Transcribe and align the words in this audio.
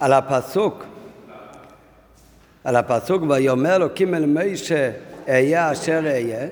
על 0.00 0.12
הפסוק, 0.12 0.84
על 2.64 2.76
הפסוק, 2.76 3.22
ויאמר 3.28 3.76
אלוקים 3.76 4.14
אל 4.14 4.26
משה, 4.26 4.90
אהיה 5.28 5.72
אשר 5.72 6.00
אהיה. 6.04 6.46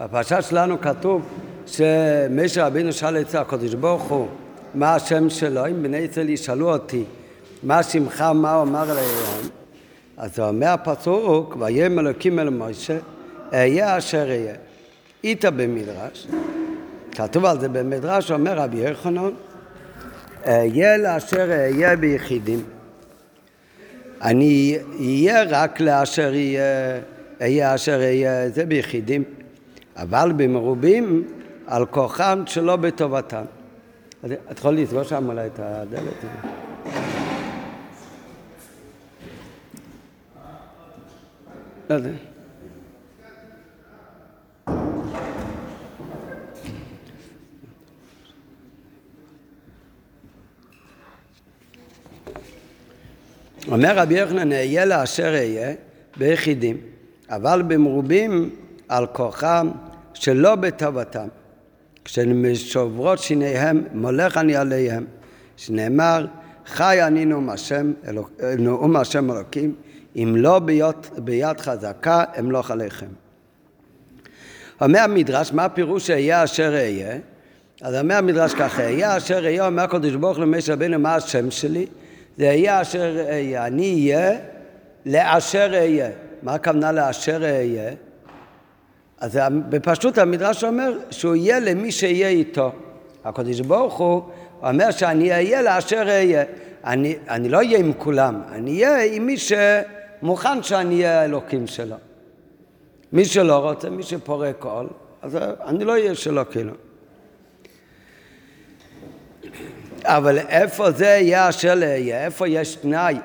בפרשה 0.00 0.42
שלנו 0.42 0.80
כתוב 0.80 1.22
שמשה 1.66 2.66
רבינו 2.66 2.92
שאל 2.92 3.20
את 3.20 3.34
הקדוש 3.34 3.74
ברוך 3.74 4.02
הוא 4.02 4.28
מה 4.74 4.94
השם 4.94 5.30
שלו, 5.30 5.66
אם 5.66 5.82
בני 5.82 5.96
ישראל 5.96 6.28
ישאלו 6.28 6.72
אותי 6.72 7.04
מה 7.62 7.82
שמך, 7.82 8.20
מה 8.20 8.54
הוא 8.54 8.62
אמר 8.62 8.92
אליהם, 8.92 9.48
אז 10.16 10.38
הוא 10.38 10.48
אומר 10.48 10.68
הפסוק, 10.68 11.56
ויאמר 11.60 12.00
אלוקים 12.00 12.38
אל 12.38 12.50
משה, 12.50 12.98
אהיה 13.52 13.98
אשר 13.98 14.28
אהיה. 14.28 14.54
איתה 15.24 15.50
במדרש, 15.50 16.26
כתוב 17.12 17.44
על 17.44 17.60
זה 17.60 17.68
במדרש, 17.68 18.30
אומר 18.30 18.58
רבי 18.58 18.76
יוחנן, 18.76 19.30
אהיה 20.46 20.96
לאשר 20.96 21.50
אהיה 21.50 21.96
ביחידים. 21.96 22.64
אני 24.22 24.78
אהיה 25.00 25.42
רק 25.48 25.80
לאשר 25.80 26.28
אהיה, 26.28 27.00
אהיה 27.40 27.74
אשר 27.74 28.00
אהיה, 28.00 28.48
זה 28.48 28.66
ביחידים, 28.66 29.24
אבל 29.96 30.32
במרובים 30.36 31.28
על 31.66 31.86
כוחם 31.86 32.42
שלא 32.46 32.76
בטובתם. 32.76 33.42
את 34.24 34.58
יכולה 34.58 34.80
לסגור 34.80 35.02
שם 35.02 35.28
אולי 35.28 35.46
את 35.46 35.60
הדלת? 35.62 36.24
לא 41.90 41.94
יודע. 41.94 42.10
אומר 53.68 53.98
רבי 53.98 54.18
יוחנן, 54.18 54.52
אהיה 54.52 54.84
לאשר 54.84 55.34
אהיה 55.34 55.74
ביחידים, 56.16 56.76
אבל 57.30 57.62
במרובים 57.62 58.50
על 58.88 59.06
כוחם 59.06 59.70
שלא 60.14 60.54
בטובתם. 60.54 61.28
כשמשוברות 62.04 63.18
שיניהם, 63.18 63.84
מולך 63.94 64.36
אני 64.36 64.56
עליהם, 64.56 65.04
שנאמר, 65.56 66.26
חי 66.66 66.98
אני 67.02 67.24
נאום 67.24 67.50
השם, 67.50 67.92
נאום 68.58 68.96
השם 68.96 69.30
אלוקים, 69.30 69.74
אם 70.16 70.34
לא 70.36 70.58
ביד, 70.58 70.96
ביד 71.18 71.60
חזקה, 71.60 72.24
אמלוך 72.38 72.70
עליכם. 72.70 73.06
אומר 74.80 75.00
המדרש, 75.00 75.52
מה 75.52 75.64
הפירוש 75.64 76.06
שאהיה 76.06 76.44
אשר 76.44 76.74
אהיה? 76.74 77.18
אז 77.82 77.94
אומר 77.94 78.16
המדרש 78.16 78.54
ככה, 78.54 78.82
אהיה 78.84 79.16
אשר 79.16 79.44
אהיה, 79.44 79.66
אומר 79.66 79.82
הקדוש 79.82 80.14
ברוך 80.14 80.36
הוא 80.36 80.44
למשה 80.44 80.72
רבינו, 80.72 80.98
מה 80.98 81.14
השם 81.14 81.50
שלי? 81.50 81.86
זה 82.38 82.44
יהיה 82.44 82.80
אשר 82.80 83.16
אהיה. 83.28 83.66
אני 83.66 84.12
אהיה 84.12 84.38
לאשר 85.06 85.70
אהיה. 85.72 86.10
מה 86.42 86.54
הכוונה 86.54 86.92
לאשר 86.92 87.42
אהיה? 87.42 87.90
אז 89.20 89.38
בפשטות 89.68 90.18
המדרש 90.18 90.64
אומר 90.64 90.98
שהוא 91.10 91.34
יהיה 91.36 91.60
למי 91.60 91.92
שיהיה 91.92 92.28
איתו. 92.28 92.72
הקדוש 93.24 93.60
ברוך 93.60 93.98
הוא 93.98 94.22
אומר 94.62 94.90
שאני 94.90 95.32
אהיה 95.32 95.62
לאשר 95.62 96.04
אהיה. 96.08 96.44
אני, 96.84 97.16
אני 97.28 97.48
לא 97.48 97.56
אהיה 97.56 97.78
עם 97.78 97.92
כולם, 97.98 98.42
אני 98.52 98.84
אהיה 98.84 99.14
עם 99.14 99.26
מי 99.26 99.36
שמוכן 99.38 100.62
שאני 100.62 100.94
אהיה 100.94 101.20
האלוקים 101.20 101.66
שלו. 101.66 101.96
מי 103.12 103.24
שלא 103.24 103.58
רוצה, 103.58 103.90
מי 103.90 104.02
שפורק 104.02 104.56
קול, 104.58 104.86
אז 105.22 105.38
אני 105.66 105.84
לא 105.84 105.92
אהיה 105.92 106.14
שלו 106.14 106.42
כאילו. 106.50 106.72
אבל 110.08 110.38
איפה 110.38 110.90
זה 110.90 111.06
יהיה 111.06 111.48
אשר 111.48 111.74
לאהיה? 111.74 112.24
איפה 112.24 112.48
יש 112.48 112.74
תנאי? 112.74 113.16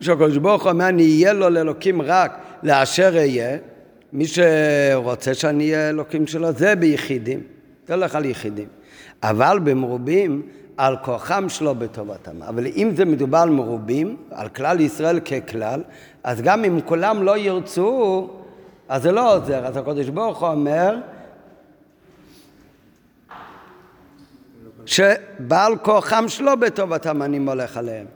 שהקדוש 0.00 0.36
ברוך 0.36 0.62
הוא 0.62 0.72
אומר, 0.72 0.88
אני 0.88 1.02
אהיה 1.02 1.32
לו 1.32 1.48
לאלוקים 1.48 2.02
רק 2.02 2.38
לאשר 2.62 3.12
אהיה. 3.16 3.56
מי 4.12 4.24
שרוצה 4.26 5.34
שאני 5.34 5.74
אהיה 5.74 5.88
אלוקים 5.88 6.26
שלו, 6.26 6.52
זה 6.52 6.74
ביחידים. 6.74 7.40
זה 7.86 7.94
הולך 7.94 8.14
על 8.14 8.24
יחידים. 8.24 8.68
אבל 9.22 9.58
במרובים, 9.64 10.42
על 10.76 10.96
כוחם 10.96 11.48
שלו 11.48 11.74
בטובתם. 11.74 12.42
אבל 12.42 12.66
אם 12.66 12.90
זה 12.96 13.04
מדובר 13.04 13.38
על 13.38 13.50
מרובים, 13.50 14.16
על 14.30 14.48
כלל 14.48 14.80
ישראל 14.80 15.20
ככלל, 15.20 15.82
אז 16.24 16.42
גם 16.42 16.64
אם 16.64 16.80
כולם 16.84 17.22
לא 17.22 17.38
ירצו, 17.38 18.28
אז 18.88 19.02
זה 19.02 19.12
לא 19.12 19.36
עוזר. 19.36 19.66
אז 19.66 19.76
הקדוש 19.76 20.08
ברוך 20.08 20.42
הוא 20.42 20.48
אומר, 20.48 20.96
שבעל 24.86 25.76
כוחם 25.82 26.24
שלו 26.28 26.56
בטובתם 26.56 27.22
אני 27.22 27.38
מולך 27.38 27.76
עליהם. 27.76 28.06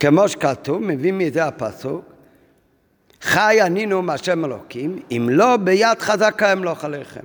כמו 0.00 0.28
שכתוב, 0.28 0.82
מביא 0.82 1.12
מזה 1.12 1.44
הפסוק, 1.44 2.04
חי 3.22 3.58
אני 3.62 3.86
נאום 3.86 4.10
השם 4.10 4.44
אלוקים, 4.44 5.02
אם 5.10 5.28
לא 5.30 5.56
ביד 5.56 5.98
חזקה 6.00 6.52
אמלוך 6.52 6.84
עליכם. 6.84 7.20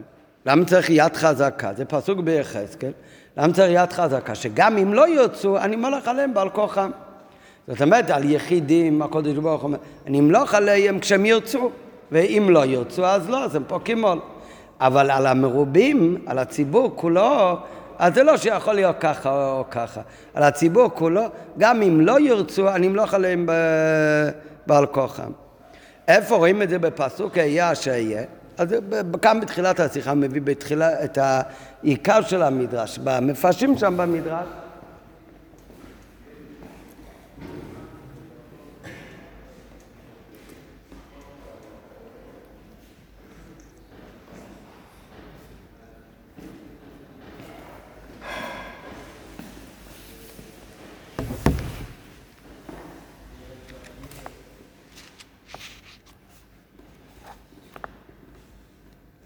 למה 0.45 0.66
צריך 0.66 0.90
יד 0.90 1.16
חזקה? 1.16 1.73
זה 1.73 1.85
פסוק 1.85 2.19
ביחזקאל. 2.19 2.91
למה 3.38 3.53
צריך 3.53 3.72
יד 3.73 3.94
חזקה? 3.94 4.35
שגם 4.35 4.78
אם 4.78 4.94
לא 4.94 5.09
ירצו, 5.09 5.57
אני 5.57 5.75
מולך 5.75 6.07
עליהם 6.07 6.34
בעל 6.34 6.50
כוחם. 6.50 6.91
זאת 7.67 7.81
אומרת, 7.81 8.09
על 8.09 8.31
יחידים, 8.31 9.01
הקודש 9.01 9.35
ברוך 9.35 9.61
הוא 9.61 9.67
אומר, 9.67 9.78
אני 10.07 10.19
אמלוך 10.19 10.53
עליהם 10.53 11.00
כשהם 11.00 11.25
ירצו, 11.25 11.72
ואם 12.11 12.47
לא 12.50 12.66
ירצו, 12.66 13.06
אז 13.06 13.29
לא, 13.29 13.44
אז 13.44 13.56
הם 13.56 13.63
פוקים 13.67 14.06
עול. 14.06 14.19
אבל 14.81 15.12
על 15.12 15.25
המרובים, 15.25 16.17
על 16.25 16.40
הציבור 16.40 16.91
כולו, 16.95 17.57
אז 18.00 18.16
זה 18.16 18.23
לא 18.23 18.38
שיכול 18.38 18.73
להיות 18.73 18.95
ככה 19.00 19.51
או 19.51 19.66
ככה. 19.72 20.01
על 20.34 20.44
הציבור 20.44 20.90
כולו, 20.94 21.22
גם 21.57 21.81
אם 21.81 22.01
לא 22.01 22.19
ירצו, 22.19 22.69
אני 22.69 22.88
אמלוך 22.88 23.13
עליהם 23.13 23.50
בעל 24.67 24.85
כוחם. 24.85 25.31
איפה 26.07 26.35
רואים 26.35 26.62
את 26.62 26.69
זה 26.69 26.79
בפסוק 26.79 27.38
אהיה 27.38 27.72
אשר 27.72 27.91
יהיה? 27.91 28.23
אז 28.57 28.75
כאן 29.22 29.40
בתחילת 29.41 29.79
השיחה 29.79 30.13
מביא 30.13 30.41
בתחילה 30.44 31.03
את 31.03 31.17
העיקר 31.22 32.22
של 32.22 32.44
המדרש, 32.44 32.97
במפרשים 32.97 33.78
שם 33.78 33.97
במדרש 33.97 34.46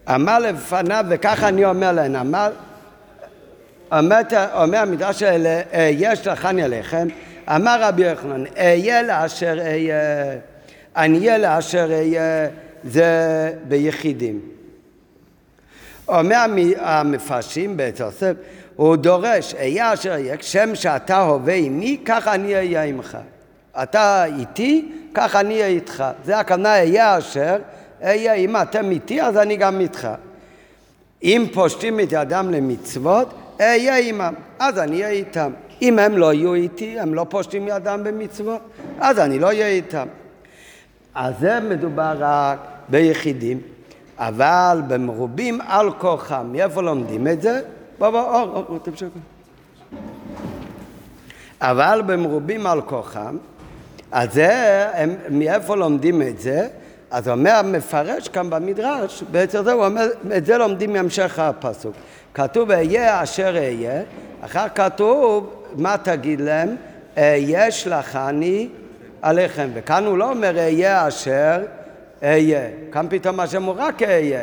אמר 0.08 0.38
לפניו, 0.38 1.04
וככה 1.08 1.48
אני 1.48 1.64
אומר 1.64 1.92
להם, 1.92 2.16
אמר, 2.16 2.50
אומר, 3.92 4.20
אומר 4.54 4.78
המדרש 4.78 5.22
האלה, 5.22 5.60
יש 5.90 6.26
לכני 6.26 6.62
עליכם, 6.62 7.08
אמר 7.48 7.76
רבי 7.80 8.02
יוחנן, 8.10 8.44
אהיה 8.58 9.02
לאשר 9.02 9.58
אהיה, 9.60 9.96
אני 10.96 11.18
אהיה 11.18 11.38
לאשר 11.38 11.88
אהיה, 11.92 12.48
זה 12.84 13.52
ביחידים. 13.68 14.40
אומר 16.08 16.44
המפרשים 16.78 17.76
בתוסף, 17.76 18.32
הוא 18.76 18.96
דורש, 18.96 19.54
אהיה 19.54 19.92
אשר 19.92 20.10
אהיה, 20.12 20.36
כשם 20.36 20.74
שאתה 20.74 21.20
הווה 21.20 21.54
עמי, 21.54 22.00
ככה 22.04 22.34
אני 22.34 22.54
אהיה 22.54 22.82
עמך. 22.82 23.18
אתה 23.82 24.24
איתי, 24.24 24.92
ככה 25.14 25.40
אני 25.40 25.54
אהיה 25.54 25.66
איתך. 25.66 26.04
זה 26.24 26.38
הכוונה 26.38 26.78
אהיה 26.78 27.18
אשר 27.18 27.56
אהיה, 28.04 28.34
אם 28.34 28.56
אתם 28.56 28.90
איתי 28.90 29.22
אז 29.22 29.36
אני 29.36 29.56
גם 29.56 29.80
איתך. 29.80 30.08
אם 31.22 31.46
פושטים 31.52 32.00
את 32.00 32.08
ידם 32.12 32.50
למצוות, 32.50 33.34
אהיה 33.60 33.98
עמם, 33.98 34.34
אז 34.58 34.78
אני 34.78 35.04
אהיה 35.04 35.08
איתם. 35.08 35.52
אם 35.82 35.98
הם 35.98 36.18
לא 36.18 36.32
יהיו 36.32 36.54
איתי, 36.54 37.00
הם 37.00 37.14
לא 37.14 37.26
פושטים 37.28 37.68
ידם 37.68 38.00
במצוות, 38.04 38.60
אז 39.00 39.18
אני 39.18 39.38
לא 39.38 39.46
אהיה 39.46 39.66
איתם. 39.66 40.06
אז 41.14 41.34
זה 41.40 41.60
מדובר 41.60 42.16
רק 42.18 42.58
ביחידים, 42.88 43.60
אבל 44.18 44.82
במרובים 44.88 45.60
על 45.66 45.92
כוחם. 45.92 46.46
מאיפה 46.52 46.82
לומדים 46.82 47.28
את 47.28 47.42
זה? 47.42 47.60
בוא 47.98 48.10
בוא, 48.10 48.20
אור, 48.20 48.64
אור, 48.68 48.78
תמשך. 48.78 49.06
אבל 51.60 52.02
במרובים 52.06 52.66
על 52.66 52.80
כוחם, 52.80 53.36
אז 54.12 54.32
זה, 54.32 54.86
הם, 54.92 55.14
מאיפה 55.30 55.76
לומדים 55.76 56.22
את 56.22 56.40
זה? 56.40 56.68
אז 57.14 57.28
אומר 57.28 57.50
המפרש 57.50 58.28
כאן 58.28 58.50
במדרש, 58.50 59.24
בעצם 59.30 59.64
זה 59.64 59.72
הוא 59.72 59.86
אומר, 59.86 60.06
את 60.36 60.46
זה 60.46 60.58
לומדים 60.58 60.92
מהמשך 60.92 61.38
הפסוק. 61.38 61.94
כתוב 62.34 62.70
אהיה 62.70 63.22
אשר 63.22 63.56
אהיה, 63.56 64.02
אחר 64.40 64.66
כתוב, 64.74 65.64
מה 65.76 65.96
תגיד 66.02 66.40
להם? 66.40 66.76
אהיה 67.18 67.70
שלחני 67.70 68.68
עליכם. 69.22 69.68
וכאן 69.74 70.04
הוא 70.04 70.18
לא 70.18 70.30
אומר 70.30 70.58
אהיה 70.58 71.08
אשר 71.08 71.62
אהיה. 72.22 72.68
כאן 72.92 73.06
פתאום 73.10 73.40
השם 73.40 73.62
הוא 73.62 73.74
רק 73.78 74.02
אהיה. 74.02 74.42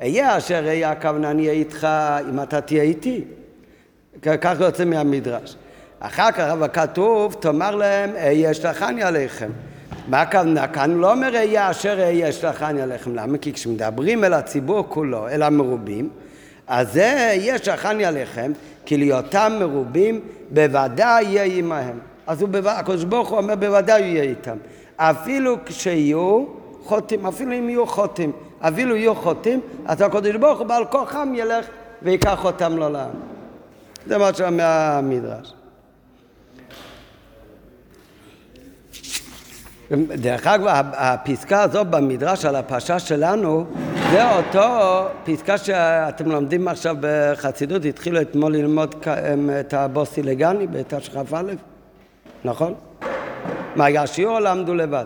אהיה 0.00 0.36
אשר 0.36 0.62
אהיה 0.66 0.90
הכוונה 0.90 1.30
אני 1.30 1.42
אהיה 1.42 1.52
איתך 1.52 1.88
אם 2.30 2.42
אתה 2.42 2.60
תהיה 2.60 2.82
איתי. 2.82 3.24
כך 4.22 4.56
יוצא 4.60 4.84
מהמדרש. 4.84 5.56
אחר 6.00 6.32
כך 6.32 6.40
אבל 6.40 6.68
כתוב, 6.72 7.36
תאמר 7.40 7.74
להם, 7.74 8.16
אהיה 8.16 8.54
שלחני 8.54 9.02
עליכם. 9.02 9.50
מה 10.08 10.20
הכוונה? 10.20 10.68
כאן 10.68 10.90
לא 10.90 11.12
אומר 11.12 11.34
אהיה 11.34 11.70
אשר 11.70 12.00
אהיה 12.00 12.32
שלחני 12.32 12.82
עליכם. 12.82 13.14
למה? 13.14 13.38
כי 13.38 13.52
כשמדברים 13.52 14.24
אל 14.24 14.32
הציבור 14.32 14.84
כולו, 14.88 15.28
אל 15.28 15.42
המרובים, 15.42 16.08
אז 16.66 16.92
זה 16.92 17.32
יהיה 17.32 17.58
שלחני 17.58 18.04
עליכם, 18.04 18.52
כי 18.86 18.96
להיותם 18.96 19.52
מרובים 19.60 20.20
בוודאי 20.50 21.24
יהיה 21.24 21.44
עמהם. 21.44 21.98
אז 22.26 22.44
הקדוש 22.64 23.04
ברוך 23.04 23.28
הוא 23.28 23.38
אומר 23.38 23.54
בוודאי 23.54 24.00
יהיה 24.00 24.22
איתם. 24.22 24.56
אפילו 24.96 25.56
כשיהיו 25.66 26.44
חוטאים, 26.82 27.26
אפילו 27.26 27.52
אם 27.52 27.68
יהיו 27.68 27.86
חוטאים, 27.86 28.32
אפילו 28.60 28.96
יהיו 28.96 29.14
חוטאים, 29.14 29.60
אז 29.86 30.00
הקדוש 30.00 30.36
ברוך 30.36 30.58
הוא 30.58 30.66
בעל 30.66 30.84
כוחם 30.84 31.32
ילך 31.34 31.66
ויקח 32.02 32.44
אותם 32.44 32.78
לעולם. 32.78 33.08
זה 34.06 34.18
מה 34.18 34.34
שאומר 34.34 34.64
המדרש. 34.64 35.55
דרך 39.92 40.46
אגב, 40.46 40.64
הפסקה 40.92 41.62
הזאת 41.62 41.86
במדרש 41.86 42.44
על 42.44 42.56
הפרשה 42.56 42.98
שלנו, 42.98 43.64
זה 44.10 44.36
אותו 44.36 45.06
פסקה 45.24 45.58
שאתם 45.58 46.30
לומדים 46.30 46.68
עכשיו 46.68 46.96
בחסידות, 47.00 47.84
התחילו 47.84 48.20
אתמול 48.20 48.52
ללמוד 48.52 48.94
את 49.60 49.74
הבוסי 49.74 50.22
לגני 50.22 50.66
בתשכ"א, 50.66 51.42
נכון? 52.44 52.74
מה 53.76 53.84
היה 53.84 54.06
שיעור 54.06 54.38
למדו 54.38 54.74
לבד? 54.74 55.04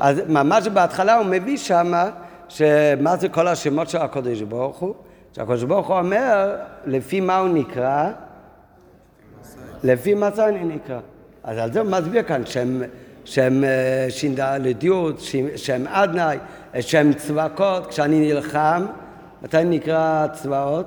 אז 0.00 0.20
ממש 0.28 0.68
בהתחלה 0.68 1.16
הוא 1.16 1.26
מביא 1.26 1.56
שמה, 1.56 2.10
שמה 2.48 3.16
זה 3.16 3.28
כל 3.28 3.48
השמות 3.48 3.88
של 3.88 3.98
הקודש 3.98 4.42
ברוך 4.42 4.78
הוא? 4.78 4.94
שהקודש 5.32 5.62
ברוך 5.62 5.86
הוא 5.86 5.98
אומר, 5.98 6.56
לפי 6.86 7.20
מה 7.20 7.38
הוא 7.38 7.48
נקרא? 7.48 8.10
לפי 9.84 10.14
מצא 10.14 10.48
אני 10.48 10.64
נקרא. 10.64 10.98
אז 11.44 11.58
על 11.58 11.72
זה 11.72 11.80
הוא 11.80 11.90
מסביר 11.90 12.22
כאן 12.22 12.46
שם, 12.46 12.80
שם 13.24 13.64
אה, 13.64 14.06
ש"ד 14.08 14.82
י', 14.82 14.88
שם 15.56 15.86
עדנאי, 15.86 16.38
שם 16.80 17.12
צבקות, 17.12 17.86
כשאני 17.86 18.32
נלחם, 18.32 18.86
מתי 19.42 19.64
נקרא 19.64 20.26
צבאות? 20.32 20.86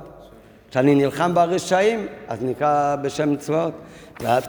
כשאני 0.70 0.96
נלחם 0.96 1.34
ברשעים, 1.34 2.08
אז 2.28 2.44
נקרא 2.44 2.96
בשם 2.96 3.36
צבאות. 3.36 3.74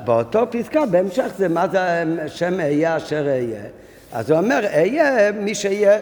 באותו 0.04 0.46
פסקה, 0.50 0.86
בהמשך 0.86 1.26
זה 1.36 1.48
מה 1.48 1.68
זה 1.68 2.04
שם 2.26 2.60
אהיה 2.60 2.96
אשר 2.96 3.28
אהיה. 3.28 3.62
אז 4.12 4.30
הוא 4.30 4.38
אומר, 4.38 4.60
אהיה 4.74 5.32
מי 5.32 5.54
שיהיה. 5.54 5.98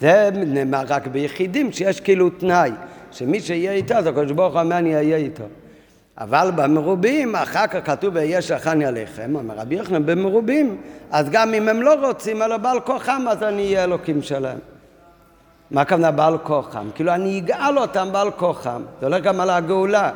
זה 0.00 0.30
נאמר 0.32 0.82
רק 0.88 1.06
ביחידים, 1.06 1.72
שיש 1.72 2.00
כאילו 2.00 2.30
תנאי, 2.30 2.70
שמי 3.10 3.40
שיהיה 3.40 3.72
איתו, 3.72 3.94
אז 3.94 4.06
הקדוש 4.06 4.32
ברוך 4.32 4.52
הוא 4.52 4.62
אומר, 4.62 4.78
אני 4.78 4.96
אהיה 4.96 5.16
איתו. 5.16 5.44
אבל 6.20 6.50
במרובים, 6.56 7.36
אחר 7.36 7.66
כך 7.66 7.86
כתוב 7.86 8.14
ויהיה 8.14 8.42
שכני 8.42 8.86
עליכם, 8.86 9.36
אומר 9.36 9.54
רבי 9.54 9.74
יוחנן, 9.74 10.06
במרובים, 10.06 10.76
אז 11.10 11.30
גם 11.30 11.54
אם 11.54 11.68
הם 11.68 11.82
לא 11.82 12.06
רוצים, 12.06 12.42
אלא 12.42 12.56
בעל 12.56 12.80
כוחם, 12.80 13.22
אז 13.28 13.42
אני 13.42 13.66
אהיה 13.66 13.84
אלוקים 13.84 14.22
שלהם. 14.22 14.58
מה 15.70 15.80
הכוונה 15.80 16.10
בעל 16.10 16.38
כוחם? 16.38 16.88
כאילו 16.94 17.14
אני 17.14 17.38
אגאל 17.38 17.78
אותם 17.78 18.08
בעל 18.12 18.30
כוחם. 18.30 18.82
זה 19.00 19.06
הולך 19.06 19.22
גם 19.22 19.40
על 19.40 19.50
הגאולה. 19.50 20.10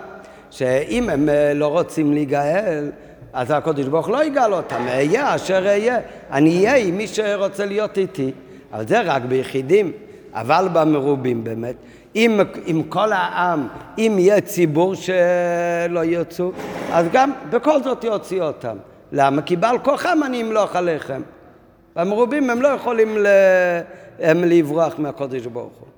שאם 0.50 1.10
הם 1.10 1.28
אה, 1.28 1.54
לא 1.54 1.66
רוצים 1.66 2.12
להיגאל, 2.12 2.90
אז 3.32 3.50
הקדוש 3.50 3.86
ברוך 3.86 4.08
לא 4.08 4.24
יגאל 4.24 4.54
אותם, 4.54 4.86
אהיה 4.88 5.34
אשר 5.34 5.66
אהיה. 5.66 5.98
אני 6.32 6.66
אהיה 6.66 6.76
עם 6.76 6.96
מי 6.96 7.06
שרוצה 7.06 7.66
להיות 7.66 7.98
איתי. 7.98 8.32
אבל 8.72 8.88
זה 8.88 9.00
רק 9.00 9.22
ביחידים, 9.22 9.92
אבל 10.32 10.68
במרובים 10.72 11.44
באמת. 11.44 11.74
אם, 12.16 12.40
אם 12.66 12.82
כל 12.88 13.12
העם, 13.12 13.68
אם 13.98 14.16
יהיה 14.18 14.40
ציבור 14.40 14.94
שלא 14.94 16.04
ירצו, 16.04 16.52
אז 16.92 17.06
גם 17.12 17.32
בכל 17.50 17.82
זאת 17.82 18.04
יוציא 18.04 18.42
אותם. 18.42 18.76
למה? 19.12 19.42
כי 19.42 19.56
בעל 19.56 19.78
כוחם 19.78 20.18
אני 20.26 20.42
אמלוך 20.42 20.76
עליכם. 20.76 21.22
במרובים 21.96 22.50
הם 22.50 22.62
לא 22.62 22.68
יכולים 22.68 23.18
ל... 23.18 23.26
הם 24.20 24.44
לברוח 24.44 24.98
מהקודש 24.98 25.46
ברוך 25.46 25.72
הוא. 25.78 25.88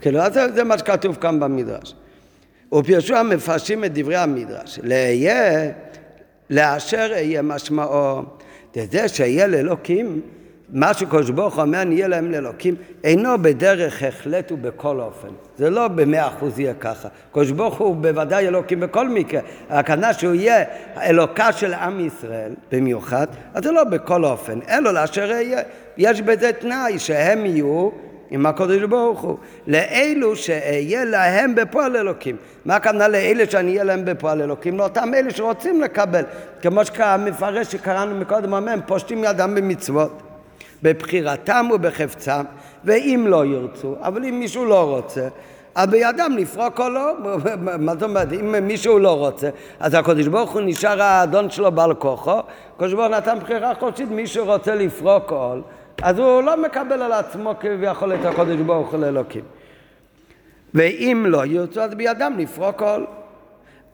כאילו, 0.00 0.20
זה, 0.32 0.52
זה 0.52 0.64
מה 0.64 0.78
שכתוב 0.78 1.16
כאן 1.16 1.40
במדרש. 1.40 1.94
ופירשו 2.74 3.16
המפרשים 3.16 3.84
את 3.84 3.92
דברי 3.94 4.16
המדרש. 4.16 4.80
לאשר 6.50 7.08
אהיה 7.12 7.42
משמעו, 7.42 8.22
זה 8.74 9.08
שאהיה 9.08 9.46
לאלוקים, 9.46 10.20
מה 10.72 10.94
שקדוש 10.94 11.30
ברוך 11.30 11.54
הוא 11.54 11.62
אומר 11.62 11.84
נהיה 11.84 12.08
להם 12.08 12.30
לאלוקים, 12.30 12.74
אינו 13.04 13.42
בדרך 13.42 14.02
החלט 14.02 14.52
ובכל 14.52 15.00
אופן. 15.00 15.28
זה 15.56 15.70
לא 15.70 15.88
במאה 15.88 16.28
אחוז 16.28 16.58
יהיה 16.58 16.74
ככה. 16.74 17.08
קדוש 17.32 17.50
ברוך 17.50 17.78
הוא 17.78 17.96
בוודאי 17.96 18.48
אלוקים 18.48 18.80
בכל 18.80 19.08
מקרה. 19.08 19.40
הכוונה 19.70 20.12
שהוא 20.12 20.34
יהיה 20.34 20.64
אלוקה 21.02 21.52
של 21.52 21.74
עם 21.74 22.00
ישראל 22.00 22.52
במיוחד, 22.72 23.26
אז 23.54 23.64
זה 23.64 23.72
לא 23.72 23.84
בכל 23.84 24.24
אופן, 24.24 24.58
אלו 24.68 24.92
לאשר 24.92 25.30
יהיה. 25.30 25.60
יש 25.96 26.22
בזה 26.22 26.52
תנאי 26.52 26.98
שהם 26.98 27.46
יהיו 27.46 27.90
עם 28.30 28.46
הקודש 28.46 28.82
ברוך 28.82 29.20
הוא. 29.20 29.36
לאלו 29.66 30.36
שאהיה 30.36 31.04
להם 31.04 31.54
בפועל 31.54 31.96
אלוקים. 31.96 32.36
מה 32.64 32.76
הכוונה 32.76 33.08
לאלה 33.08 33.44
שאני 33.50 33.70
אהיה 33.70 33.84
להם 33.84 34.04
בפועל 34.04 34.42
אלוקים? 34.42 34.78
לאותם 34.78 35.14
אלה 35.14 35.30
שרוצים 35.30 35.80
לקבל. 35.80 36.22
כמו 36.62 36.84
שהמפרש 36.84 37.72
שקראנו 37.72 38.20
מקודם 38.20 38.54
הם 38.54 38.80
פושטים 38.86 39.24
ידם 39.24 39.54
במצוות. 39.54 40.31
בבחירתם 40.82 41.68
ובחפצם, 41.74 42.42
ואם 42.84 43.24
לא 43.28 43.46
ירצו, 43.46 43.94
אבל 44.00 44.24
אם 44.24 44.40
מישהו 44.40 44.64
לא 44.64 44.90
רוצה, 44.90 45.28
אז 45.74 45.88
בידם 45.88 46.32
לפרוק 46.38 46.80
או 46.80 46.88
לא. 46.88 47.12
מה 47.78 47.92
זאת 47.92 48.02
אומרת? 48.02 48.32
אם 48.32 48.66
מישהו 48.66 48.98
לא 48.98 49.18
רוצה, 49.18 49.48
אז 49.80 49.94
הקדוש 49.94 50.26
ברוך 50.26 50.52
הוא 50.52 50.62
נשאר 50.64 51.02
האדון 51.02 51.50
שלו 51.50 51.72
בעל 51.72 51.94
כוחו, 51.94 52.38
הקדוש 52.76 52.92
ברוך 52.92 53.06
הוא 53.06 53.16
נתן 53.16 53.38
בחירה 53.38 53.74
חודשית, 53.74 54.08
מישהו 54.10 54.46
רוצה 54.46 54.74
לפרוק 54.74 55.32
עול, 55.32 55.62
אז 56.02 56.18
הוא 56.18 56.42
לא 56.42 56.62
מקבל 56.62 57.02
על 57.02 57.12
עצמו 57.12 57.54
כביכול 57.60 58.14
את 58.14 58.24
הקדוש 58.24 58.60
ברוך 58.60 58.92
הוא 58.92 59.00
לאלוקים. 59.00 59.44
ואם 60.74 61.24
לא 61.28 61.46
ירצו, 61.46 61.80
אז 61.80 61.94
בידם 61.94 62.34
לפרוק 62.38 62.82
עול. 62.82 63.06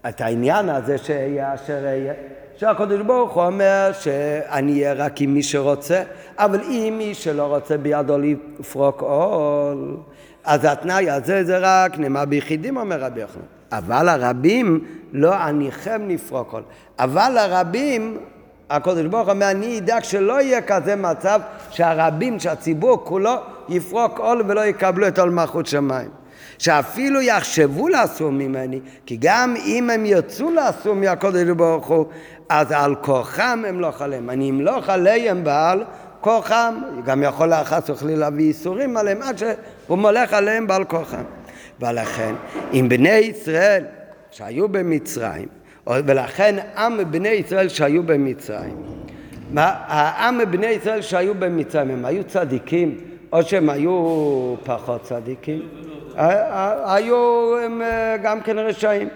את 0.09 0.21
העניין 0.21 0.69
הזה 0.69 0.99
שיהיה 0.99 1.55
אשר 1.55 1.85
יהיה. 1.85 2.15
שהקדוש 2.59 3.01
ברוך 3.01 3.33
הוא 3.33 3.43
אומר 3.43 3.91
שאני 4.01 4.73
אהיה 4.73 4.93
רק 4.93 5.21
עם 5.21 5.35
מי 5.35 5.43
שרוצה, 5.43 6.03
אבל 6.39 6.61
אם 6.61 6.95
מי 6.99 7.15
שלא 7.15 7.43
רוצה 7.43 7.77
בידו 7.77 8.19
לפרוק 8.19 9.03
עול, 9.03 9.97
אז 10.45 10.65
התנאי 10.65 11.11
הזה 11.11 11.45
זה 11.45 11.59
רק 11.61 11.99
נאמר 11.99 12.25
ביחידים, 12.25 12.77
אומר 12.77 13.01
רבי 13.01 13.21
יוחנן. 13.21 13.43
אבל 13.73 14.09
הרבים 14.09 14.85
לא 15.13 15.35
עניכם 15.35 16.09
לפרוק 16.09 16.53
עול. 16.53 16.63
אבל 16.99 17.39
הרבים, 17.39 18.19
הקדוש 18.71 19.07
ברוך 19.07 19.27
הוא 19.27 19.33
אומר, 19.33 19.51
אני 19.51 19.79
אדאג 19.79 20.05
שלא 20.05 20.41
יהיה 20.41 20.63
כזה 20.63 20.97
מצב 20.97 21.41
שהרבים, 21.71 22.41
שהציבור 22.41 23.05
כולו 23.05 23.35
יפרוק 23.69 24.19
עול 24.19 24.43
ולא 24.47 24.67
יקבלו 24.67 25.09
את 25.09 25.19
עול 25.19 25.31
מלכות 25.31 25.67
שמיים. 25.67 26.11
שאפילו 26.59 27.23
יחשבו 27.23 27.89
לאסור 27.89 28.31
ממני, 28.33 28.81
כי 29.07 29.17
גם 29.21 29.55
אם 29.65 29.91
הם 29.91 30.07
ירצו 30.07 30.51
לאסור 30.51 30.95
מהקודש 30.95 31.49
ברוך 31.57 31.87
הוא, 31.87 32.07
אז 32.49 32.73
על 32.73 32.95
כוחם 32.95 33.63
אמלוך 33.69 34.03
עליהם. 34.03 34.31
אני 34.31 34.51
אמלוך 34.51 34.89
עליהם 34.89 35.45
בעל 35.45 35.85
כוחם, 36.21 36.75
גם 37.05 37.23
יכול 37.23 37.65
חס 37.65 37.91
וחלילה 37.91 38.21
להביא 38.21 38.49
איסורים 38.49 38.97
עליהם 38.97 39.23
עד 39.23 39.39
שהוא 39.39 39.99
מולך 39.99 40.33
עליהם 40.33 40.67
בעל 40.67 40.85
כוחם. 40.85 41.23
ולכן, 41.81 42.35
אם 42.73 42.87
בני 42.89 43.09
ישראל 43.09 43.85
שהיו 44.31 44.69
במצרים, 44.69 45.49
ולכן 45.87 46.57
עם 46.77 47.01
בני 47.11 47.29
ישראל 47.29 47.69
שהיו 47.69 48.03
במצרים, 48.03 48.77
העם 49.57 50.41
בני 50.51 50.67
ישראל 50.67 51.03
שהיו 51.03 51.35
במצרים, 51.35 51.91
הם 51.91 52.05
היו 52.05 52.25
צדיקים 52.25 52.99
או 53.33 53.43
שהם 53.43 53.71
היו 53.71 54.55
פחות 54.65 55.03
צדיקים? 55.03 55.69
היו 56.85 57.55
הם 57.65 57.83
אה, 57.83 58.17
גם 58.23 58.41
כן 58.41 58.59
רשעים. 58.59 59.09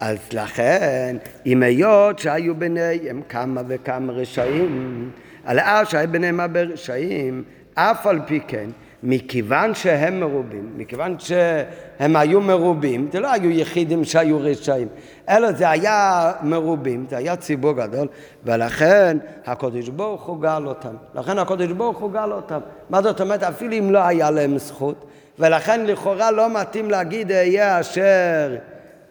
אז 0.00 0.18
לכן, 0.32 1.16
אם 1.46 1.62
היות 1.62 2.18
שהיו 2.18 2.54
ביניהם 2.54 3.22
כמה 3.28 3.62
וכמה 3.68 4.12
רשעים, 4.12 5.10
על 5.44 5.58
אף 5.58 5.90
שהיו 5.90 6.08
ביניהם 6.10 6.40
הרבה 6.40 6.62
רשעים, 6.62 7.44
אף 7.74 8.06
על 8.06 8.20
פי 8.26 8.40
כן, 8.48 8.70
מכיוון 9.02 9.74
שהם 9.74 10.20
מרובים, 10.20 10.72
מכיוון 10.76 11.16
שהם 11.18 12.16
היו 12.16 12.40
מרובים, 12.40 13.08
זה 13.12 13.20
לא 13.20 13.32
היו 13.32 13.50
יחידים 13.50 14.04
שהיו 14.04 14.40
רשעים, 14.40 14.88
אלא 15.28 15.52
זה 15.52 15.70
היה 15.70 16.32
מרובים, 16.42 17.06
זה 17.10 17.16
היה 17.16 17.36
ציבור 17.36 17.72
גדול, 17.72 18.08
ולכן 18.44 19.16
הקדוש 19.46 19.88
ברוך 19.88 20.22
הוא 20.22 20.40
גאל 20.42 20.66
אותם. 20.66 20.94
לכן 21.14 21.38
הקדוש 21.38 21.72
ברוך 21.72 21.98
הוא 21.98 22.12
גאל 22.12 22.32
אותם. 22.32 22.58
מה 22.90 23.02
זאת 23.02 23.20
אומרת? 23.20 23.42
אפילו 23.42 23.72
אם 23.72 23.90
לא 23.90 23.98
היה 23.98 24.30
להם 24.30 24.58
זכות, 24.58 25.04
ולכן 25.38 25.86
לכאורה 25.86 26.30
לא 26.30 26.60
מתאים 26.60 26.90
להגיד 26.90 27.32
אהיה 27.32 27.80
אשר 27.80 28.56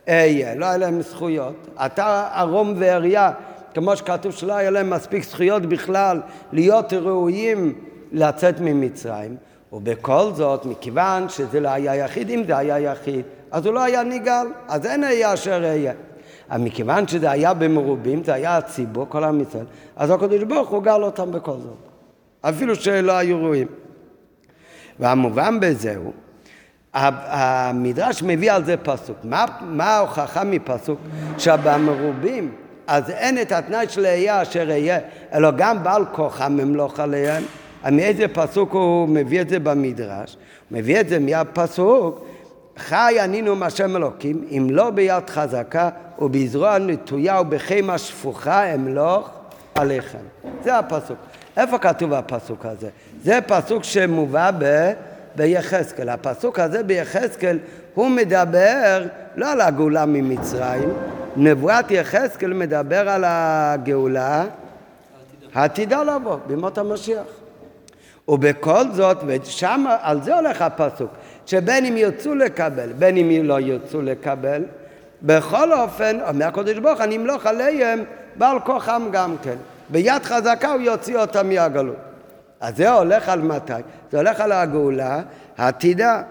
אהיה, 0.09 0.55
לא 0.55 0.65
היה 0.65 0.77
להם 0.77 1.01
זכויות. 1.01 1.67
אתה 1.85 2.29
ערום 2.33 2.73
ועריה, 2.77 3.31
כמו 3.73 3.95
שכתוב 3.95 4.31
שלא 4.31 4.53
היה 4.53 4.71
להם 4.71 4.89
מספיק 4.89 5.23
זכויות 5.23 5.65
בכלל 5.65 6.21
להיות 6.51 6.93
ראויים 6.93 7.73
לצאת 8.11 8.59
ממצרים. 8.59 9.35
ובכל 9.73 10.31
זאת, 10.33 10.65
מכיוון 10.65 11.29
שזה 11.29 11.59
לא 11.59 11.69
היה 11.69 11.95
יחיד, 11.95 12.29
אם 12.29 12.43
זה 12.47 12.57
היה 12.57 12.79
יחיד, 12.79 13.25
אז 13.51 13.65
הוא 13.65 13.73
לא 13.73 13.83
היה 13.83 14.03
ניגל, 14.03 14.47
אז 14.67 14.85
אין 14.85 15.03
היה 15.03 15.33
אשר 15.33 15.63
אהיה. 15.63 15.93
אבל 16.51 16.61
מכיוון 16.61 17.07
שזה 17.07 17.31
היה 17.31 17.53
במרובים, 17.53 18.23
זה 18.23 18.33
היה 18.33 18.57
הציבור, 18.57 19.05
כל 19.09 19.23
עם 19.23 19.41
ישראל, 19.41 19.65
אז 19.95 20.09
הקדוש 20.09 20.43
ברוך 20.43 20.69
הוא 20.69 20.83
גל 20.83 21.03
אותם 21.03 21.31
בכל 21.31 21.57
זאת, 21.57 21.77
אפילו 22.41 22.75
שלא 22.75 23.11
היו 23.11 23.39
רואים. 23.39 23.67
והמובן 24.99 25.59
בזה 25.59 25.95
הוא, 25.95 26.13
המדרש 26.93 28.23
מביא 28.23 28.51
על 28.51 28.65
זה 28.65 28.77
פסוק. 28.77 29.17
מה, 29.23 29.45
מה 29.61 29.85
ההוכחה 29.85 30.43
מפסוק? 30.43 30.99
שבמרובים 31.37 32.51
אז 32.87 33.09
אין 33.09 33.41
את 33.41 33.51
התנאי 33.51 33.85
של 33.89 34.05
אהיה 34.05 34.41
אשר 34.41 34.69
אהיה, 34.69 34.99
אלא 35.33 35.51
גם 35.51 35.83
בעל 35.83 36.05
כוחם 36.11 36.59
אמלוך 36.61 36.99
עליהם. 36.99 37.43
מאיזה 37.89 38.27
פסוק 38.27 38.73
הוא 38.73 39.09
מביא 39.09 39.41
את 39.41 39.49
זה 39.49 39.59
במדרש? 39.59 40.37
הוא 40.69 40.77
מביא 40.77 40.99
את 40.99 41.09
זה 41.09 41.19
מהפסוק 41.19 42.25
חי 42.77 43.17
ענינו 43.23 43.55
מהשם 43.55 43.95
אלוקים, 43.95 44.45
אם 44.51 44.67
לא 44.71 44.89
ביד 44.89 45.29
חזקה 45.29 45.89
ובזרוע 46.19 46.77
נטויה 46.77 47.41
ובחימה 47.41 47.97
שפוכה 47.97 48.73
אמלוך 48.75 49.29
עליכם. 49.75 50.17
זה 50.63 50.77
הפסוק. 50.77 51.17
איפה 51.57 51.77
כתוב 51.77 52.13
הפסוק 52.13 52.65
הזה? 52.65 52.89
זה 53.23 53.39
פסוק 53.47 53.83
שמובא 53.83 54.51
ב... 54.59 54.91
ביחזקאל. 55.35 56.09
הפסוק 56.09 56.59
הזה 56.59 56.83
ביחזקאל, 56.83 57.59
הוא 57.93 58.09
מדבר 58.09 59.05
לא 59.35 59.51
על 59.51 59.61
הגאולה 59.61 60.05
ממצרים, 60.05 60.89
נבואת 61.35 61.91
יחזקאל 61.91 62.53
מדבר 62.53 63.09
על 63.09 63.23
הגאולה 63.27 64.45
העתידה 65.53 66.03
לבוא, 66.03 66.37
בימות 66.47 66.77
המשיח. 66.77 67.40
ובכל 68.31 68.83
זאת, 68.91 69.17
ושם, 69.27 69.85
על 70.01 70.23
זה 70.23 70.35
הולך 70.35 70.61
הפסוק, 70.61 71.09
שבין 71.45 71.85
אם 71.85 71.97
ירצו 71.97 72.35
לקבל, 72.35 72.89
בין 72.93 73.17
אם 73.17 73.45
לא 73.45 73.59
ירצו 73.59 74.01
לקבל, 74.01 74.63
בכל 75.21 75.73
אופן, 75.73 76.17
אומר 76.27 76.45
הקדוש 76.45 76.77
ברוך 76.77 77.01
אני 77.01 77.17
אמלוך 77.17 77.45
עליהם 77.45 78.03
בעל 78.35 78.59
כוחם 78.59 79.01
גם 79.11 79.35
כן. 79.43 79.55
ביד 79.89 80.23
חזקה 80.23 80.71
הוא 80.71 80.81
יוציא 80.81 81.17
אותם 81.17 81.49
מהגלות. 81.49 81.95
אז 82.59 82.77
זה 82.77 82.91
הולך 82.91 83.29
על 83.29 83.41
מתי? 83.41 83.73
זה 84.11 84.17
הולך 84.17 84.39
על 84.39 84.51
הגאולה 84.51 85.21
העתידה. 85.57 86.21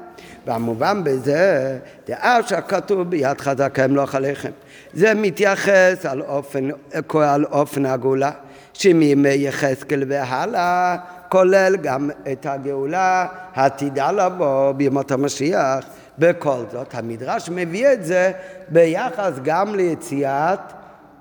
והמובן 0.46 1.04
בזה, 1.04 1.78
דעה 2.06 2.42
שכתוב 2.46 3.10
ביד 3.10 3.40
חזקה 3.40 3.84
אמלוך 3.84 4.14
עליכם. 4.14 4.50
זה 4.94 5.14
מתייחס 5.14 6.06
על 6.06 6.22
אופן, 6.22 6.68
על 7.14 7.44
אופן 7.44 7.86
הגאולה, 7.86 8.30
שמימי 8.72 9.28
יחזקאל 9.28 10.04
והלאה 10.08 10.96
כולל 11.30 11.76
גם 11.76 12.10
את 12.32 12.46
הגאולה 12.46 13.26
העתידה 13.54 14.12
לבוא 14.12 14.72
בימות 14.72 15.10
המשיח. 15.10 15.84
בכל 16.18 16.62
זאת, 16.72 16.94
המדרש 16.94 17.48
מביא 17.48 17.92
את 17.92 18.04
זה 18.04 18.32
ביחס 18.68 19.32
גם 19.44 19.74
ליציאת 19.74 20.58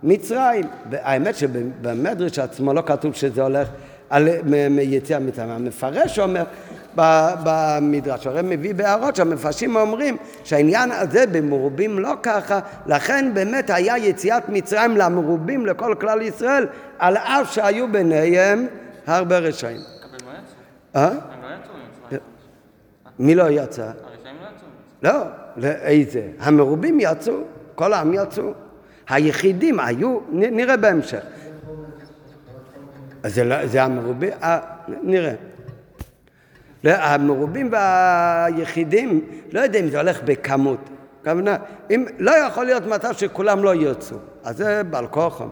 מצרים. 0.03 0.65
האמת 0.91 1.35
שבמדרש 1.35 2.39
עצמו 2.39 2.73
לא 2.73 2.83
כתוב 2.85 3.13
שזה 3.13 3.41
הולך 3.41 3.67
על 4.09 4.27
יציאת 4.81 5.21
מצרים. 5.21 5.49
המפרש 5.49 6.19
אומר 6.19 6.43
במדרש, 6.95 8.27
הרי 8.27 8.41
מביא 8.43 8.73
בהערות 8.73 9.15
שהמפרשים 9.15 9.75
אומרים 9.75 10.17
שהעניין 10.43 10.91
הזה 10.91 11.25
במרובים 11.31 11.99
לא 11.99 12.13
ככה, 12.23 12.59
לכן 12.85 13.31
באמת 13.33 13.69
היה 13.69 13.97
יציאת 13.97 14.49
מצרים 14.49 14.97
למרובים 14.97 15.65
לכל 15.65 15.95
כלל 15.99 16.21
ישראל, 16.21 16.67
על 16.99 17.17
אף 17.17 17.53
שהיו 17.53 17.91
ביניהם 17.91 18.67
הרבה 19.07 19.39
רשעים. 19.39 19.98
אה? 20.95 21.09
לא 22.11 22.17
מי 23.19 23.35
לא 23.35 23.49
יצא? 23.49 23.91
לא 25.03 25.11
לא, 25.59 25.67
איזה? 25.67 26.27
המרובים 26.39 26.97
יצאו, 26.99 27.33
כל 27.75 27.93
העם 27.93 28.13
יצאו. 28.13 28.53
היחידים 29.09 29.79
היו, 29.79 30.19
נראה 30.31 30.77
בהמשך. 30.77 31.23
זה, 33.25 33.43
לא, 33.43 33.67
זה 33.67 33.83
המרובים, 33.83 34.29
אה, 34.43 34.59
נראה. 35.03 35.33
לא, 36.83 36.91
המרובים 36.91 37.69
והיחידים, 37.71 39.25
לא 39.51 39.59
יודע 39.59 39.79
אם 39.79 39.89
זה 39.89 39.97
הולך 39.99 40.23
בכמות. 40.23 40.89
כוונה, 41.23 41.57
אם 41.89 42.05
לא 42.19 42.31
יכול 42.31 42.65
להיות 42.65 42.85
מצב 42.85 43.13
שכולם 43.13 43.63
לא 43.63 43.75
יוצאו, 43.75 44.17
אז 44.43 44.57
זה 44.57 44.83
בעל 44.83 45.07
כוחם. 45.07 45.49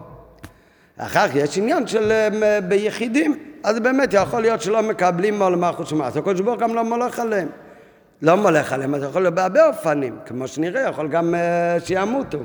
אחר 0.96 1.28
כך 1.28 1.34
יש 1.34 1.58
עניין 1.58 1.86
של 1.86 2.12
אה, 2.12 2.60
ביחידים, 2.60 3.38
אז 3.62 3.80
באמת 3.80 4.12
יכול 4.12 4.40
להיות 4.42 4.62
שלא 4.62 4.82
מקבלים 4.82 5.38
מעול 5.38 5.54
מלכות 5.54 5.86
שמע, 5.86 6.06
הקדוש 6.06 6.40
ברוך 6.40 6.60
גם 6.60 6.74
לא 6.74 6.84
מולך 6.84 7.18
עליהם. 7.18 7.48
לא 8.22 8.36
מולך 8.36 8.72
עליהם, 8.72 8.94
אז 8.94 9.02
יכול 9.02 9.22
להיות 9.22 9.34
בהרבה 9.34 9.66
אופנים, 9.68 10.16
כמו 10.26 10.48
שנראה, 10.48 10.88
יכול 10.88 11.08
גם 11.08 11.34
uh, 11.34 11.86
שימותו. 11.86 12.38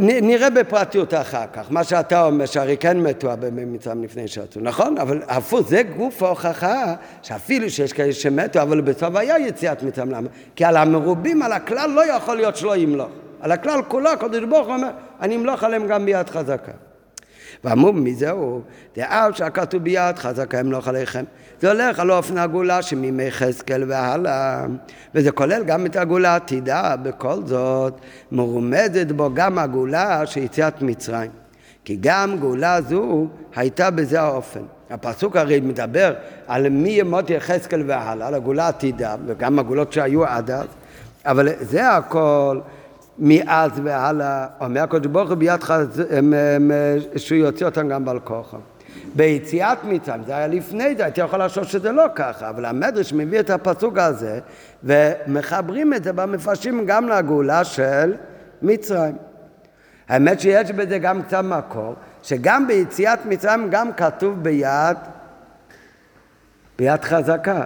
נראה 0.00 0.50
בפרטיות 0.50 1.14
אחר 1.14 1.44
כך, 1.52 1.66
מה 1.70 1.84
שאתה 1.84 2.24
אומר 2.24 2.46
שהרי 2.46 2.76
כן 2.76 3.00
מתו 3.00 3.30
הרבה 3.30 3.50
ממצרים 3.50 4.02
לפני 4.02 4.28
שיצאו, 4.28 4.60
נכון? 4.60 4.98
אבל 4.98 5.22
הפוך, 5.28 5.68
זה 5.68 5.82
גוף 5.82 6.22
ההוכחה 6.22 6.94
שאפילו 7.22 7.70
שיש 7.70 7.92
כאלה 7.92 8.12
שמתו, 8.12 8.62
אבל 8.62 8.80
בסוף 8.80 9.16
היה 9.16 9.38
יציאת 9.38 9.82
מצרים, 9.82 10.10
למה? 10.10 10.28
כי 10.56 10.64
על 10.64 10.76
המרובים, 10.76 11.42
על 11.42 11.52
הכלל 11.52 11.90
לא 11.90 12.06
יכול 12.06 12.36
להיות 12.36 12.56
שלא 12.56 12.76
ימלוך. 12.76 13.10
על 13.40 13.52
הכלל 13.52 13.82
כולו, 13.88 14.10
הקדוש 14.10 14.44
ברוך 14.44 14.66
הוא 14.66 14.74
אומר, 14.74 14.90
אני 15.20 15.36
אמלוך 15.36 15.64
עליהם 15.64 15.86
גם 15.86 16.06
ביד 16.06 16.30
חזקה. 16.30 16.72
ואמרו 17.64 17.92
מזהו, 17.92 18.60
דאב 18.96 19.32
שהכתוב 19.32 19.82
ביד 19.82 20.18
חזקה 20.18 20.60
אמלוך 20.60 20.88
עליכם. 20.88 21.24
זה 21.60 21.72
הולך 21.72 21.98
על 21.98 22.10
אופן 22.10 22.38
הגאולה 22.38 22.82
שמימי 22.82 23.30
חזקאל 23.30 23.84
והלאה, 23.88 24.66
וזה 25.14 25.30
כולל 25.30 25.64
גם 25.64 25.86
את 25.86 25.96
הגאולה 25.96 26.32
העתידה, 26.32 26.96
בכל 27.02 27.36
זאת 27.44 27.94
מרומזת 28.32 29.12
בו 29.12 29.30
גם 29.34 29.58
הגאולה 29.58 30.26
של 30.26 30.40
יציאת 30.40 30.82
מצרים. 30.82 31.30
כי 31.84 31.96
גם 32.00 32.36
גאולה 32.40 32.80
זו 32.80 33.26
הייתה 33.56 33.90
בזה 33.90 34.20
האופן. 34.20 34.60
הפסוק 34.90 35.36
הרי 35.36 35.60
מדבר 35.60 36.14
על 36.46 36.68
מי 36.68 36.88
ימות 36.88 37.30
יחזקאל 37.30 37.82
והלאה, 37.86 38.28
על 38.28 38.34
הגאולה 38.34 38.64
העתידה, 38.64 39.16
וגם 39.26 39.58
הגאולות 39.58 39.92
שהיו 39.92 40.24
עד 40.24 40.50
אז, 40.50 40.66
אבל 41.24 41.48
זה 41.60 41.90
הכל 41.90 42.60
מאז 43.18 43.70
והלאה, 43.84 44.46
אומר 44.60 44.82
הקדוש 44.82 45.06
ברוך 45.06 45.28
הוא 45.28 45.38
ביד 45.38 45.62
חז... 45.62 46.02
שהוא 47.16 47.38
יוציא 47.38 47.66
אותם 47.66 47.88
גם 47.88 48.04
בעל 48.04 48.20
כוחם. 48.20 48.58
ביציאת 49.14 49.78
מצרים, 49.84 50.22
זה 50.26 50.36
היה 50.36 50.46
לפני 50.46 50.94
זה, 50.96 51.04
הייתי 51.04 51.20
יכול 51.20 51.44
לחשוב 51.44 51.64
שזה 51.64 51.92
לא 51.92 52.04
ככה, 52.14 52.48
אבל 52.48 52.64
המדרש 52.64 53.12
מביא 53.12 53.40
את 53.40 53.50
הפסוק 53.50 53.98
הזה 53.98 54.40
ומחברים 54.84 55.94
את 55.94 56.04
זה 56.04 56.12
במפרשים 56.12 56.86
גם 56.86 57.08
לגאולה 57.08 57.64
של 57.64 58.14
מצרים. 58.62 59.16
האמת 60.08 60.40
שיש 60.40 60.70
בזה 60.70 60.98
גם 60.98 61.22
קצת 61.22 61.44
מקור, 61.44 61.94
שגם 62.22 62.66
ביציאת 62.66 63.26
מצרים 63.26 63.70
גם 63.70 63.92
כתוב 63.92 64.42
ביד, 64.42 64.96
ביד 66.78 67.04
חזקה. 67.04 67.64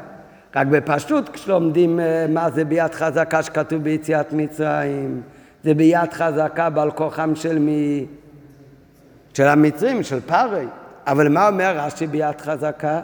רק 0.56 0.66
בפשטות 0.66 1.28
כשלומדים 1.28 2.00
אה, 2.00 2.26
מה 2.28 2.50
זה 2.50 2.64
ביד 2.64 2.94
חזקה 2.94 3.42
שכתוב 3.42 3.82
ביציאת 3.82 4.32
מצרים, 4.32 5.22
זה 5.66 5.74
ביד 5.74 6.12
חזקה 6.12 6.70
בעל 6.70 6.90
כוחם 6.90 7.34
של 7.34 7.58
מי? 7.58 8.06
של 9.34 9.46
המצרים, 9.46 10.02
של 10.02 10.20
פארי. 10.20 10.66
אבל 11.06 11.28
מה 11.28 11.48
אומר 11.48 11.76
רש"י 11.78 12.06
ביד 12.06 12.40
חזקה? 12.40 13.00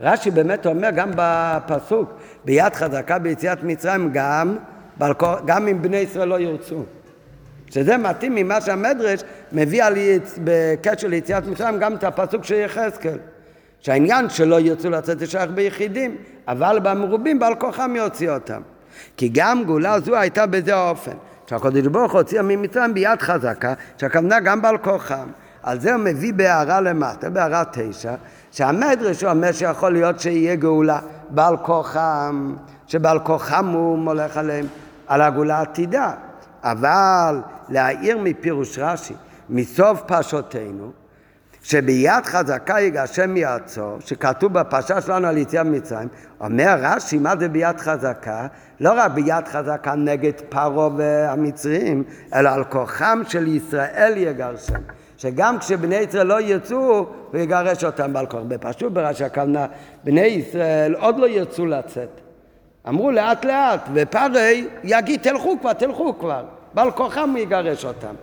רש"י 0.00 0.30
באמת 0.30 0.66
אומר 0.66 0.90
גם 0.90 1.10
בפסוק, 1.16 2.12
ביד 2.44 2.74
חזקה 2.74 3.18
ביציאת 3.18 3.62
מצרים 3.62 4.10
גם, 4.12 4.56
גם 5.44 5.68
אם 5.68 5.82
בני 5.82 5.96
ישראל 5.96 6.28
לא 6.28 6.40
ירצו. 6.40 6.82
שזה 7.70 7.96
מתאים 7.96 8.34
ממה 8.34 8.60
שהמדרש 8.60 9.22
מביא 9.52 9.84
על 9.84 9.96
יצ... 9.96 10.38
בקשר 10.44 11.08
ליציאת 11.08 11.46
מצרים 11.46 11.78
גם 11.78 11.94
את 11.94 12.04
הפסוק 12.04 12.44
של 12.44 12.54
יחזקאל. 12.54 13.18
שהעניין 13.80 14.30
שלא 14.30 14.60
ירצו 14.60 14.90
לצאת 14.90 15.22
לשייך 15.22 15.50
ביחידים, 15.50 16.16
אבל 16.48 16.78
במרובים 16.82 17.38
בעל 17.38 17.54
כוחם 17.54 17.96
יוציא 17.96 18.30
אותם. 18.30 18.62
כי 19.16 19.30
גם 19.32 19.64
גאולה 19.64 20.00
זו 20.00 20.16
הייתה 20.16 20.46
בזה 20.46 20.76
האופן. 20.76 21.16
שהקדוש 21.46 21.86
ברוך 21.86 22.12
הוא 22.12 22.20
הוציא 22.20 22.42
ממצרים 22.42 22.94
ביד 22.94 23.22
חזקה, 23.22 23.74
שהכוונה 23.98 24.40
גם 24.40 24.62
בעל 24.62 24.78
כוחם. 24.78 25.26
על 25.62 25.80
זה 25.80 25.94
הוא 25.94 26.02
מביא 26.04 26.32
בהערה 26.32 26.80
למטה, 26.80 27.30
בהערה 27.30 27.62
תשע, 27.72 28.14
שהמדרש 28.50 29.24
אומר 29.24 29.52
שיכול 29.52 29.92
להיות 29.92 30.20
שיהיה 30.20 30.56
גאולה 30.56 30.98
בעל 31.30 31.56
כוחם, 31.56 32.54
שבעל 32.86 33.18
כוחם 33.18 33.66
הוא 33.66 33.98
מולך 33.98 34.36
עליהם, 34.36 34.66
על 35.06 35.20
הגאולה 35.20 35.58
העתידה. 35.58 36.12
אבל 36.62 37.40
להעיר 37.68 38.18
מפירוש 38.18 38.78
רש"י, 38.78 39.14
מסוף 39.50 40.02
פרשותינו, 40.06 40.92
שביד 41.62 42.24
חזקה 42.24 42.80
יגשם 42.80 43.36
יעצור, 43.36 43.96
שכתוב 44.00 44.52
בפרשה 44.52 45.00
שלנו 45.00 45.26
על 45.26 45.36
יציאה 45.36 45.62
ממצרים, 45.62 46.08
אומר 46.40 46.76
רש"י, 46.78 47.18
מה 47.18 47.34
זה 47.40 47.48
ביד 47.48 47.80
חזקה? 47.80 48.46
לא 48.80 48.92
רק 48.96 49.10
ביד 49.10 49.48
חזקה 49.48 49.94
נגד 49.94 50.32
פרעה 50.48 50.88
והמצרים, 50.96 52.04
אלא 52.34 52.50
על 52.50 52.64
כוחם 52.64 53.22
של 53.28 53.48
ישראל 53.48 54.14
יגרשם. 54.16 54.80
שגם 55.18 55.58
כשבני 55.58 55.96
ישראל 55.96 56.26
לא 56.26 56.40
יצאו, 56.40 57.06
הוא 57.32 57.40
יגרש 57.40 57.84
אותם 57.84 58.12
בעל 58.12 58.26
כוח. 58.26 58.42
בפשוט 58.48 58.92
ברש"י 58.92 59.24
הכוונה, 59.24 59.66
בני 60.04 60.20
ישראל 60.20 60.94
עוד 60.94 61.18
לא 61.18 61.26
ירצו 61.26 61.66
לצאת. 61.66 62.20
אמרו 62.88 63.10
לאט 63.10 63.44
לאט, 63.44 63.88
ופרי 63.94 64.66
יגיד 64.84 65.20
תלכו 65.22 65.56
כבר, 65.60 65.72
תלכו 65.72 66.18
כבר. 66.18 66.44
בעל 66.74 66.90
כוחם 66.90 67.30
הוא 67.30 67.38
יגרש 67.38 67.84
אותם. 67.84 68.14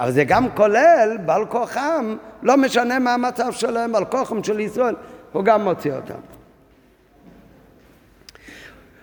אבל 0.00 0.12
זה 0.12 0.24
גם 0.24 0.50
כולל 0.54 1.16
בעל 1.24 1.46
כוחם, 1.46 2.16
לא 2.42 2.56
משנה 2.56 2.98
מה 2.98 3.14
המצב 3.14 3.52
שלהם, 3.52 3.92
בעל 3.92 4.04
כוחם 4.04 4.44
של 4.44 4.60
ישראל, 4.60 4.94
הוא 5.32 5.44
גם 5.44 5.64
מוציא 5.64 5.92
אותם. 5.92 6.14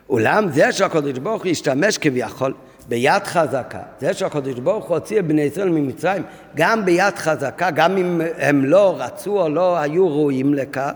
אולם 0.09 0.49
זה 0.49 0.71
שהקדוש 0.71 1.19
ברוך 1.19 1.43
הוא 1.43 1.51
השתמש 1.51 1.97
כביכול 1.97 2.53
ביד 2.87 3.23
חזקה, 3.23 3.79
זה 3.99 4.13
שהקדוש 4.13 4.59
ברוך 4.59 4.85
הוא 4.85 4.97
הוציא 4.97 5.19
את 5.19 5.25
בני 5.25 5.41
ישראל 5.41 5.69
ממצרים 5.69 6.23
גם 6.55 6.85
ביד 6.85 7.15
חזקה, 7.15 7.71
גם 7.71 7.97
אם 7.97 8.21
הם 8.37 8.65
לא 8.65 8.95
רצו 8.97 9.41
או 9.41 9.49
לא 9.49 9.77
היו 9.77 10.07
ראויים 10.07 10.53
לכך, 10.53 10.91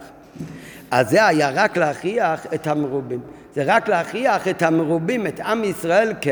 אז 0.92 1.10
זה 1.10 1.26
היה 1.26 1.50
רק 1.50 1.78
להכריח 1.78 2.46
את 2.54 2.68
המרובים. 2.68 3.20
זה 3.56 3.64
רק 3.66 3.90
להכריח 3.90 4.48
את 4.48 4.62
המרובים, 4.62 5.28
את 5.28 5.40
עם 5.40 5.64
ישראל 5.64 6.14
כ, 6.22 6.28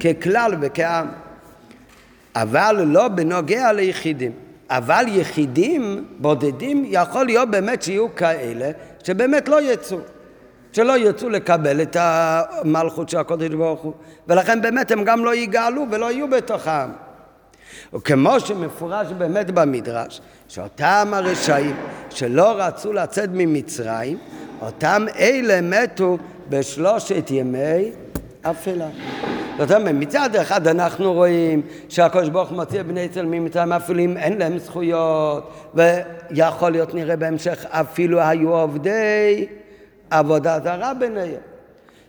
ככלל 0.00 0.54
וכעם. 0.60 1.06
אבל 2.34 2.84
לא 2.86 3.08
בנוגע 3.08 3.72
ליחידים. 3.72 4.32
אבל 4.70 5.04
יחידים 5.08 6.04
בודדים 6.18 6.84
יכול 6.86 7.26
להיות 7.26 7.50
באמת 7.50 7.82
שיהיו 7.82 8.14
כאלה 8.16 8.70
שבאמת 9.02 9.48
לא 9.48 9.62
יצאו. 9.62 9.98
שלא 10.72 10.98
ירצו 10.98 11.30
לקבל 11.30 11.82
את 11.82 11.96
המלכות 12.00 13.08
של 13.08 13.18
הקודש 13.18 13.48
ברוך 13.48 13.80
הוא, 13.80 13.92
ולכן 14.28 14.62
באמת 14.62 14.90
הם 14.90 15.04
גם 15.04 15.24
לא 15.24 15.34
יגאלו 15.34 15.86
ולא 15.90 16.12
יהיו 16.12 16.30
בתוכם. 16.30 16.90
וכמו 17.94 18.40
שמפורש 18.40 19.06
באמת 19.18 19.50
במדרש, 19.50 20.20
שאותם 20.48 21.08
הרשעים 21.12 21.76
שלא 22.10 22.54
רצו 22.56 22.92
לצאת 22.92 23.28
ממצרים, 23.32 24.18
אותם 24.60 25.06
אלה 25.18 25.60
מתו 25.60 26.18
בשלושת 26.48 27.30
ימי 27.30 27.92
אפלה. 28.42 28.88
זאת 29.58 29.70
אומרת, 29.70 29.94
מצד 29.94 30.36
אחד 30.36 30.66
אנחנו 30.68 31.12
רואים 31.12 31.62
שהקדוש 31.88 32.28
ברוך 32.28 32.48
הוא 32.48 32.56
מוציא 32.56 32.82
בני 32.82 33.00
ישראל 33.00 33.26
ממצרים 33.26 33.72
אפילו 33.72 34.00
אם 34.00 34.16
אין 34.16 34.38
להם 34.38 34.58
זכויות, 34.58 35.52
ויכול 35.74 36.70
להיות 36.70 36.94
נראה 36.94 37.16
בהמשך 37.16 37.66
אפילו 37.70 38.20
היו 38.20 38.54
עובדי 38.54 39.46
עבודה 40.10 40.60
זרה 40.64 40.94
ביניהם. 40.94 41.52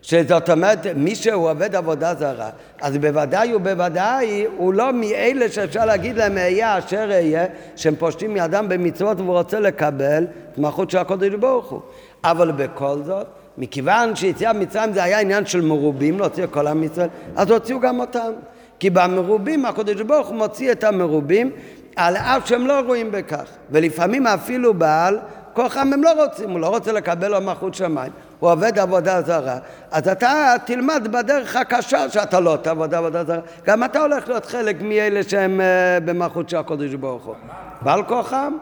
שזאת 0.01 0.50
אומרת, 0.50 0.88
מי 0.95 1.15
שהוא 1.15 1.50
עובד 1.50 1.75
עבודה 1.75 2.15
זרה, 2.15 2.50
אז 2.81 2.97
בוודאי 2.97 3.55
ובוודאי 3.55 4.45
הוא 4.57 4.73
לא 4.73 4.93
מאלה 4.93 5.50
שאפשר 5.50 5.85
להגיד 5.85 6.17
להם 6.17 6.38
אהיה 6.38 6.77
אשר 6.77 7.07
אהיה, 7.12 7.45
שהם 7.75 7.95
פושטים 7.95 8.38
ידם 8.38 8.65
במצוות 8.69 9.19
והוא 9.19 9.38
רוצה 9.38 9.59
לקבל 9.59 10.27
את 10.53 10.57
מלכות 10.57 10.89
של 10.89 10.97
הקודש 10.97 11.33
ברוך 11.33 11.69
הוא. 11.69 11.79
אבל 12.23 12.51
בכל 12.51 12.97
זאת, 13.03 13.27
מכיוון 13.57 14.15
שיציאה 14.15 14.53
ממצרים 14.53 14.93
זה 14.93 15.03
היה 15.03 15.19
עניין 15.19 15.45
של 15.45 15.62
מרובים, 15.62 16.19
להוציא 16.19 16.45
כל 16.51 16.67
עם 16.67 16.83
ישראל, 16.83 17.10
אז 17.36 17.51
הוציאו 17.51 17.79
גם 17.79 18.00
אותם. 18.00 18.31
כי 18.79 18.89
במרובים 18.89 19.65
הקודש 19.65 20.01
ברוך 20.01 20.27
הוא 20.27 20.36
מוציא 20.36 20.72
את 20.72 20.83
המרובים 20.83 21.51
על 21.95 22.17
אף 22.17 22.48
שהם 22.48 22.67
לא 22.67 22.79
רואים 22.79 23.12
בכך. 23.12 23.45
ולפעמים 23.72 24.27
אפילו 24.27 24.74
בעל 24.74 25.19
כוחם 25.53 25.93
הם 25.93 26.03
לא 26.03 26.24
רוצים, 26.24 26.50
הוא 26.50 26.60
לא 26.60 26.67
רוצה 26.67 26.91
לקבל 26.91 27.27
לו 27.27 27.41
מלכות 27.41 27.74
שמיים, 27.74 28.12
הוא 28.39 28.51
עובד 28.51 28.79
עבודה 28.79 29.22
זרה. 29.22 29.57
אז 29.91 30.07
אתה 30.07 30.53
תלמד 30.65 31.07
בדרך 31.12 31.55
הקשה 31.55 32.10
שאתה 32.10 32.39
לא 32.39 32.57
תעבוד 32.62 32.93
עבודה 32.93 33.24
זרה. 33.24 33.39
גם 33.65 33.83
אתה 33.83 34.00
הולך 34.01 34.27
להיות 34.27 34.45
חלק 34.45 34.81
מאלה 34.81 35.24
שהם 35.24 35.60
uh, 35.60 36.03
במלכות 36.05 36.50
של 36.50 36.57
הקודש 36.57 36.93
ברוך 36.93 37.25
הוא. 37.25 37.36
בעל 37.81 38.03
כוחם? 38.03 38.53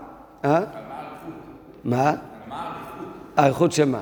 אה? 0.46 0.60
מה? 1.84 2.14
האיכות 3.38 3.72
שמה? 3.72 4.00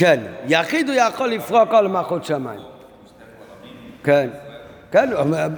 כן, 0.00 0.20
יחיד 0.46 0.88
הוא 0.88 0.96
יכול 0.96 1.28
לפרוק 1.28 1.70
כל 1.70 1.88
מלכות 1.88 2.24
שמיים. 2.24 2.60
כן. 4.04 4.28
כן, 4.92 5.10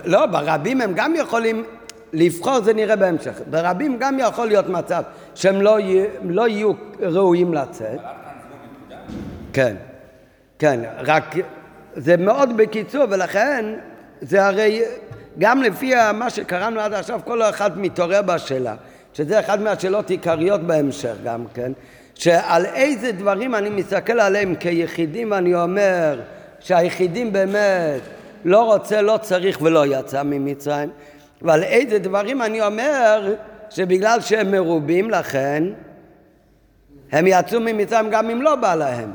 לא, 0.05 0.27
ברבים 0.27 0.81
הם 0.81 0.93
גם 0.95 1.15
יכולים 1.15 1.65
לבחור, 2.13 2.61
זה 2.61 2.75
נראה 2.75 2.97
בהמשך. 2.97 3.41
ברבים 3.51 3.97
גם 3.99 4.19
יכול 4.19 4.47
להיות 4.47 4.69
מצב 4.69 5.03
שהם 5.35 5.63
לא, 5.63 5.79
לא 6.23 6.49
יהיו 6.49 6.73
ראויים 7.01 7.55
לצאת. 7.55 8.01
כן, 9.53 9.77
כן, 10.59 10.81
רק 10.99 11.35
זה 11.95 12.17
מאוד 12.17 12.57
בקיצור, 12.57 13.05
ולכן 13.11 13.65
זה 14.21 14.47
הרי 14.47 14.83
גם 15.39 15.63
לפי 15.63 15.95
מה 16.15 16.31
שקראנו 16.31 16.81
עד 16.81 16.93
עכשיו, 16.95 17.21
כל 17.25 17.43
אחד 17.43 17.79
מתעורר 17.79 18.23
בשאלה, 18.23 18.75
שזה 19.15 19.41
אחת 19.41 19.59
מהשאלות 19.59 20.11
עיקריות 20.11 20.61
בהמשך 20.61 21.15
גם 21.25 21.45
כן, 21.55 21.73
שעל 22.15 22.67
איזה 22.67 23.13
דברים 23.13 23.55
אני 23.55 23.71
מסתכל 23.71 24.21
עליהם 24.21 24.55
כיחידים 24.55 25.31
ואני 25.31 25.55
אומר 25.55 26.21
שהיחידים 26.61 27.33
באמת 27.33 28.01
לא 28.45 28.73
רוצה, 28.73 29.03
לא 29.03 29.19
צריך 29.23 29.59
ולא 29.63 29.87
יצא 29.87 30.23
ממצרים. 30.23 30.91
ועל 31.43 31.63
איזה 31.63 31.99
דברים 31.99 32.43
אני 32.43 32.63
אומר 32.63 33.35
שבגלל 33.71 34.21
שהם 34.21 34.51
מרובים 34.51 35.11
לכן 35.11 35.65
הם 37.13 37.27
יצאו 37.27 37.61
ממצרים 37.61 38.11
גם 38.11 38.31
אם 38.31 38.43
לא 38.43 38.57
בא 38.57 38.75
להם. 38.75 39.13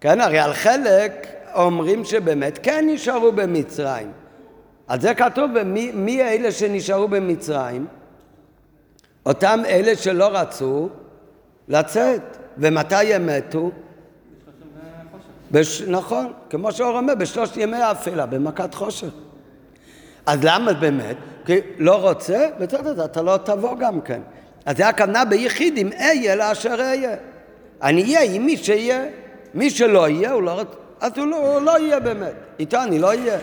כן, 0.00 0.20
הרי 0.20 0.38
על 0.38 0.52
חלק 0.52 1.26
אומרים 1.54 2.04
שבאמת 2.04 2.58
כן 2.62 2.84
נשארו 2.88 3.32
במצרים. 3.32 4.12
על 4.88 5.00
זה 5.00 5.14
כתוב, 5.14 5.62
מי, 5.62 5.90
מי 5.94 6.22
אלה 6.22 6.52
שנשארו 6.52 7.08
במצרים? 7.08 7.86
אותם 9.26 9.60
אלה 9.66 9.96
שלא 9.96 10.28
רצו 10.32 10.88
לצאת. 11.68 12.22
ומתי 12.58 13.14
הם 13.14 13.26
מתו? 13.26 13.70
בש... 15.50 15.82
נכון, 15.82 16.32
כמו 16.50 16.72
שאור 16.72 16.96
אומר, 16.96 17.14
בשלושת 17.14 17.56
ימי 17.56 17.76
האפלה, 17.76 18.26
במכת 18.26 18.74
חושך. 18.74 19.08
אז 20.26 20.38
למה 20.42 20.72
באמת? 20.72 21.16
כי 21.46 21.54
לא 21.78 22.08
רוצה, 22.08 22.48
בסדר, 22.60 23.04
אתה 23.04 23.22
לא 23.22 23.36
תבוא 23.36 23.76
גם 23.78 24.00
כן. 24.00 24.20
אז 24.66 24.76
זה 24.76 24.88
הכוונה 24.88 25.24
ביחיד, 25.24 25.78
אם 25.78 25.90
אהיה 26.00 26.36
לאשר 26.36 26.74
אהיה. 26.80 27.16
אני 27.82 28.02
אהיה 28.02 28.34
עם 28.34 28.46
מי 28.46 28.56
שיהיה. 28.56 29.04
מי 29.54 29.70
שלא 29.70 30.08
יהיה, 30.08 30.32
הוא 30.32 30.42
לא 30.42 30.50
רוצה, 30.50 30.76
אז 31.00 31.12
הוא 31.16 31.26
לא, 31.26 31.36
הוא 31.36 31.60
לא 31.60 31.78
יהיה 31.78 32.00
באמת. 32.00 32.32
איתו 32.58 32.82
אני 32.82 32.98
לא 32.98 33.06
אהיה. 33.08 33.38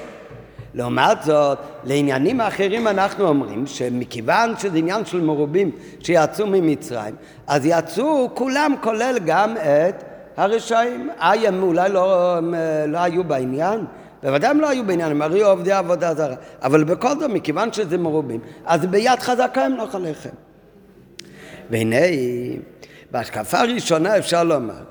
לעומת 0.74 1.24
זאת, 1.24 1.58
לעניינים 1.84 2.42
האחרים 2.42 2.88
אנחנו 2.88 3.28
אומרים 3.28 3.68
שמכיוון 3.68 4.58
שזה 4.58 4.78
עניין 4.78 5.06
של 5.06 5.22
מרובים 5.22 5.72
שיצאו 6.00 6.48
ממצרים, 6.48 7.16
אז 7.48 7.62
יצאו 7.66 8.30
כולם 8.34 8.76
כולל 8.82 9.18
גם 9.26 9.58
את 9.58 10.04
הרשעים. 10.38 11.10
אה, 11.22 11.48
הם 11.48 11.64
אולי 11.64 11.90
לא, 11.90 12.38
הם 12.38 12.54
לא 12.88 12.98
היו 12.98 13.24
בעניין? 13.24 13.86
בוודאי 14.24 14.50
הם 14.50 14.60
לא 14.60 14.70
היו 14.70 14.86
בעניין, 14.86 15.12
הם 15.12 15.22
הרי 15.22 15.42
עובדי 15.42 15.72
עבודה 15.72 16.16
זרה. 16.16 16.36
אבל 16.64 16.84
בכל 16.84 17.20
זאת, 17.20 17.30
מכיוון 17.30 17.74
שזה 17.74 17.98
מרובים, 17.98 18.40
אז 18.66 18.86
ביד 18.86 19.20
חזקה 19.20 19.66
הם 19.66 19.76
לא 19.76 19.88
חליכם. 19.92 20.30
והנה, 21.70 21.96
בהשקפה 23.12 23.60
הראשונה 23.60 24.18
אפשר 24.18 24.44
לומר, 24.44 24.84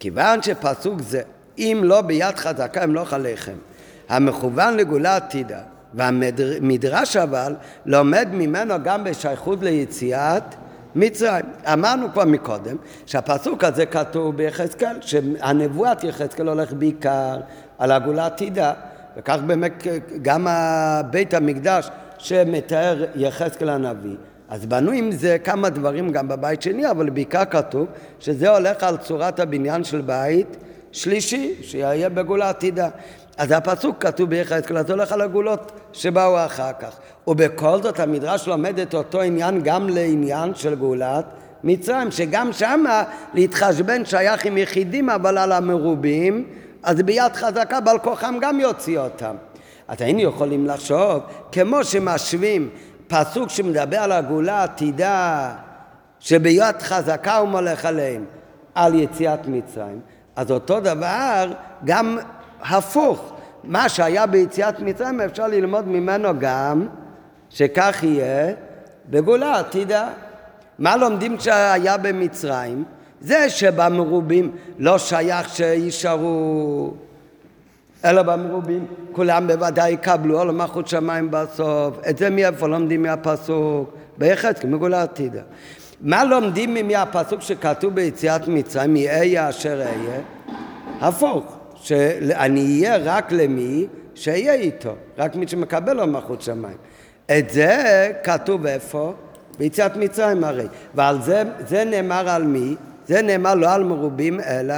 כיוון 0.00 0.42
שפסוק 0.42 1.00
זה, 1.00 1.22
אם 1.58 1.80
לא 1.84 2.00
ביד 2.00 2.36
חזקה 2.36 2.82
הם 2.82 2.94
לא 2.94 3.04
חליכם, 3.04 3.56
המכוון 4.08 4.76
לגאולה 4.76 5.16
עתידה, 5.16 5.58
והמדרש 5.94 7.16
אבל 7.16 7.54
לומד 7.86 8.28
ממנו 8.32 8.74
גם 8.84 9.04
בשייכות 9.04 9.62
ליציאת 9.62 10.42
מצרים. 10.94 11.44
אמרנו 11.72 12.12
כבר 12.12 12.24
מקודם 12.24 12.76
שהפסוק 13.06 13.64
הזה 13.64 13.86
כתוב 13.86 14.36
ביחזקאל, 14.36 14.96
שהנבואת 15.00 16.04
יחזקאל 16.04 16.48
הולך 16.48 16.72
בעיקר 16.72 17.36
על 17.78 17.92
הגאולה 17.92 18.22
העתידה, 18.22 18.72
וכך 19.16 19.38
באמת 19.46 19.86
גם 20.22 20.46
בית 21.10 21.34
המקדש 21.34 21.90
שמתאר 22.18 23.04
יחזקאל 23.14 23.68
הנביא. 23.68 24.16
אז 24.48 24.66
בנו 24.66 24.90
עם 24.90 25.12
זה 25.12 25.36
כמה 25.44 25.70
דברים 25.70 26.12
גם 26.12 26.28
בבית 26.28 26.62
שני, 26.62 26.90
אבל 26.90 27.10
בעיקר 27.10 27.44
כתוב 27.44 27.86
שזה 28.20 28.50
הולך 28.50 28.82
על 28.82 28.96
צורת 28.96 29.40
הבניין 29.40 29.84
של 29.84 30.00
בית 30.00 30.56
שלישי, 30.92 31.54
שיהיה 31.62 32.08
בגאולה 32.08 32.48
עתידה. 32.48 32.88
אז 33.36 33.50
הפסוק 33.50 33.96
כתוב 34.00 34.30
ביחזקאל, 34.30 34.78
אז 34.78 34.90
הולך 34.90 35.12
על 35.12 35.20
הגאולות 35.20 35.72
שבאו 35.92 36.44
אחר 36.46 36.72
כך. 36.80 36.96
ובכל 37.26 37.82
זאת 37.82 38.00
המדרש 38.00 38.48
לומד 38.48 38.78
את 38.78 38.94
אותו 38.94 39.20
עניין 39.20 39.60
גם 39.62 39.88
לעניין 39.88 40.54
של 40.54 40.74
גאולת 40.74 41.24
מצרים, 41.64 42.10
שגם 42.10 42.52
שמה 42.52 43.02
להתחשבן 43.34 44.04
שייך 44.04 44.44
עם 44.44 44.58
יחידים, 44.58 45.10
אבל 45.10 45.38
על 45.38 45.52
המרובים, 45.52 46.44
אז 46.82 47.02
ביד 47.02 47.32
חזקה 47.32 47.80
בעל 47.80 47.98
כוחם 47.98 48.34
גם 48.40 48.60
יוציא 48.60 48.98
אותם. 48.98 49.34
אז 49.88 50.02
היינו 50.02 50.20
יכולים 50.20 50.66
לחשוב, 50.66 51.22
כמו 51.52 51.84
שמשווים 51.84 52.68
פסוק 53.08 53.50
שמדבר 53.50 53.98
על 53.98 54.12
הגאולה 54.12 54.60
העתידה, 54.60 55.52
שביד 56.20 56.82
חזקה 56.82 57.36
הוא 57.36 57.48
מולך 57.48 57.84
עליהם, 57.84 58.24
על 58.74 58.94
יציאת 58.94 59.46
מצרים, 59.46 60.00
אז 60.36 60.50
אותו 60.50 60.80
דבר 60.80 61.52
גם 61.84 62.18
הפוך. 62.62 63.32
מה 63.64 63.88
שהיה 63.88 64.26
ביציאת 64.26 64.80
מצרים 64.80 65.20
אפשר 65.20 65.46
ללמוד 65.46 65.88
ממנו 65.88 66.28
גם 66.38 66.86
שכך 67.50 68.02
יהיה 68.02 68.54
בגאולה 69.10 69.58
עתידה. 69.58 70.08
מה 70.78 70.96
לומדים 70.96 71.40
שהיה 71.40 71.96
במצרים? 71.96 72.84
זה 73.20 73.50
שבמרובים 73.50 74.50
לא 74.78 74.98
שייך 74.98 75.48
שיישארו 75.48 76.94
אלא 78.04 78.22
במרובים 78.22 78.86
כולם 79.12 79.46
בוודאי 79.46 79.90
יקבלו 79.90 80.40
על 80.40 80.50
מלכות 80.50 80.88
שמיים 80.88 81.28
בסוף. 81.30 81.98
את 82.08 82.18
זה 82.18 82.30
מאיפה 82.30 82.66
לומדים 82.66 83.02
מהפסוק? 83.02 83.90
ביחזקאל, 84.18 84.70
מגולה 84.70 85.02
עתידה. 85.02 85.40
מה 86.00 86.24
לומדים 86.24 86.88
מהפסוק 86.88 87.40
שכתוב 87.40 87.94
ביציאת 87.94 88.48
מצרים, 88.48 88.96
יהיה 88.96 89.48
אשר 89.48 89.80
אהיה? 89.80 90.20
הפוך, 91.00 91.55
שאני 91.86 92.84
אהיה 92.84 92.96
רק 92.96 93.32
למי 93.32 93.86
שאהיה 94.14 94.54
איתו, 94.54 94.94
רק 95.18 95.36
מי 95.36 95.48
שמקבל 95.48 96.00
על 96.00 96.10
מלכות 96.10 96.42
שמיים. 96.42 96.76
את 97.38 97.50
זה 97.50 98.12
כתוב 98.24 98.66
איפה? 98.66 99.12
ביציאת 99.58 99.96
מצרים 99.96 100.44
הרי. 100.44 100.66
ועל 100.94 101.22
זה, 101.22 101.42
זה 101.68 101.84
נאמר 101.84 102.28
על 102.28 102.42
מי? 102.42 102.74
זה 103.06 103.22
נאמר 103.22 103.54
לא 103.54 103.72
על 103.72 103.84
מרובים 103.84 104.40
אלא 104.40 104.74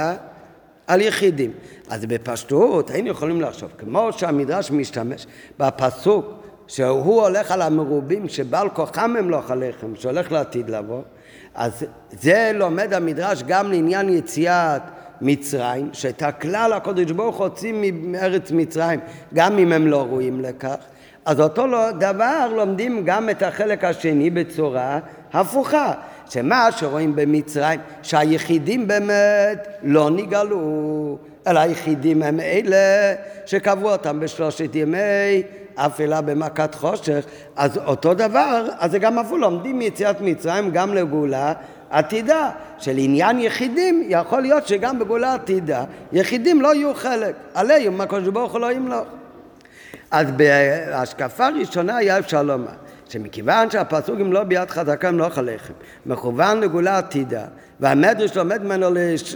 על 0.87 1.01
יחידים. 1.01 1.51
אז 1.89 2.05
בפשטות 2.05 2.89
היינו 2.89 3.09
יכולים 3.09 3.41
לחשוב, 3.41 3.69
כמו 3.77 4.09
שהמדרש 4.13 4.71
משתמש 4.71 5.27
בפסוק 5.59 6.25
שהוא 6.67 7.21
הולך 7.21 7.51
על 7.51 7.61
המרובים 7.61 8.27
שבעל 8.27 8.69
כוחם 8.69 9.15
אמלוך 9.19 9.51
עליכם, 9.51 9.95
שהולך 9.95 10.31
לעתיד 10.31 10.69
לבוא, 10.69 11.01
אז 11.55 11.85
זה 12.11 12.51
לומד 12.53 12.93
המדרש 12.93 13.43
גם 13.43 13.71
לעניין 13.71 14.09
יציאת 14.09 14.81
מצרים, 15.21 15.89
שאת 15.93 16.21
הכלל 16.21 16.73
הקודש 16.73 17.11
ברוך 17.11 17.37
הוציא 17.37 17.73
מארץ 17.93 18.51
מצרים, 18.51 18.99
גם 19.33 19.57
אם 19.57 19.71
הם 19.71 19.87
לא 19.87 20.01
ראויים 20.01 20.41
לכך. 20.41 20.75
אז 21.25 21.39
אותו 21.41 21.67
לא- 21.67 21.91
דבר 21.91 22.51
לומדים 22.55 23.01
גם 23.05 23.29
את 23.29 23.43
החלק 23.43 23.83
השני 23.83 24.29
בצורה 24.29 24.99
הפוכה. 25.33 25.93
שמה 26.29 26.67
שרואים 26.71 27.15
במצרים, 27.15 27.79
שהיחידים 28.03 28.87
באמת 28.87 29.67
לא 29.83 30.09
נגאלו, 30.09 31.17
אלא 31.47 31.59
היחידים 31.59 32.23
הם 32.23 32.39
אלה 32.39 33.15
שקבעו 33.45 33.91
אותם 33.91 34.19
בשלושת 34.19 34.75
ימי 34.75 35.41
אפלה 35.75 36.21
במכת 36.21 36.75
חושך, 36.75 37.25
אז 37.55 37.77
אותו 37.77 38.13
דבר, 38.13 38.67
אז 38.79 38.91
זה 38.91 38.99
גם 38.99 39.19
אפילו 39.19 39.37
לומדים 39.37 39.79
מיציאת 39.79 40.21
מצרים 40.21 40.71
גם 40.71 40.93
לגאולה 40.93 41.53
עתידה, 41.89 42.49
שלעניין 42.77 43.39
יחידים 43.39 44.03
יכול 44.07 44.41
להיות 44.41 44.67
שגם 44.67 44.99
בגאולה 44.99 45.33
עתידה 45.33 45.83
יחידים 46.11 46.61
לא 46.61 46.75
יהיו 46.75 46.93
חלק, 46.93 47.35
עליהם 47.53 48.01
הקדוש 48.01 48.27
ברוך 48.27 48.51
הוא 48.51 48.61
לא 48.61 48.71
ימלוך. 48.71 49.07
אז 50.11 50.27
בהשקפה 50.31 51.47
הראשונה 51.47 51.97
היה 51.97 52.19
אפשר 52.19 52.43
לומר 52.43 52.71
שמכיוון 53.09 53.69
שהפסוק 53.69 54.15
אם 54.21 54.33
לא 54.33 54.43
ביד 54.43 54.69
חזקה 54.69 55.11
לא 55.11 55.27
עליכם, 55.35 55.73
מכוון 56.05 56.59
לגאולה 56.59 56.97
עתידה, 56.97 57.45
והמדרש 57.79 58.37
לומד 58.37 58.63
ממנו 58.63 58.87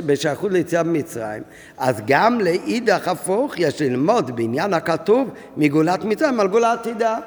בשייכות 0.05 0.51
ליציאה 0.51 0.83
במצרים, 0.83 1.43
אז 1.77 2.01
גם 2.07 2.41
לאידך 2.41 3.07
הפוך 3.07 3.59
יש 3.59 3.81
ללמוד 3.81 4.35
בעניין 4.35 4.73
הכתוב 4.73 5.29
מגאולת 5.57 6.03
מצרים 6.03 6.39
על 6.39 6.47
גאולה 6.47 6.73
עתידה. 6.73 7.17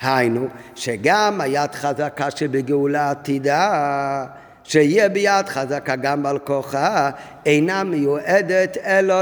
היינו, 0.00 0.48
שגם 0.74 1.40
היד 1.40 1.74
חזקה 1.74 2.30
שבגאולה 2.30 3.10
עתידה, 3.10 4.26
שיהיה 4.64 5.08
ביד 5.08 5.48
חזקה 5.48 5.96
גם 5.96 6.22
בעל 6.22 6.38
כוחה, 6.38 7.10
אינה 7.46 7.84
מיועדת 7.84 8.76
אלא 8.76 9.14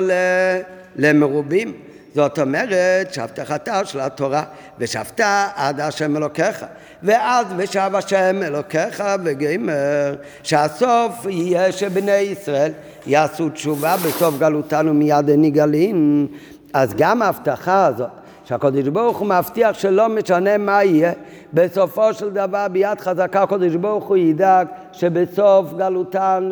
למרובים. 0.96 1.72
זאת 2.14 2.38
אומרת 2.38 3.14
שהבטחתה 3.14 3.84
של 3.84 4.00
התורה 4.00 4.42
ושבת 4.78 5.20
עד 5.54 5.80
השם 5.80 6.16
אלוקיך 6.16 6.64
ואז 7.02 7.46
ושב 7.56 7.90
השם 7.94 8.40
אלוקיך 8.42 9.02
וגמר 9.24 10.14
שהסוף 10.42 11.26
יהיה 11.28 11.72
שבני 11.72 12.12
ישראל 12.12 12.72
יעשו 13.06 13.48
תשובה 13.48 13.96
בסוף 13.96 14.38
גלותנו 14.38 14.94
מיד 14.94 15.30
נגאלין 15.30 16.26
אז 16.72 16.94
גם 16.96 17.22
ההבטחה 17.22 17.86
הזאת 17.86 18.08
שהקדוש 18.44 18.88
ברוך 18.88 19.18
הוא 19.18 19.28
מבטיח 19.28 19.78
שלא 19.78 20.08
משנה 20.08 20.58
מה 20.58 20.84
יהיה, 20.84 21.12
בסופו 21.52 22.14
של 22.14 22.30
דבר 22.30 22.66
ביד 22.68 23.00
חזקה 23.00 23.42
הקדוש 23.42 23.74
ברוך 23.74 24.08
הוא 24.08 24.16
ידאג 24.16 24.66
שבסוף 24.92 25.72
גלותן 25.72 26.50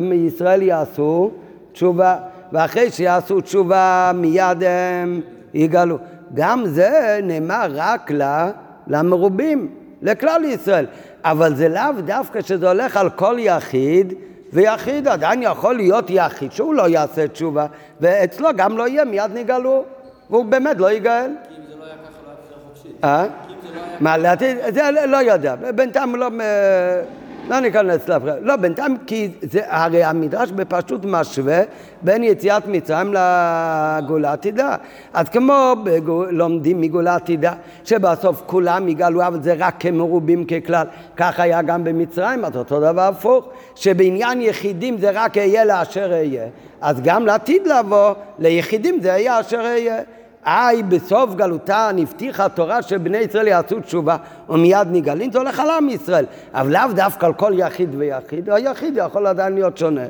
מישראל 0.00 0.62
יעשו 0.62 1.30
תשובה. 1.72 2.16
ואחרי 2.52 2.90
שיעשו 2.90 3.40
תשובה 3.40 4.12
מיד 4.14 4.62
הם 4.66 5.20
יגאלו. 5.54 5.98
גם 6.34 6.66
זה 6.66 7.20
נאמר 7.22 7.66
רק 7.74 8.10
למרובים, 8.86 9.68
לכלל 10.02 10.44
ישראל. 10.44 10.86
אבל 11.24 11.54
זה 11.54 11.68
לאו 11.68 12.00
דווקא 12.04 12.40
שזה 12.40 12.68
הולך 12.68 12.96
על 12.96 13.10
כל 13.10 13.36
יחיד, 13.38 14.14
ויחיד 14.52 15.08
עדיין 15.08 15.42
יכול 15.42 15.74
להיות 15.74 16.04
יחיד 16.08 16.52
שהוא 16.52 16.74
לא 16.74 16.88
יעשה 16.88 17.28
תשובה, 17.28 17.66
ואצלו 18.00 18.48
גם 18.56 18.78
לא 18.78 18.88
יהיה 18.88 19.04
מיד 19.04 19.30
נגאלו, 19.34 19.84
והוא 20.30 20.44
באמת 20.44 20.76
לא 20.78 20.92
יגאל. 20.92 21.30
כי 21.48 21.54
אם 21.54 21.62
זה 21.68 21.76
לא 21.78 21.84
היה 21.84 21.94
ככה 21.94 22.18
לא 22.26 22.30
היה 22.30 22.36
בחירה 22.44 22.60
חופשית. 22.68 23.04
אה? 23.04 23.26
מה, 24.00 24.16
לעתיד? 24.16 24.56
זה 24.74 24.90
לא 25.06 25.16
יודע. 25.16 25.54
בינתיים 25.54 26.16
לא... 26.16 26.28
לא 27.50 27.60
ניכנס 27.60 28.08
לבחירה. 28.08 28.36
לא, 28.40 28.56
בינתיים, 28.56 28.96
כי 29.06 29.28
זה, 29.42 29.60
הרי 29.66 30.04
המדרש 30.04 30.50
בפשוט 30.50 31.04
משווה 31.04 31.62
בין 32.02 32.24
יציאת 32.24 32.66
מצרים 32.66 33.14
לגאולה 33.14 34.32
עתידה. 34.32 34.76
אז 35.14 35.28
כמו 35.28 35.74
בגול, 35.84 36.28
לומדים 36.30 36.80
מגאולה 36.80 37.14
עתידה, 37.14 37.52
שבסוף 37.84 38.42
כולם 38.46 38.88
יגאלו, 38.88 39.26
אבל 39.26 39.42
זה 39.42 39.54
רק 39.58 39.74
כמרובים 39.78 40.44
ככלל. 40.44 40.86
כך 41.16 41.40
היה 41.40 41.62
גם 41.62 41.84
במצרים, 41.84 42.44
אז 42.44 42.56
אותו 42.56 42.80
דבר 42.80 43.02
הפוך, 43.02 43.48
שבעניין 43.74 44.40
יחידים 44.40 44.98
זה 44.98 45.10
רק 45.14 45.38
אהיה 45.38 45.64
לאשר 45.64 46.12
אהיה. 46.12 46.46
אז 46.80 47.00
גם 47.02 47.26
לעתיד 47.26 47.66
לבוא, 47.66 48.14
ליחידים 48.38 49.00
זה 49.00 49.08
יהיה 49.08 49.40
אשר 49.40 49.60
אהיה. 49.60 50.00
היי, 50.44 50.82
בסוף 50.82 51.34
גלותה 51.34 51.90
הבטיחה 51.98 52.44
התורה 52.44 52.82
שבני 52.82 53.18
ישראל 53.18 53.46
יעשו 53.46 53.80
תשובה 53.80 54.16
ומיד 54.48 54.88
נגאלים, 54.92 55.32
זה 55.32 55.38
הולך 55.38 55.60
על 55.60 55.70
עם 55.70 55.88
ישראל. 55.88 56.24
אבל 56.54 56.72
לאו 56.72 56.92
דווקא 56.94 57.26
על 57.26 57.32
כל 57.32 57.52
יחיד 57.56 57.94
ויחיד, 57.94 58.50
היחיד 58.50 58.94
יכול 58.96 59.26
עדיין 59.26 59.54
להיות 59.54 59.78
שונה. 59.78 60.04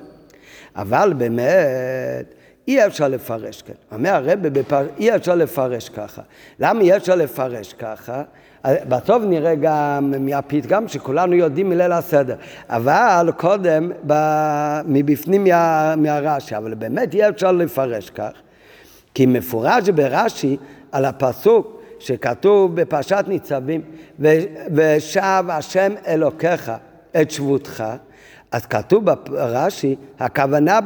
אבל 0.76 1.12
באמת, 1.16 2.34
אי 2.68 2.86
אפשר 2.86 3.08
לפרש 3.08 3.62
כן. 3.62 3.72
אומר 3.92 4.10
הרב, 4.10 4.48
בפר... 4.48 4.86
אי 4.98 5.16
אפשר 5.16 5.34
לפרש 5.34 5.88
ככה. 5.88 6.22
למה 6.60 6.80
אי 6.80 6.96
אפשר 6.96 7.14
לפרש 7.14 7.72
ככה? 7.72 8.22
בסוף 8.64 9.22
נראה 9.26 9.54
גם 9.54 10.14
מהפתגם 10.18 10.88
שכולנו 10.88 11.34
יודעים 11.34 11.68
מליל 11.68 11.92
הסדר, 11.92 12.36
אבל 12.68 13.30
קודם 13.36 13.90
ב... 14.06 14.14
מבפנים 14.84 15.44
מה... 15.44 15.96
מהרש"י, 15.96 16.56
אבל 16.56 16.74
באמת 16.74 17.14
אי 17.14 17.28
אפשר 17.28 17.52
לפרש 17.52 18.10
כך. 18.10 18.30
כי 19.14 19.26
מפורש 19.26 19.88
ברש"י 19.88 20.56
על 20.92 21.04
הפסוק 21.04 21.80
שכתוב 21.98 22.74
בפרשת 22.74 23.24
ניצבים, 23.28 23.80
ושב 24.74 25.44
השם 25.48 25.92
אלוקיך 26.06 26.72
את 27.20 27.30
שבותך, 27.30 27.84
אז 28.52 28.66
כתוב 28.66 29.04
ברש"י, 29.04 29.96
הכוונה, 30.18 30.78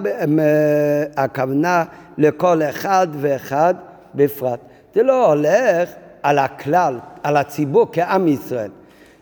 הכוונה 1.17 1.85
לכל 2.19 2.63
אחד 2.63 3.09
ואחד 3.13 3.75
בפרט. 4.15 4.61
זה 4.95 5.03
לא 5.03 5.27
הולך 5.33 5.91
על 6.23 6.39
הכלל, 6.39 6.99
על 7.23 7.37
הציבור 7.37 7.87
כעם 7.93 8.29
ישראל. 8.29 8.71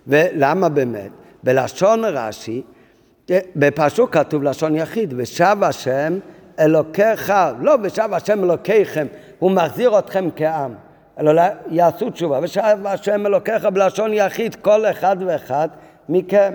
ולמה 0.06 0.68
באמת? 0.68 1.10
בלשון 1.42 2.04
רש"י, 2.04 2.62
בפסוק 3.56 4.14
כתוב 4.14 4.42
לשון 4.42 4.76
יחיד, 4.76 5.14
ושב 5.16 5.56
השם 5.62 6.18
אלוקיך, 6.60 7.32
לא 7.60 7.76
ושב 7.82 8.08
השם 8.12 8.44
אלוקיכם, 8.44 9.06
הוא 9.38 9.50
מחזיר 9.50 9.98
אתכם 9.98 10.28
כעם, 10.36 10.74
אלא 11.20 11.42
יעשו 11.70 12.10
תשובה, 12.10 12.38
ושב 12.42 12.76
השם 12.84 13.26
אלוקיך 13.26 13.64
בלשון 13.64 14.12
יחיד 14.12 14.54
כל 14.54 14.86
אחד 14.86 15.16
ואחד 15.26 15.68
מכם. 16.08 16.52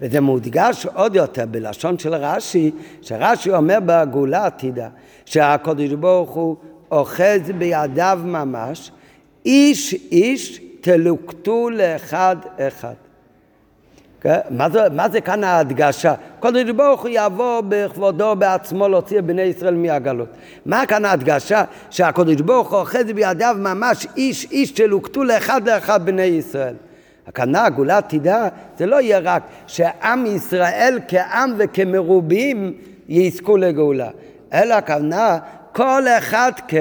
וזה 0.00 0.20
מודגש 0.20 0.86
עוד 0.86 1.16
יותר 1.16 1.46
בלשון 1.50 1.98
של 1.98 2.14
רש"י, 2.14 2.70
שרש"י 3.02 3.50
אומר 3.50 3.78
בגאולה 3.86 4.46
עתידה, 4.46 4.88
שהקדוש 5.24 5.92
ברוך 5.92 6.30
הוא 6.30 6.56
אוחז 6.90 7.50
בידיו 7.58 8.20
ממש, 8.24 8.92
איש 9.46 9.94
איש 9.94 10.60
תלוקטו 10.80 11.70
לאחד 11.70 12.36
אחד. 12.58 12.94
כן? 14.20 14.38
מה 14.50 14.70
זה, 14.70 14.88
מה 14.92 15.08
זה 15.08 15.20
כאן 15.20 15.44
ההדגשה? 15.44 16.14
קודש 16.40 16.70
ברוך 16.70 17.02
הוא 17.02 17.10
יבוא 17.12 17.62
בכבודו 17.68 18.36
בעצמו 18.36 18.88
להוציא 18.88 19.18
את 19.18 19.24
בני 19.24 19.42
ישראל 19.42 19.74
מהגלות. 19.74 20.28
מה 20.66 20.86
כאן 20.86 21.04
ההדגשה? 21.04 21.64
שהקודש 21.90 22.40
ברוך 22.40 22.70
הוא 22.70 22.78
אוחז 22.78 23.04
בידיו 23.14 23.56
ממש 23.58 24.06
איש 24.16 24.46
איש 24.50 24.70
שלוקטו 24.70 25.24
לאחד 25.24 25.68
לאחד 25.68 26.06
בני 26.06 26.22
ישראל. 26.22 26.74
הכוונה, 27.26 27.64
הגאולה 27.64 28.00
תדע, 28.00 28.48
זה 28.78 28.86
לא 28.86 29.00
יהיה 29.00 29.18
רק 29.18 29.42
שעם 29.66 30.26
ישראל 30.26 30.98
כעם 31.08 31.54
וכמרובים 31.58 32.72
יזכו 33.08 33.56
לגאולה, 33.56 34.08
אלא 34.52 34.74
הכוונה 34.74 35.38
כל 35.72 36.02
אחד 36.18 36.52
כ, 36.68 36.74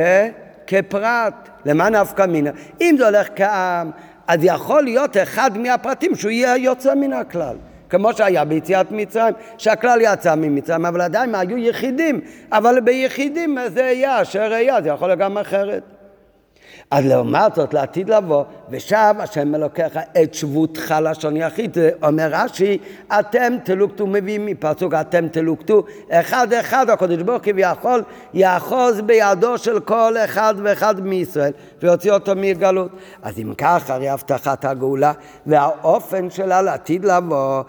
כפרט. 0.68 1.50
למה 1.66 1.90
נפקא 1.90 2.26
מינה? 2.26 2.52
אם 2.82 2.96
זה 2.98 3.06
הולך 3.06 3.28
כעם, 3.36 3.92
אז 4.28 4.40
יכול 4.44 4.84
להיות 4.84 5.18
אחד 5.18 5.58
מהפרטים 5.58 6.16
שהוא 6.16 6.32
יהיה 6.32 6.58
יוצא 6.58 6.96
מן 6.96 7.14
הכלל. 7.14 7.56
כמו 7.90 8.14
שהיה 8.14 8.46
ביציאת 8.46 8.92
מצרים, 8.92 9.34
שהכלל 9.58 10.00
יצא 10.02 10.36
ממצרים, 10.36 10.86
אבל 10.86 11.02
עדיין 11.02 11.36
היו 11.36 11.58
יחידים, 11.58 12.22
אבל 12.52 12.80
ביחידים 12.80 13.58
זה 13.74 13.86
היה 13.86 14.22
אשר 14.22 14.54
היה, 14.54 14.82
זה 14.82 14.90
יכול 14.90 15.08
להיות 15.08 15.20
גם 15.20 15.38
אחרת. 15.38 15.97
אז 16.92 17.06
לעומת 17.06 17.56
זאת, 17.56 17.74
לעתיד 17.74 18.10
לבוא, 18.10 18.44
ושב 18.70 19.16
השם 19.20 19.56
אלוקיך 19.56 20.00
את 20.24 20.34
שבותך 20.34 20.96
לשון 21.02 21.38
יחיד. 21.38 21.78
אומר 22.04 22.30
רש"י, 22.32 22.78
אתם 23.20 23.54
תלוקטו, 23.64 24.08
מביאים 24.08 24.46
מפסוק 24.46 24.94
אתם 24.94 25.28
תלוקטו, 25.28 25.84
אחד 26.10 26.54
אחד 26.54 26.90
הקדוש 26.90 27.22
ברוך 27.22 27.44
כביכול 27.44 28.04
יאחוז 28.34 29.02
בידו 29.02 29.58
של 29.58 29.80
כל 29.80 30.14
אחד 30.26 30.54
ואחד 30.64 31.02
מישראל 31.02 31.52
ויוציא 31.82 32.12
אותו 32.12 32.32
מגלות. 32.36 32.92
אז 33.22 33.40
אם 33.40 33.54
כך, 33.58 33.90
הרי 33.90 34.10
הבטחת 34.10 34.66
הגאולה 34.66 35.12
והאופן 35.46 36.30
שלה 36.30 36.62
לעתיד 36.62 37.06
לבוא, 37.06 37.64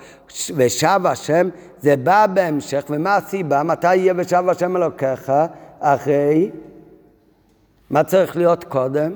ושב 0.56 1.00
השם, 1.04 1.48
זה 1.80 1.96
בא 1.96 2.26
בהמשך, 2.26 2.84
ומה 2.90 3.16
הסיבה? 3.16 3.62
מתי 3.62 3.96
יהיה 3.96 4.14
ושב 4.16 4.44
השם 4.48 4.76
אלוקיך? 4.76 5.32
אחרי 5.80 6.50
מה 7.90 8.04
צריך 8.04 8.36
להיות 8.36 8.64
קודם? 8.64 9.12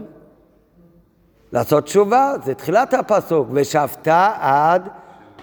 לעשות 1.53 1.85
תשובה, 1.85 2.33
זה 2.45 2.55
תחילת 2.55 2.95
הפסוק, 2.95 3.49
ושבת 3.53 4.09
עד 4.41 4.89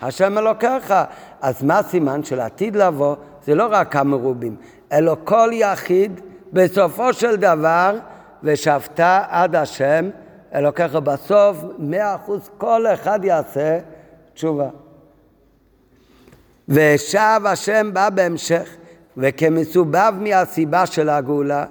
השם 0.01 0.37
אלוקיך. 0.37 0.93
אז 1.41 1.63
מה 1.63 1.79
הסימן 1.79 2.23
של 2.23 2.39
עתיד 2.39 2.75
לבוא? 2.75 3.15
זה 3.45 3.55
לא 3.55 3.67
רק 3.71 3.95
המרובים, 3.95 4.55
אלא 4.91 5.15
כל 5.23 5.49
יחיד 5.53 6.21
בסופו 6.53 7.13
של 7.13 7.35
דבר, 7.35 7.95
ושבת 8.43 8.99
עד 9.29 9.55
השם 9.55 10.09
אלוקיך. 10.55 10.95
בסוף, 10.95 11.57
מאה 11.77 12.15
אחוז, 12.15 12.49
כל 12.57 12.87
אחד 12.87 13.19
יעשה 13.23 13.79
תשובה. 14.33 14.69
ושב 16.69 17.41
השם 17.45 17.89
בא 17.93 18.09
בהמשך, 18.09 18.69
וכמסובב 19.17 20.13
מהסיבה 20.19 20.85
של 20.85 21.09
הגאולה, 21.09 21.65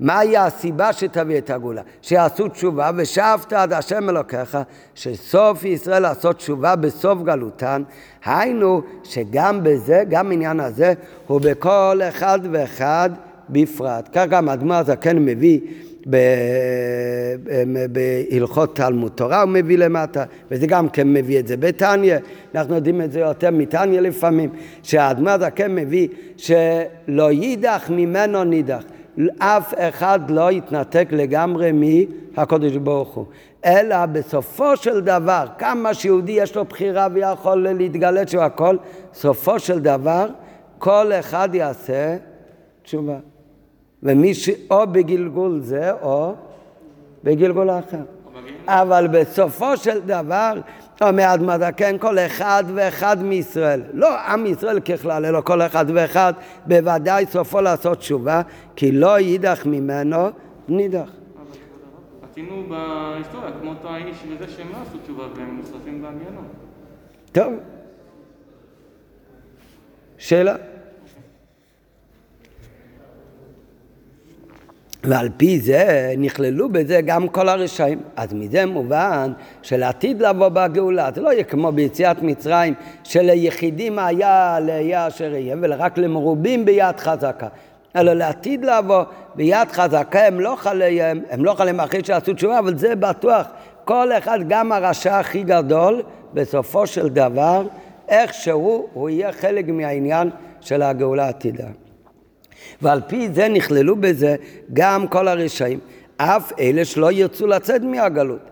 מהי 0.00 0.36
הסיבה 0.36 0.92
שתביא 0.92 1.38
את 1.38 1.50
הגאולה? 1.50 1.82
שיעשו 2.02 2.48
תשובה, 2.48 2.90
ושבת 2.96 3.52
עד 3.52 3.72
השם 3.72 4.10
אלוקיך, 4.10 4.58
שסוף 4.94 5.64
ישראל 5.64 6.02
לעשות 6.02 6.36
תשובה 6.36 6.76
בסוף 6.76 7.22
גלותן. 7.22 7.82
היינו 8.24 8.82
שגם 9.04 9.60
בזה, 9.62 10.02
גם 10.08 10.32
עניין 10.32 10.60
הזה, 10.60 10.92
הוא 11.26 11.40
בכל 11.40 12.00
אחד 12.08 12.38
ואחד 12.52 13.10
בפרט. 13.50 14.08
כך 14.12 14.24
גם 14.30 14.48
האדמו"ר 14.48 14.76
הזקן 14.76 15.18
מביא 15.18 15.60
בהלכות 17.90 18.76
תלמוד 18.76 19.12
תורה 19.14 19.42
הוא 19.42 19.50
מביא 19.50 19.78
למטה, 19.78 20.24
וזה 20.50 20.66
גם 20.66 20.88
כן 20.88 21.12
מביא 21.12 21.38
את 21.38 21.46
זה 21.46 21.56
בתניא, 21.56 22.16
אנחנו 22.54 22.74
יודעים 22.74 23.00
את 23.00 23.12
זה 23.12 23.20
יותר 23.20 23.50
מתניא 23.50 24.00
לפעמים, 24.00 24.50
שהאדמו"ר 24.82 25.30
הזקן 25.30 25.74
מביא 25.74 26.08
שלא 26.36 27.32
יידח 27.32 27.90
ממנו 27.90 28.44
נידח. 28.44 28.82
אף 29.38 29.74
אחד 29.78 30.30
לא 30.30 30.52
יתנתק 30.52 31.08
לגמרי 31.10 31.72
מהקודש 31.72 32.76
ברוך 32.76 33.14
הוא. 33.14 33.26
אלא 33.64 34.06
בסופו 34.06 34.76
של 34.76 35.00
דבר, 35.00 35.46
כמה 35.58 35.94
שיהודי 35.94 36.32
יש 36.32 36.56
לו 36.56 36.64
בחירה 36.64 37.08
ויכול 37.12 37.68
להתגלת 37.68 38.28
שהוא 38.28 38.42
הכל, 38.42 38.76
סופו 39.14 39.58
של 39.58 39.80
דבר, 39.80 40.26
כל 40.78 41.12
אחד 41.12 41.48
יעשה 41.52 42.16
תשובה. 42.82 43.16
ומי 44.02 44.34
ש... 44.34 44.50
או 44.70 44.86
בגלגול 44.92 45.60
זה 45.60 45.92
או 45.92 46.32
בגלגול 47.24 47.70
אחר. 47.70 48.02
אבל 48.66 49.06
בסופו 49.06 49.76
של 49.76 50.00
דבר, 50.00 50.52
אומר 51.02 51.34
אדמת 51.34 51.60
כן, 51.76 51.96
כל 51.98 52.18
אחד 52.18 52.64
ואחד 52.74 53.22
מישראל, 53.22 53.82
לא 53.92 54.20
עם 54.20 54.46
ישראל 54.46 54.80
ככלל, 54.80 55.26
אלא 55.26 55.40
כל 55.40 55.62
אחד 55.62 55.84
ואחד, 55.94 56.32
בוודאי 56.66 57.26
סופו 57.26 57.60
לעשות 57.60 57.98
תשובה, 57.98 58.42
כי 58.76 58.92
לא 58.92 59.18
יידח 59.18 59.66
ממנו 59.66 60.28
נידח. 60.68 61.10
רצינו 62.22 62.64
בהיסטוריה, 62.68 63.50
כמו 63.60 63.70
אותו 63.70 63.88
האיש 63.88 64.16
וזה 64.28 64.52
שהם 64.52 64.68
לא 64.72 64.76
עשו 64.88 64.98
תשובה 65.04 65.24
והם 65.36 65.56
נוספים 65.56 66.02
בגיהנום. 66.02 66.48
טוב. 67.32 67.52
שאלה. 70.18 70.54
ועל 75.04 75.28
פי 75.36 75.60
זה 75.60 76.14
נכללו 76.18 76.68
בזה 76.68 77.00
גם 77.00 77.28
כל 77.28 77.48
הרשעים. 77.48 78.00
אז 78.16 78.34
מזה 78.34 78.66
מובן 78.66 79.32
שלעתיד 79.62 80.22
לבוא 80.22 80.48
בגאולה, 80.48 81.10
זה 81.14 81.20
לא 81.20 81.32
יהיה 81.32 81.44
כמו 81.44 81.72
ביציאת 81.72 82.22
מצרים, 82.22 82.74
שליחידים 83.04 83.98
היה 83.98 84.58
להיה 84.60 85.06
אשר 85.06 85.34
יהיה, 85.34 85.56
ורק 85.62 85.98
למרובים 85.98 86.64
ביד 86.64 87.00
חזקה. 87.00 87.48
אלא 87.96 88.12
לעתיד 88.12 88.64
לבוא 88.64 89.02
ביד 89.34 89.68
חזקה 89.72 90.26
הם 90.26 90.40
לא 90.40 90.54
חליהם, 90.58 91.20
הם 91.30 91.44
לא 91.44 91.54
חליהם 91.54 91.80
אחרי 91.80 92.04
שעשו 92.04 92.32
תשובה, 92.32 92.58
אבל 92.58 92.78
זה 92.78 92.94
בטוח. 92.94 93.46
כל 93.84 94.12
אחד, 94.18 94.38
גם 94.48 94.72
הרשע 94.72 95.18
הכי 95.18 95.42
גדול, 95.42 96.02
בסופו 96.34 96.86
של 96.86 97.08
דבר, 97.08 97.66
איכשהו 98.08 98.88
הוא 98.92 99.10
יהיה 99.10 99.32
חלק 99.32 99.68
מהעניין 99.68 100.30
של 100.60 100.82
הגאולה 100.82 101.26
העתידה. 101.26 101.83
ועל 102.82 103.00
פי 103.06 103.28
זה 103.32 103.48
נכללו 103.48 103.96
בזה 103.96 104.36
גם 104.72 105.08
כל 105.08 105.28
הרשעים, 105.28 105.78
אף 106.16 106.52
אלה 106.58 106.84
שלא 106.84 107.12
ירצו 107.12 107.46
לצאת 107.46 107.82
מהגלות. 107.82 108.50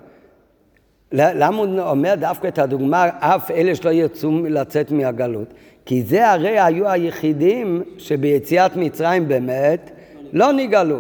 למה 1.12 1.56
הוא 1.56 1.80
אומר 1.80 2.14
דווקא 2.14 2.48
את 2.48 2.58
הדוגמה, 2.58 3.08
אף 3.18 3.50
אלה 3.50 3.74
שלא 3.74 3.90
ירצו 3.90 4.42
לצאת 4.48 4.90
מהגלות? 4.90 5.54
כי 5.86 6.02
זה 6.02 6.30
הרי 6.30 6.60
היו 6.60 6.88
היחידים 6.88 7.82
שביציאת 7.98 8.76
מצרים 8.76 9.28
באמת 9.28 9.90
לא 10.32 10.52
נגאלו. 10.52 10.98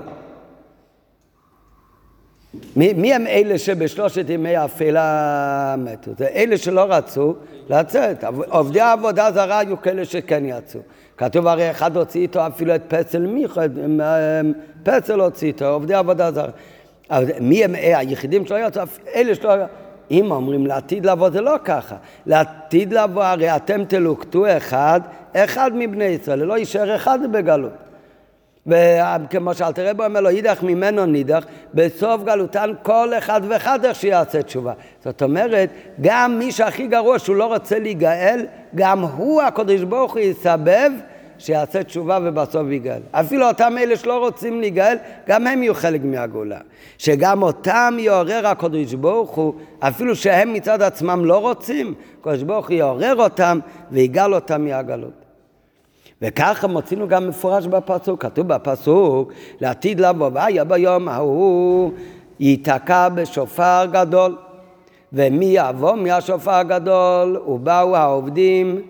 מי, 2.76 2.92
מי 2.92 3.14
הם 3.14 3.26
אלה 3.26 3.58
שבשלושת 3.58 4.30
ימי 4.30 4.56
האפלה 4.56 5.74
מתו? 5.78 6.10
זה 6.18 6.26
אלה 6.26 6.58
שלא 6.58 6.84
רצו 6.88 7.34
לצאת. 7.70 8.24
עובדי 8.48 8.80
העבודה 8.80 9.32
זרה 9.32 9.58
היו 9.58 9.82
כאלה 9.82 10.04
שכן 10.04 10.44
יצאו. 10.46 10.80
כתוב 11.16 11.46
הרי 11.46 11.70
אחד 11.70 11.96
הוציא 11.96 12.20
איתו 12.20 12.46
אפילו 12.46 12.74
את 12.74 12.82
פסל 12.88 13.26
מיכה, 13.26 13.60
פסל 14.82 15.20
הוציא 15.20 15.48
איתו, 15.48 15.68
עובדי 15.68 15.94
עבודה 15.94 16.32
זרה. 16.32 16.48
אבל 17.10 17.24
מי 17.40 17.64
הם 17.64 17.74
היחידים 17.74 18.46
שלא 18.46 18.66
יצאו? 18.66 18.82
אלה 19.14 19.34
שלא... 19.34 19.54
אם 20.10 20.30
אומרים 20.30 20.66
לעתיד 20.66 21.06
לבוא 21.06 21.30
זה 21.30 21.40
לא 21.40 21.54
ככה. 21.64 21.96
לעתיד 22.26 22.92
לבוא 22.92 23.24
הרי 23.24 23.56
אתם 23.56 23.84
תלוקטו 23.84 24.56
אחד, 24.56 25.00
אחד 25.32 25.70
מבני 25.74 26.04
ישראל, 26.04 26.38
לא 26.38 26.58
יישאר 26.58 26.96
אחד 26.96 27.18
בגלות. 27.32 27.72
וכמו 28.66 29.54
שאלתר 29.54 29.88
רבי 29.88 30.04
אומר 30.04 30.20
לו, 30.20 30.30
יידח 30.30 30.62
ממנו 30.62 31.06
נידח, 31.06 31.44
בסוף 31.74 32.22
גלותן 32.24 32.70
כל 32.82 33.08
אחד 33.18 33.40
ואחד 33.48 33.84
איך 33.84 33.96
שיעשה 33.96 34.42
תשובה. 34.42 34.72
זאת 35.04 35.22
אומרת, 35.22 35.70
גם 36.00 36.38
מי 36.38 36.52
שהכי 36.52 36.86
גרוע 36.86 37.18
שהוא 37.18 37.36
לא 37.36 37.54
רוצה 37.54 37.78
להיגאל, 37.78 38.46
גם 38.74 39.00
הוא, 39.00 39.42
הקדוש 39.42 39.82
ברוך 39.82 40.12
הוא, 40.12 40.20
יסבב 40.20 40.90
שיעשה 41.38 41.82
תשובה 41.82 42.18
ובסוף 42.22 42.66
יגאל. 42.70 43.00
אפילו 43.10 43.48
אותם 43.48 43.78
אלה 43.78 43.96
שלא 43.96 44.18
רוצים 44.18 44.60
להיגאל, 44.60 44.96
גם 45.28 45.46
הם 45.46 45.62
יהיו 45.62 45.74
חלק 45.74 46.00
מהגאולה. 46.04 46.58
שגם 46.98 47.42
אותם 47.42 47.94
יעורר 47.98 48.46
הקדוש 48.46 48.94
ברוך 48.94 49.30
הוא, 49.30 49.54
אפילו 49.78 50.16
שהם 50.16 50.52
מצד 50.52 50.82
עצמם 50.82 51.24
לא 51.24 51.38
רוצים, 51.38 51.94
הקדוש 52.20 52.42
ברוך 52.42 52.68
הוא 52.68 52.76
יעורר 52.76 53.16
אותם 53.16 53.58
ויגאל 53.90 54.34
אותם 54.34 54.64
מהגלות. 54.64 55.21
וככה 56.22 56.66
מוצאינו 56.66 57.08
גם 57.08 57.28
מפורש 57.28 57.66
בפסוק, 57.66 58.22
כתוב 58.22 58.48
בפסוק, 58.48 59.32
לעתיד 59.60 60.00
לבוא, 60.00 60.30
והיה 60.32 60.64
ביום 60.64 61.08
ההוא 61.08 61.92
ייתקע 62.40 63.08
בשופר 63.08 63.86
גדול. 63.92 64.36
ומי 65.12 65.54
יבוא 65.58 65.94
מהשופר 65.94 66.50
הגדול? 66.50 67.42
ובאו 67.46 67.96
העובדים 67.96 68.82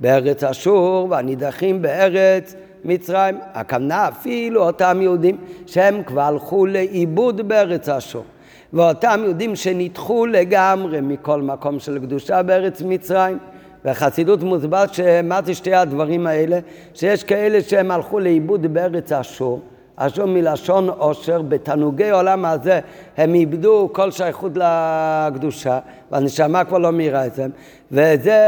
בארץ 0.00 0.44
אשור 0.44 1.06
והנידחים 1.10 1.82
בארץ 1.82 2.54
מצרים. 2.84 3.38
הכוונה 3.54 4.08
אפילו 4.08 4.62
אותם 4.62 4.98
יהודים 5.02 5.36
שהם 5.66 6.02
כבר 6.02 6.20
הלכו 6.20 6.66
לאיבוד 6.66 7.48
בארץ 7.48 7.88
אשור. 7.88 8.24
ואותם 8.72 9.20
יהודים 9.24 9.56
שנדחו 9.56 10.26
לגמרי 10.26 11.00
מכל 11.00 11.42
מקום 11.42 11.78
של 11.78 11.98
קדושה 11.98 12.42
בארץ 12.42 12.82
מצרים. 12.82 13.38
והחסידות 13.84 14.42
מוסבר 14.42 14.84
שמה 14.92 15.40
זה 15.44 15.54
שתי 15.54 15.74
הדברים 15.74 16.26
האלה? 16.26 16.58
שיש 16.94 17.24
כאלה 17.24 17.62
שהם 17.62 17.90
הלכו 17.90 18.18
לאיבוד 18.18 18.66
בארץ 18.66 19.12
אשור, 19.12 19.60
אשור 19.96 20.26
מלשון 20.26 20.88
עושר, 20.88 21.42
בתענוגי 21.42 22.10
עולם 22.10 22.44
הזה 22.44 22.80
הם 23.16 23.34
איבדו 23.34 23.88
כל 23.92 24.10
שייכות 24.10 24.52
לקדושה, 24.54 25.78
והנשמה 26.10 26.64
כבר 26.64 26.78
לא 26.78 26.92
מאירה 26.92 27.26
את 27.26 27.34
זה, 27.34 27.46
וזה 27.92 28.38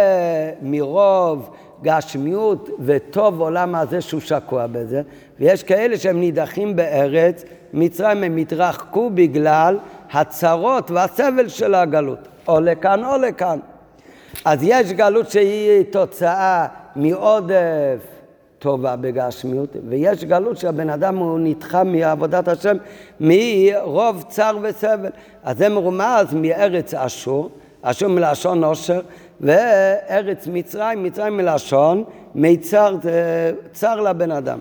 מרוב 0.62 1.50
גשמיות 1.82 2.70
וטוב 2.84 3.40
עולם 3.40 3.74
הזה 3.74 4.00
שהוא 4.00 4.20
שקוע 4.20 4.66
בזה, 4.66 5.02
ויש 5.40 5.62
כאלה 5.62 5.96
שהם 5.96 6.20
נידחים 6.20 6.76
בארץ, 6.76 7.44
מצרים 7.72 8.22
הם 8.22 8.36
התרחקו 8.36 9.10
בגלל 9.14 9.78
הצרות 10.12 10.90
והסבל 10.90 11.48
של 11.48 11.74
הגלות, 11.74 12.28
או 12.48 12.60
לכאן 12.60 13.04
או 13.04 13.16
לכאן. 13.16 13.58
אז 14.44 14.58
יש 14.62 14.92
גלות 14.92 15.30
שהיא 15.30 15.82
תוצאה 15.90 16.66
מעודף 16.96 18.06
טובה 18.58 18.96
בגשמיות, 18.96 19.76
ויש 19.88 20.24
גלות 20.24 20.56
שהבן 20.56 20.90
אדם 20.90 21.16
הוא 21.16 21.38
נדחה 21.38 21.84
מעבודת 21.84 22.48
השם 22.48 22.76
מרוב 23.20 24.24
צר 24.28 24.58
וסבל. 24.62 25.10
אז 25.44 25.58
זה 25.58 25.68
מרומז 25.68 26.34
מארץ 26.34 26.94
אשור, 26.94 27.50
אשור 27.82 28.08
מלשון 28.08 28.64
עושר, 28.64 29.00
וארץ 29.40 30.48
מצרים, 30.52 31.02
מצרים 31.02 31.36
מלשון 31.36 32.04
מיצר, 32.34 32.96
צר 33.72 34.00
לבן 34.00 34.30
אדם. 34.30 34.60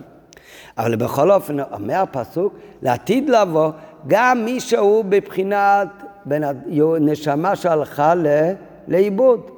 אבל 0.78 0.96
בכל 0.96 1.30
אופן, 1.30 1.60
אומר 1.60 1.94
הפסוק, 1.94 2.54
לעתיד 2.82 3.30
לבוא, 3.30 3.70
גם 4.06 4.44
מי 4.44 4.60
שהוא 4.60 5.04
בבחינת 5.08 5.88
נשמה 7.00 7.56
שהלכה 7.56 8.14
לאיבוד, 8.88 9.50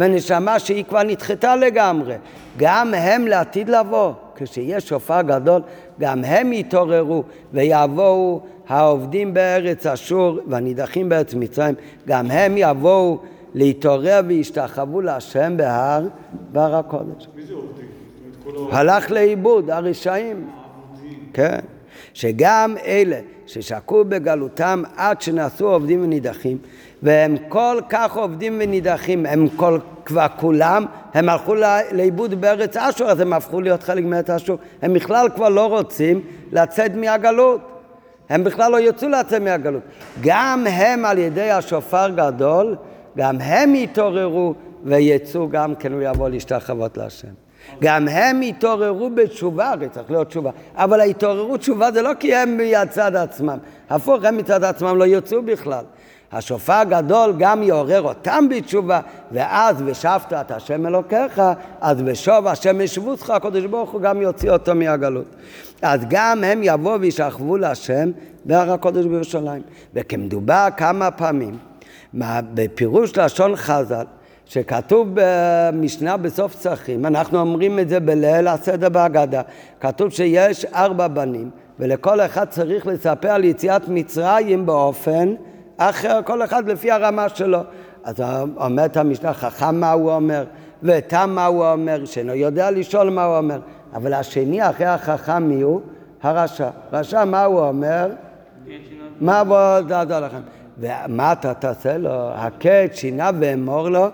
ונשמה 0.00 0.58
שהיא 0.58 0.84
כבר 0.84 1.02
נדחתה 1.02 1.56
לגמרי, 1.56 2.14
גם 2.56 2.94
הם 2.94 3.26
לעתיד 3.26 3.68
לבוא, 3.68 4.12
כשיש 4.34 4.88
שופר 4.88 5.22
גדול, 5.22 5.62
גם 6.00 6.24
הם 6.24 6.52
יתעוררו 6.52 7.24
ויבואו 7.52 8.40
העובדים 8.68 9.34
בארץ 9.34 9.86
אשור 9.86 10.38
והנידחים 10.46 11.08
בארץ 11.08 11.34
מצרים, 11.34 11.74
גם 12.08 12.30
הם 12.30 12.54
יבואו 12.56 13.18
להתעורר 13.54 14.20
וישתחוו 14.26 15.00
להשם 15.00 15.56
בהר, 15.56 16.06
בהר 16.52 16.76
הקודש. 16.76 17.28
מי 17.36 17.42
זה 17.42 17.54
עובדים? 17.54 17.86
הלך 18.70 19.10
לאיבוד, 19.10 19.70
הרשעים. 19.70 20.50
כן. 21.32 21.58
שגם 22.14 22.74
אלה 22.84 23.20
ששקעו 23.46 24.04
בגלותם 24.04 24.82
עד 24.96 25.22
שנעשו 25.22 25.72
עובדים 25.72 26.04
ונידחים, 26.04 26.58
והם 27.02 27.36
כל 27.48 27.80
כך 27.88 28.16
עובדים 28.16 28.56
ונידחים, 28.60 29.26
הם 29.26 29.48
כל, 29.48 29.78
כבר 30.04 30.26
כולם, 30.36 30.86
הם 31.14 31.28
הלכו 31.28 31.54
לאיבוד 31.92 32.40
בארץ 32.40 32.76
אשור, 32.76 33.10
אז 33.10 33.20
הם 33.20 33.32
הפכו 33.32 33.60
להיות 33.60 33.82
חלק 33.82 34.04
מארץ 34.04 34.30
אשור. 34.30 34.58
הם 34.82 34.94
בכלל 34.94 35.28
כבר 35.34 35.48
לא 35.48 35.66
רוצים 35.66 36.20
לצאת 36.52 36.94
מהגלות. 36.94 37.60
הם 38.28 38.44
בכלל 38.44 38.72
לא 38.72 38.80
יצאו 38.80 39.08
לצאת 39.08 39.42
מהגלות. 39.42 39.82
גם 40.20 40.66
הם 40.70 41.04
על 41.04 41.18
ידי 41.18 41.50
השופר 41.50 42.08
גדול, 42.08 42.76
גם 43.16 43.40
הם 43.40 43.74
יתעוררו 43.74 44.54
ויצאו 44.84 45.48
גם 45.48 45.74
כן 45.74 45.94
ויבוא 45.94 46.28
להשתחוות 46.28 46.96
להשם. 46.96 47.28
גם 47.82 48.08
הם 48.08 48.42
יתעוררו 48.42 49.10
בתשובה, 49.10 49.70
הרי 49.70 49.88
צריך 49.88 50.10
להיות 50.10 50.28
תשובה, 50.28 50.50
אבל 50.74 51.00
ההתעוררות 51.00 51.60
תשובה 51.60 51.92
זה 51.92 52.02
לא 52.02 52.10
כי 52.20 52.34
הם 52.34 52.58
מצד 52.58 53.16
עצמם, 53.16 53.58
הפוך, 53.90 54.24
הם 54.24 54.36
מצד 54.36 54.64
עצמם 54.64 54.96
לא 54.96 55.04
יצאו 55.06 55.42
בכלל. 55.42 55.84
השופר 56.32 56.72
הגדול 56.72 57.34
גם 57.38 57.62
יעורר 57.62 58.02
אותם 58.02 58.48
בתשובה, 58.50 59.00
ואז 59.32 59.82
ושבת 59.86 60.32
את 60.32 60.50
השם 60.50 60.86
אלוקיך, 60.86 61.42
אז 61.80 62.02
ושוב 62.04 62.46
השם 62.46 62.80
ישבותך, 62.80 63.30
הקדוש 63.30 63.64
ברוך 63.64 63.90
הוא 63.90 64.00
גם 64.00 64.22
יוציא 64.22 64.50
אותו 64.50 64.74
מהגלות. 64.74 65.24
אז 65.82 66.00
גם 66.08 66.44
הם 66.44 66.60
יבואו 66.62 67.00
וישכבו 67.00 67.56
להשם 67.56 68.10
בהר 68.44 68.72
הקודש 68.72 69.04
בירושלים. 69.04 69.62
וכמדובר 69.94 70.68
כמה 70.76 71.10
פעמים, 71.10 71.58
בפירוש 72.54 73.18
לשון 73.18 73.56
חז"ל, 73.56 74.04
שכתוב 74.46 75.08
במשנה 75.14 76.16
בסוף 76.16 76.54
צרכים, 76.54 77.06
אנחנו 77.06 77.40
אומרים 77.40 77.78
את 77.78 77.88
זה 77.88 78.00
בליל 78.00 78.48
הסדר 78.48 78.88
בהגדה, 78.88 79.42
כתוב 79.80 80.10
שיש 80.10 80.64
ארבע 80.64 81.08
בנים, 81.08 81.50
ולכל 81.78 82.20
אחד 82.20 82.44
צריך 82.44 82.86
לספר 82.86 83.28
על 83.30 83.44
יציאת 83.44 83.88
מצרים 83.88 84.66
באופן 84.66 85.34
אחר, 85.82 86.20
כל 86.24 86.44
אחד 86.44 86.68
לפי 86.68 86.90
הרמה 86.90 87.28
שלו. 87.28 87.60
אז 88.04 88.14
אומרת 88.56 88.96
המשנה, 88.96 89.32
חכם 89.32 89.80
מה 89.80 89.92
הוא 89.92 90.12
אומר, 90.12 90.44
ותם 90.82 91.30
מה 91.34 91.46
הוא 91.46 91.64
אומר, 91.64 92.04
שאינו 92.04 92.34
יודע 92.34 92.70
לשאול 92.70 93.10
מה 93.10 93.24
הוא 93.24 93.36
אומר. 93.36 93.60
אבל 93.94 94.14
השני 94.14 94.70
אחרי 94.70 94.86
החכם 94.86 95.42
מי 95.42 95.60
הוא? 95.62 95.80
הרשע. 96.22 96.68
רשע 96.92 97.24
מה 97.24 97.44
הוא 97.44 97.60
אומר? 97.60 98.10
מה 99.20 99.44
בוא 99.44 99.80
תעזור 99.88 100.20
לכם? 100.20 100.40
ומה 100.78 101.32
אתה 101.32 101.54
תעשה 101.54 101.98
לו? 101.98 102.30
הכה 102.34 102.84
את 102.84 102.96
שיניו 102.96 103.34
ואמור 103.40 103.88
לו 103.88 104.08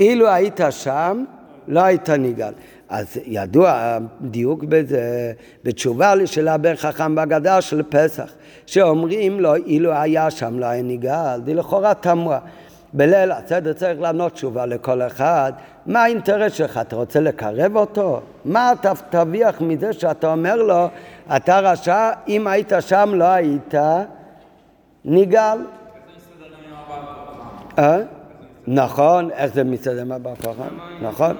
אילו 0.00 0.28
היית 0.28 0.60
שם, 0.70 1.24
לא 1.68 1.80
היית 1.80 2.10
נגאל. 2.10 2.52
אז 2.88 3.18
ידוע 3.24 3.98
הדיוק 4.20 4.64
בזה, 4.64 5.32
בתשובה 5.64 6.14
לשאלה 6.14 6.56
בין 6.56 6.76
חכם 6.76 7.14
בהגדה 7.14 7.60
של 7.60 7.82
פסח, 7.88 8.32
שאומרים 8.66 9.40
לו, 9.40 9.54
אילו 9.54 9.92
היה 9.92 10.30
שם 10.30 10.58
לא 10.58 10.66
היה 10.66 10.82
נגאל, 10.82 11.40
לכאורה 11.46 11.94
תמוה. 11.94 12.38
בליל 12.92 13.32
הסדר 13.32 13.72
צריך 13.72 14.00
לענות 14.00 14.32
תשובה 14.32 14.66
לכל 14.66 15.02
אחד, 15.02 15.52
מה 15.86 16.02
האינטרס 16.02 16.52
שלך? 16.52 16.78
אתה 16.78 16.96
רוצה 16.96 17.20
לקרב 17.20 17.76
אותו? 17.76 18.20
מה 18.44 18.72
אתה 18.72 18.92
תרוויח 19.10 19.60
מזה 19.60 19.92
שאתה 19.92 20.32
אומר 20.32 20.56
לו, 20.56 20.88
אתה 21.36 21.60
רשע, 21.60 22.10
אם 22.28 22.46
היית 22.46 22.72
שם 22.80 23.10
לא 23.14 23.24
היית 23.24 23.74
נגאל? 25.04 25.58
אה? 27.78 27.98
נכון, 28.66 29.30
איך 29.30 29.54
זה 29.54 29.64
מסתדר 29.64 30.04
מה 30.04 30.18
בא 30.18 30.34
ככה? 30.34 30.64
נכון. 31.02 31.36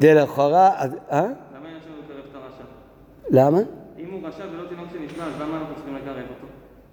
זה 0.00 0.14
לכאורה, 0.14 0.70
אז... 0.76 0.96
אה? 1.12 1.20
למה 1.20 1.28
אין 1.68 1.76
אפשר 1.76 1.90
לקרב 2.04 2.24
את 2.30 2.34
הרשע? 2.34 2.64
למה? 3.30 3.58
אם 3.98 4.10
הוא 4.10 4.28
רשע 4.28 4.44
ולא 4.52 4.68
תינוק 4.68 4.86
שנשמע, 4.92 5.24
אז 5.24 5.40
למה 5.40 5.58
אנחנו 5.58 5.74
צריכים 5.74 5.94
לקרב 5.96 6.16
אותו? 6.16 6.45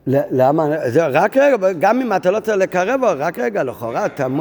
למה? 0.08 0.68
זה 0.86 1.08
רק 1.08 1.38
רגע, 1.38 1.72
גם 1.80 2.02
אם 2.02 2.14
אתה 2.14 2.32
לא 2.32 2.40
צריך 2.40 2.58
לקרב, 2.58 3.04
רק 3.04 3.40
רגע, 3.40 3.64
לכאורה, 3.64 4.06
אתה... 4.06 4.28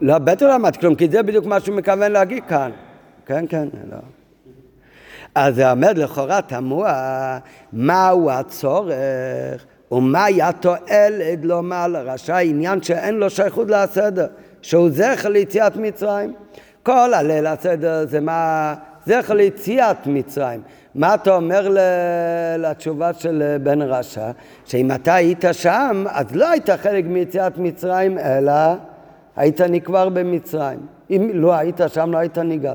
לא, 0.00 0.18
בטח 0.18 0.42
לא 0.42 0.54
למד 0.54 0.76
כלום, 0.76 0.94
כי 0.94 1.08
זה 1.08 1.22
בדיוק 1.22 1.46
מה 1.46 1.60
שהוא 1.60 1.76
מכוון 1.76 2.12
להגיד 2.12 2.44
כאן. 2.48 2.70
כן, 3.26 3.44
כן, 3.48 3.68
לא. 3.90 3.96
אז 5.34 5.54
זה 5.54 5.70
עומד 5.70 5.98
לכאורה 5.98 6.42
תמוה, 6.42 7.38
מהו 7.72 8.30
הצורך 8.30 9.64
ומהי 9.92 10.42
התועלת 10.42 11.38
לומר 11.42 11.86
לרשע 11.86 12.36
עניין 12.36 12.82
שאין 12.82 13.14
לו 13.14 13.30
שייכות 13.30 13.70
לסדר, 13.70 14.26
שהוא 14.62 14.90
זכר 14.92 15.28
ליציאת 15.28 15.76
מצרים. 15.76 16.34
כל 16.82 17.14
הליל 17.14 17.46
הסדר 17.46 18.06
זה 18.06 18.20
מה... 18.20 18.74
זכר 19.06 19.34
ליציאת 19.34 20.06
מצרים. 20.06 20.60
מה 20.98 21.14
אתה 21.14 21.36
אומר 21.36 21.76
לתשובה 22.58 23.12
של 23.12 23.56
בן 23.62 23.82
רשע? 23.82 24.30
שאם 24.64 24.92
אתה 24.92 25.14
היית 25.14 25.44
שם, 25.52 26.04
אז 26.08 26.36
לא 26.36 26.48
היית 26.48 26.70
חלק 26.70 27.04
מיציאת 27.04 27.58
מצרים, 27.58 28.18
אלא 28.18 28.52
היית 29.36 29.60
נקבר 29.60 30.08
במצרים. 30.08 30.78
אם 31.10 31.30
לא 31.34 31.54
היית 31.54 31.80
שם, 31.88 32.12
לא 32.12 32.18
היית 32.18 32.38
נגאל. 32.38 32.74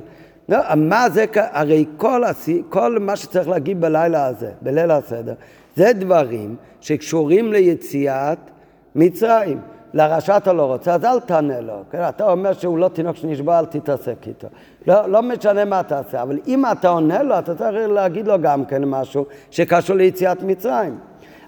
לא, 0.49 0.57
מה 0.75 1.09
זה, 1.09 1.25
הרי 1.35 1.85
כל, 1.97 2.23
כל 2.69 2.99
מה 2.99 3.15
שצריך 3.15 3.49
להגיד 3.49 3.81
בלילה 3.81 4.25
הזה, 4.25 4.51
בליל 4.61 4.91
הסדר, 4.91 5.33
זה 5.75 5.93
דברים 5.93 6.55
שקשורים 6.81 7.53
ליציאת 7.53 8.39
מצרים. 8.95 9.59
לרשע 9.93 10.37
אתה 10.37 10.53
לא 10.53 10.65
רוצה, 10.65 10.93
אז 10.93 11.05
אל 11.05 11.19
תענה 11.19 11.59
לו. 11.59 11.83
כן? 11.91 12.01
אתה 12.09 12.31
אומר 12.31 12.53
שהוא 12.53 12.77
לא 12.77 12.87
תינוק 12.87 13.15
שנשבע, 13.15 13.59
אל 13.59 13.65
תתעסק 13.65 14.27
איתו. 14.27 14.47
לא, 14.87 15.09
לא 15.09 15.21
משנה 15.21 15.65
מה 15.65 15.83
תעשה, 15.83 16.21
אבל 16.21 16.39
אם 16.47 16.63
אתה 16.71 16.89
עונה 16.89 17.23
לו, 17.23 17.39
אתה 17.39 17.55
צריך 17.55 17.91
להגיד 17.91 18.27
לו 18.27 18.41
גם 18.41 18.65
כן 18.65 18.85
משהו 18.85 19.25
שקשור 19.51 19.95
ליציאת 19.95 20.43
מצרים. 20.43 20.97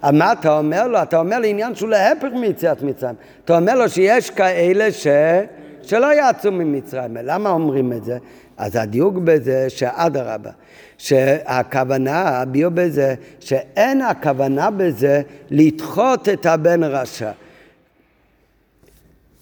אז 0.02 0.14
מה 0.14 0.32
אתה 0.32 0.58
אומר 0.58 0.86
לו? 0.86 1.02
אתה 1.02 1.18
אומר 1.18 1.38
לעניין 1.38 1.74
שהוא 1.74 1.88
להפך 1.88 2.28
מיציאת 2.40 2.82
מצרים. 2.82 3.14
אתה 3.44 3.58
אומר 3.58 3.74
לו 3.74 3.88
שיש 3.88 4.30
כאלה 4.30 4.92
ש... 4.92 5.06
שלא 5.82 6.06
יצאו 6.14 6.52
ממצרים. 6.52 7.16
למה 7.22 7.50
אומרים 7.50 7.92
את 7.92 8.04
זה? 8.04 8.18
אז 8.56 8.76
הדיוק 8.76 9.14
בזה 9.24 9.70
שאדרבה, 9.70 10.50
שהכוונה, 10.98 12.28
הביאו 12.28 12.70
בזה, 12.74 13.14
שאין 13.40 14.02
הכוונה 14.02 14.70
בזה 14.70 15.22
לדחות 15.50 16.28
את 16.28 16.46
הבן 16.46 16.84
רשע. 16.84 17.30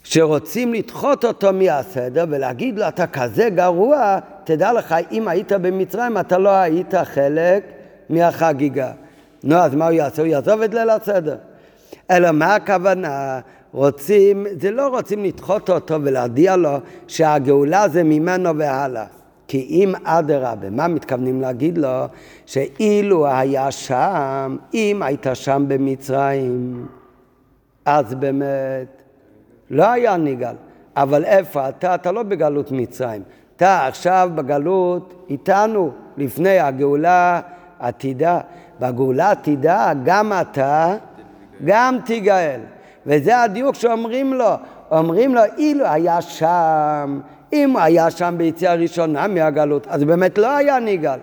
שרוצים 0.04 0.74
לדחות 0.74 1.24
אותו 1.24 1.52
מהסדר 1.52 2.24
ולהגיד 2.28 2.78
לו, 2.78 2.88
אתה 2.88 3.06
כזה 3.06 3.48
גרוע, 3.50 4.18
תדע 4.44 4.72
לך, 4.72 4.94
אם 5.12 5.28
היית 5.28 5.52
במצרים, 5.52 6.18
אתה 6.18 6.38
לא 6.38 6.50
היית 6.50 6.94
חלק 6.94 7.64
מהחגיגה. 8.10 8.92
נו, 9.44 9.56
אז 9.56 9.74
מה 9.74 9.84
הוא 9.84 9.92
יעשה? 9.92 10.22
הוא 10.22 10.28
יעזוב 10.28 10.62
את 10.62 10.74
ליל 10.74 10.90
הסדר. 10.90 11.36
אלא 12.10 12.30
מה 12.32 12.54
הכוונה? 12.54 13.40
רוצים, 13.72 14.46
זה 14.60 14.70
לא 14.70 14.88
רוצים 14.88 15.24
לדחות 15.24 15.70
אותו 15.70 15.94
ולהודיע 16.02 16.56
לו 16.56 16.76
שהגאולה 17.08 17.88
זה 17.88 18.02
ממנו 18.02 18.58
והלאה. 18.58 19.04
כי 19.48 19.66
אם 19.70 19.92
אדרבה, 20.04 20.70
מה 20.70 20.88
מתכוונים 20.88 21.40
להגיד 21.40 21.78
לו? 21.78 22.04
שאילו 22.46 23.26
היה 23.26 23.70
שם, 23.70 24.56
אם 24.74 25.02
היית 25.02 25.26
שם 25.34 25.64
במצרים, 25.68 26.86
אז 27.84 28.14
באמת 28.14 29.03
לא 29.74 29.90
היה 29.90 30.16
נגאל. 30.16 30.54
אבל 30.96 31.24
איפה 31.24 31.68
אתה? 31.68 31.94
אתה 31.94 32.12
לא 32.12 32.22
בגלות 32.22 32.72
מצרים. 32.72 33.22
אתה 33.56 33.86
עכשיו 33.86 34.30
בגלות 34.34 35.26
איתנו, 35.30 35.90
לפני 36.16 36.58
הגאולה 36.58 37.40
עתידה. 37.80 38.40
בגאולה 38.80 39.30
עתידה 39.30 39.92
גם 40.04 40.32
אתה 40.40 40.96
גם 41.64 41.96
תיגאל. 42.04 42.60
וזה 43.06 43.42
הדיוק 43.42 43.74
שאומרים 43.74 44.32
לו, 44.32 44.50
אומרים 44.90 45.34
לו, 45.34 45.42
אילו 45.58 45.86
היה 45.86 46.20
שם, 46.20 47.20
אם 47.52 47.76
היה 47.76 48.10
שם 48.10 48.34
ביציאה 48.38 48.74
ראשונה 48.74 49.28
מהגלות, 49.28 49.86
אז 49.86 50.04
באמת 50.04 50.38
לא 50.38 50.56
היה 50.56 50.78
נגאל. 50.78 51.18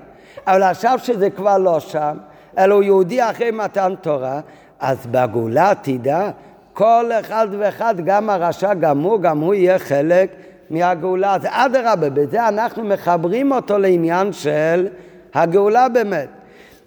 אבל 0.48 0.64
עכשיו 0.64 1.00
שזה 1.04 1.30
כבר 1.30 1.58
לא 1.58 1.80
שם, 1.80 2.18
אלא 2.58 2.76
הוא 2.76 2.84
יהודי 2.84 3.24
אחרי 3.24 3.52
מתן 3.52 3.94
תורה, 4.02 4.40
אז 4.80 5.08
בגאולה 5.12 5.72
תדע, 5.82 6.30
כל 6.74 7.06
אחד 7.20 7.48
ואחד, 7.60 7.96
גם 8.06 8.30
הרשע, 8.30 8.74
גם 8.74 9.00
הוא, 9.00 9.22
גם 9.22 9.40
הוא 9.40 9.54
יהיה 9.54 9.80
חלק 9.80 10.30
מהגאולה. 10.70 11.36
אז 11.36 11.42
אדרבה, 11.50 12.10
בזה 12.10 12.48
אנחנו 12.48 12.84
מחברים 12.84 13.52
אותו 13.52 13.78
לעניין 13.78 14.34
של 14.34 14.88
הגאולה 15.34 15.90
באמת. 15.90 16.28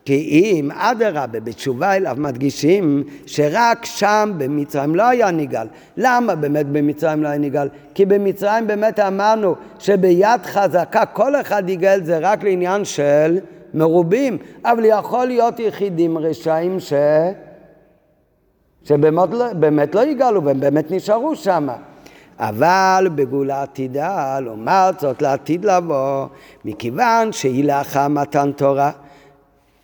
כי 0.05 0.15
אם 0.15 0.71
אדרבה, 0.71 1.41
בתשובה 1.41 1.97
אליו 1.97 2.17
מדגישים 2.19 3.05
שרק 3.27 3.85
שם 3.85 4.33
במצרים 4.39 4.95
לא 4.95 5.03
היה 5.03 5.31
נגאל. 5.31 5.67
למה 5.97 6.35
באמת 6.35 6.67
במצרים 6.67 7.23
לא 7.23 7.29
היה 7.29 7.39
נגאל? 7.39 7.69
כי 7.95 8.07
במצרים 8.07 8.67
באמת 8.67 9.01
אמרנו 9.01 9.55
שביד 9.79 10.43
חזקה 10.45 11.07
כל 11.07 11.41
אחד 11.41 11.69
יגאל 11.69 12.05
זה 12.05 12.19
רק 12.19 12.45
לעניין 12.45 12.85
של 12.85 13.39
מרובים, 13.75 14.39
אבל 14.65 14.85
יכול 14.85 15.27
להיות 15.27 15.61
יחידים 15.61 16.19
רשעים 16.19 16.81
ש... 16.81 16.93
שבאמת 18.85 19.29
לא, 19.33 19.47
לא 19.95 20.07
יגאלו 20.07 20.45
והם 20.45 20.61
באמת 20.61 20.91
נשארו 20.91 21.37
שם. 21.37 21.69
אבל 22.39 23.09
בגאולה 23.15 23.63
עתידה, 23.63 24.41
לעומת 24.41 25.01
זאת 25.01 25.23
לעתיד 25.23 25.65
לבוא, 25.65 26.27
מכיוון 26.65 27.33
שהיא 27.33 27.65
לאחר 27.65 28.09
מתן 28.09 28.53
תורה. 28.53 28.91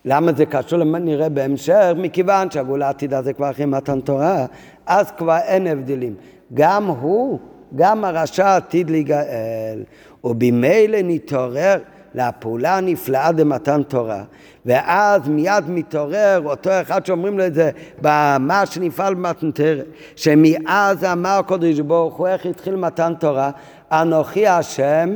למה 0.05 0.33
זה 0.33 0.45
קשור 0.45 0.83
נראה 0.83 1.29
בהמשך? 1.29 1.91
מכיוון 1.97 2.51
שהגאולה 2.51 2.89
עתידה 2.89 3.21
זה 3.21 3.33
כבר 3.33 3.51
אחרי 3.51 3.65
מתן 3.65 3.99
תורה, 4.01 4.45
אז 4.85 5.11
כבר 5.17 5.37
אין 5.37 5.67
הבדלים. 5.67 6.15
גם 6.53 6.85
הוא, 6.87 7.39
גם 7.75 8.05
הרשע 8.05 8.55
עתיד 8.55 8.89
להיגאל, 8.89 9.83
ובמילא 10.23 10.97
נתעורר 11.03 11.77
לפעולה 12.15 12.77
הנפלאה 12.77 13.31
במתן 13.31 13.83
תורה, 13.83 14.23
ואז 14.65 15.27
מיד 15.27 15.63
מתעורר 15.67 16.41
אותו 16.45 16.69
אחד 16.81 17.05
שאומרים 17.05 17.37
לו 17.37 17.45
את 17.45 17.53
זה 17.53 17.71
במה 18.01 18.65
שנפעל 18.65 19.13
במתן 19.13 19.51
תורה, 19.51 19.69
שמאז 20.15 21.03
אמר 21.03 21.29
הקדוש 21.39 21.79
ברוך 21.79 22.17
הוא 22.17 22.27
איך 22.27 22.45
התחיל 22.45 22.75
מתן 22.75 23.13
תורה, 23.19 23.51
אנוכי 23.91 24.47
השם 24.47 25.15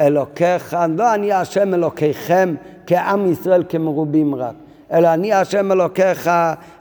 אלוקיך, 0.00 0.76
לא 0.96 1.14
אני 1.14 1.32
השם 1.32 1.74
אלוקיכם 1.74 2.54
כעם 2.86 3.32
ישראל 3.32 3.64
כמרובים 3.68 4.34
רק, 4.34 4.54
אלא 4.92 5.14
אני 5.14 5.32
השם 5.32 5.72
אלוקיך 5.72 6.30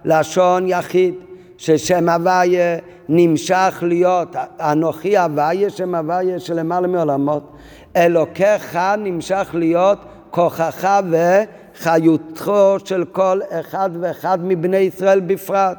לשון 0.06 0.68
יחיד, 0.68 1.14
ששם 1.58 2.10
הוויה 2.10 2.78
נמשך 3.10 3.84
להיות, 3.88 4.36
אנוכי 4.60 5.18
הוויה 5.18 5.70
שם 5.70 5.96
הוויה 5.96 6.40
שלמעלה 6.40 6.88
מעולמות, 6.88 7.52
אלוקיך 7.96 8.80
נמשך 8.98 9.50
להיות 9.54 10.00
כוחך 10.32 11.02
וחיותו 11.12 12.78
של 12.86 13.06
כל 13.12 13.40
אחד 13.52 13.90
ואחד 14.00 14.40
מבני 14.44 14.78
ישראל 14.78 15.20
בפרט. 15.20 15.78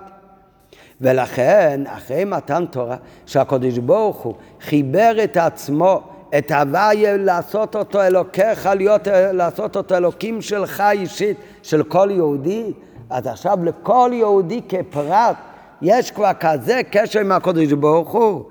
ולכן, 1.00 1.80
אחרי 1.86 2.24
מתן 2.24 2.64
תורה, 2.70 2.96
שהקדוש 3.26 3.78
ברוך 3.78 4.16
הוא 4.16 4.34
חיבר 4.60 5.12
את 5.24 5.36
עצמו, 5.36 6.00
את 6.38 6.50
הוויה 6.50 7.16
לעשות 7.16 7.76
אותו 7.76 8.02
אלוקיך, 8.02 8.68
להיות, 8.76 9.08
לעשות 9.32 9.76
אותו 9.76 9.96
אלוקים 9.96 10.42
שלך 10.42 10.82
אישית, 10.90 11.36
של 11.62 11.82
כל 11.82 12.08
יהודי, 12.10 12.72
אז 13.10 13.26
עכשיו 13.26 13.58
לכל 13.64 14.10
יהודי 14.12 14.60
כפרט 14.68 15.36
יש 15.82 16.10
כבר 16.10 16.32
כזה 16.40 16.80
קשר 16.90 17.20
עם 17.20 17.32
הקדוש 17.32 17.72
ברוך 17.72 18.12
הוא, 18.12 18.42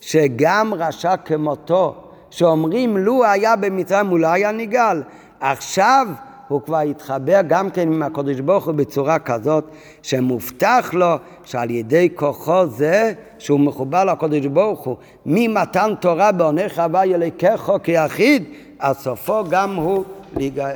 שגם 0.00 0.74
רשע 0.74 1.16
כמותו 1.16 2.03
שאומרים 2.34 2.96
לו 2.96 3.24
היה 3.24 3.56
במצרים 3.56 4.06
הוא 4.06 4.18
לא 4.18 4.26
היה 4.26 4.52
נגאל. 4.52 5.02
עכשיו 5.40 6.06
הוא 6.48 6.62
כבר 6.62 6.78
התחבר 6.78 7.40
גם 7.46 7.70
כן 7.70 7.92
עם 7.92 8.02
הקדוש 8.02 8.40
ברוך 8.40 8.66
הוא 8.66 8.74
בצורה 8.74 9.18
כזאת 9.18 9.64
שמובטח 10.02 10.90
לו 10.92 11.16
שעל 11.44 11.70
ידי 11.70 12.08
כוחו 12.14 12.66
זה 12.66 13.12
שהוא 13.38 13.60
מחובר 13.60 14.04
לקדוש 14.04 14.46
ברוך 14.46 14.84
הוא 14.84 14.96
ממתן 15.26 15.94
תורה 16.00 16.32
בעונך 16.32 16.78
הבא 16.78 17.04
ילקחו 17.04 17.82
כיחיד 17.82 18.44
אז 18.78 18.96
סופו 18.96 19.44
גם 19.50 19.74
הוא 19.74 20.04
להיגאל. 20.36 20.72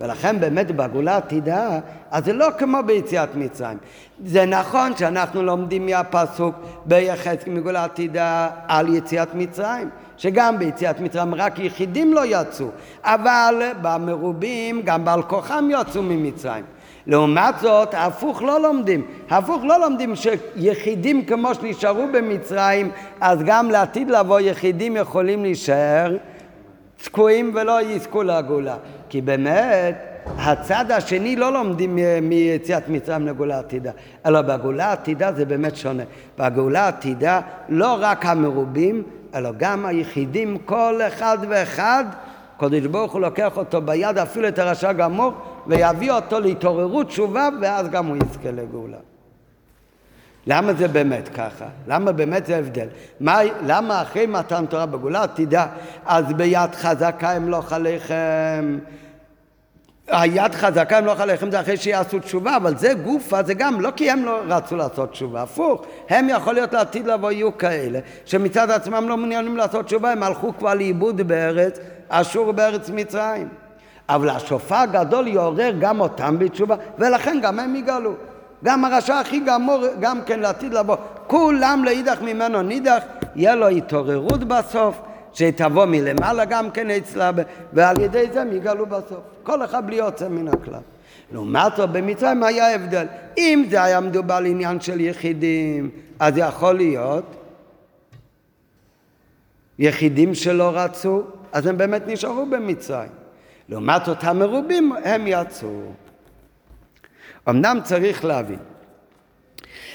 ולכן 0.00 0.40
באמת 0.40 0.70
בגאולה 0.70 1.16
עתידה, 1.16 1.78
אז 2.10 2.24
זה 2.24 2.32
לא 2.32 2.46
כמו 2.58 2.78
ביציאת 2.86 3.28
מצרים. 3.34 3.78
זה 4.24 4.46
נכון 4.46 4.96
שאנחנו 4.96 5.42
לומדים 5.42 5.86
מהפסוק 5.86 6.54
ביחזקאל 6.86 7.52
מגאולה 7.52 7.84
עתידה 7.84 8.48
על 8.68 8.94
יציאת 8.94 9.34
מצרים. 9.34 9.88
שגם 10.20 10.58
ביציאת 10.58 11.00
מצרים 11.00 11.34
רק 11.34 11.58
יחידים 11.58 12.14
לא 12.14 12.20
יצאו, 12.26 12.66
אבל 13.04 13.62
במרובים 13.82 14.82
גם 14.84 15.04
בעל 15.04 15.22
כוחם 15.22 15.68
יצאו 15.70 16.02
ממצרים. 16.02 16.64
לעומת 17.06 17.54
זאת, 17.60 17.94
הפוך 17.96 18.42
לא 18.42 18.62
לומדים. 18.62 19.06
הפוך 19.30 19.64
לא 19.64 19.80
לומדים 19.80 20.14
שיחידים 20.16 21.24
כמו 21.24 21.54
שנשארו 21.54 22.06
במצרים, 22.12 22.90
אז 23.20 23.38
גם 23.44 23.70
לעתיד 23.70 24.10
לבוא 24.10 24.40
יחידים 24.40 24.96
יכולים 24.96 25.42
להישאר 25.42 26.16
תקועים 27.02 27.52
ולא 27.54 27.82
יזכו 27.82 28.22
לגאולה. 28.22 28.76
כי 29.08 29.20
באמת, 29.20 29.96
הצד 30.38 30.90
השני 30.90 31.36
לא 31.36 31.52
לומדים 31.52 31.98
מיציאת 32.22 32.88
מצרים 32.88 33.26
לגאולה 33.26 33.58
עתידה, 33.58 33.90
אלא 34.26 34.42
בגאולה 34.42 34.92
עתידה 34.92 35.32
זה 35.32 35.44
באמת 35.44 35.76
שונה. 35.76 36.02
בגאולה 36.38 36.88
עתידה 36.88 37.40
לא 37.68 37.96
רק 38.00 38.26
המרובים, 38.26 39.02
אלא 39.34 39.50
גם 39.56 39.86
היחידים, 39.86 40.58
כל 40.58 41.00
אחד 41.08 41.38
ואחד, 41.48 42.04
קדוש 42.58 42.86
ברוך 42.86 43.12
הוא 43.12 43.20
לוקח 43.20 43.56
אותו 43.56 43.82
ביד, 43.82 44.18
אפילו 44.18 44.48
את 44.48 44.58
הרשע 44.58 44.92
גמור, 44.92 45.32
ויביא 45.66 46.12
אותו 46.12 46.40
להתעוררות 46.40 47.06
תשובה, 47.06 47.48
ואז 47.60 47.88
גם 47.88 48.06
הוא 48.06 48.16
יזכה 48.16 48.50
לגאולה. 48.50 48.98
למה 50.46 50.72
זה 50.74 50.88
באמת 50.88 51.28
ככה? 51.28 51.64
למה 51.86 52.12
באמת 52.12 52.46
זה 52.46 52.56
הבדל? 52.56 52.86
מה, 53.20 53.38
למה 53.66 54.02
אחרי 54.02 54.26
מתן 54.26 54.66
תורה 54.66 54.86
בגאולה 54.86 55.24
תדע, 55.34 55.66
אז 56.06 56.24
ביד 56.32 56.74
חזקה 56.74 57.36
אמלוך 57.36 57.72
עליכם 57.72 58.78
היד 60.10 60.54
חזקה 60.54 60.98
הם 60.98 61.06
לא 61.06 61.14
ללכת 61.18 61.50
זה 61.50 61.60
אחרי 61.60 61.76
שיעשו 61.76 62.18
תשובה, 62.18 62.56
אבל 62.56 62.76
זה 62.76 62.94
גופה, 62.94 63.42
זה 63.42 63.54
גם 63.54 63.80
לא 63.80 63.90
כי 63.96 64.10
הם 64.10 64.24
לא 64.24 64.40
רצו 64.48 64.76
לעשות 64.76 65.10
תשובה, 65.10 65.42
הפוך, 65.42 65.84
הם 66.08 66.28
יכול 66.28 66.54
להיות 66.54 66.72
לעתיד 66.72 67.06
לבוא 67.06 67.32
יהיו 67.32 67.58
כאלה 67.58 67.98
שמצד 68.24 68.70
עצמם 68.70 69.08
לא 69.08 69.16
מעוניינים 69.16 69.56
לעשות 69.56 69.86
תשובה, 69.86 70.12
הם 70.12 70.22
הלכו 70.22 70.52
כבר 70.58 70.74
לאיבוד 70.74 71.20
בארץ 71.20 71.78
אשור 72.08 72.48
ובארץ 72.48 72.90
מצרים. 72.90 73.48
אבל 74.08 74.28
השופר 74.28 74.76
הגדול 74.76 75.28
יעורר 75.28 75.72
גם 75.80 76.00
אותם 76.00 76.38
בתשובה, 76.38 76.76
ולכן 76.98 77.38
גם 77.42 77.60
הם 77.60 77.76
יגאלו. 77.76 78.14
גם 78.64 78.84
הרשע 78.84 79.18
הכי 79.18 79.40
גמור, 79.40 79.84
גם 80.00 80.22
כן 80.26 80.40
לעתיד 80.40 80.74
לבוא, 80.74 80.96
כולם 81.26 81.84
לאידך 81.84 82.22
ממנו 82.22 82.62
נידך, 82.62 83.02
יהיה 83.36 83.54
לו 83.54 83.68
התעוררות 83.68 84.44
בסוף. 84.44 85.00
שתבוא 85.32 85.84
מלמעלה 85.84 86.44
גם 86.44 86.70
כן 86.70 86.90
אצלה, 86.90 87.30
ועל 87.72 88.00
ידי 88.00 88.26
זה 88.32 88.42
הם 88.42 88.52
יגאלו 88.52 88.86
בסוף. 88.86 89.20
כל 89.42 89.64
אחד 89.64 89.86
בלי 89.86 89.96
יוצא 89.96 90.28
מן 90.28 90.48
הכלל. 90.48 90.80
לעומת 91.32 91.72
זאת 91.76 91.90
במצרים 91.90 92.42
היה 92.42 92.74
הבדל. 92.74 93.06
אם 93.38 93.64
זה 93.70 93.82
היה 93.82 94.00
מדובר 94.00 94.34
על 94.34 94.46
עניין 94.46 94.80
של 94.80 95.00
יחידים, 95.00 95.90
אז 96.18 96.34
יכול 96.36 96.74
להיות 96.74 97.24
יחידים 99.78 100.34
שלא 100.34 100.70
רצו, 100.74 101.22
אז 101.52 101.66
הם 101.66 101.78
באמת 101.78 102.02
נשארו 102.06 102.46
במצרים. 102.46 103.10
לעומת 103.68 104.04
זאת 104.04 104.24
המרובים 104.24 104.92
הם 105.04 105.24
יצאו. 105.26 105.80
אמנם 107.48 107.78
צריך 107.84 108.24
להבין, 108.24 108.58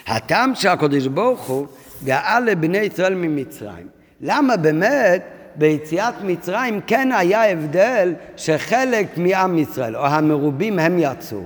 הטעם 0.07 0.55
שהקדוש 0.55 1.07
ברוך 1.07 1.47
הוא 1.47 1.67
גאה 2.03 2.39
לבני 2.39 2.77
ישראל 2.77 3.15
ממצרים. 3.15 3.94
למה 4.27 4.57
באמת 4.57 5.23
ביציאת 5.55 6.13
מצרים 6.23 6.81
כן 6.87 7.09
היה 7.11 7.51
הבדל 7.51 8.13
שחלק 8.37 9.17
מעם 9.17 9.57
ישראל, 9.57 9.95
או 9.95 10.05
המרובים, 10.05 10.79
הם 10.79 10.99
יצאו. 10.99 11.41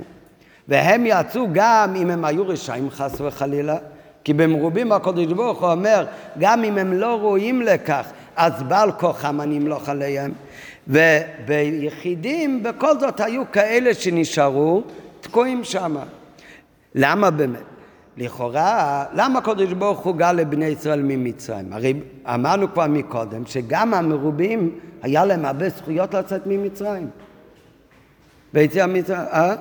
והם 0.67 1.03
יצאו 1.05 1.47
גם 1.51 1.95
אם 1.95 2.09
הם 2.09 2.25
היו 2.25 2.47
רשעים 2.47 2.89
חס 2.89 3.21
וחלילה. 3.21 3.77
כי 4.23 4.34
במרובים 4.34 4.91
הקדוש 4.91 5.25
ברוך 5.25 5.61
הוא 5.61 5.71
אומר, 5.71 6.05
גם 6.39 6.63
אם 6.63 6.77
הם 6.77 6.93
לא 6.93 7.19
ראויים 7.19 7.61
לכך, 7.61 8.07
אז 8.36 8.63
בעל 8.63 8.91
כוחם 8.91 9.41
אני 9.41 9.57
אמלוך 9.57 9.89
עליהם. 9.89 10.32
וביחידים 10.88 12.63
בכל 12.63 12.99
זאת 12.99 13.19
היו 13.19 13.43
כאלה 13.51 13.93
שנשארו 13.93 14.84
תקועים 15.21 15.63
שם. 15.63 15.95
למה 16.95 17.32
באמת? 17.32 17.68
לכאורה, 18.20 19.05
למה 19.13 19.39
הקדוש 19.39 19.74
ברוך 19.74 19.99
הוא 19.99 20.15
גל 20.15 20.32
לבני 20.32 20.65
ישראל 20.65 21.01
ממצרים? 21.01 21.74
הרי 21.74 21.93
אמרנו 22.26 22.74
כבר 22.74 22.88
מקודם 22.88 23.45
שגם 23.45 23.93
המרובים 23.93 24.80
היה 25.01 25.26
להם 25.26 25.45
הרבה 25.45 25.70
זכויות 25.70 26.13
לצאת 26.13 26.41
ממצרים. 26.45 27.09
ביציאה 28.53 28.88
מצרים, 28.88 29.20
אה? 29.20 29.55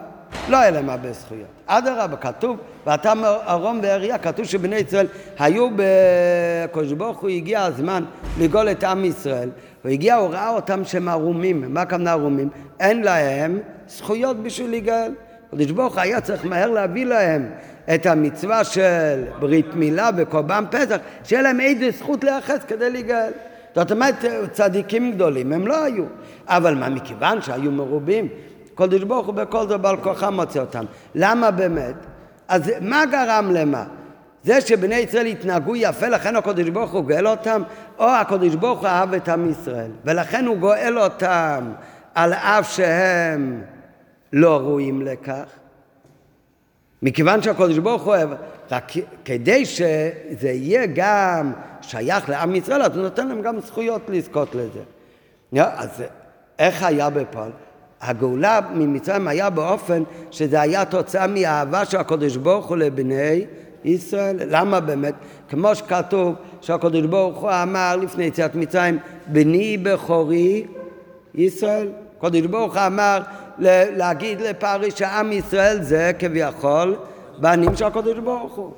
לא 0.48 0.56
היה 0.56 0.70
להם 0.70 0.90
הרבה 0.90 1.12
זכויות. 1.12 1.48
אדרבה, 1.66 2.16
כתוב, 2.16 2.56
ואתה 2.86 3.12
ארום 3.48 3.80
ואריה, 3.82 4.18
כתוב 4.18 4.44
שבני 4.44 4.76
ישראל 4.76 5.06
היו 5.38 5.68
בקדוש 5.76 6.92
ברוך 6.92 7.18
הוא 7.18 7.30
הגיע 7.30 7.62
הזמן 7.62 8.04
לגאול 8.38 8.70
את 8.70 8.84
עם 8.84 9.04
ישראל. 9.04 9.48
הוא 9.82 9.90
הגיע, 9.90 10.16
הוא 10.16 10.28
ראה 10.30 10.48
אותם 10.48 10.84
שהם 10.84 11.08
ערומים. 11.08 11.74
מה 11.74 11.80
הכוונה 11.80 12.10
ערומים? 12.10 12.48
אין 12.80 13.02
להם 13.02 13.58
זכויות 13.88 14.42
בשביל 14.42 14.70
לגאל. 14.70 15.12
קדוש 15.50 15.70
ברוך 15.70 15.98
היה 15.98 16.20
צריך 16.20 16.44
מהר 16.44 16.70
להביא 16.70 17.06
להם 17.06 17.50
את 17.94 18.06
המצווה 18.06 18.64
של 18.64 19.24
ברית 19.38 19.74
מילה 19.74 20.10
וקורבן 20.16 20.64
פסח, 20.70 20.96
שיהיה 21.24 21.42
להם 21.42 21.60
איזה 21.60 21.90
זכות 21.90 22.24
להיאחז 22.24 22.58
כדי 22.68 22.90
להיגאל. 22.90 23.32
זאת 23.74 23.92
אומרת, 23.92 24.24
צדיקים 24.52 25.12
גדולים 25.12 25.52
הם 25.52 25.66
לא 25.66 25.84
היו. 25.84 26.04
אבל 26.46 26.74
מה, 26.74 26.88
מכיוון 26.88 27.42
שהיו 27.42 27.70
מרובים, 27.70 28.28
קדוש 28.74 29.02
ברוך 29.02 29.26
הוא 29.26 29.34
בכל 29.34 29.68
זאת 29.68 29.80
בעל 29.80 29.96
כוחם 29.96 30.34
מוצא 30.34 30.60
אותם. 30.60 30.84
למה 31.14 31.50
באמת? 31.50 31.94
אז 32.48 32.72
מה 32.80 33.02
גרם 33.06 33.50
למה? 33.52 33.84
זה 34.44 34.60
שבני 34.60 34.94
ישראל 34.94 35.26
התנהגו 35.26 35.76
יפה, 35.76 36.08
לכן 36.08 36.36
הקדוש 36.36 36.68
ברוך 36.68 36.92
הוא 36.92 37.04
גואל 37.04 37.26
אותם, 37.26 37.62
או 37.98 38.10
הקדוש 38.10 38.54
ברוך 38.54 38.80
הוא 38.80 38.88
אהב 38.88 39.14
את 39.14 39.28
עם 39.28 39.50
ישראל, 39.50 39.90
ולכן 40.04 40.46
הוא 40.46 40.56
גואל 40.56 40.98
אותם 40.98 41.72
על 42.14 42.32
אף 42.32 42.72
שהם 42.72 43.62
לא 44.32 44.58
ראויים 44.58 45.02
לכך. 45.02 45.57
מכיוון 47.02 47.42
שהקדוש 47.42 47.78
ברוך 47.78 48.02
הוא 48.02 48.14
אוהב, 48.14 48.30
רק 48.70 48.92
כדי 49.24 49.64
שזה 49.64 50.50
יהיה 50.50 50.86
גם 50.94 51.52
שייך 51.82 52.28
לעם 52.28 52.54
ישראל, 52.54 52.82
אז 52.82 52.96
הוא 52.96 53.02
נותן 53.02 53.28
להם 53.28 53.42
גם 53.42 53.60
זכויות 53.60 54.02
לזכות 54.08 54.54
לזה. 54.54 54.80
אז 55.62 56.02
איך 56.58 56.82
היה 56.82 57.10
בפועל? 57.10 57.50
הגאולה 58.00 58.60
ממצרים 58.74 59.28
היה 59.28 59.50
באופן 59.50 60.02
שזה 60.30 60.60
היה 60.60 60.84
תוצאה 60.84 61.26
מאהבה 61.26 61.84
של 61.84 61.96
הקדוש 61.96 62.36
ברוך 62.36 62.66
הוא 62.66 62.76
לבני 62.76 63.44
ישראל. 63.84 64.36
למה 64.48 64.80
באמת? 64.80 65.14
כמו 65.48 65.74
שכתוב 65.74 66.34
שהקדוש 66.60 67.06
ברוך 67.06 67.38
הוא 67.38 67.50
אמר 67.62 67.96
לפני 67.96 68.24
יציאת 68.24 68.54
מצרים, 68.54 68.98
בני 69.26 69.78
בכורי 69.78 70.66
ישראל. 71.34 71.88
הקדוש 72.18 72.40
ברוך 72.40 72.76
הוא 72.76 72.86
אמר 72.86 73.20
להגיד 73.58 74.40
לפרי 74.40 74.90
שעם 74.90 75.32
ישראל 75.32 75.82
זה 75.82 76.12
כביכול 76.18 76.96
בנים 77.38 77.76
של 77.76 77.84
הקדוש 77.84 78.18
ברוך 78.18 78.54
הוא. 78.54 78.72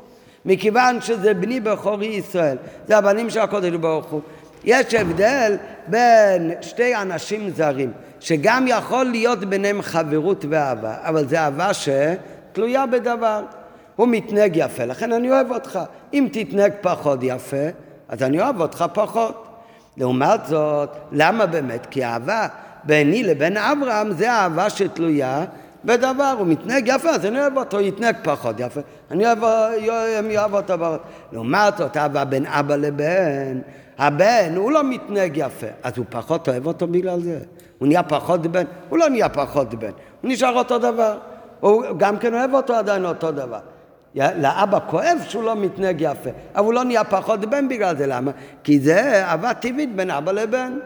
מכיוון 0.44 1.00
שזה 1.00 1.34
בני 1.34 1.60
בכורי 1.60 2.06
ישראל, 2.06 2.56
זה 2.86 2.98
הבנים 2.98 3.30
של 3.30 3.40
הקדוש 3.40 3.70
ברוך 3.70 4.06
הוא. 4.06 4.20
יש 4.64 4.94
הבדל 4.94 5.56
בין 5.86 6.52
שתי 6.60 6.96
אנשים 6.96 7.50
זרים, 7.50 7.92
שגם 8.20 8.64
יכול 8.68 9.04
להיות 9.04 9.44
ביניהם 9.44 9.82
חברות 9.82 10.44
ואהבה, 10.50 10.94
אבל 11.00 11.28
זה 11.28 11.40
אהבה 11.40 11.70
שתלויה 11.74 12.86
בדבר. 12.86 13.42
הוא 13.96 14.08
מתנהג 14.08 14.56
יפה, 14.56 14.84
לכן 14.84 15.12
אני 15.12 15.30
אוהב 15.30 15.52
אותך. 15.52 15.78
אם 16.14 16.28
תתנהג 16.32 16.72
פחות 16.80 17.18
יפה, 17.22 17.66
אז 18.08 18.22
אני 18.22 18.40
אוהב 18.40 18.60
אותך 18.60 18.84
פחות. 18.94 19.46
לעומת 19.96 20.46
זאת, 20.46 20.90
למה 21.12 21.46
באמת? 21.46 21.86
כי 21.90 22.04
אהבה 22.04 22.46
ביני 22.84 23.22
לבין 23.22 23.56
אברהם 23.56 24.12
זה 24.12 24.30
אהבה 24.30 24.70
שתלויה 24.70 25.44
בדבר, 25.84 26.34
הוא 26.38 26.46
מתנהג 26.46 26.88
יפה, 26.88 27.08
אז 27.08 27.26
אני 27.26 27.40
אוהב 27.40 27.58
אותו, 27.58 27.80
יתנהג 27.80 28.16
פחות 28.22 28.60
יפה, 28.60 28.80
אני 29.10 29.26
אוהב, 29.26 29.44
אוהב 30.36 30.54
אותו. 30.54 30.74
לעומת 31.32 31.76
זאת, 31.78 31.96
אהבה 31.96 32.24
בין 32.24 32.46
אבא 32.46 32.76
לבן, 32.76 33.58
הבן, 33.98 34.52
הוא 34.56 34.72
לא 34.72 34.84
מתנהג 34.84 35.36
יפה, 35.36 35.66
אז 35.82 35.92
הוא 35.96 36.06
פחות 36.10 36.48
אוהב 36.48 36.66
אותו 36.66 36.86
בגלל 36.86 37.20
זה. 37.20 37.38
הוא 37.78 37.88
נהיה 37.88 38.02
פחות 38.02 38.46
בן, 38.46 38.64
הוא 38.88 38.98
לא 38.98 39.08
נהיה 39.08 39.28
פחות 39.28 39.74
בן, 39.74 39.90
הוא 40.20 40.30
נשאר 40.30 40.58
אותו 40.58 40.78
דבר. 40.78 41.18
הוא 41.60 41.84
גם 41.96 42.16
כן 42.16 42.34
אוהב 42.34 42.54
אותו 42.54 42.74
עדיין 42.74 43.04
אותו 43.04 43.32
דבר. 43.32 43.58
לאבא 44.14 44.78
כואב 44.86 45.18
שהוא 45.28 45.44
לא 45.44 45.56
מתנהג 45.56 46.00
יפה, 46.00 46.30
אבל 46.54 46.64
הוא 46.64 46.74
לא 46.74 46.84
נהיה 46.84 47.04
פחות 47.04 47.40
בן 47.40 47.68
בגלל 47.68 47.96
זה, 47.96 48.06
למה? 48.06 48.30
כי 48.64 48.80
זה 48.80 49.24
אהבה 49.24 49.54
טבעית 49.54 49.96
בין 49.96 50.10
אבא 50.10 50.32
לבן. 50.32 50.78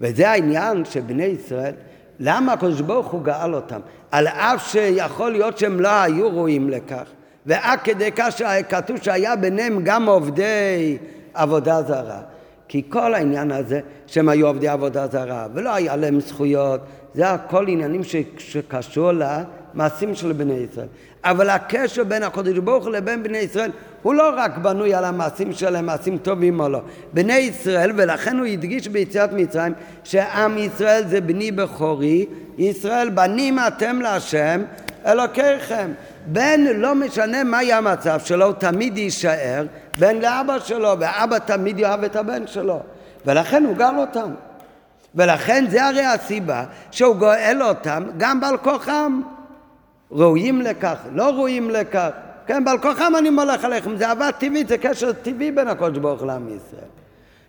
וזה 0.00 0.30
העניין 0.30 0.84
של 0.84 1.00
בני 1.00 1.24
ישראל, 1.24 1.74
למה 2.20 2.52
הקדוש 2.52 2.80
ברוך 2.80 3.06
הוא 3.06 3.22
גאל 3.22 3.54
אותם? 3.54 3.80
על 4.10 4.26
אף 4.26 4.70
שיכול 4.70 5.32
להיות 5.32 5.58
שהם 5.58 5.80
לא 5.80 5.88
היו 5.88 6.28
ראויים 6.30 6.70
לכך, 6.70 7.04
ועד 7.46 7.78
כדי 7.84 8.10
כך 8.16 8.28
שכתוב 8.36 8.96
שהיה 9.02 9.36
ביניהם 9.36 9.80
גם 9.84 10.08
עובדי 10.08 10.98
עבודה 11.34 11.82
זרה. 11.82 12.20
כי 12.68 12.82
כל 12.88 13.14
העניין 13.14 13.50
הזה 13.50 13.80
שהם 14.06 14.28
היו 14.28 14.46
עובדי 14.46 14.68
עבודה 14.68 15.06
זרה 15.06 15.46
ולא 15.54 15.74
היה 15.74 15.96
להם 15.96 16.20
זכויות, 16.20 16.80
זה 17.14 17.30
הכל 17.30 17.68
עניינים 17.68 18.00
שקשור 18.38 19.12
למעשים 19.74 20.14
של 20.14 20.32
בני 20.32 20.54
ישראל. 20.54 20.86
אבל 21.24 21.50
הקשר 21.50 22.04
בין 22.04 22.22
הקדוש 22.22 22.58
ברוך 22.58 22.84
הוא 22.84 22.92
לבין 22.92 23.22
בני 23.22 23.38
ישראל 23.38 23.70
הוא 24.02 24.14
לא 24.14 24.32
רק 24.36 24.58
בנוי 24.58 24.94
על 24.94 25.04
המעשים 25.04 25.52
שלהם, 25.52 25.86
מעשים 25.86 26.18
טובים 26.18 26.60
או 26.60 26.68
לא. 26.68 26.80
בני 27.12 27.36
ישראל, 27.36 27.92
ולכן 27.96 28.38
הוא 28.38 28.46
הדגיש 28.46 28.88
ביציאת 28.88 29.32
מצרים, 29.32 29.72
שעם 30.04 30.58
ישראל 30.58 31.02
זה 31.06 31.20
בני 31.20 31.52
בכורי, 31.52 32.26
ישראל 32.58 33.10
בנים 33.10 33.58
אתם 33.58 34.00
להשם 34.00 34.62
אלוקיכם. 35.06 35.92
בן 36.26 36.60
לא 36.60 36.94
משנה 36.94 37.44
מה 37.44 37.62
יהיה 37.62 37.78
המצב 37.78 38.20
שלו, 38.24 38.46
הוא 38.46 38.54
תמיד 38.54 38.98
יישאר 38.98 39.66
בן 39.98 40.16
לאבא 40.16 40.58
שלו, 40.58 40.96
ואבא 40.98 41.38
תמיד 41.38 41.78
יאהב 41.78 42.04
את 42.04 42.16
הבן 42.16 42.46
שלו. 42.46 42.80
ולכן 43.26 43.64
הוא 43.64 43.76
גר 43.76 43.92
אותם. 43.96 44.30
ולכן 45.14 45.64
זה 45.68 45.84
הרי 45.84 46.04
הסיבה 46.04 46.64
שהוא 46.90 47.16
גואל 47.16 47.62
אותם 47.62 48.04
גם 48.16 48.40
בעל 48.40 48.56
כוחם. 48.56 49.20
ראויים 50.14 50.60
לכך, 50.60 50.96
לא 51.12 51.30
ראויים 51.30 51.70
לכך. 51.70 52.10
כן, 52.46 52.64
בעל 52.64 52.78
כוחם 52.78 53.12
אני 53.18 53.30
מולך 53.30 53.64
עליכם, 53.64 53.96
זה 53.96 54.08
אהבה 54.08 54.32
טבעית, 54.32 54.68
זה 54.68 54.78
קשר 54.78 55.12
טבעי 55.12 55.52
בין 55.52 55.68
הקודש 55.68 55.98
ברוך 55.98 56.20
הוא 56.20 56.26
לעם 56.26 56.48
ישראל. 56.48 56.88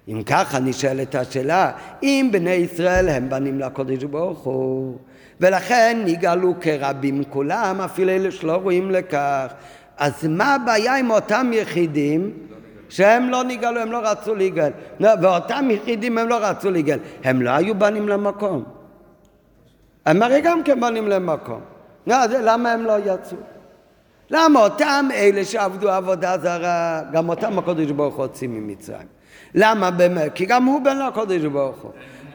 אם 0.07 0.24
ככה 0.24 0.59
נשאלת 0.59 1.16
השאלה, 1.16 1.72
אם 2.03 2.30
בני 2.32 2.49
ישראל 2.49 3.09
הם 3.09 3.30
בנים 3.30 3.59
לקודש 3.59 4.03
ברוך 4.03 4.39
הוא, 4.39 4.97
ולכן 5.41 6.01
נגאלו 6.05 6.53
כרבים 6.61 7.24
כולם, 7.24 7.82
אפילו 7.82 8.09
אלה 8.09 8.32
שלא 8.32 8.55
רואים 8.55 8.91
לכך, 8.91 9.53
אז 9.97 10.28
מה 10.28 10.55
הבעיה 10.55 10.95
עם 10.95 11.11
אותם 11.11 11.51
יחידים 11.53 12.32
שהם 12.89 13.30
לא 13.30 13.43
נגאלו, 13.43 13.82
הם 13.82 13.91
לא 13.91 13.99
רצו 14.03 14.36
להיגאל, 14.36 14.72
ואותם 14.99 15.68
יחידים 15.72 16.18
הם 16.18 16.28
לא 16.28 16.38
רצו 16.41 16.72
להיגאל, 16.72 16.99
הם 17.24 17.41
לא 17.41 17.49
היו 17.49 17.76
בנים 17.76 18.09
למקום. 18.09 18.63
הם 20.05 20.24
הרי 20.24 20.41
גם 20.41 20.63
כן 20.63 20.80
בנים 20.80 21.07
למקום. 21.07 21.75
למה 22.08 22.72
הם 22.72 22.86
לא 22.86 22.93
יצאו? 23.06 23.38
למה 24.30 24.60
אותם 24.60 25.08
אלה 25.14 25.45
שעבדו 25.45 25.89
עבודה 25.89 26.38
זרה, 26.38 27.01
גם 27.12 27.30
אותם 27.30 27.60
הקודש 27.60 27.91
ברוך 27.91 28.16
הוא 28.16 28.24
הוציא 28.24 28.47
ממצרים. 28.47 29.08
למה 29.56 29.91
באמת? 29.91 30.32
כי 30.36 30.45
גם 30.45 30.66
הוא 30.66 30.82
בן 30.82 30.97
לקודש 31.08 31.41
ברוך 31.41 31.82
הוא. 31.82 31.91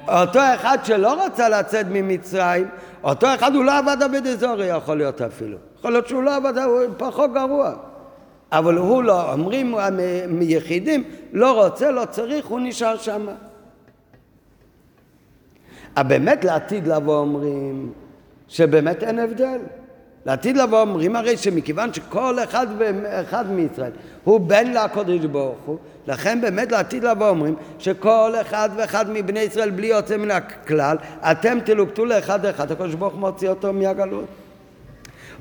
אותו 0.09 0.41
אחד 0.55 0.79
שלא 0.85 1.25
רצה 1.25 1.49
לצאת 1.49 1.87
ממצרים, 1.91 2.69
אותו 3.05 3.27
אחד 3.35 3.55
הוא 3.55 3.65
לא 3.65 3.79
עבד 3.79 4.03
עבד 4.03 4.27
אזורי 4.27 4.67
יכול 4.67 4.97
להיות 4.97 5.21
אפילו. 5.21 5.59
יכול 5.79 5.93
להיות 5.93 6.09
שהוא 6.09 6.23
לא 6.23 6.37
עבד, 6.37 6.59
הוא 6.59 6.81
פחות 6.97 7.33
גרוע. 7.33 7.73
אבל 8.53 8.77
הוא 8.77 9.03
לא, 9.03 9.33
אומרים 9.33 9.75
מיחידים, 10.29 11.05
לא 11.33 11.65
רוצה, 11.65 11.91
לא 11.91 12.05
צריך, 12.05 12.47
הוא 12.47 12.61
נשאר 12.63 12.97
שם. 12.97 13.27
באמת 15.99 16.45
לעתיד 16.45 16.87
לבוא 16.87 17.17
אומרים 17.17 17.93
שבאמת 18.51 19.03
אין 19.03 19.19
הבדל. 19.19 19.59
לעתיד 20.27 20.57
לבוא 20.57 20.81
אומרים 20.81 21.17
הרי 21.17 21.37
שמכיוון 21.37 21.95
שכל 21.95 22.39
אחד 22.45 22.67
ואחד 22.79 23.53
מישראל 23.53 23.91
הוא 24.25 24.41
בן 24.41 24.73
לקודש 24.73 25.25
ברוך 25.25 25.59
הוא, 25.67 25.79
לכן 26.07 26.41
באמת 26.41 26.73
לעתיד 26.73 27.05
לבוא 27.05 27.29
אומרים 27.29 27.55
שכל 27.79 28.33
אחד 28.41 28.71
ואחד 28.77 29.11
מבני 29.11 29.41
ישראל 29.41 29.71
בלי 29.71 29.87
יוצא 29.87 30.17
מן 30.17 30.31
הכלל, 30.31 30.97
אתם 31.21 31.59
תלוקטו 31.65 32.05
לאחד 32.05 32.47
אחד, 32.47 32.73
הקודש 32.73 32.95
ברוך 32.95 33.13
הוא 33.13 33.21
מוציא 33.21 33.49
אותו 33.49 33.73
מהגלות. 33.73 34.25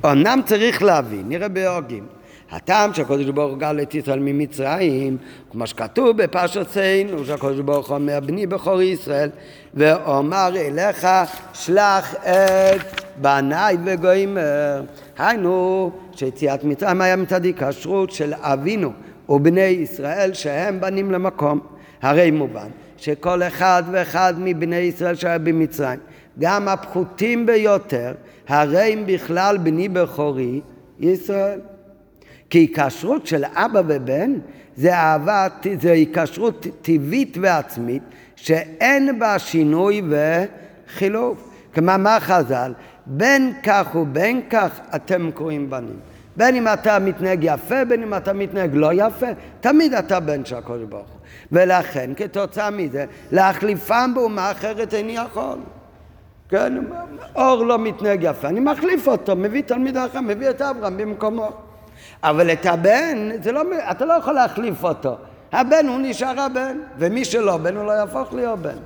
אמנם 0.06 0.40
צריך 0.46 0.84
להבין, 0.84 1.24
נראה 1.28 1.48
בהוגים, 1.48 2.06
הטעם 2.52 2.94
שהקודש 2.94 3.26
ברוך 3.26 3.52
הוא 3.52 3.60
גל 3.60 3.82
את 3.82 3.96
ישראל 3.96 4.20
ממצרים, 4.20 5.18
כמו 5.52 5.68
שכתוב 5.68 6.18
בפרשתנו, 6.24 7.26
שהקודש 7.26 7.60
ברוך 7.60 7.90
הוא 7.90 7.98
אומר, 7.98 8.20
בני 8.26 8.48
בכור 8.48 8.82
ישראל, 8.82 9.30
ואומר 9.74 10.50
אליך, 10.56 11.08
שלח 11.54 12.16
את 12.16 13.02
בניי 13.22 13.78
וגוימר. 13.86 14.82
היינו, 15.18 15.92
שיציאת 16.16 16.64
מצרים 16.64 17.02
היה 17.02 17.16
מצד 17.16 17.46
הכשרות 17.46 18.12
של 18.12 18.34
אבינו 18.38 18.92
ובני 19.30 19.62
ישראל 19.62 20.34
שהם 20.34 20.82
בנים 20.82 21.12
למקום. 21.12 21.60
הרי 22.02 22.32
מובן 22.32 22.70
שכל 22.98 23.44
אחד 23.44 23.84
ואחד 23.92 24.34
מבני 24.38 24.76
ישראל 24.76 25.16
שהיה 25.16 25.38
במצרים, 25.38 26.00
גם 26.40 26.68
הפחותים 26.68 27.46
ביותר, 27.46 28.14
הרי 28.48 28.94
הם 28.94 29.04
בכלל 29.06 29.58
בני 29.58 29.90
בכורי 29.90 30.62
ישראל. 31.00 31.60
כי 32.50 32.58
היקשרות 32.58 33.28
של 33.28 33.44
אבא 33.54 33.82
ובן 33.88 34.34
זה 34.76 34.96
אהבה, 34.96 35.48
זה 35.82 35.92
היקשרות 35.92 36.68
טבעית 36.82 37.38
ועצמית 37.42 38.04
שאין 38.36 39.20
בה 39.20 39.40
שינוי 39.40 40.02
וחילוף. 40.10 41.50
כמה 41.74 41.98
מה 41.98 42.20
חז"ל? 42.20 42.74
בין 43.06 43.54
כך 43.64 43.96
ובין 43.96 44.42
כך 44.50 44.80
אתם 44.96 45.32
קרואים 45.32 45.70
בנים. 45.70 46.00
בין 46.38 46.56
אם 46.56 46.68
אתה 46.68 47.00
מתנהג 47.00 47.40
יפה, 47.42 47.86
בין 47.86 48.04
אם 48.04 48.14
אתה 48.14 48.34
מתנהג 48.34 48.70
לא 48.74 48.90
יפה, 48.94 49.26
תמיד 49.60 49.94
אתה 49.94 50.20
בן 50.20 50.46
של 50.46 50.56
הקודש 50.56 50.84
ברוך 50.90 51.08
הוא. 51.08 51.20
ולכן, 51.52 52.12
כתוצאה 52.16 52.70
מזה, 52.70 53.06
להחליפם 53.32 54.12
באומה 54.16 54.52
אחרת 54.52 54.94
איני 54.94 55.16
יכול. 55.16 55.58
כן, 56.50 56.74
אור 57.36 57.66
לא 57.66 57.80
מתנהג 57.80 58.24
יפה, 58.24 58.48
אני 58.48 58.60
מחליף 58.60 59.08
אותו, 59.08 59.36
מביא 59.36 59.62
תלמיד 59.62 59.98
אחר, 59.98 60.22
מביא 60.22 60.50
את 60.50 60.62
אברהם 60.62 60.98
במקומו. 60.98 61.69
אבל 62.24 62.52
את 62.52 62.66
הבן, 62.66 63.30
לא, 63.54 63.62
אתה 63.92 64.06
לא 64.06 64.14
יכול 64.14 64.34
להחליף 64.34 64.84
אותו. 64.84 65.18
הבן 65.52 65.88
הוא 65.88 66.00
נשאר 66.02 66.40
הבן, 66.40 66.78
ומי 66.98 67.26
שלא 67.26 67.58
בן 67.58 67.78
הוא 67.78 67.86
לא 67.86 67.92
יהפוך 67.92 68.34
להיות 68.34 68.60
בן. 68.60 68.78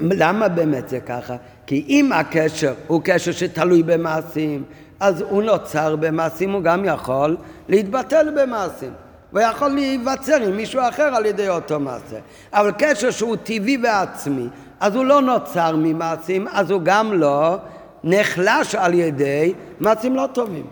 למה 0.00 0.48
באמת 0.48 0.88
זה 0.88 1.00
ככה? 1.00 1.36
כי 1.66 1.84
אם 1.88 2.12
הקשר 2.12 2.74
הוא 2.86 3.00
קשר 3.04 3.32
שתלוי 3.32 3.82
במעשים, 3.82 4.64
אז 5.00 5.20
הוא 5.20 5.42
נוצר 5.42 5.96
במעשים, 5.96 6.52
הוא 6.52 6.62
גם 6.62 6.84
יכול 6.84 7.36
להתבטל 7.68 8.42
במעשים. 8.42 8.92
ויכול 9.32 9.68
להיווצר 9.68 10.42
עם 10.42 10.56
מישהו 10.56 10.80
אחר 10.88 11.02
על 11.02 11.26
ידי 11.26 11.48
אותו 11.48 11.80
מעשה. 11.80 12.16
אבל 12.52 12.72
קשר 12.78 13.10
שהוא 13.10 13.36
טבעי 13.36 13.78
ועצמי, 13.82 14.46
אז 14.80 14.94
הוא 14.94 15.04
לא 15.04 15.20
נוצר 15.20 15.76
ממעשים, 15.76 16.48
אז 16.48 16.70
הוא 16.70 16.80
גם 16.84 17.12
לא 17.12 17.56
נחלש 18.04 18.74
על 18.74 18.94
ידי 18.94 19.54
מעשים 19.80 20.16
לא 20.16 20.28
טובים. 20.32 20.66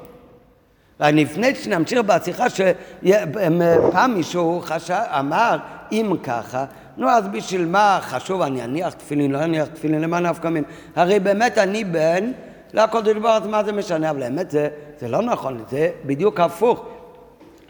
לפני 1.01 1.55
שנמשיך 1.55 2.01
בשיחה 2.07 2.47
שפעם 2.51 4.14
מישהו 4.14 4.61
חשב, 4.64 4.94
אמר 5.18 5.59
אם 5.92 6.14
ככה, 6.22 6.64
נו 6.97 7.11
אז 7.11 7.28
בשביל 7.28 7.66
מה 7.66 7.99
חשוב 8.03 8.42
אני 8.42 8.64
אניח 8.64 8.94
תפילין, 8.94 9.32
לא 9.32 9.44
אניח 9.44 9.68
תפילין, 9.68 10.01
למה 10.01 10.20
נפקא 10.20 10.49
מין? 10.49 10.64
הרי 10.97 11.20
באמת 11.20 11.59
אני 11.59 11.84
בן 11.84 12.32
לקודש 12.74 13.16
ברוך 13.16 13.47
מה 13.47 13.64
זה 13.64 13.72
משנה? 13.72 14.11
אבל 14.11 14.22
האמת 14.22 14.51
זה, 14.51 14.68
זה 15.01 15.09
לא 15.09 15.22
נכון, 15.22 15.64
זה 15.70 15.90
בדיוק 16.07 16.40
הפוך. 16.40 16.84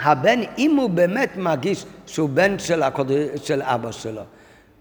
הבן, 0.00 0.40
אם 0.58 0.76
הוא 0.76 0.90
באמת 0.90 1.36
מרגיש 1.36 1.84
שהוא 2.06 2.28
בן 2.28 2.58
של, 2.58 2.82
הקודש, 2.82 3.48
של 3.48 3.62
אבא 3.62 3.90
שלו, 3.92 4.22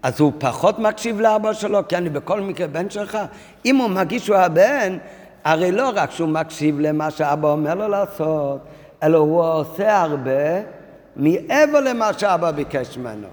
אז 0.02 0.20
הוא 0.20 0.32
פחות 0.38 0.78
מקשיב 0.78 1.20
לאבא 1.20 1.52
שלו, 1.52 1.88
כי 1.88 1.96
אני 1.96 2.08
בכל 2.08 2.40
מקרה 2.40 2.66
בן 2.66 2.90
שלך. 2.90 3.18
אם 3.64 3.76
הוא 3.76 3.90
מרגיש 3.90 4.26
שהוא 4.26 4.36
הבן, 4.36 4.98
הרי 5.46 5.72
לא 5.72 5.90
רק 5.94 6.10
שהוא 6.10 6.28
מקשיב 6.28 6.80
למה 6.80 7.10
שאבא 7.10 7.48
אומר 7.48 7.74
לו 7.74 7.88
לעשות, 7.88 8.60
אלא 9.02 9.18
הוא 9.18 9.44
עושה 9.44 10.02
הרבה 10.02 10.62
מעבר 11.16 11.80
למה 11.80 12.12
שאבא 12.12 12.50
ביקש 12.50 12.98
ממנו. 12.98 13.28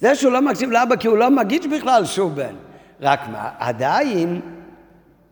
זה 0.00 0.14
שהוא 0.14 0.32
לא 0.32 0.42
מקשיב 0.42 0.70
לאבא 0.70 0.96
כי 0.96 1.08
הוא 1.08 1.18
לא 1.18 1.30
מרגיש 1.30 1.66
בכלל 1.66 2.04
שהוא 2.04 2.30
בן. 2.30 2.54
רק 3.00 3.20
מה, 3.28 3.50
עדיין 3.58 4.40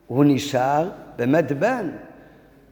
הוא 0.07 0.25
נשאר 0.27 0.89
באמת 1.15 1.51
בן. 1.51 1.89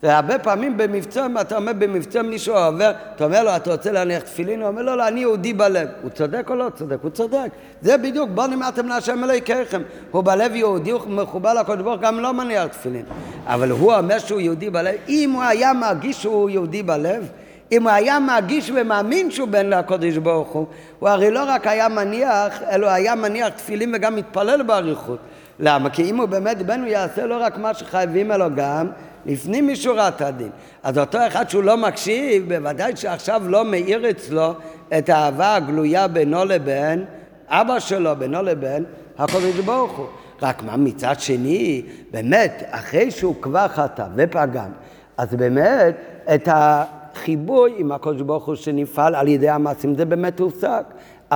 והרבה 0.03 0.39
פעמים 0.39 0.77
במבצע, 0.77 1.27
אתה 1.41 1.57
אומר 1.57 1.71
במבצע 1.77 2.21
מישהו 2.21 2.55
עובר, 2.55 2.91
אתה 3.15 3.23
אומר 3.23 3.43
לו, 3.43 3.55
אתה 3.55 3.71
רוצה 3.71 3.91
להניח 3.91 4.21
תפילין? 4.21 4.61
הוא 4.61 4.67
אומר 4.67 4.81
לו, 4.81 4.95
לא, 4.95 5.07
אני 5.07 5.19
יהודי 5.19 5.53
בלב. 5.53 5.87
הוא 6.01 6.09
צודק 6.09 6.47
או 6.49 6.55
לא 6.55 6.67
צודק? 6.75 6.97
הוא 7.01 7.09
צודק. 7.09 7.49
זה 7.81 7.97
בדיוק, 7.97 8.29
בוא 8.33 8.47
נמדתם 8.47 8.87
להשם 8.87 9.23
אלוהיכם. 9.23 9.81
הוא 10.11 10.23
בלב 10.23 10.55
יהודי, 10.55 10.91
הוא 10.91 11.01
מחובר 11.07 11.53
לקודש 11.53 11.81
ברוך 11.81 12.01
גם 12.01 12.19
לא 12.19 12.33
מניח 12.33 12.67
תפילין. 12.67 13.05
אבל 13.45 13.71
הוא 13.71 13.93
אומר 13.93 14.19
שהוא 14.19 14.41
יהודי 14.41 14.69
בלב. 14.69 14.95
אם 15.09 15.31
הוא 15.31 15.43
היה 15.43 15.73
מרגיש 15.73 16.21
שהוא 16.21 16.49
יהודי 16.49 16.83
בלב, 16.83 17.29
אם 17.71 17.83
הוא 17.83 17.91
היה 17.91 18.19
מרגיש 18.19 18.71
ומאמין 18.75 19.31
שהוא 19.31 19.47
בן 19.47 19.69
לקודש 19.69 20.17
ברוך 20.17 20.49
הוא, 20.49 20.65
הוא 20.99 21.09
הרי 21.09 21.31
לא 21.31 21.43
רק 21.47 21.67
היה 21.67 21.89
מניח, 21.89 22.61
אלא 22.71 22.87
היה 22.87 23.15
מניח 23.15 23.49
תפילין 23.49 23.95
וגם 23.95 24.15
מתפלל 24.15 24.63
באריכות. 24.63 25.19
למה? 25.59 25.89
כי 25.89 26.03
אם 26.03 26.17
הוא 26.17 26.25
באמת 26.25 26.61
בן, 26.61 26.79
הוא 26.79 26.87
יעשה 26.87 27.25
לא 27.25 27.37
רק 27.41 27.57
מה 27.57 27.73
שחייבים 27.73 28.31
אלו 28.31 28.45
גם, 28.55 28.87
לפנים 29.25 29.67
משורת 29.67 30.21
הדין. 30.21 30.49
אז 30.83 30.97
אותו 30.97 31.17
אחד 31.27 31.49
שהוא 31.49 31.63
לא 31.63 31.77
מקשיב, 31.77 32.53
בוודאי 32.53 32.95
שעכשיו 32.95 33.41
לא 33.45 33.65
מאיר 33.65 34.09
אצלו 34.09 34.53
את 34.97 35.09
האהבה 35.09 35.55
הגלויה 35.55 36.07
בינו 36.07 36.45
לבין 36.45 37.05
אבא 37.47 37.79
שלו, 37.79 38.15
בינו 38.15 38.43
לבין 38.43 38.83
הקדוש 39.17 39.59
ברוך 39.65 39.91
הוא. 39.91 40.05
רק 40.41 40.63
מה 40.63 40.77
מצד 40.77 41.19
שני, 41.19 41.81
באמת, 42.11 42.63
אחרי 42.69 43.11
שהוא 43.11 43.35
כבר 43.41 43.67
חטא 43.67 44.07
ופגם, 44.15 44.69
אז 45.17 45.35
באמת 45.35 45.95
את 46.35 46.49
החיבוי 46.51 47.73
עם 47.77 47.91
הקדוש 47.91 48.21
ברוך 48.21 48.45
הוא 48.45 48.55
שנפעל 48.55 49.15
על 49.15 49.27
ידי 49.27 49.49
המעשים, 49.49 49.95
זה 49.95 50.05
באמת 50.05 50.39
הופסק. 50.39 50.83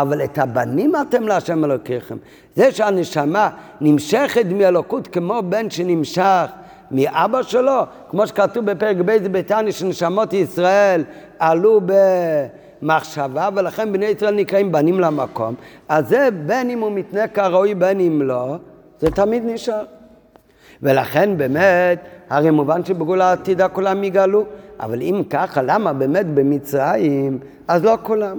אבל 0.02 0.24
את 0.24 0.38
הבנים 0.38 0.94
אתם 1.02 1.28
להשם 1.28 1.66
אלוקיכם. 1.66 2.18
זה 2.56 2.72
שהנשמה 2.72 3.50
נמשכת 3.82 4.46
מאלוקות 4.46 5.08
כמו 5.08 5.42
בן 5.50 5.70
שנמשך 5.70 6.46
מאבא 6.92 7.44
שלו, 7.44 7.82
כמו 8.10 8.28
שכתוב 8.28 8.66
בפרק 8.66 8.98
ב' 9.06 9.28
בתניא 9.28 9.72
שנשמות 9.72 10.34
ישראל 10.34 11.04
עלו 11.40 11.82
במחשבה 12.82 13.50
ולכן 13.56 13.94
בני 13.94 14.06
ישראל 14.06 14.36
נקראים 14.36 14.72
בנים 14.72 15.00
למקום, 15.00 15.56
אז 15.90 16.10
זה 16.10 16.30
בין 16.46 16.70
אם 16.70 16.80
הוא 16.80 16.92
מתנהג 16.92 17.30
כראוי 17.34 17.76
בין 17.76 18.00
אם 18.00 18.22
לא, 18.22 18.56
זה 19.00 19.12
תמיד 19.12 19.44
נשאר. 19.46 19.84
ולכן 20.82 21.38
באמת, 21.38 22.00
הרי 22.30 22.52
מובן 22.52 22.86
שבגאולה 22.86 23.30
העתידה 23.30 23.68
כולם 23.68 24.04
יגאלו, 24.04 24.46
אבל 24.80 25.02
אם 25.02 25.22
ככה, 25.30 25.62
למה 25.62 25.94
באמת 25.94 26.26
במצרים, 26.26 27.40
אז 27.68 27.84
לא 27.84 27.98
כולם. 28.04 28.38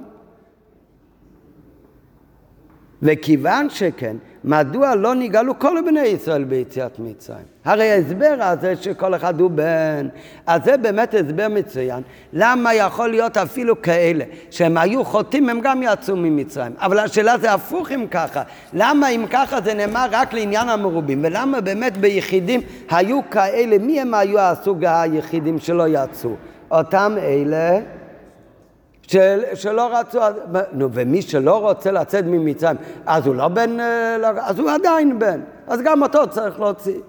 וכיוון 3.02 3.70
שכן, 3.70 4.16
מדוע 4.48 4.94
לא 4.94 5.14
נגאלו 5.14 5.58
כל 5.58 5.76
בני 5.86 6.00
ישראל 6.00 6.44
ביציאת 6.44 6.98
מצרים? 6.98 7.44
הרי 7.64 7.90
ההסבר 7.90 8.36
הזה 8.40 8.76
שכל 8.76 9.14
אחד 9.14 9.40
הוא 9.40 9.50
בן, 9.50 10.08
אז 10.46 10.64
זה 10.64 10.76
באמת 10.76 11.14
הסבר 11.14 11.46
מצוין. 11.50 12.02
למה 12.32 12.74
יכול 12.74 13.10
להיות 13.10 13.36
אפילו 13.36 13.82
כאלה 13.82 14.24
שהם 14.50 14.76
היו 14.76 15.04
חוטאים, 15.04 15.48
הם 15.48 15.60
גם 15.60 15.82
יצאו 15.82 16.16
ממצרים. 16.16 16.72
אבל 16.78 16.98
השאלה 16.98 17.38
זה 17.38 17.52
הפוך 17.52 17.92
אם 17.92 18.06
ככה. 18.10 18.42
למה 18.72 19.08
אם 19.08 19.24
ככה 19.30 19.60
זה 19.60 19.74
נאמר 19.74 20.06
רק 20.10 20.34
לעניין 20.34 20.68
המרובים? 20.68 21.20
ולמה 21.24 21.60
באמת 21.60 21.96
ביחידים 21.96 22.60
היו 22.90 23.20
כאלה, 23.30 23.78
מי 23.78 24.00
הם 24.00 24.14
היו 24.14 24.40
הסוג 24.40 24.84
היחידים 24.84 25.58
שלא 25.58 25.84
יצאו? 25.88 26.30
אותם 26.70 27.14
אלה 27.22 27.80
של, 29.08 29.40
שלא 29.54 29.98
רצו, 29.98 30.20
נו, 30.72 30.88
ומי 30.92 31.22
שלא 31.22 31.58
רוצה 31.60 31.90
לצאת 31.90 32.24
ממצרים, 32.24 32.76
אז 33.06 33.26
הוא 33.26 33.34
לא 33.34 33.48
בן, 33.48 33.80
אה, 33.80 34.16
אז 34.40 34.58
הוא 34.58 34.70
עדיין 34.70 35.18
בן, 35.18 35.40
אז 35.66 35.80
גם 35.84 36.02
אותו 36.02 36.26
צריך 36.30 36.60
להוציא. 36.60 37.00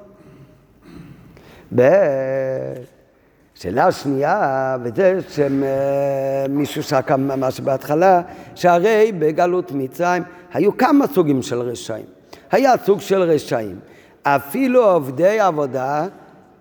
שאלה 3.55 3.91
שנייה, 3.91 4.77
וזה 4.83 5.19
שמישהו 5.29 6.83
שקע 6.83 7.15
ממש 7.15 7.59
בהתחלה, 7.59 8.21
שהרי 8.55 9.11
בגלות 9.19 9.71
מצרים 9.71 10.23
היו 10.53 10.77
כמה 10.77 11.07
סוגים 11.07 11.41
של 11.41 11.61
רשעים. 11.61 12.05
היה 12.51 12.73
סוג 12.85 13.01
של 13.01 13.21
רשעים, 13.21 13.79
אפילו 14.23 14.85
עובדי 14.91 15.39
עבודה, 15.39 16.05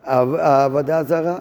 עבודה 0.05 1.03
זרה. 1.03 1.39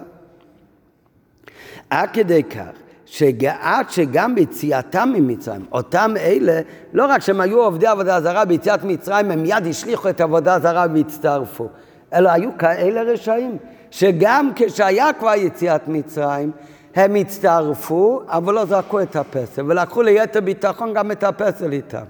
עד 1.90 2.10
כדי 2.14 2.44
כך 2.44 2.87
שעד 3.10 3.90
שגם 3.90 4.36
ביציאתם 4.36 5.14
ממצרים, 5.16 5.66
אותם 5.72 6.14
אלה, 6.20 6.62
לא 6.94 7.06
רק 7.06 7.22
שהם 7.22 7.42
היו 7.42 7.64
עובדי 7.64 7.88
עבודה 7.88 8.22
זרה 8.22 8.46
ביציאת 8.46 8.84
מצרים, 8.84 9.32
הם 9.32 9.44
מיד 9.44 9.68
השליכו 9.70 10.10
את 10.10 10.22
עבודה 10.22 10.60
זרה 10.60 10.86
והצטרפו, 10.94 11.68
אלא 12.14 12.30
היו 12.30 12.50
כאלה 12.58 13.02
רשעים, 13.02 13.58
שגם 13.92 14.52
כשהיה 14.56 15.14
כבר 15.14 15.34
יציאת 15.36 15.88
מצרים, 15.88 16.52
הם 16.96 17.16
הצטרפו, 17.16 18.22
אבל 18.28 18.54
לא 18.54 18.66
זרקו 18.66 19.02
את 19.02 19.16
הפסל, 19.16 19.62
ולקחו 19.66 20.02
ליתר 20.02 20.42
ביטחון 20.42 20.94
גם 20.94 21.12
את 21.12 21.24
הפסל 21.24 21.72
איתם. 21.72 22.06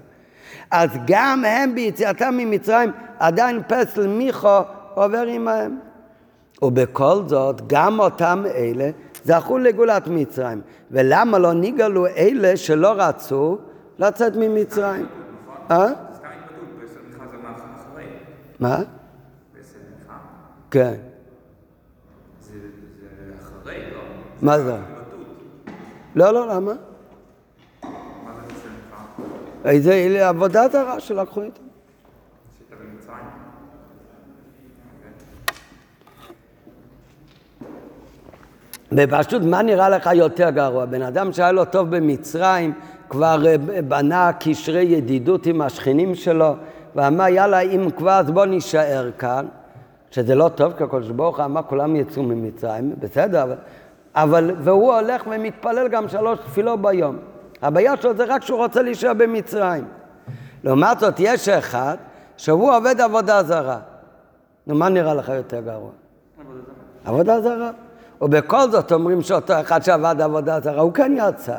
אז 0.72 0.90
גם 1.08 1.46
הם 1.46 1.76
ביציאתם 1.76 2.34
ממצרים, 2.38 2.92
עדיין 3.20 3.62
פסל 3.68 4.08
מיכו 4.08 4.60
עובר 4.94 5.22
עמהם. 5.28 5.80
ובכל 6.62 7.22
זאת, 7.28 7.68
גם 7.68 8.00
אותם 8.00 8.44
אלה 8.56 8.90
זכו 9.28 9.58
לגאולת 9.58 10.08
מצרים. 10.08 10.62
ולמה 10.92 11.40
לא 11.40 11.54
נגאלו 11.54 12.08
אלה 12.08 12.58
שלא 12.58 12.94
רצו 12.98 13.58
לצאת 14.00 14.34
ממצרים? 14.36 15.06
אה? 15.72 15.88
מה? 18.60 18.78
כן. 20.72 20.94
מה 24.42 24.60
זה? 24.60 24.78
לא, 26.16 26.34
לא, 26.34 26.48
למה? 26.48 26.74
זה 29.80 30.28
עבודה 30.30 30.68
זרה 30.72 31.00
שלקחו 31.00 31.42
איתם. 31.42 31.67
בפשוט, 38.92 39.42
מה 39.44 39.62
נראה 39.62 39.90
לך 39.90 40.10
יותר 40.14 40.50
גרוע? 40.50 40.86
בן 40.86 41.02
אדם 41.02 41.32
שהיה 41.32 41.52
לו 41.52 41.66
טוב 41.66 41.96
במצרים, 41.96 42.74
כבר 43.10 43.48
אה, 43.48 43.82
בנה 43.82 44.32
קשרי 44.40 44.82
ידידות 44.82 45.46
עם 45.46 45.62
השכנים 45.62 46.16
שלו, 46.16 46.56
ואמר 46.96 47.28
יאללה 47.28 47.60
אם 47.60 47.90
כבר 47.98 48.12
אז 48.12 48.32
בוא 48.32 48.46
נישאר 48.46 49.10
כאן, 49.18 49.46
שזה 50.12 50.36
לא 50.36 50.50
טוב 50.56 50.74
כי 50.78 50.84
הקדוש 50.84 51.10
ברוך 51.10 51.38
הוא 51.38 51.46
אמר 51.46 51.62
כולם 51.64 51.96
יצאו 51.96 52.24
ממצרים, 52.24 52.94
בסדר, 53.00 53.44
אבל, 53.44 53.56
אבל 54.16 54.52
והוא 54.64 54.94
הולך 54.94 55.24
ומתפלל 55.32 55.88
גם 55.88 56.08
שלוש 56.08 56.40
תפילות 56.40 56.82
ביום. 56.82 57.18
הבעיה 57.62 57.98
שלו 57.98 58.16
זה 58.16 58.24
רק 58.24 58.44
שהוא 58.44 58.58
רוצה 58.58 58.82
להישאר 58.82 59.14
במצרים. 59.14 59.86
לעומת 60.64 61.00
זאת 61.00 61.14
יש 61.20 61.50
אחד 61.50 61.98
שהוא 62.38 62.76
עובד 62.76 63.02
עבודה 63.02 63.44
זרה. 63.44 63.80
נו 64.68 64.76
מה 64.76 64.90
נראה 64.90 65.14
לך 65.14 65.30
יותר 65.30 65.62
גרוע? 65.62 65.90
עבודה 67.06 67.42
זרה. 67.42 67.72
ובכל 68.22 68.72
זאת 68.72 68.92
אומרים 68.92 69.22
שאותו 69.22 69.62
אחד 69.62 69.84
שעבד 69.84 70.22
עבודה 70.22 70.60
זרה, 70.60 70.82
הוא 70.82 70.94
כן 70.94 71.14
יצא. 71.18 71.56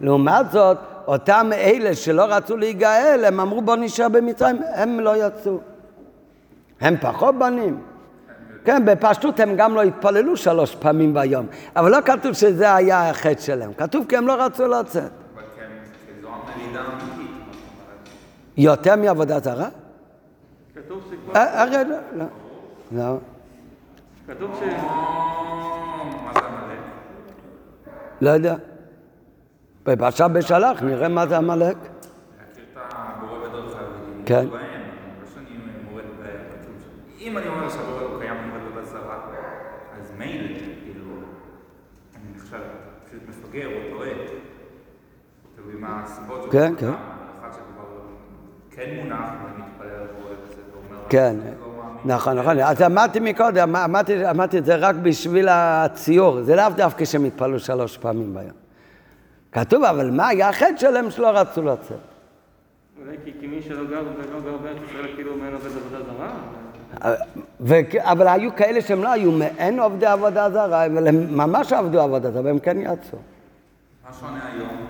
לעומת 0.00 0.50
זאת, 0.50 0.76
אותם 1.06 1.50
אלה 1.52 1.94
שלא 1.94 2.24
רצו 2.24 2.56
להיגאל, 2.56 3.24
הם 3.26 3.40
אמרו 3.40 3.62
בוא 3.62 3.76
נשאר 3.76 4.08
במצרים, 4.08 4.62
הם 4.74 5.00
לא 5.00 5.26
יצאו. 5.26 5.58
הם 6.80 6.96
פחות 7.00 7.38
בנים. 7.38 7.80
כן, 8.64 8.84
בפשטות 8.84 9.40
הם 9.40 9.56
גם 9.56 9.74
לא 9.74 9.82
התפללו 9.82 10.36
שלוש 10.36 10.74
פעמים 10.74 11.14
ביום, 11.14 11.46
אבל 11.76 11.90
לא 11.90 11.98
כתוב 12.04 12.32
שזה 12.32 12.74
היה 12.74 13.10
החטא 13.10 13.40
שלהם, 13.40 13.72
כתוב 13.72 14.06
כי 14.08 14.16
הם 14.16 14.26
לא 14.26 14.44
רצו 14.44 14.68
לצאת. 14.68 15.10
יותר 18.56 18.96
מעבודה 18.96 19.40
זרה? 19.40 19.68
כתוב 20.74 21.02
שכבר... 21.10 21.36
אה, 21.36 21.62
הרי 21.62 21.76
לא, 21.88 22.24
לא. 22.92 23.16
כתוב 24.28 24.54
ש... 24.54 24.62
מה 26.24 26.32
זה 26.32 26.40
עמלק? 26.40 26.78
לא 28.20 28.30
יודע. 28.30 28.54
בפרשת 29.84 30.24
בשלח, 30.32 30.82
נראה 30.82 31.08
מה 31.08 31.26
זה 31.26 31.36
עמלק. 31.36 31.76
להכיר 31.76 32.64
את 32.72 32.78
הבורא 32.92 33.48
בדרך 33.48 33.76
היהודים. 33.76 34.22
כן. 34.26 34.46
אם 37.20 37.38
אני 37.38 37.48
אומר 37.48 37.68
שהבורא 37.68 38.02
הוא 38.02 38.20
קיים 38.20 38.34
מורד 38.34 38.62
בבשרה, 38.74 39.20
אז 40.00 40.12
מילא, 40.18 40.58
כאילו, 40.58 41.04
אני 42.16 42.36
נחשב 42.36 42.60
פשוט 43.06 43.22
מפגר 43.28 43.66
או 43.66 43.96
טועה. 43.96 44.10
תלוי 45.56 45.74
מה 45.74 46.02
הסיבות 46.02 46.42
שלו. 46.42 46.52
כן, 46.52 46.72
כן. 46.76 46.86
אחד 46.86 47.52
שכבר 47.52 47.84
כן 48.70 48.96
מונח 48.96 49.28
ומתפלל 49.44 49.88
על 49.88 50.06
בורא 50.06 50.34
וזה, 50.44 50.62
ואומר... 50.72 51.04
כן. 51.08 51.36
נכון, 52.08 52.38
נכון. 52.38 52.58
אז 52.58 52.82
אמרתי 52.82 53.20
מקודם, 53.20 53.76
אמרתי, 53.76 54.30
אמרתי 54.30 54.58
את 54.58 54.64
זה 54.64 54.76
רק 54.76 54.94
בשביל 54.94 55.48
הציור, 55.50 56.42
זה 56.42 56.56
לאו 56.56 56.70
דווקא 56.76 57.04
שהם 57.04 57.24
התפללו 57.24 57.58
שלוש 57.58 57.96
פעמים 57.96 58.34
ביום. 58.34 58.56
כתוב, 59.52 59.84
אבל 59.84 60.10
מה 60.10 60.28
היה 60.28 60.48
החטא 60.48 60.76
שלהם 60.76 61.10
שלא 61.10 61.28
רצו 61.28 61.62
לצאת? 61.62 61.96
אולי 63.00 63.16
כי 63.40 63.46
מי 63.46 63.62
שלא 63.62 63.84
גר 63.84 64.02
ולא 64.16 64.40
גר 64.40 64.56
בארץ 64.62 64.76
ישראל 64.90 65.06
כאילו 65.14 65.36
מעין 65.36 65.54
עובד 65.54 65.70
עבודה 65.76 65.98
זרה? 67.60 68.02
אבל 68.02 68.28
היו 68.28 68.56
כאלה 68.56 68.80
שהם 68.80 69.02
לא 69.02 69.12
היו 69.12 69.32
מעין 69.32 69.80
עובדי 69.80 70.06
עבודה 70.06 70.50
זרה, 70.50 70.86
אבל 70.86 71.06
הם 71.06 71.36
ממש 71.36 71.72
עבדו 71.72 72.00
עבודה 72.00 72.30
זרה, 72.30 72.42
והם 72.44 72.58
כן 72.58 72.80
יצאו. 72.80 73.18
מה 74.08 74.14
שונה 74.20 74.40
היום? 74.52 74.86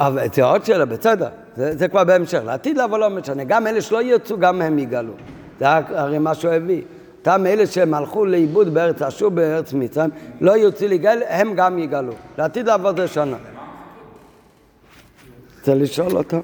אבל 0.00 0.26
זה 0.34 0.44
עוד 0.44 0.64
שאלה, 0.64 0.84
בסדר, 0.84 1.28
זה, 1.56 1.76
זה 1.76 1.88
כבר 1.88 2.04
בהמשך. 2.04 2.40
לעתיד 2.44 2.78
לבוא 2.78 2.98
לא 2.98 3.10
משנה, 3.10 3.44
גם 3.44 3.66
אלה 3.66 3.80
שלא 3.80 4.02
יצאו, 4.02 4.38
גם 4.38 4.62
הם 4.62 4.78
יגאלו. 4.78 5.12
זה 5.60 5.66
הרי 5.68 6.18
מה 6.18 6.34
שהוא 6.34 6.52
הביא. 6.52 6.82
אותם 7.18 7.46
אלה 7.46 7.66
שהם 7.66 7.94
הלכו 7.94 8.24
לאיבוד 8.24 8.74
בארץ 8.74 9.02
אשור 9.02 9.28
בארץ 9.28 9.72
מצרים, 9.72 10.10
לא 10.40 10.52
יוצאו 10.52 10.88
לגאל, 10.88 11.22
הם 11.28 11.54
גם 11.54 11.78
יגאלו. 11.78 12.12
לעתיד 12.38 12.68
לבוא 12.68 12.92
זה 12.96 13.08
שנה. 13.08 13.36
רוצה 15.58 15.74
לשאול 15.74 16.16
אותו? 16.16 16.36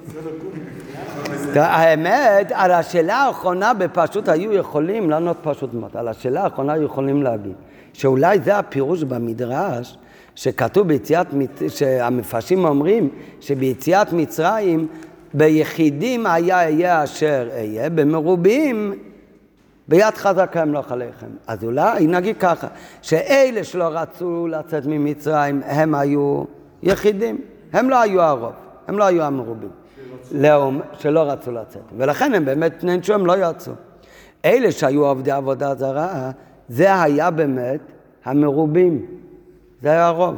האמת, 1.54 2.52
על 2.54 2.70
השאלה 2.70 3.16
האחרונה 3.16 3.74
בפשוט 3.74 4.28
היו 4.28 4.52
יכולים 4.52 5.10
לענות 5.10 5.36
פשוט 5.42 5.74
מאוד. 5.74 5.90
על 5.94 6.08
השאלה 6.08 6.44
האחרונה 6.44 6.72
היו 6.72 6.82
יכולים 6.82 7.22
להגיד 7.22 7.54
שאולי 7.92 8.40
זה 8.40 8.58
הפירוש 8.58 9.02
במדרש 9.02 9.98
שכתוב 10.34 10.88
ביציאת, 10.88 11.26
שהמפרשים 11.68 12.64
אומרים 12.64 13.08
שביציאת 13.40 14.12
מצרים 14.12 14.86
ביחידים 15.36 16.26
היה 16.26 16.64
אהיה 16.64 17.04
אשר 17.04 17.48
אהיה, 17.52 17.90
במרובים 17.90 18.94
ביד 19.88 20.14
חזקה 20.14 20.62
אמלוך 20.62 20.92
עליכם. 20.92 21.26
אז 21.46 21.64
אולי 21.64 22.06
נגיד 22.06 22.36
ככה, 22.36 22.66
שאלה 23.02 23.64
שלא 23.64 23.88
רצו 23.90 24.46
לצאת 24.46 24.82
ממצרים 24.86 25.60
הם 25.64 25.94
היו 25.94 26.44
יחידים, 26.82 27.40
הם 27.72 27.90
לא 27.90 28.00
היו 28.00 28.22
הרוב, 28.22 28.52
הם 28.88 28.98
לא 28.98 29.04
היו 29.04 29.22
המרובים. 29.22 29.68
לאום, 30.32 30.80
שלא 30.98 31.20
רצו 31.20 31.52
לצאת. 31.52 31.82
ולכן 31.96 32.34
הם 32.34 32.44
באמת 32.44 32.84
נענשו, 32.84 33.14
הם 33.14 33.26
לא 33.26 33.50
יצאו. 33.50 33.72
אלה 34.44 34.72
שהיו 34.72 35.06
עובדי 35.06 35.30
עבודה 35.30 35.74
זרה, 35.74 36.30
זה 36.68 37.02
היה 37.02 37.30
באמת 37.30 37.80
המרובים. 38.24 39.06
זה 39.82 39.88
היה 39.88 40.06
הרוב. 40.06 40.36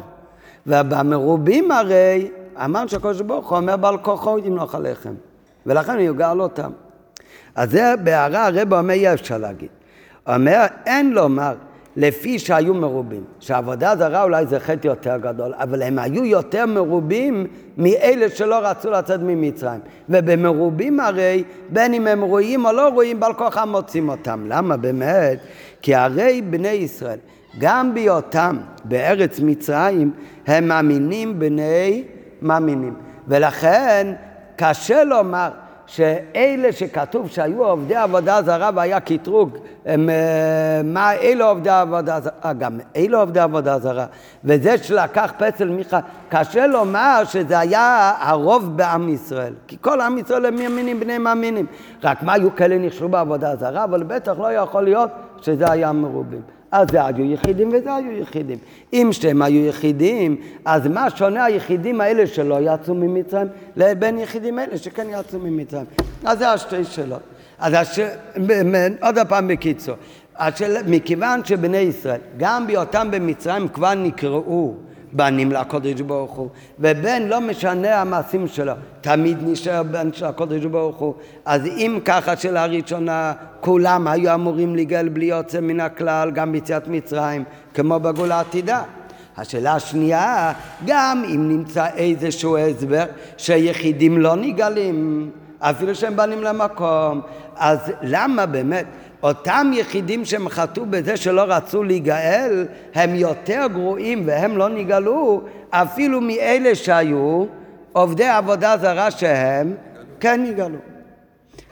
ובמרובים 0.66 1.70
הרי, 1.70 2.30
אמרנו 2.64 2.88
שהקדוש 2.88 3.20
ברוך 3.20 3.48
הוא 3.48 3.58
אומר 3.58 3.76
בעל 3.76 3.98
כוחו 3.98 4.38
ימלוך 4.38 4.74
עליכם. 4.74 5.14
ולכן 5.66 5.92
הוא 5.92 6.00
יגאל 6.00 6.40
אותם. 6.40 6.70
אז 7.54 7.70
זה 7.70 7.94
בהערה 8.04 8.46
הרב 8.46 8.74
אומר 8.74 8.94
אי 8.94 9.12
אפשר 9.12 9.38
להגיד. 9.38 9.68
אומר 10.26 10.64
אין 10.86 11.12
לומר 11.12 11.54
לפי 11.96 12.38
שהיו 12.38 12.74
מרובים, 12.74 13.24
שעבודה 13.40 13.96
זרה 13.96 14.22
אולי 14.22 14.46
זה 14.46 14.60
חטא 14.60 14.86
יותר 14.86 15.16
גדול, 15.16 15.54
אבל 15.56 15.82
הם 15.82 15.98
היו 15.98 16.24
יותר 16.24 16.66
מרובים 16.66 17.46
מאלה 17.78 18.28
שלא 18.28 18.58
רצו 18.62 18.90
לצאת 18.90 19.20
ממצרים. 19.22 19.80
ובמרובים 20.08 21.00
הרי, 21.00 21.44
בין 21.68 21.94
אם 21.94 22.06
הם 22.06 22.22
רואים 22.22 22.66
או 22.66 22.72
לא 22.72 22.88
רואים, 22.88 23.20
בעל 23.20 23.34
כוחם 23.34 23.68
מוצאים 23.68 24.08
אותם. 24.08 24.44
למה 24.48 24.76
באמת? 24.76 25.38
כי 25.82 25.94
הרי 25.94 26.42
בני 26.42 26.68
ישראל, 26.68 27.18
גם 27.58 27.94
בהיותם 27.94 28.56
בארץ 28.84 29.40
מצרים, 29.40 30.10
הם 30.46 30.68
מאמינים 30.68 31.38
בני 31.38 32.04
מאמינים. 32.42 32.94
ולכן 33.28 34.14
קשה 34.56 35.04
לומר 35.04 35.50
שאלה 35.88 36.72
שכתוב 36.72 37.28
שהיו 37.28 37.64
עובדי 37.64 37.96
עבודה 37.96 38.42
זרה 38.42 38.70
והיה 38.74 39.00
קטרוג, 39.00 39.58
הם, 39.86 40.10
אה, 40.10 40.80
מה 40.84 41.12
אלה 41.12 41.44
עובדי 41.44 41.70
עבודה 41.70 42.20
זרה, 42.20 42.32
אה, 42.44 42.52
גם 42.52 42.78
אלה 42.96 43.18
עובדי 43.18 43.40
עבודה 43.40 43.78
זרה, 43.78 44.06
וזה 44.44 44.78
שלקח 44.78 45.32
פסל 45.38 45.68
מיכה, 45.68 46.00
קשה 46.28 46.66
לומר 46.66 47.22
שזה 47.24 47.58
היה 47.58 48.12
הרוב 48.20 48.76
בעם 48.76 49.08
ישראל, 49.08 49.52
כי 49.66 49.76
כל 49.80 50.00
עם 50.00 50.18
ישראל 50.18 50.46
הם 50.46 50.56
מאמינים 50.56 51.00
בני 51.00 51.18
מאמינים, 51.18 51.66
רק 52.04 52.22
מה 52.22 52.32
היו 52.32 52.56
כאלה 52.56 52.78
נכשלו 52.78 53.08
בעבודה 53.08 53.56
זרה, 53.56 53.84
אבל 53.84 54.02
בטח 54.02 54.38
לא 54.38 54.52
יכול 54.52 54.82
להיות 54.82 55.10
שזה 55.40 55.70
היה 55.70 55.92
מרובים. 55.92 56.57
אז 56.72 56.88
זה 56.90 57.06
היו 57.06 57.32
יחידים 57.32 57.68
וזה 57.72 57.94
היו 57.94 58.12
יחידים. 58.12 58.58
אם 58.92 59.08
שהם 59.12 59.42
היו 59.42 59.66
יחידים, 59.66 60.36
אז 60.64 60.86
מה 60.86 61.10
שונה 61.10 61.44
היחידים 61.44 62.00
האלה 62.00 62.26
שלא 62.26 62.58
יצאו 62.60 62.94
ממצרים 62.94 63.46
לבין 63.76 64.18
יחידים 64.18 64.58
אלה 64.58 64.78
שכן 64.78 65.06
יצאו 65.10 65.38
ממצרים? 65.38 65.84
אז 66.24 66.38
זה 66.38 66.48
השתי 66.48 66.84
שאלות. 66.84 67.20
אז 67.58 67.74
הש... 67.76 68.00
עוד 69.02 69.18
פעם 69.28 69.48
בקיצור, 69.48 69.94
השאל... 70.36 70.76
מכיוון 70.86 71.44
שבני 71.44 71.76
ישראל, 71.76 72.20
גם 72.36 72.66
בהיותם 72.66 73.08
במצרים 73.10 73.68
כבר 73.68 73.94
נקראו 73.94 74.74
בנים 75.12 75.52
לקודש 75.52 76.00
ברוך 76.00 76.30
הוא, 76.30 76.48
ובן 76.78 77.22
לא 77.28 77.40
משנה 77.40 78.00
המעשים 78.00 78.48
שלו, 78.48 78.72
תמיד 79.00 79.38
נשאר 79.40 79.82
בן 79.82 80.12
של 80.12 80.24
הקודש 80.24 80.64
ברוך 80.64 80.96
הוא. 80.96 81.14
אז 81.44 81.66
אם 81.66 81.98
ככה 82.04 82.36
שאלה 82.36 82.62
הראשונה, 82.62 83.32
כולם 83.60 84.08
היו 84.08 84.34
אמורים 84.34 84.76
לגאל 84.76 85.08
בלי 85.08 85.26
יוצא 85.26 85.60
מן 85.60 85.80
הכלל, 85.80 86.30
גם 86.30 86.52
ביציאת 86.52 86.88
מצרים, 86.88 87.44
כמו 87.74 88.00
בגאולה 88.00 88.36
העתידה. 88.36 88.82
השאלה 89.36 89.74
השנייה, 89.74 90.52
גם 90.86 91.22
אם 91.34 91.48
נמצא 91.48 91.86
איזשהו 91.96 92.58
הסבר 92.58 93.04
שיחידים 93.36 94.18
לא 94.18 94.36
נגאלים, 94.36 95.30
אפילו 95.60 95.94
שהם 95.94 96.16
בנים 96.16 96.42
למקום, 96.42 97.20
אז 97.56 97.78
למה 98.02 98.46
באמת 98.46 98.86
אותם 99.22 99.70
יחידים 99.74 100.24
שהם 100.24 100.48
חטאו 100.48 100.86
בזה 100.86 101.16
שלא 101.16 101.44
רצו 101.46 101.82
להיגאל, 101.82 102.66
הם 102.94 103.14
יותר 103.14 103.66
גרועים 103.72 104.22
והם 104.26 104.56
לא 104.56 104.68
נגאלו, 104.68 105.42
אפילו 105.70 106.20
מאלה 106.20 106.74
שהיו 106.74 107.44
עובדי 107.92 108.28
עבודה 108.28 108.76
זרה 108.80 109.10
שהם 109.10 109.74
כן 110.20 110.42
נגאלו. 110.42 110.78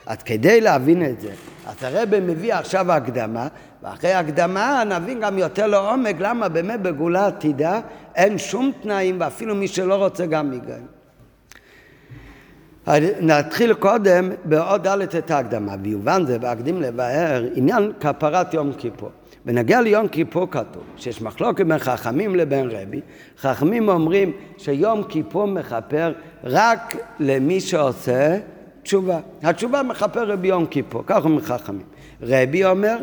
אז 0.07 0.17
כדי 0.23 0.61
להבין 0.61 1.05
את 1.05 1.21
זה, 1.21 1.31
אז 1.67 1.75
הרב 1.81 2.21
מביא 2.21 2.55
עכשיו 2.55 2.93
הקדמה, 2.93 3.49
ואחרי 3.83 4.13
הקדמה 4.13 4.83
נבין 4.87 5.21
גם 5.21 5.39
יותר 5.39 5.67
לעומק 5.67 6.17
למה 6.19 6.49
באמת 6.49 6.81
בגאולה 6.83 7.27
עתידה 7.27 7.81
אין 8.15 8.39
שום 8.39 8.73
תנאים, 8.83 9.17
ואפילו 9.21 9.55
מי 9.55 9.69
שלא 9.69 9.95
רוצה 9.95 10.27
גם 10.27 10.53
יגאל. 10.53 10.96
נתחיל 13.21 13.75
קודם 13.75 14.31
בעוד 14.45 14.89
ד' 14.89 15.03
את 15.03 15.31
ההקדמה, 15.31 15.75
ויובן 15.83 16.27
זה 16.27 16.39
בהקדים 16.39 16.83
לבאר 16.83 17.45
עניין 17.55 17.93
כפרת 18.01 18.55
יום 18.55 18.73
כיפור. 18.79 19.11
בנגיע 19.45 19.81
ליום 19.81 20.09
כיפור 20.09 20.51
כתוב 20.51 20.83
שיש 20.97 21.23
מחלוקת 21.23 21.67
בין 21.67 21.79
חכמים 21.79 22.37
לבין 22.37 22.71
רבי, 22.71 23.01
חכמים 23.39 23.89
אומרים 23.89 24.33
שיום 24.59 25.03
כיפור 25.03 25.47
מכפר 25.47 26.13
רק 26.45 26.97
למי 27.21 27.61
שעושה 27.61 28.39
תשובה. 28.83 29.19
התשובה 29.43 29.83
מכפר 29.83 30.31
רבי 30.31 30.49
יום 30.49 30.67
כיפור, 30.67 31.03
כך 31.07 31.25
אומרים 31.25 31.45
חכמים. 31.45 31.87
רבי 32.23 32.65
אומר 32.65 32.97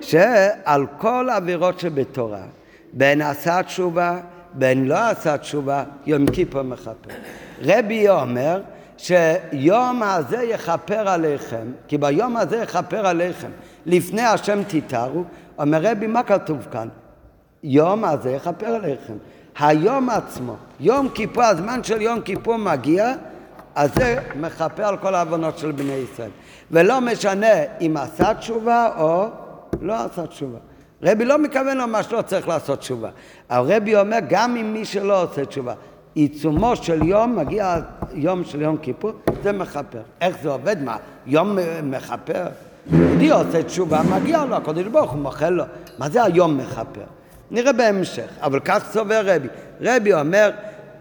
שעל 0.00 0.86
כל 0.98 1.28
עבירות 1.32 1.80
שבתורה, 1.80 2.42
בין 2.92 3.22
עשה 3.22 3.62
תשובה, 3.62 4.18
בין 4.54 4.84
לא 4.84 5.10
עשה 5.10 5.38
תשובה, 5.38 5.84
יום 6.06 6.26
כיפור 6.26 6.62
מכפר. 6.62 7.10
רבי 7.62 8.08
אומר 8.08 8.60
שיום 8.96 10.02
הזה 10.02 10.42
יכפר 10.42 11.08
עליכם, 11.08 11.66
כי 11.88 11.98
ביום 11.98 12.36
הזה 12.36 12.56
יכפר 12.56 13.06
עליכם, 13.06 13.50
לפני 13.86 14.22
השם 14.22 14.62
תתארו, 14.68 15.24
אומר 15.58 15.78
רבי, 15.82 16.06
מה 16.06 16.22
כתוב 16.22 16.66
כאן? 16.72 16.88
יום 17.62 18.04
הזה 18.04 18.30
יכפר 18.30 18.66
עליכם. 18.66 19.14
היום 19.58 20.10
עצמו, 20.10 20.56
יום 20.80 21.08
כיפור, 21.08 21.44
הזמן 21.44 21.84
של 21.84 22.02
יום 22.02 22.20
כיפור 22.20 22.56
מגיע, 22.56 23.12
אז 23.74 23.94
זה 23.94 24.16
מכפר 24.40 24.84
על 24.84 24.96
כל 24.96 25.14
העוונות 25.14 25.58
של 25.58 25.72
בני 25.72 25.92
ישראל. 25.92 26.30
ולא 26.70 27.00
משנה 27.00 27.46
אם 27.80 27.96
עשה 27.96 28.34
תשובה 28.34 28.88
או 28.98 29.26
לא 29.80 29.94
עשה 30.04 30.26
תשובה. 30.26 30.58
רבי 31.02 31.24
לא 31.24 31.38
מכוון 31.38 31.76
למה 31.78 32.02
שלא 32.02 32.22
צריך 32.22 32.48
לעשות 32.48 32.78
תשובה. 32.78 33.08
הרבי 33.48 33.96
אומר, 33.96 34.18
גם 34.28 34.56
אם 34.56 34.72
מי 34.72 34.84
שלא 34.84 35.22
עושה 35.22 35.44
תשובה, 35.44 35.74
עיצומו 36.14 36.76
של 36.76 37.02
יום, 37.02 37.36
מגיע 37.36 37.76
יום 38.14 38.44
של 38.44 38.62
יום 38.62 38.76
כיפור, 38.76 39.12
זה 39.42 39.52
מכפר. 39.52 40.00
איך 40.20 40.36
זה 40.42 40.48
עובד? 40.48 40.82
מה, 40.82 40.96
יום 41.26 41.58
מכפר? 41.82 42.46
יהודי 42.92 43.30
עושה 43.30 43.62
תשובה, 43.62 44.00
מגיע 44.02 44.44
לו, 44.44 44.56
הקדוש 44.56 44.84
ברוך 44.84 45.10
הוא 45.10 45.20
מוחל 45.20 45.50
לו. 45.50 45.64
מה 45.98 46.08
זה 46.08 46.24
היום 46.24 46.58
מכפר? 46.58 47.04
נראה 47.50 47.72
בהמשך, 47.72 48.28
אבל 48.40 48.60
כך 48.60 48.84
סובר 48.92 49.22
רבי. 49.24 49.48
רבי 49.80 50.14
אומר, 50.14 50.50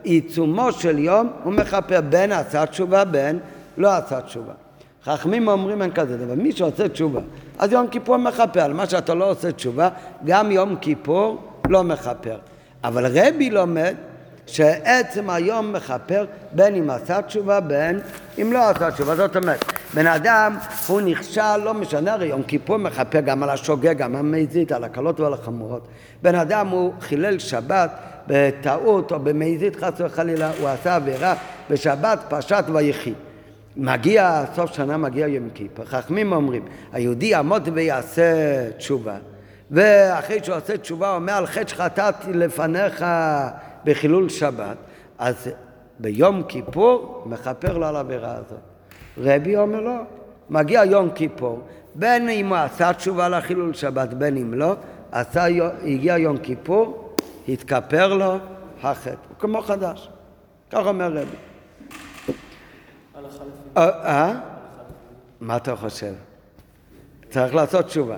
עיצומו 0.03 0.71
של 0.71 0.99
יום 0.99 1.29
הוא 1.43 1.53
מכפר 1.53 2.01
בין 2.09 2.31
עשה 2.31 2.65
תשובה 2.65 3.05
בין 3.05 3.39
לא 3.77 3.91
עשה 3.91 4.21
תשובה. 4.21 4.53
חכמים 5.03 5.47
אומרים 5.47 5.81
אין 5.81 5.91
כזה 5.91 6.17
דבר, 6.17 6.35
מי 6.35 6.51
שעושה 6.51 6.89
תשובה, 6.89 7.19
אז 7.59 7.71
יום 7.71 7.87
כיפור 7.87 8.17
מכפר, 8.17 8.61
על 8.61 8.73
מה 8.73 8.85
שאתה 8.85 9.13
לא 9.13 9.29
עושה 9.29 9.51
תשובה, 9.51 9.89
גם 10.25 10.51
יום 10.51 10.75
כיפור 10.75 11.41
לא 11.69 11.83
מכפר. 11.83 12.37
אבל 12.83 13.17
רבי 13.19 13.49
לומד 13.49 13.95
שעצם 14.47 15.29
היום 15.29 15.73
מכפר 15.73 16.25
בין 16.51 16.75
אם 16.75 16.89
עשה 16.89 17.21
תשובה 17.21 17.59
בין 17.59 17.99
אם 18.41 18.53
לא 18.53 18.69
עשה 18.69 18.91
תשובה. 18.91 19.15
זאת 19.15 19.35
אומרת, 19.35 19.65
בן 19.93 20.07
אדם 20.07 20.57
הוא 20.87 21.01
נכשל, 21.01 21.57
לא 21.57 21.73
משנה, 21.73 22.13
הרי 22.13 22.27
יום 22.27 22.43
כיפור 22.43 22.77
מכפר 22.77 23.19
גם 23.19 23.43
על 23.43 23.49
השוגג, 23.49 23.97
גם 23.97 24.15
על 24.15 24.19
המזיד, 24.19 24.73
על 24.73 24.83
הקלות 24.83 25.19
ועל 25.19 25.33
החמורות. 25.33 25.87
בן 26.21 26.35
אדם 26.35 26.67
הוא 26.67 26.93
חילל 27.01 27.39
שבת 27.39 27.91
בטעות 28.27 29.11
או 29.11 29.19
במזיד 29.19 29.75
חס 29.75 29.93
וחלילה, 29.99 30.51
הוא 30.59 30.69
עשה 30.69 30.95
עבירה 30.95 31.35
בשבת 31.69 32.19
פשט 32.29 32.65
ויחי. 32.73 33.13
מגיע, 33.77 34.43
סוף 34.55 34.73
שנה 34.73 34.97
מגיע 34.97 35.27
יום 35.27 35.49
כיפור, 35.53 35.85
חכמים 35.85 36.33
אומרים, 36.33 36.61
היהודי 36.93 37.25
יעמוד 37.25 37.69
ויעשה 37.73 38.23
תשובה, 38.77 39.15
ואחרי 39.71 40.39
שהוא 40.43 40.55
עושה 40.57 40.77
תשובה 40.77 41.07
הוא 41.07 41.15
אומר 41.15 41.33
על 41.33 41.45
חטא 41.45 41.67
שחטאתי 41.67 42.33
לפניך 42.33 43.05
בחילול 43.85 44.29
שבת, 44.29 44.77
אז 45.17 45.49
ביום 45.99 46.43
כיפור 46.43 47.23
מכפר 47.25 47.77
לו 47.77 47.85
על 47.85 47.95
העבירה 47.95 48.35
הזאת. 48.35 48.59
רבי 49.17 49.57
אומר 49.57 49.79
לו, 49.79 49.95
מגיע 50.49 50.85
יום 50.85 51.09
כיפור, 51.15 51.61
בין 51.95 52.29
אם 52.29 52.47
הוא 52.47 52.57
עשה 52.57 52.93
תשובה 52.93 53.29
לחילול 53.29 53.73
שבת, 53.73 54.13
בין 54.13 54.37
אם 54.37 54.53
לא, 54.53 54.75
עשה, 55.11 55.45
הגיע 55.83 56.17
יום 56.17 56.37
כיפור, 56.37 57.15
התכפר 57.47 58.13
לו 58.13 58.37
החטא, 58.83 59.09
הוא 59.09 59.37
כמו 59.39 59.61
חדש. 59.61 60.09
כך 60.71 60.85
אומר 60.85 61.11
רבי. 61.11 61.37
אה, 63.77 63.89
אה? 63.89 64.33
מה 65.41 65.57
אתה 65.57 65.75
חושב? 65.75 66.13
צריך 67.29 67.55
לעשות 67.55 67.85
תשובה, 67.85 68.15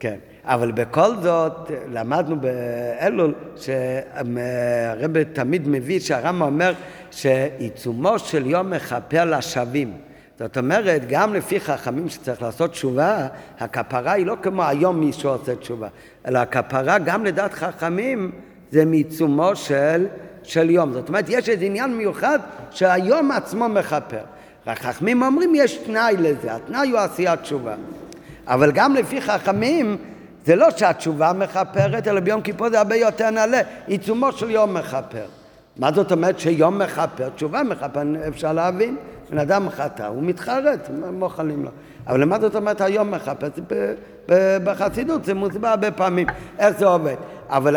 כן. 0.00 0.18
אבל 0.48 0.72
בכל 0.72 1.16
זאת, 1.22 1.70
למדנו 1.92 2.36
באלול 2.40 3.34
שהרב 3.56 5.22
תמיד 5.22 5.68
מביא 5.68 6.00
שהרמב"ם 6.00 6.42
אומר 6.42 6.72
שעיצומו 7.10 8.18
של 8.18 8.46
יום 8.46 8.70
מכפר 8.70 9.24
לשווים. 9.24 9.92
זאת 10.38 10.58
אומרת, 10.58 11.02
גם 11.08 11.34
לפי 11.34 11.60
חכמים 11.60 12.08
שצריך 12.08 12.42
לעשות 12.42 12.70
תשובה, 12.70 13.26
הכפרה 13.60 14.12
היא 14.12 14.26
לא 14.26 14.36
כמו 14.42 14.62
היום 14.62 15.00
מי 15.00 15.12
שעושה 15.12 15.54
תשובה, 15.54 15.88
אלא 16.28 16.38
הכפרה 16.38 16.98
גם 16.98 17.24
לדעת 17.24 17.54
חכמים 17.54 18.30
זה 18.70 18.84
מעיצומו 18.84 19.56
של, 19.56 20.06
של 20.42 20.70
יום. 20.70 20.92
זאת 20.92 21.08
אומרת, 21.08 21.24
יש 21.28 21.48
איזה 21.48 21.64
עניין 21.64 21.96
מיוחד 21.96 22.38
שהיום 22.70 23.30
עצמו 23.30 23.68
מכפר. 23.68 24.22
חכמים 24.74 25.22
אומרים 25.22 25.52
יש 25.54 25.76
תנאי 25.76 26.14
לזה, 26.18 26.54
התנאי 26.54 26.90
הוא 26.90 26.98
עשיית 26.98 27.40
תשובה. 27.40 27.74
אבל 28.46 28.72
גם 28.72 28.94
לפי 28.94 29.20
חכמים 29.20 29.96
זה 30.48 30.56
לא 30.56 30.70
שהתשובה 30.70 31.32
מכפרת, 31.32 32.08
אלא 32.08 32.20
ביום 32.20 32.40
כיפור 32.40 32.70
זה 32.70 32.78
הרבה 32.78 32.96
יותר 32.96 33.30
נעלה, 33.30 33.60
עיצומו 33.86 34.32
של 34.32 34.50
יום 34.50 34.74
מכפר. 34.74 35.24
מה 35.76 35.92
זאת 35.92 36.12
אומרת 36.12 36.38
שיום 36.38 36.78
מכפר? 36.78 37.28
תשובה 37.28 37.62
מכפר, 37.62 38.02
אפשר 38.28 38.52
להבין. 38.52 38.96
בן 39.30 39.38
אדם 39.38 39.70
חטא, 39.70 40.02
הוא 40.02 40.22
מתחרט, 40.22 40.90
מוכלים 41.12 41.64
לו. 41.64 41.70
אבל 42.06 42.24
מה 42.24 42.40
זאת 42.40 42.56
אומרת 42.56 42.80
היום 42.80 43.10
מכפר? 43.10 43.46
בחסידות 44.64 45.24
זה 45.24 45.34
מוסבר 45.34 45.68
הרבה 45.68 45.90
פעמים 45.90 46.26
איך 46.58 46.78
זה 46.78 46.86
עובד. 46.86 47.16
אבל 47.48 47.76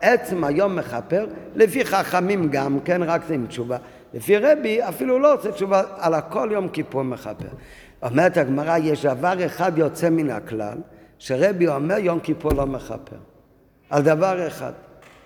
עצם 0.00 0.44
היום 0.44 0.76
מכפר, 0.76 1.26
לפי 1.54 1.84
חכמים 1.84 2.48
גם 2.50 2.78
כן, 2.84 3.02
רק 3.02 3.20
זה 3.28 3.34
עם 3.34 3.46
תשובה. 3.46 3.76
לפי 4.14 4.38
רבי 4.38 4.82
אפילו 4.88 5.18
לא 5.18 5.34
עושה 5.34 5.52
תשובה, 5.52 5.82
על 5.98 6.14
הכל 6.14 6.48
יום 6.52 6.68
כיפור 6.68 7.02
מכפר. 7.02 7.48
אומרת 8.02 8.36
הגמרא, 8.36 8.76
יש 8.76 9.06
דבר 9.06 9.46
אחד 9.46 9.78
יוצא 9.78 10.10
מן 10.10 10.30
הכלל, 10.30 10.78
שרבי 11.18 11.68
אומר 11.68 11.98
יום 11.98 12.20
כיפור 12.20 12.52
לא 12.52 12.66
מכפר. 12.66 13.16
על 13.90 14.02
דבר 14.02 14.46
אחד. 14.46 14.72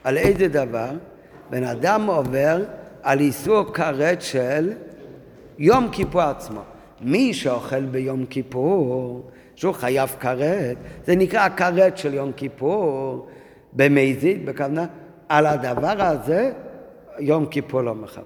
על 0.04 0.16
איזה 0.16 0.48
דבר? 0.48 0.90
בן 1.50 1.64
אדם 1.64 2.06
עובר 2.06 2.62
על 3.02 3.20
איסור 3.20 3.74
כרת 3.74 4.22
של 4.22 4.72
יום 5.58 5.88
כיפור 5.92 6.20
עצמו. 6.22 6.60
מי 7.00 7.34
שאוכל 7.34 7.80
ביום 7.80 8.26
כיפור, 8.26 9.30
שהוא 9.54 9.74
חייב 9.74 10.16
כרת, 10.20 10.76
זה 11.06 11.16
נקרא 11.16 11.40
הכרת 11.40 11.98
של 11.98 12.14
יום 12.14 12.32
כיפור, 12.32 13.26
במזיד, 13.72 14.46
בכוונה, 14.46 14.86
על 15.28 15.46
הדבר 15.46 16.02
הזה 16.02 16.52
יום 17.18 17.46
כיפור 17.46 17.82
לא 17.82 17.94
מכפר. 17.94 18.22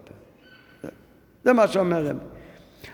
זה 1.44 1.52
מה 1.52 1.68
שאומר 1.68 2.06
רבי. 2.06 2.24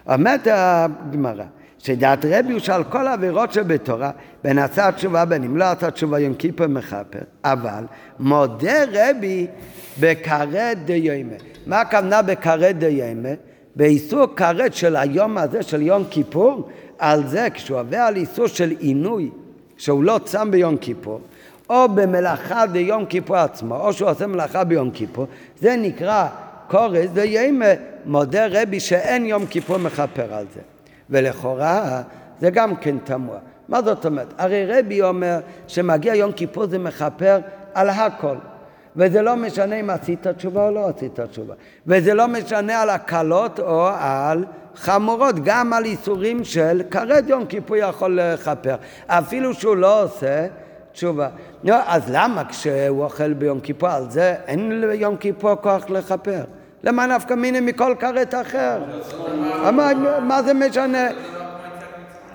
אומרת 0.07 0.47
הגמרא, 0.51 1.45
שדעת 1.83 2.25
רבי 2.31 2.53
הוא 2.53 2.61
שעל 2.61 2.85
כל 2.85 3.07
העבירות 3.07 3.53
שבתורה, 3.53 4.11
בין 4.45 4.59
עשה 4.59 4.93
תשובה 4.93 5.25
בין 5.25 5.45
אם 5.45 5.57
לא 5.57 5.65
עשה 5.65 5.91
תשובה 5.91 6.19
יום 6.19 6.35
כיפור 6.35 6.67
מכפר, 6.67 7.19
אבל 7.45 7.85
מודה 8.19 8.85
רבי 8.93 9.47
בכרת 10.01 10.85
דיימה. 10.85 11.37
מה 11.67 11.81
הכוונה 11.81 12.23
בכרת 12.23 12.79
דיימה? 12.79 13.29
באיסור 13.77 14.27
כרת 14.37 14.75
של 14.75 14.97
היום 14.97 15.39
הזה, 15.39 15.63
של 15.63 15.83
יום 15.83 16.05
כיפור, 16.11 16.69
על 16.99 17.27
זה 17.27 17.49
כשהוא 17.55 17.81
עובר 17.81 17.97
על 17.97 18.17
איסור 18.17 18.47
של 18.47 18.71
עינוי, 18.79 19.31
שהוא 19.77 20.05
לא 20.05 20.21
צם 20.25 20.51
ביום 20.51 20.77
כיפור, 20.77 21.21
או 21.71 21.89
במלאכה 21.89 22.67
ביום 22.67 23.07
כיפור 23.07 23.37
עצמו, 23.37 23.77
או 23.77 23.93
שהוא 23.93 24.11
עושה 24.11 24.27
מלאכה 24.27 24.65
ביום 24.65 24.91
כיפור, 24.91 25.27
זה 25.61 25.77
נקרא 25.77 26.27
קורס 26.69 27.11
דיימה, 27.13 27.67
מודה 28.07 28.47
רבי 28.51 28.81
שאין 28.81 29.27
יום 29.27 29.47
כיפור 29.47 29.77
מכפר 29.77 30.35
על 30.35 30.45
זה. 30.55 30.61
ולכאורה 31.11 32.03
זה 32.41 32.51
גם 32.51 32.77
כן 32.77 32.97
תמוה. 33.05 33.39
מה 33.69 33.83
זאת 33.83 34.07
אומרת? 34.07 34.35
הרי 34.39 34.67
רבי 34.67 35.03
אומר 35.03 35.39
שמגיע 35.67 36.15
יום 36.15 36.33
כיפור 36.33 36.67
זה 36.67 36.79
מכפר 36.79 37.39
על 37.75 37.91
הכל. 37.91 38.37
וזה 38.97 39.23
לא 39.23 39.37
משנה 39.37 39.81
אם 39.81 39.91
עשית 39.91 40.27
תשובה 40.27 40.67
או 40.67 40.71
לא 40.71 40.89
עשית 40.89 41.21
תשובה. 41.21 41.55
וזה 41.87 42.15
לא 42.15 42.29
משנה 42.29 42.83
על 42.83 42.91
הקלות 42.91 43.61
או 43.61 43.89
על 43.99 44.45
חמורות, 44.75 45.35
גם 45.45 45.73
על 45.73 45.85
איסורים 45.85 46.45
של 46.45 46.83
כרת 46.91 47.29
יום 47.29 47.47
כיפור 47.47 47.77
יכול 47.77 48.21
לכפר. 48.21 48.75
אפילו 49.07 49.55
שהוא 49.55 49.77
לא 49.77 50.03
עושה 50.03 50.47
תשובה. 50.93 51.29
אז 51.69 52.03
למה 52.11 52.45
כשהוא 52.45 53.05
אוכל 53.05 53.33
ביום 53.33 53.61
כיפור 53.61 53.89
על 53.89 54.11
זה 54.11 54.35
אין 54.47 54.81
ליום 54.81 55.17
כיפור 55.17 55.55
כוח 55.55 55.91
לכפר? 55.91 56.41
למה 56.85 57.07
נפקא 57.07 57.35
מיני 57.35 57.61
מכל 57.61 57.95
כרת 57.99 58.35
אחר? 58.35 58.79
מה 60.21 60.43
זה 60.43 60.55
משנה? 60.55 61.09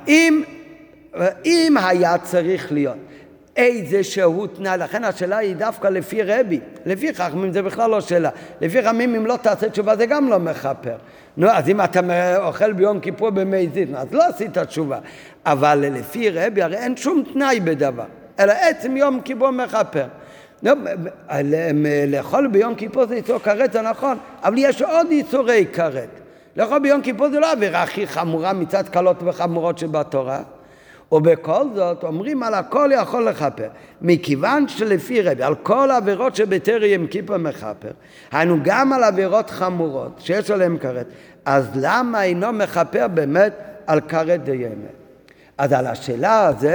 אם, 0.08 0.43
אם 1.46 1.76
היה 1.78 2.18
צריך 2.18 2.72
להיות 2.72 2.98
איזה 3.56 4.04
שהוא 4.04 4.48
תנאי, 4.48 4.78
לכן 4.78 5.04
השאלה 5.04 5.38
היא 5.38 5.56
דווקא 5.56 5.88
לפי 5.88 6.24
רבי, 6.24 6.60
לפי 6.86 7.14
חכמים 7.14 7.52
זה 7.52 7.62
בכלל 7.62 7.89
לא 7.89 8.02
שאלה, 8.02 8.30
לפי 8.62 8.84
חכמים 8.84 9.16
אם 9.16 9.26
לא 9.26 9.38
תעשה 9.41 9.70
תשובה 9.70 9.96
זה 9.96 10.06
גם 10.06 10.30
לא 10.30 10.39
מכפר. 10.39 10.96
נו, 11.38 11.48
אז 11.50 11.70
אם 11.70 11.82
אתה 11.82 12.00
אוכל 12.38 12.74
ביום 12.74 13.00
כיפור 13.00 13.30
במי 13.30 13.70
זית, 13.74 13.89
אז 13.96 14.08
לא 14.12 14.24
עשית 14.28 14.58
תשובה. 14.58 15.00
אבל 15.46 15.86
לפי 15.91 16.30
רבי 16.30 16.62
הרי 16.62 16.78
אין 16.78 16.98
שום 16.98 17.24
תנאי 17.34 17.60
בדבר, 17.60 18.06
אלא 18.39 18.54
עצם 18.54 18.98
יום 18.98 19.22
כיפור 19.22 19.52
מכפר. 19.52 20.06
לא, 20.64 20.74
לאכול 22.08 22.47
ביום 22.47 22.76
כיפור 22.76 23.06
זה 23.06 23.16
איסור 23.16 23.39
כרת, 23.39 23.74
זה 23.74 23.82
נכון, 23.82 24.18
אבל 24.43 24.56
יש 24.58 24.82
עוד 24.82 25.08
איסורי 25.12 25.66
כרת. 25.74 26.10
לאכול 26.56 26.80
ביום 26.80 27.01
כיפור 27.01 27.30
זה 27.30 27.39
לא 27.39 27.47
העבירה 27.49 27.84
הכי 27.84 28.08
חמורה 28.08 28.53
מצד 28.53 28.89
קלות 28.89 29.18
וחמורות 29.26 29.78
שבתורה. 29.78 30.39
ובכל 31.12 31.66
זאת 31.76 32.03
אומרים 32.03 32.43
על 32.43 32.53
הכל 32.53 32.89
יכול 32.93 33.28
לכפר. 33.30 33.68
מכיוון 34.01 34.68
שלפי 34.68 35.22
רבי, 35.22 35.43
על 35.43 35.56
כל 35.56 35.91
העבירות 35.91 36.36
שבתרי 36.36 36.88
יום 36.88 37.08
כיפור 37.08 37.38
מכפר, 37.38 37.91
היינו 38.32 38.58
גם 38.64 38.93
על 38.93 39.03
עבירות 39.03 39.49
חמורות 39.49 40.12
שיש 40.20 40.51
עליהן 40.51 40.78
כרת, 40.78 41.06
אז 41.45 41.70
למה 41.76 42.24
אינו 42.24 42.51
מכפר 42.53 43.08
באמת 43.08 43.53
על 43.88 44.01
כרת 44.01 44.43
דיימת? 44.43 44.95
אז 45.58 45.74
על 45.74 45.88
השאלה 45.88 46.45
הזו 46.45 46.68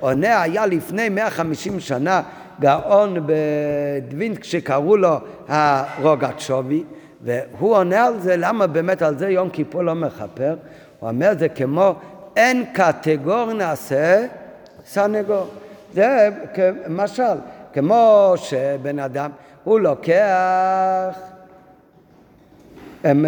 עונה 0.00 0.42
היה 0.42 0.66
לפני 0.66 1.08
150 1.08 1.80
שנה 1.80 2.22
גאון 2.60 3.16
בדווינט 3.26 4.44
שקראו 4.44 4.96
לו 4.96 5.16
הרוגצ'ובי 5.48 6.84
והוא 7.22 7.76
עונה 7.76 8.04
על 8.04 8.20
זה 8.20 8.36
למה 8.36 8.66
באמת 8.66 9.02
על 9.02 9.18
זה 9.18 9.28
יום 9.28 9.50
כיפור 9.50 9.82
לא 9.82 9.94
מכפר? 9.94 10.56
הוא 11.00 11.08
אומר 11.08 11.32
זה 11.38 11.48
כמו 11.48 11.94
אין 12.36 12.64
קטגור 12.72 13.52
נעשה 13.52 14.26
סנגור. 14.86 15.46
זה 15.94 16.28
כמשל 16.54 17.22
כמו 17.72 18.32
שבן 18.36 18.98
אדם 18.98 19.30
הוא 19.64 19.80
לוקח 19.80 21.18
הם, 23.04 23.26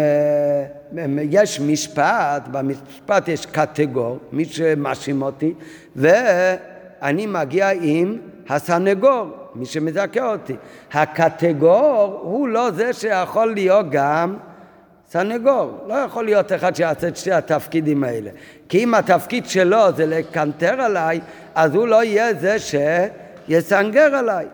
הם, 0.97 1.19
יש 1.21 1.59
משפט, 1.59 2.47
במשפט 2.51 3.27
יש 3.27 3.45
קטגור, 3.45 4.17
מי 4.31 4.45
שמאשים 4.45 5.21
אותי, 5.21 5.53
ואני 5.95 7.25
מגיע 7.25 7.69
עם 7.81 8.17
הסנגור, 8.49 9.27
מי 9.55 9.65
שמזכה 9.65 10.31
אותי. 10.31 10.55
הקטגור 10.93 12.19
הוא 12.23 12.47
לא 12.47 12.71
זה 12.71 12.93
שיכול 12.93 13.53
להיות 13.53 13.85
גם 13.89 14.37
סנגור. 15.09 15.83
לא 15.87 15.93
יכול 15.93 16.25
להיות 16.25 16.51
אחד 16.51 16.75
שיעשה 16.75 17.07
את 17.07 17.17
שתי 17.17 17.31
התפקידים 17.31 18.03
האלה. 18.03 18.29
כי 18.69 18.83
אם 18.83 18.93
התפקיד 18.93 19.45
שלו 19.45 19.93
זה 19.95 20.05
לקנטר 20.05 20.81
עליי, 20.81 21.21
אז 21.55 21.75
הוא 21.75 21.87
לא 21.87 22.03
יהיה 22.03 22.33
זה 22.33 22.55
שיסנגר 22.59 24.15
עליי. 24.15 24.45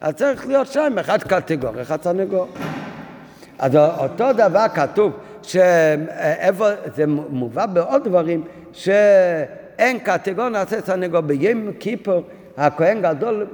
אז 0.00 0.14
צריך 0.14 0.46
להיות 0.46 0.66
שם 0.66 0.98
אחד 1.00 1.22
קטגור, 1.22 1.82
אחד 1.82 2.02
סנגור. 2.02 2.48
אז 3.58 3.76
אותו 3.76 4.32
דבר 4.32 4.66
כתוב, 4.74 5.12
שאיפה, 5.42 6.68
זה 6.96 7.06
מובא 7.06 7.66
בעוד 7.66 8.04
דברים, 8.04 8.44
שאין 8.72 9.98
קטגור 9.98 10.48
נעשה 10.48 10.80
סנגור 10.80 11.20
ביום 11.20 11.72
כיפור, 11.80 12.22
הכהן 12.60 13.02
גדול 13.02 13.46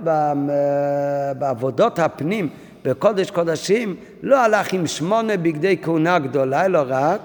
בעבודות 1.39 1.99
הפנים, 1.99 2.49
בקודש 2.85 3.31
קודשים, 3.31 3.97
לא 4.23 4.45
הלך 4.45 4.73
עם 4.73 4.87
שמונה 4.87 5.37
בגדי 5.37 5.77
כהונה 5.83 6.19
גדולה, 6.19 6.65
אלא 6.65 6.83
רק 6.87 7.21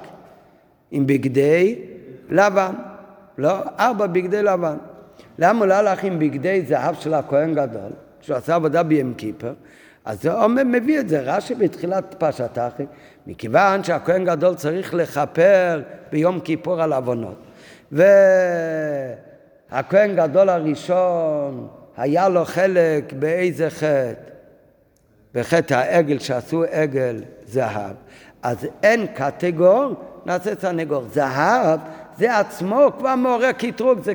עם 0.92 1.08
בגדי 1.08 1.80
לבן. 2.30 2.74
לא, 3.38 3.58
ארבע 3.80 4.08
בגדי 4.08 4.44
לבן. 4.44 4.78
למה 5.40 5.60
הוא 5.60 5.66
לא 5.66 5.74
הלך 5.74 6.04
עם 6.04 6.20
בגדי 6.20 6.62
זהב 6.68 6.96
של 6.96 7.14
הכהן 7.14 7.54
גדול, 7.54 7.92
כשהוא 8.22 8.38
עשה 8.38 8.56
עבודה 8.56 8.84
ביום 8.84 9.14
כיפר? 9.14 9.54
אז 10.06 10.22
זה 10.22 10.34
אומר, 10.34 10.64
מביא 10.66 11.00
את 11.00 11.10
זה 11.10 11.22
רש"י 11.22 11.56
בתחילת 11.56 12.16
פרשת 12.18 12.58
אחי, 12.58 12.84
מכיוון 13.28 13.84
שהכהן 13.84 14.26
גדול 14.26 14.56
צריך 14.56 14.94
לכפר 14.94 15.82
ביום 16.12 16.40
כיפור 16.40 16.82
על 16.82 16.94
עוונות. 16.94 17.36
והכהן 19.72 20.16
גדול 20.16 20.50
הראשון, 20.50 21.68
היה 21.98 22.30
לו 22.30 22.46
חלק 22.46 23.14
באיזה 23.14 23.70
חטא? 23.70 24.32
בחטא 25.34 25.74
העגל 25.74 26.20
שעשו 26.20 26.64
עגל 26.72 27.24
זהב. 27.48 27.96
אז 28.44 28.68
אין 28.84 29.08
קטגור, 29.08 29.94
נעשה 30.26 30.52
סנגור. 30.62 31.04
זהב 31.14 31.80
זה 32.18 32.38
עצמו 32.38 32.88
כבר 33.00 33.16
מעורר 33.16 33.52
קטרוג, 33.52 34.00
זה 34.04 34.14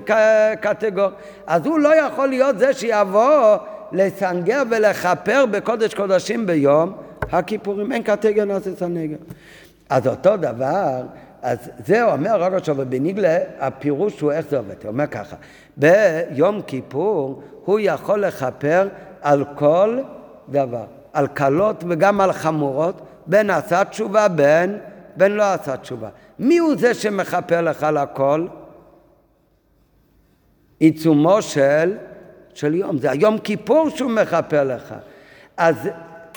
קטגור. 0.61 1.09
אז 1.47 1.67
הוא 1.67 1.79
לא 1.79 1.97
יכול 1.97 2.29
להיות 2.29 2.59
זה 2.59 2.75
שיבוא 2.75 3.57
לסנגר 3.93 4.63
ולכפר 4.71 5.47
בקודש 5.51 5.95
קודשים 5.95 6.47
ביום 6.47 6.93
הכיפורים. 7.33 7.93
אין 7.93 8.03
קטגור 8.03 8.45
נעשה 8.45 8.77
סנגר. 8.77 9.17
אז 9.91 10.07
אותו 10.07 10.37
דבר, 10.37 11.03
אז 11.43 11.59
זה 11.87 12.13
אומר 12.13 12.43
רק 12.43 12.53
עכשיו 12.53 12.77
בניגלה, 12.89 13.39
הפירוש 13.59 14.21
הוא 14.21 14.33
איך 14.33 14.47
זה 14.51 14.59
עובד. 14.59 14.75
הוא 14.83 14.89
אומר 14.89 15.07
ככה, 15.07 15.37
ביום 15.77 16.63
כיפור 16.63 17.43
הוא 17.65 17.79
יכול 17.83 18.25
לכפר 18.25 18.89
על 19.23 19.45
כל 19.55 19.99
דבר, 20.49 20.85
על 21.13 21.27
קלות 21.27 21.85
וגם 21.89 22.21
על 22.21 22.33
חמורות, 22.33 23.01
בין 23.27 23.51
עשה 23.51 23.85
תשובה 23.85 24.29
בין, 24.29 24.79
בין 25.17 25.33
לא 25.33 25.53
עשה 25.53 25.77
תשובה. 25.77 26.09
מי 26.39 26.59
הוא 26.59 26.75
זה 26.79 26.95
שמכפר 26.95 27.61
לך 27.61 27.83
על 27.83 27.97
הכל? 27.97 28.47
עיצומו 30.79 31.43
של, 31.43 31.97
של 32.55 32.75
יום, 32.75 32.99
זה 32.99 33.11
היום 33.11 33.39
כיפור 33.39 33.89
שהוא 33.89 34.11
מכפר 34.11 34.65
לך. 34.65 34.95
אז 35.57 35.89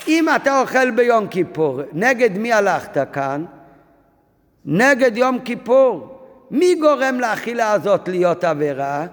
אם 0.07 0.25
אתה 0.35 0.61
אוכל 0.61 0.91
ביום 0.91 1.27
כיפור, 1.27 1.81
נגד 1.93 2.37
מי 2.37 2.53
הלכת 2.53 2.97
כאן? 3.13 3.45
נגד 4.65 5.17
יום 5.17 5.39
כיפור. 5.39 6.19
מי 6.51 6.75
גורם 6.75 7.19
לאכילה 7.19 7.71
הזאת 7.71 8.07
להיות 8.07 8.43
עבירה? 8.43 9.05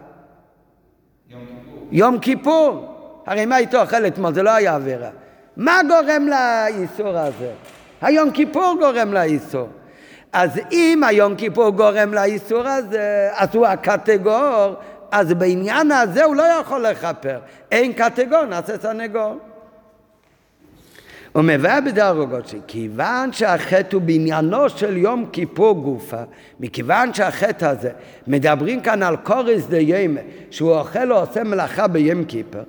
יום 1.29 1.41
כיפור. 1.47 1.89
יום 1.91 2.19
כיפור. 2.19 2.93
הרי 3.27 3.47
מה 3.47 3.57
היית 3.57 3.75
אוכל 3.75 4.07
אתמול? 4.07 4.35
זה 4.35 4.43
לא 4.43 4.51
היה 4.51 4.75
עבירה. 4.75 5.11
מה 5.57 5.81
גורם 5.89 6.29
לאיסור 6.29 7.17
הזה? 7.19 7.53
היום 8.01 8.31
כיפור 8.31 8.75
גורם 8.81 9.13
לאיסור. 9.13 9.69
אז 10.33 10.61
אם 10.73 11.03
היום 11.07 11.37
כיפור 11.37 11.71
גורם 11.71 12.15
לאיסור 12.15 12.69
הזה, 12.69 13.29
אז 13.35 13.55
הוא 13.55 13.67
הקטגור, 13.67 14.75
אז 15.11 15.33
בעניין 15.33 15.93
הזה 15.93 16.25
הוא 16.25 16.37
לא 16.37 16.43
יכול 16.43 16.87
לכפר. 16.87 17.39
אין 17.73 17.93
קטגור, 17.93 18.45
נעשה 18.45 18.79
סנגור. 18.79 19.37
הוא 21.37 21.45
מביא 21.45 21.81
בדרגות 21.87 22.49
שכיוון 22.49 23.33
שהחטא 23.33 23.97
הוא 23.97 24.03
בעניינו 24.03 24.69
של 24.69 24.97
יום 24.97 25.27
כיפור 25.33 25.75
גופה, 25.83 26.23
מכיוון 26.61 27.15
שהחטא 27.15 27.65
הזה, 27.65 27.91
מדברים 28.27 28.81
כאן 28.81 29.03
על 29.03 29.17
קורס 29.17 29.67
דיימה, 29.67 30.21
שהוא 30.51 30.73
אוכל 30.73 31.13
או 31.13 31.17
עושה 31.19 31.45
מלאכה 31.45 31.87
ביום 31.87 32.25
כיפור, 32.25 32.61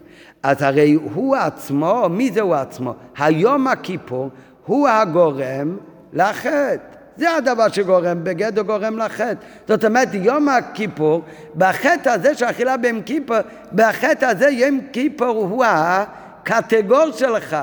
אז 0.43 0.61
הרי 0.61 0.93
הוא 0.93 1.35
עצמו, 1.35 2.09
מי 2.09 2.31
זה 2.31 2.41
הוא 2.41 2.55
עצמו? 2.55 2.93
היום 3.17 3.67
הכיפור 3.67 4.29
הוא 4.65 4.87
הגורם 4.87 5.77
לחטא. 6.13 6.77
זה 7.17 7.35
הדבר 7.35 7.67
שגורם, 7.67 8.23
בגדו 8.23 8.63
גורם 8.63 8.97
לחטא. 8.97 9.45
זאת 9.67 9.85
אומרת, 9.85 10.09
יום 10.13 10.49
הכיפור, 10.49 11.21
בחטא 11.55 12.09
הזה 12.09 12.35
של 12.35 12.45
אכילה 12.45 12.77
ביום 12.77 13.01
כיפור, 13.01 13.37
בחטא 13.73 14.25
הזה 14.25 14.49
יום 14.49 14.79
כיפור 14.93 15.27
הוא 15.27 15.65
הקטגור 15.65 17.11
שלך. 17.11 17.55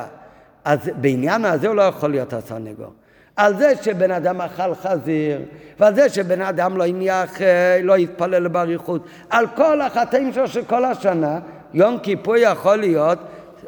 אז 0.65 0.79
בעניין 0.97 1.45
הזה 1.45 1.69
הוא 1.69 1.77
לא 1.77 1.83
יכול 1.83 2.11
להיות 2.11 2.33
הסנגור. 2.33 2.93
על 3.37 3.57
זה 3.57 3.73
שבן 3.83 4.11
אדם 4.11 4.41
אכל 4.41 4.75
חזיר, 4.75 5.41
ועל 5.81 5.95
זה 5.95 6.09
שבן 6.09 6.41
אדם 6.41 6.77
לא 6.77 6.87
הניח, 6.87 7.43
אה, 7.43 7.81
לא 7.83 7.97
התפלל 7.97 8.49
באריכות, 8.49 9.07
על 9.31 9.47
כל 9.47 9.81
החטאים 9.81 10.33
שלו 10.33 10.49
של 10.49 10.65
כל 10.65 10.85
השנה, 10.85 11.39
יום 11.75 11.99
כיפור 11.99 12.37
יכול 12.37 12.77
להיות 12.77 13.19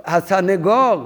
הסנגור, 0.05 1.05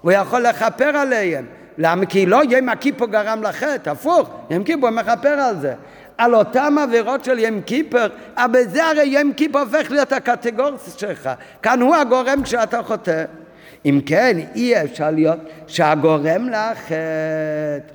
הוא 0.00 0.12
יכול 0.12 0.40
לכפר 0.40 0.96
עליהם. 0.96 1.46
למה? 1.78 2.06
כי 2.06 2.26
לא 2.26 2.40
יום 2.50 2.68
הכיפור 2.68 3.08
גרם 3.08 3.42
לחטא, 3.42 3.90
הפוך, 3.90 4.30
יום 4.50 4.64
כיפור 4.64 4.90
מכפר 4.90 5.28
על 5.28 5.56
זה. 5.60 5.74
על 6.18 6.34
אותם 6.34 6.76
עבירות 6.82 7.24
של 7.24 7.38
יום 7.38 7.60
כיפר, 7.60 8.06
אבל 8.36 8.62
זה 8.68 8.86
הרי 8.86 9.04
יום 9.04 9.32
כיפור 9.32 9.60
הופך 9.60 9.90
להיות 9.90 10.12
הקטגוריה 10.12 10.78
שלך. 10.96 11.30
כאן 11.62 11.80
הוא 11.80 11.96
הגורם 11.96 12.42
כשאתה 12.42 12.82
חוטא. 12.82 13.24
אם 13.86 14.00
כן, 14.06 14.36
אי 14.54 14.82
אפשר 14.82 15.10
להיות 15.10 15.38
שהגורם 15.66 16.48
לחטא, 16.48 16.94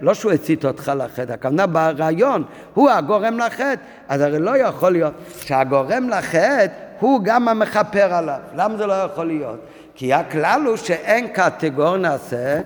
לא 0.01 0.13
שהוא 0.13 0.31
הצית 0.31 0.65
אותך 0.65 0.91
לחטא, 0.97 1.31
הכוונה 1.31 1.67
ברעיון, 1.67 2.43
הוא 2.73 2.89
הגורם 2.89 3.39
לחטא, 3.39 3.75
אז 4.07 4.21
הרי 4.21 4.39
לא 4.39 4.57
יכול 4.57 4.91
להיות 4.91 5.13
שהגורם 5.41 6.09
לחטא 6.09 6.65
הוא 6.99 7.21
גם 7.23 7.47
המכפר 7.47 8.13
עליו. 8.13 8.39
למה 8.55 8.77
זה 8.77 8.85
לא 8.85 8.93
יכול 8.93 9.27
להיות? 9.27 9.59
כי 9.95 10.13
הכלל 10.13 10.61
הוא 10.65 10.77
שאין 10.77 11.27
קטגור 11.27 11.97
נעשה 11.97 12.61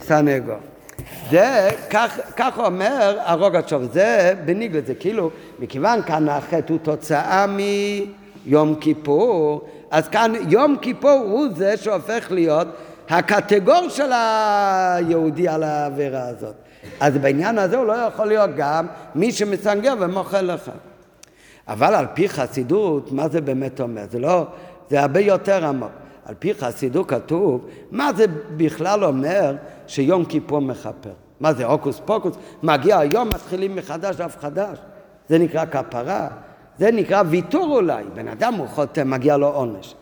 סנגור. 0.00 0.56
זה, 1.30 1.68
כך, 1.90 2.20
כך 2.36 2.58
אומר 2.58 3.18
הרוגצ'וב, 3.24 3.82
זה 3.92 4.34
בניגוד, 4.44 4.86
זה 4.86 4.94
כאילו, 4.94 5.30
מכיוון 5.58 6.02
כאן 6.02 6.28
החטא 6.28 6.72
הוא 6.72 6.78
תוצאה 6.82 7.46
מיום 7.46 8.74
כיפור, 8.80 9.68
אז 9.94 10.08
כאן 10.08 10.32
יום 10.48 10.76
כיפור 10.80 11.10
הוא 11.30 11.46
זה 11.56 11.76
שהופך 11.76 12.26
להיות 12.30 12.68
הקטגור 13.08 13.88
של 13.88 14.12
היהודי 14.12 15.48
על 15.48 15.62
העבירה 15.62 16.28
הזאת. 16.28 16.54
אז 17.00 17.18
בעניין 17.18 17.58
הזה 17.58 17.76
הוא 17.76 17.86
לא 17.86 17.92
יכול 17.92 18.26
להיות 18.26 18.50
גם 18.56 18.86
מי 19.14 19.32
שמסנגר 19.32 19.94
ומוכר 20.00 20.42
לך. 20.42 20.70
אבל 21.68 21.94
על 21.94 22.06
פי 22.14 22.28
חסידות, 22.28 23.12
מה 23.12 23.28
זה 23.28 23.40
באמת 23.40 23.80
אומר? 23.80 24.02
זה 24.10 24.18
לא, 24.18 24.46
זה 24.90 25.00
הרבה 25.00 25.20
יותר 25.20 25.66
עמוק. 25.66 25.90
על 26.26 26.34
פי 26.38 26.54
חסידות 26.54 27.08
כתוב, 27.08 27.66
מה 27.90 28.12
זה 28.16 28.24
בכלל 28.56 29.04
אומר 29.04 29.56
שיום 29.86 30.24
כיפור 30.24 30.60
מכפר? 30.60 31.12
מה 31.40 31.52
זה 31.52 31.64
הוקוס 31.64 32.00
פוקוס? 32.04 32.36
מגיע 32.62 32.98
היום, 32.98 33.28
מתחילים 33.28 33.76
מחדש 33.76 34.16
דף 34.16 34.36
חדש. 34.40 34.78
זה 35.28 35.38
נקרא 35.38 35.64
כפרה. 35.64 36.28
זה 36.78 36.90
נקרא 36.92 37.22
ויתור 37.26 37.76
אולי. 37.76 38.04
בן 38.14 38.28
אדם 38.28 38.54
הוא 38.54 38.66
חוטא, 38.66 39.02
מגיע 39.04 39.36
לו 39.36 39.48
עונש. 39.48 39.94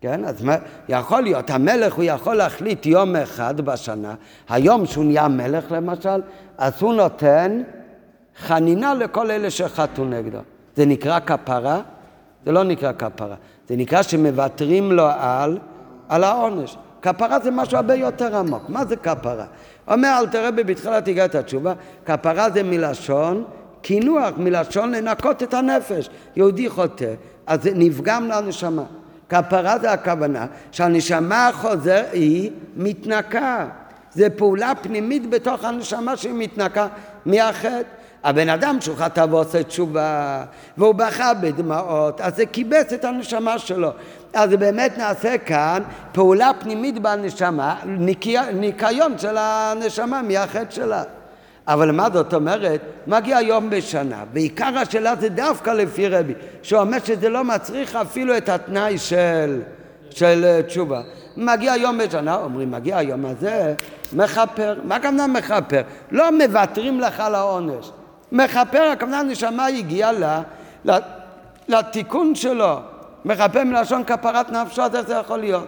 כן? 0.00 0.24
אז 0.24 0.44
יכול 0.88 1.20
להיות, 1.20 1.50
המלך 1.50 1.94
הוא 1.94 2.04
יכול 2.04 2.34
להחליט 2.34 2.86
יום 2.86 3.16
אחד 3.16 3.60
בשנה, 3.60 4.14
היום 4.48 4.86
שהוא 4.86 5.04
נהיה 5.04 5.28
מלך 5.28 5.64
למשל, 5.72 6.22
אז 6.58 6.72
הוא 6.80 6.94
נותן 6.94 7.62
חנינה 8.38 8.94
לכל 8.94 9.30
אלה 9.30 9.50
שחטאו 9.50 10.04
נגדו. 10.04 10.38
זה 10.76 10.86
נקרא 10.86 11.20
כפרה? 11.20 11.80
זה 12.46 12.52
לא 12.52 12.64
נקרא 12.64 12.92
כפרה. 12.92 13.34
זה 13.68 13.76
נקרא 13.76 14.02
שמוותרים 14.02 14.92
לו 14.92 15.06
על, 15.18 15.58
על 16.08 16.24
העונש. 16.24 16.76
כפרה 17.02 17.40
זה 17.40 17.50
משהו 17.50 17.76
הרבה 17.76 17.94
יותר 17.94 18.36
עמוק. 18.36 18.62
מה 18.68 18.84
זה 18.84 18.96
כפרה? 18.96 19.44
אומר 19.88 20.16
אל 20.18 20.26
תראה 20.26 20.50
בתחילת 20.50 21.08
הגעת 21.08 21.34
התשובה, 21.34 21.72
כפרה 22.04 22.50
זה 22.50 22.62
מלשון 22.62 23.44
קינוח, 23.82 24.34
מלשון 24.36 24.92
לנקות 24.92 25.42
את 25.42 25.54
הנפש. 25.54 26.10
יהודי 26.36 26.68
חוטא, 26.68 27.14
אז 27.46 27.60
נפגם 27.74 28.28
לנשמה. 28.28 28.84
כפרה 29.28 29.78
זה 29.78 29.92
הכוונה 29.92 30.46
שהנשמה 30.72 31.48
החוזר 31.48 32.02
היא 32.12 32.50
מתנקה. 32.76 33.66
זה 34.14 34.30
פעולה 34.30 34.72
פנימית 34.82 35.30
בתוך 35.30 35.64
הנשמה 35.64 36.16
שהיא 36.16 36.34
מתנקה 36.36 36.86
מהחטא. 37.26 37.82
הבן 38.24 38.48
אדם 38.48 38.80
שהוא 38.80 38.96
חטא 38.96 39.26
ועושה 39.30 39.62
תשובה 39.62 40.44
והוא 40.78 40.94
בכה 40.94 41.34
בדמעות, 41.34 42.20
אז 42.20 42.36
זה 42.36 42.46
קיבץ 42.46 42.92
את 42.92 43.04
הנשמה 43.04 43.58
שלו. 43.58 43.90
אז 44.32 44.50
באמת 44.50 44.98
נעשה 44.98 45.38
כאן 45.38 45.82
פעולה 46.12 46.50
פנימית 46.60 46.98
בנשמה, 46.98 47.76
ניקיון 48.54 49.18
של 49.18 49.36
הנשמה 49.38 50.22
מהחטא 50.22 50.70
שלה. 50.70 51.02
אבל 51.68 51.90
מה 51.90 52.08
זאת 52.12 52.34
אומרת? 52.34 52.80
מגיע 53.06 53.40
יום 53.40 53.70
בשנה, 53.70 54.24
ועיקר 54.32 54.78
השאלה 54.78 55.16
זה 55.16 55.28
דווקא 55.28 55.70
לפי 55.70 56.08
רבי, 56.08 56.34
שאומר 56.62 56.98
שזה 57.04 57.28
לא 57.28 57.44
מצריך 57.44 57.96
אפילו 57.96 58.36
את 58.36 58.48
התנאי 58.48 58.98
של, 58.98 59.60
של 60.10 60.60
תשובה. 60.66 61.02
מגיע 61.36 61.76
יום 61.76 61.98
בשנה, 61.98 62.36
אומרים, 62.36 62.70
מגיע 62.70 62.96
היום 62.96 63.26
הזה, 63.26 63.74
מכפר. 64.12 64.78
מה 64.84 64.96
הכוונה 64.96 65.26
מכפר? 65.26 65.82
לא 66.10 66.30
מוותרים 66.38 67.00
לך 67.00 67.20
על 67.20 67.34
העונש. 67.34 67.90
מכפר, 68.32 68.82
הכוונה 68.82 69.22
נשמה 69.22 69.66
הגיעה 69.66 70.12
לה, 70.12 70.42
לתיקון 71.68 72.34
שלו. 72.34 72.76
מכפר 73.24 73.64
מלשון 73.64 74.04
כפרת 74.04 74.50
נפשות, 74.50 74.94
איך 74.94 75.06
זה 75.06 75.14
יכול 75.14 75.38
להיות? 75.38 75.66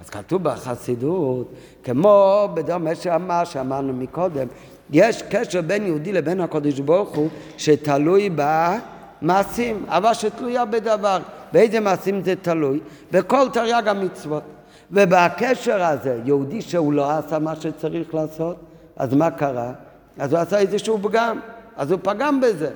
אז 0.00 0.10
כתוב 0.10 0.42
בחסידות, 0.42 1.52
כמו 1.82 2.48
בדומה 2.54 2.94
שאמר, 2.94 3.44
שאמרנו 3.44 3.92
מקודם, 3.92 4.46
יש 4.90 5.22
קשר 5.22 5.60
בין 5.62 5.86
יהודי 5.86 6.12
לבין 6.12 6.40
הקודש 6.40 6.80
ברוך 6.80 7.14
הוא 7.14 7.28
שתלוי 7.56 8.30
במעשים, 8.34 9.84
אבל 9.88 10.14
שתלויה 10.14 10.64
בדבר. 10.64 11.18
באיזה 11.52 11.80
מעשים 11.80 12.24
זה 12.24 12.34
תלוי? 12.42 12.80
בכל 13.12 13.48
תרי"ג 13.52 13.88
המצוות. 13.88 14.42
ובקשר 14.90 15.84
הזה, 15.84 16.20
יהודי 16.24 16.62
שהוא 16.62 16.92
לא 16.92 17.10
עשה 17.10 17.38
מה 17.38 17.56
שצריך 17.56 18.14
לעשות, 18.14 18.56
אז 18.96 19.14
מה 19.14 19.30
קרה? 19.30 19.72
אז 20.18 20.32
הוא 20.32 20.40
עשה 20.40 20.58
איזשהו 20.58 20.98
פגם, 21.02 21.40
אז 21.76 21.90
הוא 21.90 22.00
פגם 22.02 22.40
בזה. 22.40 22.70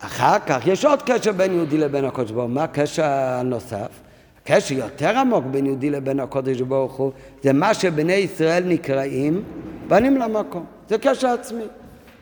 אחר 0.00 0.38
כך 0.46 0.66
יש 0.66 0.84
עוד 0.84 1.02
קשר 1.02 1.32
בין 1.32 1.52
יהודי 1.52 1.78
לבין 1.78 2.04
הקודש 2.04 2.30
ברוך 2.30 2.44
הוא. 2.44 2.54
מה 2.54 2.64
הקשר 2.64 3.04
הנוסף? 3.04 3.88
הקשר 4.50 4.74
יותר 4.74 5.18
עמוק 5.18 5.44
בין 5.50 5.66
יהודי 5.66 5.90
לבין 5.90 6.20
הקודש 6.20 6.60
ברוך 6.60 6.92
הוא 6.92 7.12
זה 7.42 7.52
מה 7.52 7.74
שבני 7.74 8.12
ישראל 8.12 8.64
נקראים 8.66 9.42
בנים 9.88 10.16
למקום. 10.16 10.64
זה 10.88 10.98
קשר 10.98 11.28
עצמי. 11.28 11.62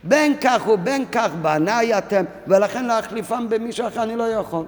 בין 0.05 0.35
כך 0.41 0.69
ובין 0.69 1.05
כך 1.13 1.31
בניי 1.43 1.99
אתם, 1.99 2.25
ולכן 2.47 2.85
להחליפם 2.85 3.47
במישהו 3.49 3.87
אחר 3.87 4.03
אני 4.03 4.17
לא 4.17 4.23
יכול. 4.23 4.65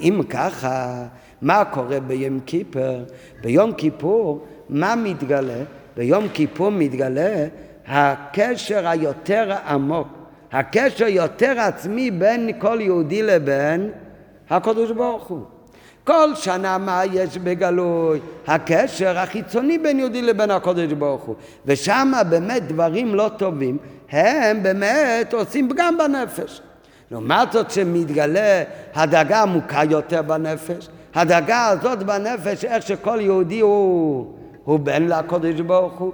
אם 0.00 0.20
ככה, 0.28 1.04
מה 1.42 1.64
קורה 1.64 2.00
ביום 2.00 2.40
כיפר? 2.46 3.04
ביום 3.42 3.72
כיפור, 3.72 4.46
מה 4.68 4.94
מתגלה? 4.96 5.62
ביום 5.96 6.28
כיפור 6.28 6.70
מתגלה 6.70 7.46
הקשר 7.86 8.88
היותר 8.88 9.52
עמוק, 9.66 10.08
הקשר 10.52 11.06
יותר 11.06 11.60
עצמי 11.60 12.10
בין 12.10 12.50
כל 12.58 12.78
יהודי 12.80 13.22
לבין 13.22 13.90
הקדוש 14.50 14.90
ברוך 14.90 15.26
הוא. 15.26 15.44
כל 16.04 16.34
שנה 16.34 16.78
מה 16.78 17.02
יש 17.12 17.38
בגלוי? 17.38 18.20
הקשר 18.46 19.18
החיצוני 19.18 19.78
בין 19.78 19.98
יהודי 19.98 20.22
לבין 20.22 20.50
הקודש 20.50 20.92
ברוך 20.92 21.22
הוא. 21.22 21.34
ושם 21.66 22.12
באמת 22.30 22.66
דברים 22.66 23.14
לא 23.14 23.30
טובים, 23.36 23.76
הם 24.10 24.62
באמת 24.62 25.32
עושים 25.32 25.68
פגם 25.68 25.98
בנפש. 25.98 26.60
לעומת 27.10 27.52
זאת 27.52 27.70
שמתגלה 27.70 28.62
הדאגה 28.94 29.42
עמוקה 29.42 29.80
יותר 29.90 30.22
בנפש, 30.22 30.88
הדאגה 31.14 31.66
הזאת 31.66 32.02
בנפש, 32.02 32.64
איך 32.64 32.86
שכל 32.86 33.18
יהודי 33.20 33.60
הוא, 33.60 34.26
הוא 34.64 34.80
בן 34.80 35.02
לקודש 35.02 35.60
ברוך 35.60 35.98
הוא, 35.98 36.12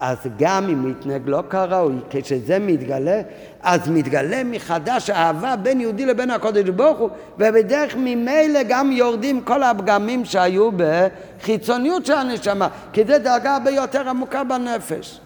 אז 0.00 0.16
גם 0.38 0.68
אם 0.68 0.90
יתנהג 0.90 1.22
לא 1.26 1.42
כראוי, 1.50 1.94
כשזה 2.10 2.58
מתגלה, 2.58 3.20
אז 3.62 3.88
מתגלה 3.88 4.44
מחדש 4.44 5.10
האהבה 5.10 5.56
בין 5.56 5.80
יהודי 5.80 6.06
לבין 6.06 6.30
הקודש 6.30 6.68
ברוך 6.68 6.98
הוא, 6.98 7.10
ובדרך 7.38 7.96
ממילא 7.96 8.60
גם 8.68 8.92
יורדים 8.92 9.40
כל 9.40 9.62
הפגמים 9.62 10.24
שהיו 10.24 10.70
בחיצוניות 10.76 12.06
של 12.06 12.12
הנשמה, 12.12 12.68
כי 12.92 13.04
זה 13.04 13.18
דאגה 13.18 13.54
הרבה 13.54 13.70
יותר 13.70 14.08
עמוקה 14.08 14.44
בנפש. 14.44 15.20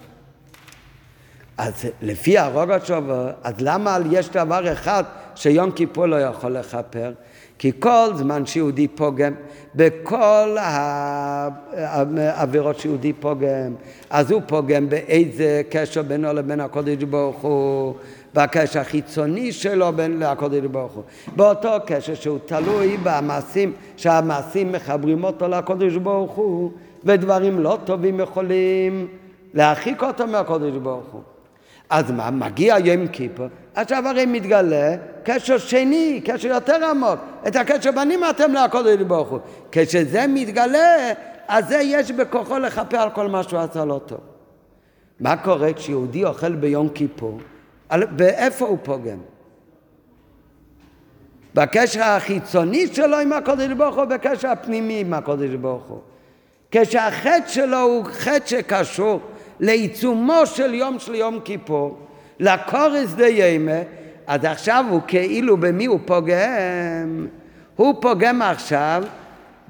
אז 1.57 1.85
לפי 2.01 2.37
הרוג 2.37 2.71
השובר, 2.71 3.31
אז 3.43 3.53
למה 3.59 3.97
יש 4.11 4.29
דבר 4.29 4.73
אחד 4.73 5.03
שיום 5.35 5.71
כיפור 5.71 6.05
לא 6.05 6.21
יכול 6.21 6.57
לכפר? 6.57 7.11
כי 7.59 7.71
כל 7.79 8.07
זמן 8.15 8.45
שיהודי 8.45 8.87
פוגם, 8.87 9.33
בכל 9.75 10.57
העבירות 11.77 12.79
שיהודי 12.79 13.13
פוגם, 13.13 13.73
אז 14.09 14.31
הוא 14.31 14.41
פוגם 14.47 14.89
באיזה 14.89 15.61
קשר 15.69 16.01
בינו 16.01 16.33
לבין 16.33 16.59
הקודש 16.59 17.03
ברוך 17.03 17.41
הוא, 17.41 17.93
בקשר 18.33 18.79
החיצוני 18.79 19.51
שלו 19.51 19.93
בין 19.93 20.19
לקודש 20.19 20.65
ברוך 20.71 20.91
הוא. 20.91 21.03
באותו 21.35 21.69
קשר 21.85 22.13
שהוא 22.13 22.39
תלוי 22.45 22.97
במעשים, 23.03 23.73
שהמעשים 23.97 24.71
מחברים 24.71 25.23
אותו 25.23 25.47
לקודש 25.47 25.93
ברוך 25.93 26.31
הוא, 26.31 26.71
ודברים 27.03 27.59
לא 27.59 27.77
טובים 27.85 28.19
יכולים 28.19 29.07
להרחיק 29.53 30.03
אותו 30.03 30.27
מהקודש 30.27 30.73
ברוך 30.83 31.05
הוא. 31.11 31.21
אז 31.93 32.11
מה, 32.11 32.31
מגיע 32.31 32.75
יום 32.83 33.07
כיפור, 33.07 33.47
עכשיו 33.75 34.07
הרי 34.07 34.25
מתגלה 34.25 34.95
קשר 35.23 35.57
שני, 35.57 36.21
קשר 36.25 36.47
יותר 36.47 36.85
עמוק, 36.85 37.19
את 37.47 37.55
הקשר 37.55 37.91
בנים 37.91 38.19
אתם 38.29 38.53
לקודש 38.53 39.01
ברוך 39.07 39.29
הוא. 39.29 39.39
כשזה 39.71 40.25
מתגלה, 40.29 41.13
אז 41.47 41.67
זה 41.67 41.77
יש 41.77 42.11
בכוחו 42.11 42.59
לכפר 42.59 42.97
על 42.97 43.09
כל 43.09 43.27
מה 43.27 43.43
שהוא 43.43 43.59
עשה 43.59 43.85
לא 43.85 44.01
טוב. 44.05 44.19
מה 45.19 45.37
קורה 45.37 45.73
כשיהודי 45.73 46.25
אוכל 46.25 46.55
ביום 46.55 46.89
כיפור? 46.89 47.39
באיפה 47.91 48.65
הוא 48.65 48.77
פוגם? 48.83 49.17
בקשר 51.55 52.03
החיצוני 52.03 52.87
שלו 52.87 53.17
עם 53.17 53.33
הקודש 53.33 53.71
ברוך 53.77 53.95
הוא, 53.95 54.05
בקשר 54.05 54.47
הפנימי 54.47 54.99
עם 54.99 55.13
הקודש 55.13 55.49
ברוך 55.49 55.83
הוא. 55.83 55.99
כשהחטא 56.71 57.47
שלו 57.47 57.81
הוא 57.81 58.05
חטא 58.05 58.47
שקשור 58.47 59.19
לעיצומו 59.59 60.45
של 60.45 60.73
יום 60.73 60.99
של 60.99 61.15
יום 61.15 61.39
כיפור, 61.43 61.97
לקורס 62.39 63.13
דיימה, 63.15 63.81
אז 64.27 64.45
עכשיו 64.45 64.85
הוא 64.89 65.01
כאילו 65.07 65.57
במי 65.57 65.85
הוא 65.85 65.99
פוגם? 66.05 67.27
הוא 67.75 67.95
פוגם 68.01 68.41
עכשיו 68.41 69.03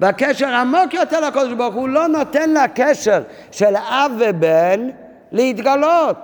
בקשר 0.00 0.46
עמוק 0.46 0.94
יותר 0.94 1.20
לקודש 1.20 1.52
ברוך 1.52 1.74
הוא 1.74 1.88
לא 1.88 2.08
נותן 2.08 2.50
לקשר 2.50 3.22
של 3.50 3.76
אב 3.76 4.12
ובן 4.18 4.88
להתגלות 5.32 6.16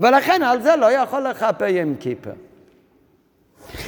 ולכן 0.00 0.42
על 0.42 0.62
זה 0.62 0.76
לא 0.76 0.92
יכול 0.92 1.20
לכפר 1.20 1.64
יום 1.64 1.94
כיפר. 2.00 2.32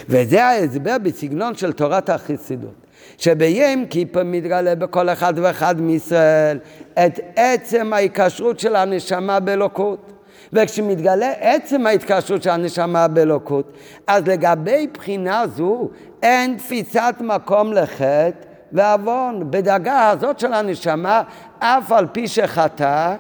וזה 0.09 0.45
ההסבר 0.45 0.97
בסגנון 1.03 1.55
של 1.55 1.73
תורת 1.73 2.11
החסידות. 2.11 2.84
שבים 3.19 3.87
כיפר 3.87 4.23
מתגלה 4.25 4.75
בכל 4.75 5.09
אחד 5.09 5.35
ואחד 5.37 5.81
מישראל 5.81 6.59
את 6.93 7.21
עצם 7.37 7.93
ההיקשרות 7.93 8.61
של 8.61 8.77
הנשמה 8.77 9.41
באלוקות. 9.41 10.11
וכשמתגלה 10.53 11.33
עצם 11.41 11.87
ההתקשרות 11.87 12.43
של 12.43 12.51
הנשמה 12.51 13.09
באלוקות, 13.09 13.73
אז 14.07 14.27
לגבי 14.27 14.87
בחינה 14.95 15.47
זו 15.47 15.89
אין 16.23 16.57
תפיסת 16.57 17.15
מקום 17.21 17.73
לחטא 17.73 18.31
ועוון. 18.73 19.51
בדרגה 19.51 20.09
הזאת 20.11 20.39
של 20.39 20.53
הנשמה, 20.53 21.23
אף 21.59 21.93
על 21.93 22.07
פי 22.13 22.29
שחטא, 22.29 23.15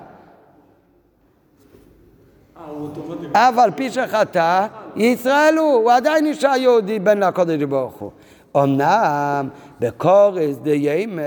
אף 3.33 3.59
על 3.59 3.71
פי 3.71 3.91
שחטא, 3.91 4.66
ישראל 4.97 5.55
הוא, 5.59 5.75
הוא 5.75 5.93
עדיין 5.93 6.27
נשאר 6.27 6.57
יהודי 6.57 6.99
בן 6.99 7.23
לקודש 7.23 7.62
ברוך 7.62 7.95
הוא. 7.95 8.11
אמנם 8.57 9.49
בקורס 9.81 10.57
דיימה, 10.63 11.23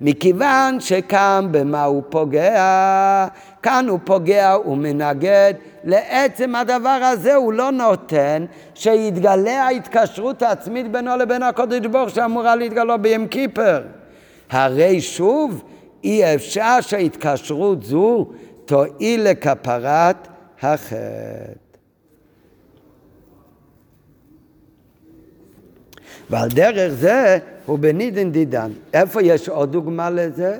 מכיוון 0.00 0.80
שכאן 0.80 1.48
במה 1.50 1.84
הוא 1.84 2.02
פוגע, 2.08 3.26
כאן 3.62 3.86
הוא 3.88 3.98
פוגע 4.04 4.56
ומנגד, 4.66 5.54
לעצם 5.84 6.54
הדבר 6.54 7.00
הזה 7.02 7.34
הוא 7.34 7.52
לא 7.52 7.70
נותן 7.70 8.44
שיתגלה 8.74 9.62
ההתקשרות 9.62 10.42
העצמית 10.42 10.92
בינו 10.92 11.16
לבין 11.16 11.42
הקודש 11.42 11.86
ברוך 11.86 12.10
שאמורה 12.10 12.56
להתגלות 12.56 13.00
בים 13.00 13.28
קיפר. 13.28 13.82
הרי 14.50 15.00
שוב, 15.00 15.62
אי 16.04 16.34
אפשר 16.34 16.80
שההתקשרות 16.80 17.82
זו 17.82 18.26
תועיל 18.64 19.30
לכפרת 19.30 20.28
החטא. 20.62 21.71
ועל 26.32 26.48
דרך 26.48 26.88
זה 26.88 27.38
הוא 27.66 27.78
בנידן 27.78 28.30
דידן. 28.30 28.70
איפה 28.94 29.22
יש 29.22 29.48
עוד 29.48 29.72
דוגמה 29.72 30.10
לזה? 30.10 30.58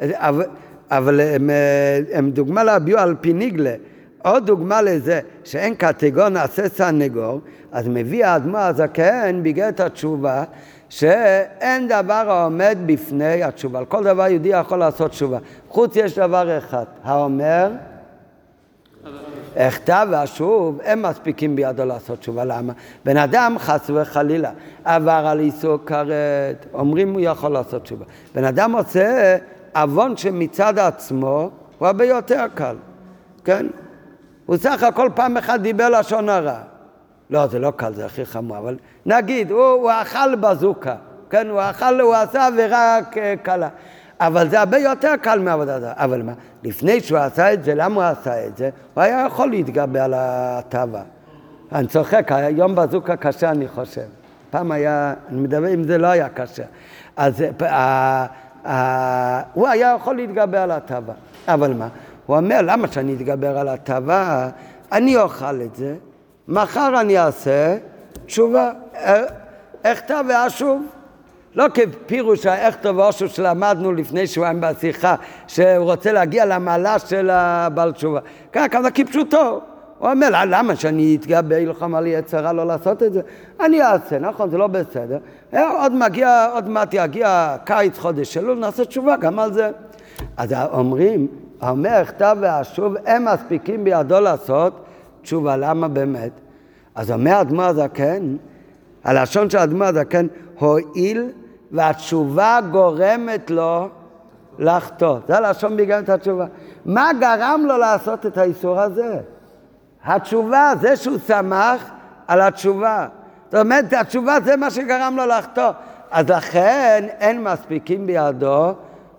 אבל, 0.00 0.44
אבל 0.90 1.20
הם, 1.20 1.50
הם 2.12 2.30
דוגמה 2.30 2.64
להביאו 2.64 2.98
על 2.98 3.14
פי 3.20 3.32
ניגלה. 3.32 3.74
עוד 4.22 4.46
דוגמה 4.46 4.82
לזה 4.82 5.20
שאין 5.44 5.74
קטגור 5.74 6.28
נעשה 6.28 6.68
סנגור, 6.68 7.40
אז 7.72 7.88
מביא 7.88 8.26
האדמו 8.26 8.58
הזקן 8.58 9.42
את 9.68 9.80
התשובה 9.80 10.44
שאין 10.88 11.88
דבר 11.88 12.24
העומד 12.28 12.78
בפני 12.86 13.42
התשובה. 13.42 13.78
על 13.78 13.84
כל 13.84 14.04
דבר 14.04 14.26
יהודי 14.26 14.48
יכול 14.48 14.78
לעשות 14.78 15.10
תשובה. 15.10 15.38
חוץ 15.68 15.96
יש 15.96 16.18
דבר 16.18 16.58
אחד, 16.58 16.84
האומר 17.04 17.70
הכתב 19.56 20.06
והשוב, 20.10 20.80
הם 20.84 21.02
מספיקים 21.02 21.56
בידו 21.56 21.84
לעשות 21.84 22.18
תשובה. 22.18 22.44
למה? 22.44 22.72
בן 23.04 23.16
אדם 23.16 23.56
חס 23.58 23.90
וחלילה 23.94 24.50
עבר 24.84 25.26
על 25.26 25.40
איסור 25.40 25.78
כרת, 25.86 26.66
אומרים 26.74 27.12
הוא 27.12 27.20
יכול 27.20 27.50
לעשות 27.52 27.82
תשובה. 27.82 28.04
בן 28.34 28.44
אדם 28.44 28.72
עושה 28.72 29.36
עוון 29.74 30.16
שמצד 30.16 30.78
עצמו 30.78 31.50
הוא 31.78 31.86
הרבה 31.86 32.04
יותר 32.04 32.44
קל, 32.54 32.76
כן? 33.44 33.66
הוא 34.46 34.56
סך 34.56 34.82
הכל 34.82 35.08
פעם 35.14 35.36
אחת 35.36 35.60
דיבר 35.60 35.88
לשון 35.88 36.28
הרע. 36.28 36.58
לא, 37.30 37.46
זה 37.46 37.58
לא 37.58 37.72
קל, 37.76 37.92
זה 37.92 38.06
הכי 38.06 38.24
חמור, 38.24 38.58
אבל 38.58 38.76
נגיד, 39.06 39.50
הוא, 39.50 39.64
הוא 39.64 39.90
אכל 40.02 40.34
בזוקה, 40.34 40.94
כן? 41.30 41.48
הוא 41.48 41.60
אכל, 41.60 42.00
הוא 42.00 42.14
עשה 42.14 42.46
עבירה 42.46 42.98
קלה. 43.42 43.68
אבל 44.26 44.48
זה 44.48 44.60
הרבה 44.60 44.78
יותר 44.78 45.16
קל 45.22 45.38
מעבודה 45.38 45.80
זרה. 45.80 45.92
אבל 45.96 46.22
מה, 46.22 46.32
לפני 46.62 47.00
שהוא 47.00 47.18
עשה 47.18 47.52
את 47.52 47.64
זה, 47.64 47.74
למה 47.74 47.94
הוא 47.94 48.02
עשה 48.02 48.46
את 48.46 48.56
זה? 48.56 48.70
הוא 48.94 49.02
היה 49.02 49.24
יכול 49.26 49.50
להתגבר 49.50 50.00
על 50.02 50.14
התאווה. 50.16 51.02
אני 51.72 51.86
צוחק, 51.86 52.32
היום 52.32 52.74
בזוקה 52.74 53.16
קשה 53.16 53.50
אני 53.50 53.68
חושב. 53.68 54.06
פעם 54.50 54.72
היה, 54.72 55.14
אני 55.28 55.40
מדבר 55.40 55.74
אם 55.74 55.84
זה 55.84 55.98
לא 55.98 56.06
היה 56.06 56.28
קשה. 56.28 56.62
אז 57.16 57.40
uh, 57.40 57.62
uh, 57.62 58.68
הוא 59.54 59.68
היה 59.68 59.94
יכול 59.96 60.16
להתגבר 60.16 60.58
על 60.58 60.70
התאווה. 60.70 61.14
אבל 61.48 61.72
מה, 61.72 61.88
הוא 62.26 62.36
אומר, 62.36 62.60
למה 62.62 62.88
שאני 62.88 63.14
אתגבר 63.14 63.58
על 63.58 63.68
התאווה? 63.68 64.48
אני 64.92 65.16
אוכל 65.16 65.60
את 65.60 65.74
זה, 65.74 65.94
מחר 66.48 67.00
אני 67.00 67.18
אעשה 67.18 67.76
תשובה. 68.26 68.70
אכתב 69.82 70.24
ואשוב. 70.28 70.86
לא 71.54 71.64
כפירוש 71.74 72.46
האכתו 72.46 72.96
ואושו 72.96 73.28
שלמדנו 73.28 73.92
לפני 73.92 74.26
שבועיים 74.26 74.60
בשיחה, 74.60 75.14
שהוא 75.46 75.84
רוצה 75.84 76.12
להגיע 76.12 76.46
למעלה 76.46 76.98
של 76.98 77.30
הבעל 77.30 77.92
תשובה. 77.92 78.20
ככה, 78.52 78.90
כפשוטו. 78.94 79.60
הוא 79.98 80.10
אומר, 80.10 80.28
למה 80.46 80.76
שאני 80.76 81.16
אתגבר 81.20 81.56
ילחם 81.56 81.94
על 81.94 82.06
יצרה 82.06 82.52
לא 82.52 82.66
לעשות 82.66 83.02
את 83.02 83.12
זה? 83.12 83.20
אני 83.60 83.82
אעשה, 83.82 84.18
נכון, 84.18 84.50
זה 84.50 84.58
לא 84.58 84.66
בסדר. 84.66 85.18
עוד 85.52 85.94
מגיע, 85.94 86.46
עוד 86.54 86.68
מעט 86.68 86.88
יגיע 86.92 87.56
קיץ, 87.64 87.98
חודש 87.98 88.36
אלול, 88.36 88.58
נעשה 88.58 88.84
תשובה 88.84 89.16
גם 89.16 89.38
על 89.38 89.52
זה. 89.52 89.70
אז 90.36 90.54
אומרים, 90.72 91.26
אומר 91.62 92.04
כתב 92.04 92.36
ואשוב, 92.40 92.94
הם 93.06 93.24
מספיקים 93.24 93.84
בידו 93.84 94.20
לעשות 94.20 94.84
תשובה, 95.22 95.56
למה 95.56 95.88
באמת? 95.88 96.32
אז 96.94 97.10
אומר 97.10 97.40
אדמו 97.40 97.62
הזקן, 97.62 98.36
הלשון 99.04 99.50
של 99.50 99.58
אדמו 99.58 99.84
הזקן, 99.84 100.26
הואיל 100.58 101.30
והתשובה 101.72 102.58
גורמת 102.70 103.50
לו 103.50 103.88
לחטוא. 104.58 105.18
זה 105.28 105.36
הלשון 105.36 105.76
בגלל 105.76 106.02
התשובה. 106.08 106.46
מה 106.84 107.10
גרם 107.20 107.62
לו 107.66 107.78
לעשות 107.78 108.26
את 108.26 108.38
האיסור 108.38 108.80
הזה? 108.80 109.18
התשובה, 110.04 110.72
זה 110.80 110.96
שהוא 110.96 111.18
שמח 111.26 111.90
על 112.28 112.40
התשובה. 112.40 113.06
זאת 113.50 113.60
אומרת, 113.60 113.92
התשובה 113.92 114.36
זה 114.44 114.56
מה 114.56 114.70
שגרם 114.70 115.14
לו 115.16 115.26
לחטוא. 115.26 115.70
אז 116.10 116.28
לכן 116.28 117.06
אין 117.20 117.44
מספיקים 117.44 118.06
בידו 118.06 118.74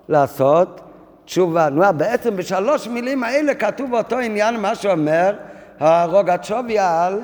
לעשות 0.10 0.82
תשובה. 1.26 1.70
נו, 1.70 1.84
בעצם 1.98 2.36
בשלוש 2.36 2.88
מילים 2.88 3.24
האלה 3.24 3.54
כתוב 3.54 3.92
באותו 3.92 4.20
עניין 4.20 4.60
מה 4.60 4.76
שאומר 4.76 5.36
הרוגצ'ובי 5.80 6.80
על 6.80 7.20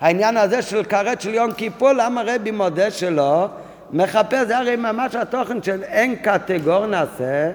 העניין 0.00 0.36
הזה 0.36 0.62
של 0.62 0.84
כרת 0.84 1.20
של 1.20 1.34
יום 1.34 1.52
כיפור, 1.52 1.92
למה 1.92 2.22
רבי 2.26 2.50
מודה 2.50 2.90
שלא? 2.90 3.48
מחפש, 3.92 4.46
זה 4.46 4.58
הרי 4.58 4.76
ממש 4.76 5.14
התוכן 5.14 5.62
של 5.62 5.82
אין 5.82 6.16
קטגור 6.16 6.86
נעשה 6.86 7.50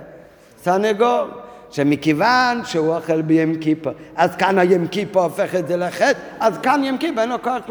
סנגור. 0.63 1.27
שמכיוון 1.71 2.65
שהוא 2.65 2.95
אוכל 2.95 3.21
בים 3.21 3.59
כיפור, 3.59 3.93
אז 4.15 4.35
כאן 4.35 4.59
הים 4.59 4.87
כיפור 4.87 5.23
הופך 5.23 5.55
את 5.55 5.67
זה 5.67 5.77
לחטא, 5.77 6.19
אז 6.39 6.57
כאן 6.63 6.81
ים 6.83 6.97
כיפור 6.97 7.21
אין 7.21 7.29
לו 7.29 7.41
כוח 7.41 7.69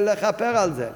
לכפר 0.00 0.56
על 0.56 0.72
זה. 0.72 0.88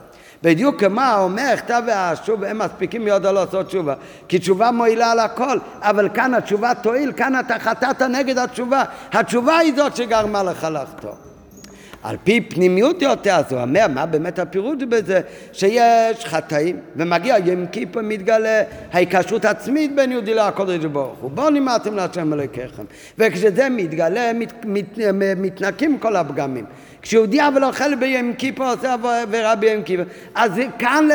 בדיוק 0.42 0.84
כמו 0.84 1.00
אומר, 1.18 1.54
כתב 1.56 1.82
והשוב, 1.86 2.44
הם 2.44 2.58
מספיקים 2.58 3.04
מאוד 3.04 3.26
לעשות 3.26 3.66
תשובה. 3.66 3.94
כי 4.28 4.38
תשובה 4.38 4.70
מועילה 4.70 5.10
על 5.10 5.18
הכל, 5.18 5.58
אבל 5.80 6.08
כאן 6.14 6.34
התשובה 6.34 6.74
תועיל, 6.74 7.12
כאן 7.12 7.40
אתה 7.40 7.58
חטאת 7.58 8.02
נגד 8.02 8.38
התשובה. 8.38 8.84
התשובה 9.12 9.58
היא 9.58 9.72
זאת 9.76 9.96
שגרמה 9.96 10.42
לך 10.42 10.66
לחטוא. 10.70 11.31
על 12.02 12.16
פי 12.24 12.40
פנימיות 12.40 13.02
יותר, 13.02 13.30
אז 13.34 13.52
הוא 13.52 13.60
אומר, 13.60 13.86
מה 13.94 14.06
באמת 14.06 14.38
הפירוש 14.38 14.76
בזה? 14.88 15.20
שיש 15.52 16.24
חטאים, 16.24 16.76
ומגיע 16.96 17.36
יום 17.44 17.66
כיפור 17.66 18.02
מתגלה 18.02 18.62
ההיקשרות 18.92 19.44
עצמית 19.44 19.94
בין 19.94 20.12
יהודי 20.12 20.34
לקודש 20.34 20.84
ברוך 20.84 21.18
הוא. 21.18 21.30
בואו 21.30 21.50
נמדתם 21.50 21.96
להשם 21.96 22.32
אלוקיכם. 22.32 22.82
וכשזה 23.18 23.68
מתגלה, 23.68 24.32
מת, 24.32 24.52
מת, 24.64 24.98
מתנקים 25.36 25.98
כל 25.98 26.16
הפגמים. 26.16 26.64
כשיהודי 27.02 27.48
אבל 27.48 27.64
אוכל 27.64 27.94
ביום 27.94 28.32
כיפור, 28.32 28.66
עושה 28.66 28.94
עבירה 29.22 29.56
ביום 29.56 29.82
כיפור, 29.82 30.04
אז 30.34 30.52
כאן 30.78 31.08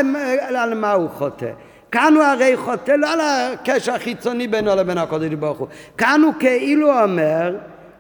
על 0.56 0.74
מה 0.74 0.92
הוא 0.92 1.10
חוטא? 1.10 1.52
כאן 1.92 2.14
הוא 2.16 2.24
הרי 2.24 2.58
חוטא 2.58 2.92
לא 2.92 3.14
על 3.14 3.20
הקשר 3.22 3.94
החיצוני 3.94 4.48
בינו 4.48 4.76
לבין 4.76 4.98
הקודש 4.98 5.34
ברוך 5.34 5.58
הוא. 5.58 5.68
כאן 5.98 6.22
הוא 6.24 6.34
כאילו 6.40 7.02
אומר 7.02 7.56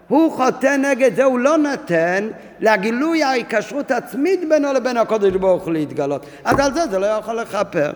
הוא 0.07 0.31
חוטא 0.31 0.77
נגד 0.77 1.15
זה, 1.15 1.23
הוא 1.23 1.39
לא 1.39 1.57
נותן 1.57 2.27
לגילוי 2.59 3.23
ההיקשרות 3.23 3.91
עצמית 3.91 4.49
בינו 4.49 4.73
לבין 4.73 4.97
הקודש 4.97 5.33
ברוך 5.33 5.63
הוא 5.63 5.73
להתגלות. 5.73 6.25
אז 6.43 6.59
על 6.59 6.73
זה 6.73 6.87
זה 6.87 6.99
לא 6.99 7.05
יכול 7.05 7.39
לכפר. 7.39 7.91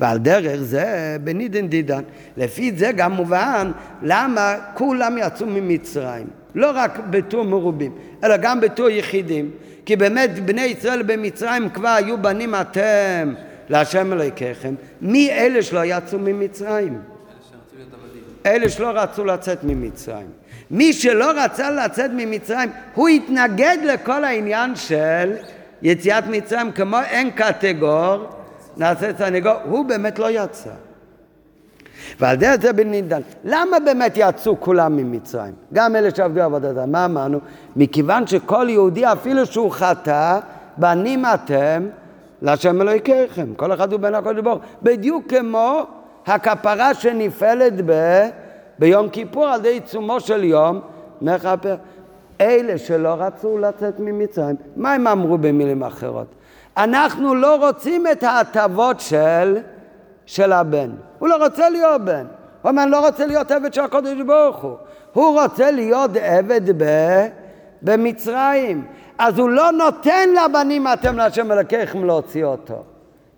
ועל 0.00 0.18
דרך 0.18 0.60
זה 0.60 1.16
בנידן 1.24 1.68
דידן. 1.68 2.02
לפי 2.36 2.72
זה 2.76 2.92
גם 2.92 3.12
מובן 3.12 3.72
למה 4.02 4.54
כולם 4.74 5.18
יצאו 5.18 5.46
ממצרים. 5.46 6.26
לא 6.54 6.70
רק 6.74 6.98
בתור 7.10 7.44
מרובים, 7.44 7.92
אלא 8.24 8.36
גם 8.36 8.60
בתור 8.60 8.88
יחידים. 8.88 9.50
כי 9.86 9.96
באמת 9.96 10.38
בני 10.44 10.62
ישראל 10.62 11.02
במצרים 11.02 11.70
כבר 11.70 11.88
היו 11.88 12.18
בנים 12.18 12.54
אתם 12.54 13.34
להשם 13.68 14.12
אלוהיכם. 14.12 14.74
מי 15.00 15.30
אלה 15.30 15.62
שלא 15.62 15.80
יצאו 15.84 16.18
ממצרים? 16.18 16.98
אלה 18.46 18.68
שלא 18.68 18.90
רצו 18.94 19.24
לצאת 19.24 19.64
ממצרים. 19.64 20.39
מי 20.70 20.92
שלא 20.92 21.30
רצה 21.36 21.70
לצאת 21.70 22.10
ממצרים, 22.14 22.70
הוא 22.94 23.08
התנגד 23.08 23.78
לכל 23.84 24.24
העניין 24.24 24.76
של 24.76 25.32
יציאת 25.82 26.24
מצרים, 26.26 26.72
כמו 26.72 26.96
אין 27.10 27.30
קטגור, 27.30 28.26
נעשה 28.76 29.10
סנגור, 29.18 29.54
הוא 29.64 29.84
באמת 29.84 30.18
לא 30.18 30.30
יצא. 30.30 30.70
ועל 32.20 32.36
דרך 32.36 32.60
זה 32.62 32.72
בנידן. 32.72 33.20
למה 33.44 33.80
באמת 33.80 34.12
יצאו 34.16 34.60
כולם 34.60 34.96
ממצרים? 34.96 35.52
גם 35.72 35.96
אלה 35.96 36.14
שעבדו 36.14 36.42
עבודתם. 36.42 36.92
מה 36.92 37.04
אמרנו? 37.04 37.40
מכיוון 37.76 38.26
שכל 38.26 38.66
יהודי, 38.70 39.06
אפילו 39.06 39.46
שהוא 39.46 39.70
חטא, 39.72 40.38
בנים 40.76 41.24
אתם 41.34 41.88
להשם 42.42 42.82
אלוהיכם. 42.82 43.54
כל 43.56 43.72
אחד 43.72 43.92
הוא 43.92 44.00
בן 44.00 44.14
הקודש 44.14 44.40
ברוך 44.40 44.60
בדיוק 44.82 45.24
כמו 45.28 45.86
הכפרה 46.26 46.94
שנפעלת 46.94 47.72
ב... 47.86 47.92
ביום 48.80 49.08
כיפור 49.08 49.46
על 49.46 49.60
ידי 49.60 49.68
עיצומו 49.68 50.20
של 50.20 50.44
יום 50.44 50.80
מכפר. 51.22 51.76
אלה 52.40 52.78
שלא 52.78 53.14
רצו 53.18 53.58
לצאת 53.58 53.94
ממצרים, 53.98 54.56
מה 54.76 54.92
הם 54.92 55.06
אמרו 55.06 55.38
במילים 55.38 55.82
אחרות? 55.82 56.26
אנחנו 56.76 57.34
לא 57.34 57.66
רוצים 57.66 58.06
את 58.12 58.22
ההטבות 58.22 59.00
של, 59.00 59.58
של 60.26 60.52
הבן. 60.52 60.90
הוא 61.18 61.28
לא 61.28 61.44
רוצה 61.44 61.70
להיות 61.70 62.00
בן. 62.04 62.24
הוא 62.62 62.70
אומר, 62.70 62.82
אני 62.82 62.90
לא 62.90 63.06
רוצה 63.06 63.26
להיות 63.26 63.50
עבד 63.50 63.74
של 63.74 63.80
הקודש 63.80 64.20
ברוך 64.26 64.56
הוא. 64.56 64.76
הוא 65.12 65.40
רוצה 65.40 65.70
להיות 65.70 66.10
עבד 66.20 66.82
ב, 66.82 66.84
במצרים. 67.82 68.84
אז 69.18 69.38
הוא 69.38 69.50
לא 69.50 69.72
נותן 69.72 70.28
לבנים 70.44 70.86
אתם 70.92 71.16
להשם 71.16 71.52
אלוקיכם 71.52 72.04
להוציא 72.04 72.44
אותו. 72.44 72.82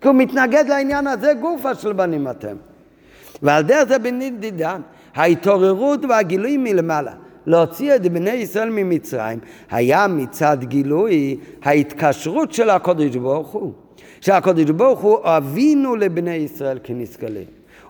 כי 0.01 0.07
הוא 0.07 0.15
מתנגד 0.15 0.65
לעניין 0.67 1.07
הזה 1.07 1.33
גופה 1.33 1.75
של 1.75 1.93
בנים 1.93 2.27
אתם. 2.27 2.55
ועל 3.41 3.63
דרך 3.63 3.83
זה 3.83 3.99
בנדידן, 3.99 4.81
ההתעוררות 5.15 6.05
והגילוי 6.09 6.57
מלמעלה. 6.57 7.13
להוציא 7.45 7.95
את 7.95 8.07
בני 8.07 8.31
ישראל 8.31 8.69
ממצרים 8.69 9.39
היה 9.71 10.07
מצד 10.07 10.57
גילוי 10.63 11.37
ההתקשרות 11.63 12.53
של 12.53 12.69
הקודש 12.69 13.15
ברוך 13.15 13.51
הוא. 13.51 13.73
שהקודש 14.21 14.69
ברוך 14.69 14.99
הוא 14.99 15.17
אבינו 15.23 15.95
לבני 15.95 16.35
ישראל 16.35 16.79
כנסכלים. 16.83 17.45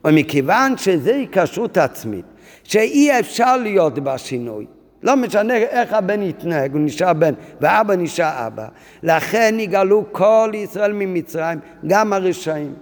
ומכיוון 0.06 0.78
שזה 0.78 1.16
היקשרות 1.16 1.78
עצמית, 1.78 2.26
שאי 2.64 3.20
אפשר 3.20 3.58
להיות 3.58 4.00
בה 4.00 4.18
שינוי, 4.18 4.66
לא 5.04 5.16
משנה 5.16 5.58
איך 5.58 5.94
הבן 5.94 6.22
יתנהג, 6.22 6.74
הוא 6.74 6.82
נשאר 6.82 7.14
בן, 7.14 7.34
ואבא 7.62 7.96
נשאר 7.96 8.48
אבא. 8.48 8.68
לכן 9.04 9.56
יגאלו 9.60 10.04
כל 10.12 10.52
ישראל 10.54 10.94
ממצרים, 10.94 11.60
גם 11.88 12.14
הרשעים. 12.14 12.74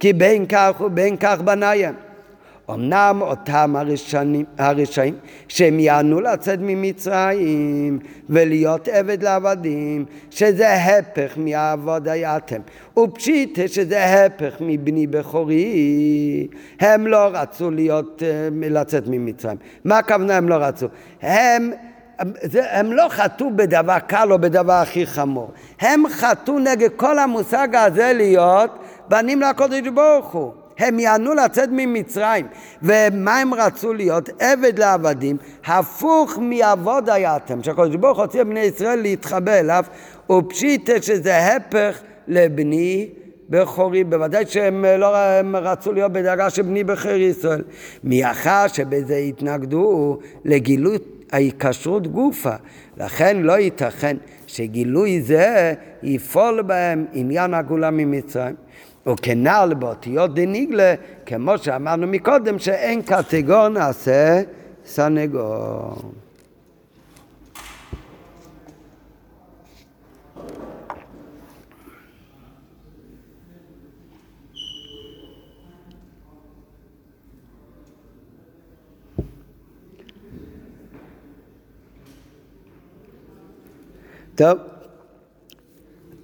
כי 0.00 0.12
בין 0.12 0.46
כך 0.46 0.80
ובין 0.80 1.16
כך 1.16 1.40
בניהם. 1.40 1.94
אמנם 2.74 3.18
אותם 3.20 3.76
הרשעים, 3.76 4.44
הרשעים 4.58 5.14
שהם 5.48 5.80
יענו 5.80 6.20
לצאת 6.20 6.58
ממצרים 6.62 7.98
ולהיות 8.30 8.88
עבד 8.88 9.22
לעבדים, 9.22 10.04
שזה 10.30 10.74
הפך 10.74 11.32
מעבוד 11.36 12.08
הייתם, 12.08 12.60
ופשיט 12.98 13.58
שזה 13.66 14.24
הפך 14.24 14.56
מבני 14.60 15.06
בכורי, 15.06 16.48
הם 16.80 17.06
לא 17.06 17.28
רצו 17.32 17.70
להיות, 17.70 18.22
אה, 18.22 18.48
לצאת 18.52 19.04
ממצרים. 19.06 19.56
מה 19.84 19.98
הכוונה 19.98 20.36
הם 20.36 20.48
לא 20.48 20.54
רצו? 20.54 20.86
הם 21.22 21.72
זה, 22.42 22.78
הם 22.78 22.92
לא 22.92 23.06
חטאו 23.08 23.46
בדבר 23.56 23.98
קל 23.98 24.32
או 24.32 24.38
בדבר 24.38 24.72
הכי 24.72 25.06
חמור. 25.06 25.52
הם 25.80 26.02
חטאו 26.10 26.58
נגד 26.58 26.88
כל 26.96 27.18
המושג 27.18 27.68
הזה 27.74 28.12
להיות 28.14 28.70
בנים 29.08 29.40
לקודש 29.40 29.88
ברוך 29.94 30.32
הוא. 30.32 30.59
הם 30.80 30.98
יענו 30.98 31.34
לצאת 31.34 31.68
ממצרים. 31.72 32.46
ומה 32.82 33.38
הם 33.38 33.54
רצו 33.54 33.92
להיות? 33.92 34.28
עבד 34.38 34.78
לעבדים, 34.78 35.36
הפוך 35.66 36.38
מעבוד 36.40 37.10
הייתם, 37.10 37.62
שהקדוש 37.62 37.96
ברוך 37.96 38.18
הוא 38.18 38.44
בני 38.44 38.60
ישראל 38.60 39.00
להתחבא 39.00 39.52
אליו, 39.52 39.84
ופשיטה 40.30 41.02
שזה 41.02 41.56
הפך 41.56 42.00
לבני 42.28 43.08
בכורי, 43.48 44.04
בוודאי 44.04 44.46
שהם 44.46 44.84
לא 44.98 45.16
הם 45.16 45.56
רצו 45.56 45.92
להיות 45.92 46.12
בדרגה 46.12 46.50
של 46.50 46.62
בני 46.62 46.84
בכיר 46.84 47.16
ישראל. 47.16 47.62
מאחר 48.04 48.66
שבזה 48.68 49.16
התנגדו 49.16 50.18
לגילוי 50.44 50.98
ההיקשרות 51.32 52.06
גופה, 52.06 52.54
לכן 52.96 53.36
לא 53.36 53.58
ייתכן 53.58 54.16
שגילוי 54.46 55.22
זה 55.22 55.74
יפעול 56.02 56.62
בהם 56.62 57.06
עניין 57.12 57.54
הגאולה 57.54 57.90
ממצרים. 57.90 58.54
וכנ"ל 59.06 59.74
באותיות 59.78 60.34
דניגלה, 60.34 60.94
כמו 61.26 61.58
שאמרנו 61.58 62.06
מקודם, 62.06 62.58
שאין 62.58 63.02
קטגור 63.02 63.68
נעשה 63.68 64.42
סנגור. 64.84 66.12
טוב, 84.34 84.58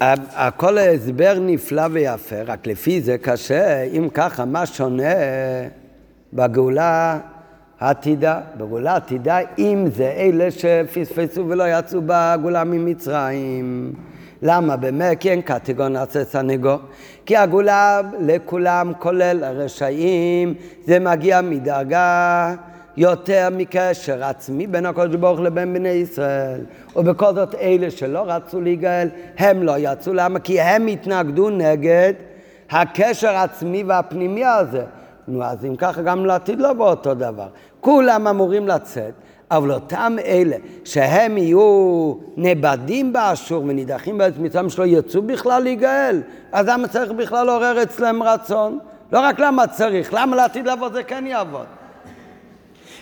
הכל 0.00 0.78
הסבר 0.78 1.38
נפלא 1.40 1.82
ויפה, 1.90 2.42
רק 2.46 2.66
לפי 2.66 3.00
זה 3.00 3.18
קשה, 3.18 3.82
אם 3.82 4.08
ככה, 4.14 4.44
מה 4.44 4.66
שונה 4.66 5.14
בגאולה 6.32 7.18
העתידה? 7.80 8.40
בגאולה 8.56 8.92
העתידה, 8.92 9.38
אם 9.58 9.84
זה 9.92 10.12
אלה 10.16 10.50
שפספסו 10.50 11.48
ולא 11.48 11.64
יצאו 11.78 12.00
בגאולה 12.06 12.64
ממצרים. 12.64 13.92
למה? 14.42 14.76
באמת 14.76 15.20
כי 15.20 15.30
אין 15.30 15.40
קטגור 15.40 15.88
נעשה 15.88 16.24
סנגור. 16.24 16.78
כי 17.26 17.36
הגאולה 17.36 18.00
לכולם, 18.20 18.92
כולל 18.98 19.44
הרשעים, 19.44 20.54
זה 20.84 20.98
מגיע 20.98 21.40
מדרגה 21.40 22.54
יותר 22.96 23.48
מקשר 23.52 24.24
עצמי 24.24 24.66
בין 24.66 24.86
הקדוש 24.86 25.16
ברוך 25.16 25.40
לבין 25.40 25.74
בני 25.74 25.88
ישראל. 25.88 26.60
ובכל 26.96 27.34
זאת 27.34 27.54
אלה 27.54 27.90
שלא 27.90 28.24
רצו 28.26 28.60
להיגאל, 28.60 29.08
הם 29.38 29.62
לא 29.62 29.74
יצאו. 29.78 30.14
למה? 30.14 30.38
כי 30.38 30.60
הם 30.60 30.86
התנגדו 30.86 31.50
נגד 31.50 32.12
הקשר 32.70 33.28
העצמי 33.28 33.82
והפנימי 33.82 34.44
הזה. 34.44 34.84
נו, 35.28 35.44
אז 35.44 35.64
אם 35.64 35.76
ככה 35.76 36.02
גם 36.02 36.26
לעתיד 36.26 36.60
לא 36.60 36.72
באותו 36.72 37.14
דבר. 37.14 37.48
כולם 37.80 38.26
אמורים 38.26 38.68
לצאת, 38.68 39.12
אבל 39.50 39.72
אותם 39.72 40.16
אלה 40.24 40.56
שהם 40.84 41.38
יהיו 41.38 42.14
נאבדים 42.36 43.12
באשור 43.12 43.64
ונידחים 43.64 44.18
בארץ 44.18 44.34
מצרים 44.38 44.70
שלא 44.70 44.86
יצאו 44.86 45.22
בכלל 45.22 45.62
להיגאל, 45.62 46.20
אז 46.52 46.66
למה 46.68 46.88
צריך 46.88 47.12
בכלל 47.12 47.46
לעורר 47.46 47.82
אצלם 47.82 48.22
רצון? 48.22 48.78
לא 49.12 49.20
רק 49.20 49.38
למה 49.38 49.66
צריך, 49.66 50.14
למה 50.14 50.36
לעתיד 50.36 50.66
לעבוד 50.66 50.92
זה 50.92 51.02
כן 51.02 51.26
יעבוד. 51.26 51.66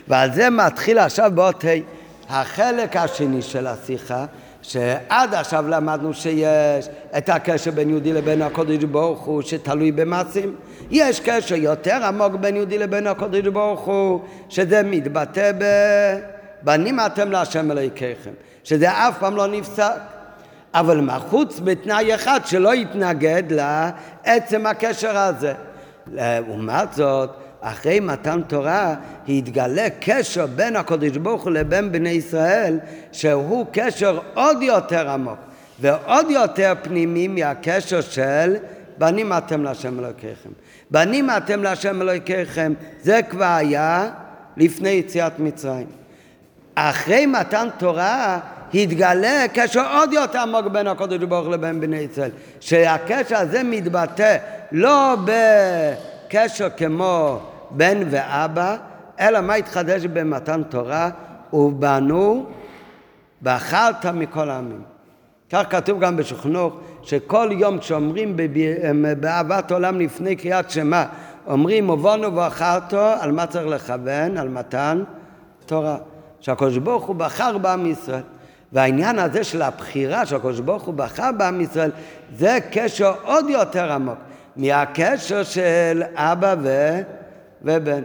ועל 0.08 0.32
זה 0.32 0.50
מתחיל 0.50 0.98
עכשיו 0.98 1.32
באות 1.34 1.64
ה' 1.64 1.68
החלק 2.40 2.96
השני 2.96 3.42
של 3.42 3.66
השיחה, 3.66 4.24
שעד 4.62 5.34
עכשיו 5.34 5.68
למדנו 5.68 6.14
שיש 6.14 6.88
את 7.18 7.28
הקשר 7.28 7.70
בין 7.70 7.90
יהודי 7.90 8.12
לבין 8.12 8.42
הקודש 8.42 8.84
ברוך 8.84 9.20
הוא 9.20 9.42
שתלוי 9.42 9.92
במעשים. 9.92 10.54
יש 10.90 11.20
קשר 11.20 11.54
יותר 11.54 12.04
עמוק 12.04 12.32
בין 12.32 12.56
יהודי 12.56 12.78
לבין 12.78 13.06
הקודש 13.06 13.46
ברוך 13.46 13.80
הוא, 13.80 14.20
שזה 14.48 14.82
מתבטא 14.82 15.52
ב... 15.58 15.64
בנים 16.62 17.00
אתם 17.00 17.30
להשם 17.30 17.70
אלוהיכיכם, 17.70 18.30
שזה 18.64 18.90
אף 18.90 19.18
פעם 19.18 19.36
לא 19.36 19.46
נפסק. 19.46 19.92
אבל 20.74 21.00
מה 21.00 21.18
חוץ 21.18 21.60
בתנאי 21.64 22.14
אחד 22.14 22.40
שלא 22.44 22.74
יתנגד 22.74 23.42
לעצם 23.50 24.66
הקשר 24.66 25.18
הזה. 25.18 25.52
לעומת 26.12 26.92
זאת, 26.92 27.30
אחרי 27.66 28.00
מתן 28.00 28.40
תורה 28.46 28.94
התגלה 29.28 29.86
קשר 30.00 30.46
בין 30.46 30.76
הקדוש 30.76 31.16
ברוך 31.16 31.42
הוא 31.44 31.52
לבין 31.52 31.92
בני 31.92 32.08
ישראל 32.08 32.78
שהוא 33.12 33.66
קשר 33.72 34.18
עוד 34.34 34.62
יותר 34.62 35.10
עמוק 35.10 35.38
ועוד 35.80 36.30
יותר 36.30 36.74
פנימי 36.82 37.28
מהקשר 37.28 38.00
של 38.00 38.56
בנים 38.98 39.32
אתם 39.32 39.64
להשם 39.64 39.98
אלוקיכם. 39.98 40.50
בנים 40.90 41.30
אתם 41.30 41.62
להשם 41.62 42.02
אלוקיכם 42.02 42.72
זה 43.02 43.20
כבר 43.28 43.44
היה 43.44 44.10
לפני 44.56 44.88
יציאת 44.88 45.38
מצרים. 45.38 45.86
אחרי 46.74 47.26
מתן 47.26 47.68
תורה 47.78 48.38
התגלה 48.74 49.44
קשר 49.54 49.92
עוד 49.98 50.12
יותר 50.12 50.38
עמוק 50.38 50.66
בין 50.66 50.86
הקדוש 50.86 51.18
ברוך 51.18 51.48
לבין 51.48 51.80
בני 51.80 51.96
ישראל 51.96 52.30
שהקשר 52.60 53.36
הזה 53.36 53.62
מתבטא 53.62 54.36
לא 54.72 55.16
בקשר 55.24 56.68
כמו 56.76 57.40
בן 57.70 57.98
ואבא, 58.10 58.76
אלא 59.20 59.40
מה 59.40 59.54
התחדש 59.54 60.06
במתן 60.06 60.62
תורה? 60.62 61.10
ובנו 61.52 62.46
ואכלת 63.42 64.06
מכל 64.06 64.50
העמים. 64.50 64.82
כך 65.50 65.62
כתוב 65.70 66.00
גם 66.00 66.16
בשוכנוך, 66.16 66.74
שכל 67.02 67.48
יום 67.52 67.78
כשאומרים 67.78 68.36
באהבת 69.20 69.72
עולם 69.72 70.00
לפני 70.00 70.36
קריאת 70.36 70.70
שמע, 70.70 71.04
אומרים 71.46 71.90
ובונו 71.90 72.36
ואכלתו, 72.36 73.12
על 73.20 73.32
מה 73.32 73.46
צריך 73.46 73.66
לכוון? 73.66 74.36
על 74.36 74.48
מתן 74.48 75.02
תורה. 75.66 75.96
שהקדוש 76.40 76.78
ברוך 76.78 77.04
הוא 77.04 77.16
בחר 77.16 77.58
בעם 77.58 77.86
ישראל. 77.86 78.22
והעניין 78.72 79.18
הזה 79.18 79.44
של 79.44 79.62
הבחירה 79.62 80.26
שהקדוש 80.26 80.60
ברוך 80.60 80.82
הוא 80.82 80.94
בחר 80.94 81.30
בעם 81.36 81.60
ישראל, 81.60 81.90
זה 82.36 82.58
קשר 82.72 83.12
עוד 83.22 83.48
יותר 83.48 83.92
עמוק 83.92 84.18
מהקשר 84.56 85.42
של 85.42 86.02
אבא 86.14 86.54
ו... 86.62 87.00
ובן. 87.64 88.04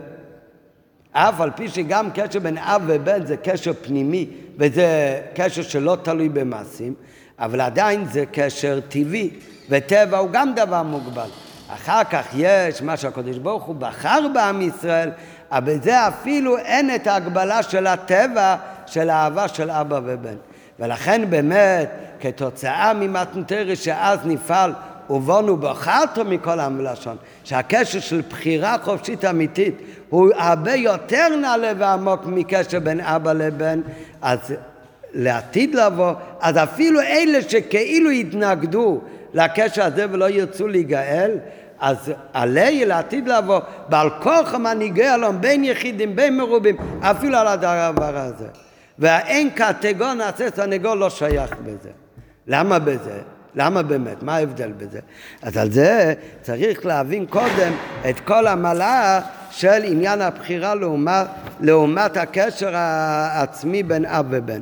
אף 1.12 1.42
על 1.42 1.52
פי 1.56 1.70
שגם 1.70 2.10
קשר 2.14 2.40
בין 2.40 2.58
אב 2.58 2.82
ובן 2.88 3.26
זה 3.26 3.38
קשר 3.38 3.72
פנימי 3.82 4.28
וזה 4.58 5.22
קשר 5.36 5.62
שלא 5.62 5.98
תלוי 6.04 6.30
במעשים, 6.30 6.94
אבל 7.40 7.62
עדיין 7.62 8.06
זה 8.06 8.24
קשר 8.32 8.80
טבעי, 8.90 9.30
וטבע 9.70 10.18
הוא 10.18 10.30
גם 10.32 10.54
דבר 10.56 10.84
מוגבל. 10.84 11.30
אחר 11.74 12.04
כך 12.04 12.28
יש 12.36 12.82
מה 12.82 12.98
שהקדוש 12.98 13.38
ברוך 13.38 13.64
הוא 13.64 13.76
בחר 13.76 14.28
בעם 14.34 14.62
ישראל, 14.62 15.10
אבל 15.52 15.74
בזה 15.78 16.08
אפילו 16.08 16.58
אין 16.58 16.96
את 16.96 17.08
ההגבלה 17.08 17.64
של 17.64 17.88
הטבע 17.88 18.56
של 18.86 19.10
האהבה 19.10 19.48
של 19.48 19.72
אבא 19.72 20.00
ובן. 20.06 20.36
ולכן 20.80 21.30
באמת, 21.30 21.90
כתוצאה 22.20 22.94
ממתנתרי 22.94 23.76
שאז 23.76 24.20
נפעל 24.26 24.74
ובונו 25.10 25.58
בחרתו 25.58 26.26
מכל 26.26 26.60
עם 26.60 26.80
ולשון, 26.80 27.18
שהקשר 27.44 28.00
של 28.00 28.22
בחירה 28.30 28.76
חופשית 28.84 29.26
אמיתית 29.26 29.76
הוא 30.10 30.30
הרבה 30.36 30.74
יותר 30.74 31.36
נעלה 31.42 31.72
ועמוק 31.78 32.26
מקשר 32.26 32.80
בין 32.80 33.00
אבא 33.00 33.34
לבן, 33.34 33.82
אז 34.22 34.40
לעתיד 35.14 35.76
לבוא, 35.76 36.14
אז 36.42 36.58
אפילו 36.58 37.02
אלה 37.02 37.42
שכאילו 37.42 38.10
התנגדו 38.10 39.02
לקשר 39.34 39.84
הזה 39.84 40.06
ולא 40.12 40.30
ירצו 40.30 40.68
להיגאל, 40.68 41.32
אז 41.80 42.12
עלי 42.34 42.86
לעתיד 42.86 43.28
לבוא, 43.28 43.60
ועל 43.90 44.10
כוח 44.10 44.56
מנהיגי 44.56 45.10
אלון, 45.10 45.42
בין 45.42 45.64
יחידים, 45.64 46.16
בין 46.16 46.38
מרובים, 46.38 46.76
אפילו 47.02 47.38
על 47.38 47.48
הדבר 47.48 48.18
הזה. 48.18 48.48
והאין 49.00 49.50
קטגור 49.50 50.14
נעשה 50.14 50.46
סנגור 50.56 50.96
לא 50.96 51.10
שייך 51.10 51.56
בזה. 51.66 51.90
למה 52.48 52.80
בזה? 52.80 53.20
למה 53.56 53.82
באמת? 53.82 54.24
מה 54.24 54.36
ההבדל 54.36 54.72
בזה? 54.72 55.00
אז 55.42 55.58
על 55.58 55.72
זה 55.72 56.14
צריך 56.42 56.86
להבין 56.86 57.26
קודם 57.26 57.74
את 58.10 58.20
כל 58.20 58.48
המלאה 58.48 59.22
של 59.52 59.84
עניין 59.84 60.22
הבחירה 60.22 60.76
לעומת, 60.76 61.28
לעומת 61.60 62.18
הקשר 62.18 62.76
העצמי 62.76 63.84
בין 63.84 64.06
אב 64.06 64.26
ובן. 64.30 64.62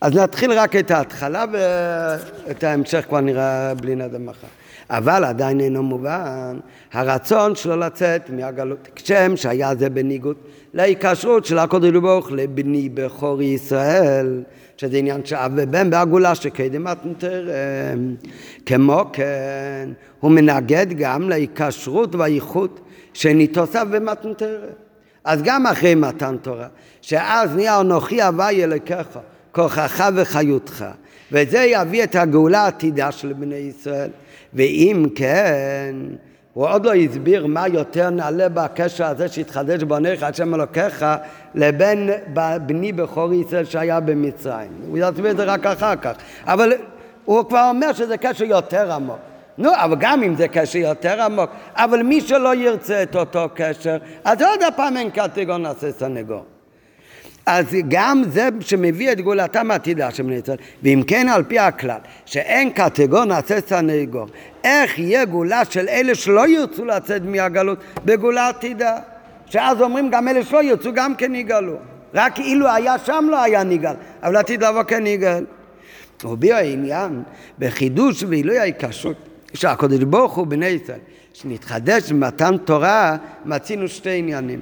אז 0.00 0.16
נתחיל 0.16 0.52
רק 0.52 0.76
את 0.76 0.90
ההתחלה 0.90 1.44
ואת 1.52 2.64
ההמשך 2.64 3.04
כבר 3.08 3.20
נראה 3.20 3.74
בלי 3.74 3.94
נדם 3.94 4.26
מחר. 4.26 4.46
אבל 4.90 5.24
עדיין 5.24 5.60
אינו 5.60 5.82
מובן 5.82 6.58
הרצון 6.92 7.54
שלו 7.54 7.76
לצאת 7.76 8.30
מהגלות. 8.30 8.88
כשם 8.96 9.36
שהיה 9.36 9.74
זה 9.74 9.90
בניגוד 9.90 10.36
להיקשרות 10.74 11.44
של 11.44 11.58
הקודש 11.58 11.90
ברוך 11.90 12.32
לבני 12.32 12.88
בכור 12.88 13.42
ישראל, 13.42 14.42
שזה 14.76 14.96
עניין 14.96 15.24
של 15.24 15.36
אב 15.36 15.52
ובן 15.56 15.90
בהגולה 15.90 16.34
שקדם 16.34 16.84
מתנתר. 16.84 17.48
כמו 18.66 19.04
כן, 19.12 19.88
הוא 20.20 20.30
מנגד 20.30 20.86
גם 20.96 21.28
להיקשרות 21.28 22.14
והאיכות 22.14 22.80
שניתוסיו 23.12 23.86
במתנתרת. 23.90 24.74
אז 25.24 25.42
גם 25.42 25.66
אחרי 25.66 25.94
מתן 25.94 26.36
תורה, 26.42 26.66
שאז 27.00 27.56
נהיה 27.56 27.80
אנוכי 27.80 28.22
הווי 28.22 28.64
אלוקיך, 28.64 29.18
כוחך 29.52 30.08
וחיותך, 30.14 30.84
וזה 31.32 31.58
יביא 31.58 32.04
את 32.04 32.16
הגאולה 32.16 32.64
העתידה 32.64 33.12
של 33.12 33.32
בני 33.32 33.54
ישראל. 33.54 34.10
ואם 34.54 35.06
כן, 35.14 35.96
הוא 36.54 36.68
עוד 36.68 36.86
לא 36.86 36.94
הסביר 36.94 37.46
מה 37.46 37.68
יותר 37.68 38.10
נעלה 38.10 38.48
בקשר 38.48 39.04
הזה 39.04 39.28
שהתחדש 39.28 39.82
בעונך 39.82 40.22
השם 40.22 40.54
אלוקיך 40.54 41.04
לבין 41.54 42.10
בני 42.66 42.92
בכור 42.92 43.32
ישראל 43.32 43.64
שהיה 43.64 44.00
במצרים. 44.00 44.70
הוא 44.88 44.98
יסביר 44.98 45.30
את 45.30 45.36
זה 45.36 45.44
רק 45.44 45.66
אחר 45.66 45.96
כך. 45.96 46.12
אבל 46.46 46.72
הוא 47.24 47.44
כבר 47.48 47.68
אומר 47.68 47.92
שזה 47.92 48.16
קשר 48.16 48.44
יותר 48.44 48.92
עמוק. 48.92 49.18
נו, 49.58 49.70
אבל 49.74 49.96
גם 50.00 50.22
אם 50.22 50.34
זה 50.34 50.48
קשר 50.48 50.78
יותר 50.78 51.22
עמוק, 51.22 51.50
אבל 51.74 52.02
מי 52.02 52.20
שלא 52.20 52.54
ירצה 52.54 53.02
את 53.02 53.16
אותו 53.16 53.48
קשר, 53.54 53.96
אז 54.24 54.42
עוד 54.42 54.62
הפעם 54.62 54.96
אין 54.96 55.10
קטגור 55.10 55.56
נעשה 55.56 55.92
סנגור. 55.92 56.44
אז 57.46 57.66
גם 57.88 58.22
זה 58.28 58.48
שמביא 58.60 59.12
את 59.12 59.20
גאולתם 59.20 59.70
העתידה 59.70 60.10
של 60.10 60.22
בני 60.22 60.34
ישראל, 60.34 60.56
ואם 60.82 61.02
כן 61.06 61.28
על 61.28 61.42
פי 61.42 61.58
הכלל, 61.58 61.98
שאין 62.26 62.70
קטגור 62.70 63.24
נעשה 63.24 63.60
סנגור, 63.60 64.26
איך 64.64 64.98
יהיה 64.98 65.24
גאולה 65.24 65.64
של 65.64 65.88
אלה 65.88 66.14
שלא 66.14 66.48
ירצו 66.48 66.84
לצאת 66.84 67.22
מהגלות 67.24 67.78
בגאולה 68.04 68.48
עתידה? 68.48 68.96
שאז 69.46 69.82
אומרים 69.82 70.10
גם 70.10 70.28
אלה 70.28 70.44
שלא 70.44 70.62
ירצו 70.62 70.92
גם 70.92 71.14
כן 71.14 71.34
יגאלו. 71.34 71.76
רק 72.14 72.38
אילו 72.38 72.68
היה 72.68 72.98
שם 72.98 73.26
לא 73.30 73.42
היה 73.42 73.64
נגאל, 73.64 73.94
אבל 74.22 74.36
עתיד 74.36 74.64
לבוא 74.64 74.82
כן 74.82 75.06
יגאל. 75.06 75.44
ובי 76.24 76.52
העניין 76.52 77.22
בחידוש 77.58 78.22
ועילוי 78.22 78.58
ההיקשרות 78.58 79.16
שהקדוש 79.54 79.98
ברוך 79.98 80.34
הוא 80.34 80.46
בני 80.46 80.66
ישראל, 80.66 80.98
שנתחדש 81.32 82.12
במתן 82.12 82.56
תורה, 82.56 83.16
מצינו 83.44 83.88
שתי 83.88 84.18
עניינים. 84.18 84.60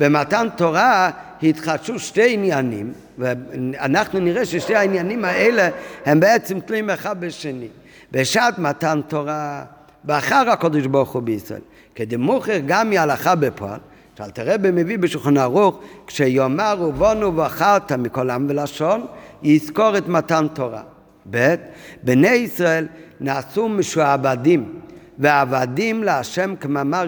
במתן 0.00 0.48
תורה 0.56 1.10
התחדשו 1.42 1.98
שתי 1.98 2.34
עניינים, 2.34 2.92
ואנחנו 3.18 4.20
נראה 4.20 4.44
ששתי 4.44 4.76
העניינים 4.76 5.24
האלה 5.24 5.68
הם 6.06 6.20
בעצם 6.20 6.60
תלויים 6.60 6.90
אחד 6.90 7.20
בשני. 7.20 7.68
בשעת 8.12 8.58
מתן 8.58 9.00
תורה, 9.08 9.64
באחר 10.04 10.50
הקודש 10.50 10.86
ברוך 10.86 11.10
הוא 11.10 11.22
בישראל. 11.22 11.60
כדמוכר 11.94 12.58
גם 12.66 12.90
מהלכה 12.90 13.34
בפועל, 13.34 13.78
שאל 14.18 14.30
תראה 14.30 14.58
במביא 14.58 14.98
בשולחן 14.98 15.36
ערוך, 15.36 15.80
כשיאמר 16.06 16.76
ובונו 16.88 17.36
ואכלת 17.36 17.92
מכל 17.92 18.30
עם 18.30 18.46
ולשון, 18.48 19.06
יזכור 19.42 19.98
את 19.98 20.08
מתן 20.08 20.46
תורה. 20.54 20.82
ב. 21.30 21.54
בני 22.02 22.28
ישראל 22.28 22.86
נעשו 23.20 23.68
משועבדים 23.68 24.80
ועבדים 25.18 26.04
להשם 26.04 26.54
כמאמר 26.60 27.06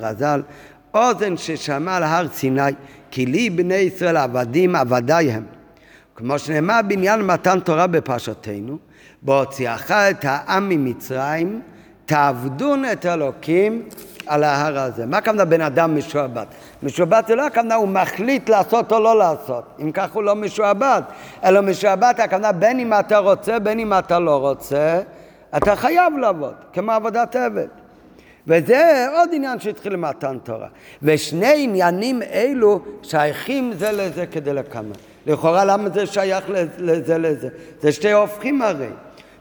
רז"ל 0.00 0.42
אוזן 0.94 1.36
ששמע 1.36 1.96
על 1.96 2.02
הר 2.02 2.28
סיני 2.28 2.62
כי 3.10 3.26
לי 3.26 3.50
בני 3.50 3.74
ישראל 3.74 4.16
עבדים 4.16 4.76
עבדי 4.76 5.30
הם 5.30 5.44
כמו 6.16 6.38
שנאמר 6.38 6.80
בעניין 6.88 7.22
מתן 7.22 7.60
תורה 7.60 7.86
בפרשתנו 7.86 8.78
בהוציאך 9.22 9.90
את 9.90 10.24
העם 10.24 10.68
ממצרים 10.68 11.60
תעבדון 12.06 12.84
את 12.92 13.06
אלוקים 13.06 13.82
על 14.26 14.44
ההר 14.44 14.78
הזה. 14.78 15.06
מה 15.06 15.16
הכוונה 15.16 15.44
בן 15.44 15.60
אדם 15.60 15.96
משועבד? 15.96 16.46
משועבד 16.82 17.22
זה 17.26 17.34
לא 17.34 17.46
הכוונה 17.46 17.74
הוא 17.74 17.88
מחליט 17.88 18.48
לעשות 18.48 18.92
או 18.92 19.00
לא 19.00 19.18
לעשות. 19.18 19.64
אם 19.82 19.90
כך 19.92 20.12
הוא 20.12 20.22
לא 20.22 20.34
משועבד. 20.34 21.02
אלא 21.44 21.60
משועבד 21.60 22.14
הכוונה 22.18 22.52
בין 22.52 22.78
אם 22.78 22.92
אתה 22.92 23.18
רוצה 23.18 23.58
בין 23.58 23.78
אם 23.78 23.92
אתה 23.92 24.18
לא 24.18 24.36
רוצה, 24.36 25.00
אתה 25.56 25.76
חייב 25.76 26.18
לעבוד, 26.18 26.54
כמו 26.72 26.92
עבודת 26.92 27.36
עבד. 27.36 27.66
וזה 28.46 29.06
עוד 29.16 29.30
עניין 29.32 29.60
שהתחיל 29.60 29.92
למתן 29.92 30.38
תורה. 30.42 30.68
ושני 31.02 31.64
עניינים 31.64 32.22
אלו 32.22 32.80
שייכים 33.02 33.72
זה 33.72 33.92
לזה 33.92 34.26
כדי 34.26 34.52
לקמה. 34.52 34.94
לכאורה 35.26 35.64
למה 35.64 35.90
זה 35.90 36.06
שייך 36.06 36.44
לזה 36.78 37.18
לזה? 37.18 37.48
זה 37.80 37.92
שתי 37.92 38.12
הופכים 38.12 38.62
הרי. 38.62 38.88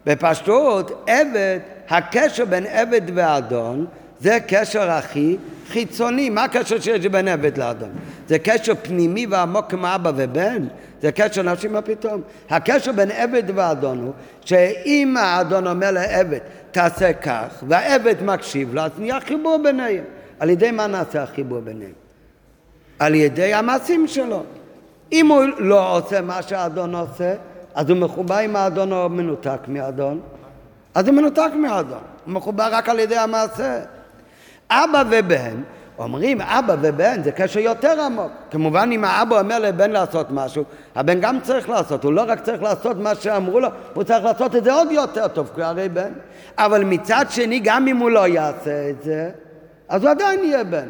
בפשטות, 0.06 1.04
עבד, 1.08 1.60
הקשר 1.90 2.46
בין 2.46 2.66
עבד 2.68 3.02
ואדון 3.14 3.86
זה 4.24 4.38
קשר 4.48 4.92
הכי 4.92 5.38
חיצוני. 5.68 6.30
מה 6.30 6.44
הקשר 6.44 6.80
שיש 6.80 7.06
בין 7.06 7.28
עבד 7.28 7.58
לאדון? 7.58 7.90
זה 8.28 8.40
קשר 8.40 8.74
פנימי 8.82 9.26
ועמוק 9.26 9.66
כמו 9.70 9.88
אבא 9.96 10.12
ובן? 10.16 10.68
זה 11.02 11.12
קשר 11.12 11.42
נפשי 11.42 11.68
מה 11.68 11.82
פתאום? 11.82 12.22
הקשר 12.50 12.92
בין 12.92 13.12
עבד 13.12 13.44
ואדון 13.56 14.00
הוא 14.00 14.14
שאם 14.46 15.18
האדון 15.18 15.68
אומר 15.68 15.92
לעבד 15.92 16.38
תעשה 16.72 17.14
כך 17.14 17.64
והעבד 17.68 18.24
מקשיב 18.24 18.74
לו 18.74 18.82
אז 18.82 18.92
נהיה 18.98 19.20
חיבור 19.20 19.60
ביניהם. 19.64 20.04
על 20.40 20.50
ידי 20.50 20.72
מה 20.72 20.88
נעשה 20.88 21.24
החיבור 21.24 21.60
ביניהם? 21.60 21.92
על 23.00 23.16
ידי 23.16 23.54
המעשים 23.54 24.08
שלו. 24.08 24.44
אם 25.12 25.28
הוא 25.28 25.44
לא 25.58 25.98
עושה 25.98 26.22
מה 26.22 26.42
שהאדון 26.42 26.96
עושה 26.96 27.34
אז 27.76 27.90
הוא 27.90 27.98
מחובר 27.98 28.36
עם 28.36 28.56
האדון 28.56 28.92
או 28.92 29.10
מנותק 29.10 29.60
מהאדון? 29.68 30.20
אז 30.96 31.08
הוא 31.08 31.16
מנותק 31.16 31.52
מהאדון, 31.56 32.00
הוא 32.26 32.34
מחובר 32.34 32.68
רק 32.72 32.90
על 32.90 33.00
ידי 33.00 33.18
המעשה. 33.18 33.80
אבא 34.74 35.04
ובן, 35.10 35.56
אומרים 36.00 36.42
אבא 36.42 36.76
ובן 36.82 37.24
זה 37.24 37.32
קשר 37.32 37.60
יותר 37.60 38.02
עמוק. 38.02 38.32
כמובן 38.52 38.90
אם 38.92 39.04
האבא 39.04 39.40
אומר 39.40 39.60
לבן 39.60 39.92
לעשות 39.92 40.28
משהו, 40.32 40.64
הבן 40.96 41.20
גם 41.22 41.40
צריך 41.42 41.70
לעשות, 41.70 42.04
הוא 42.04 42.14
לא 42.14 42.24
רק 42.28 42.40
צריך 42.40 42.64
לעשות 42.64 42.98
מה 42.98 43.16
שאמרו 43.16 43.60
לו, 43.60 43.68
הוא 43.94 44.04
צריך 44.04 44.26
לעשות 44.26 44.56
את 44.56 44.64
זה 44.64 44.74
עוד 44.74 44.92
יותר 44.92 45.28
טוב, 45.28 45.52
כי 45.56 45.64
הרי 45.64 45.90
בן. 45.90 46.12
אבל 46.58 46.84
מצד 46.84 47.26
שני, 47.30 47.60
גם 47.64 47.88
אם 47.88 47.98
הוא 47.98 48.10
לא 48.10 48.28
יעשה 48.28 48.90
את 48.90 49.04
זה, 49.04 49.30
אז 49.90 50.04
הוא 50.04 50.12
עדיין 50.12 50.40
יהיה 50.44 50.64
בן. 50.64 50.90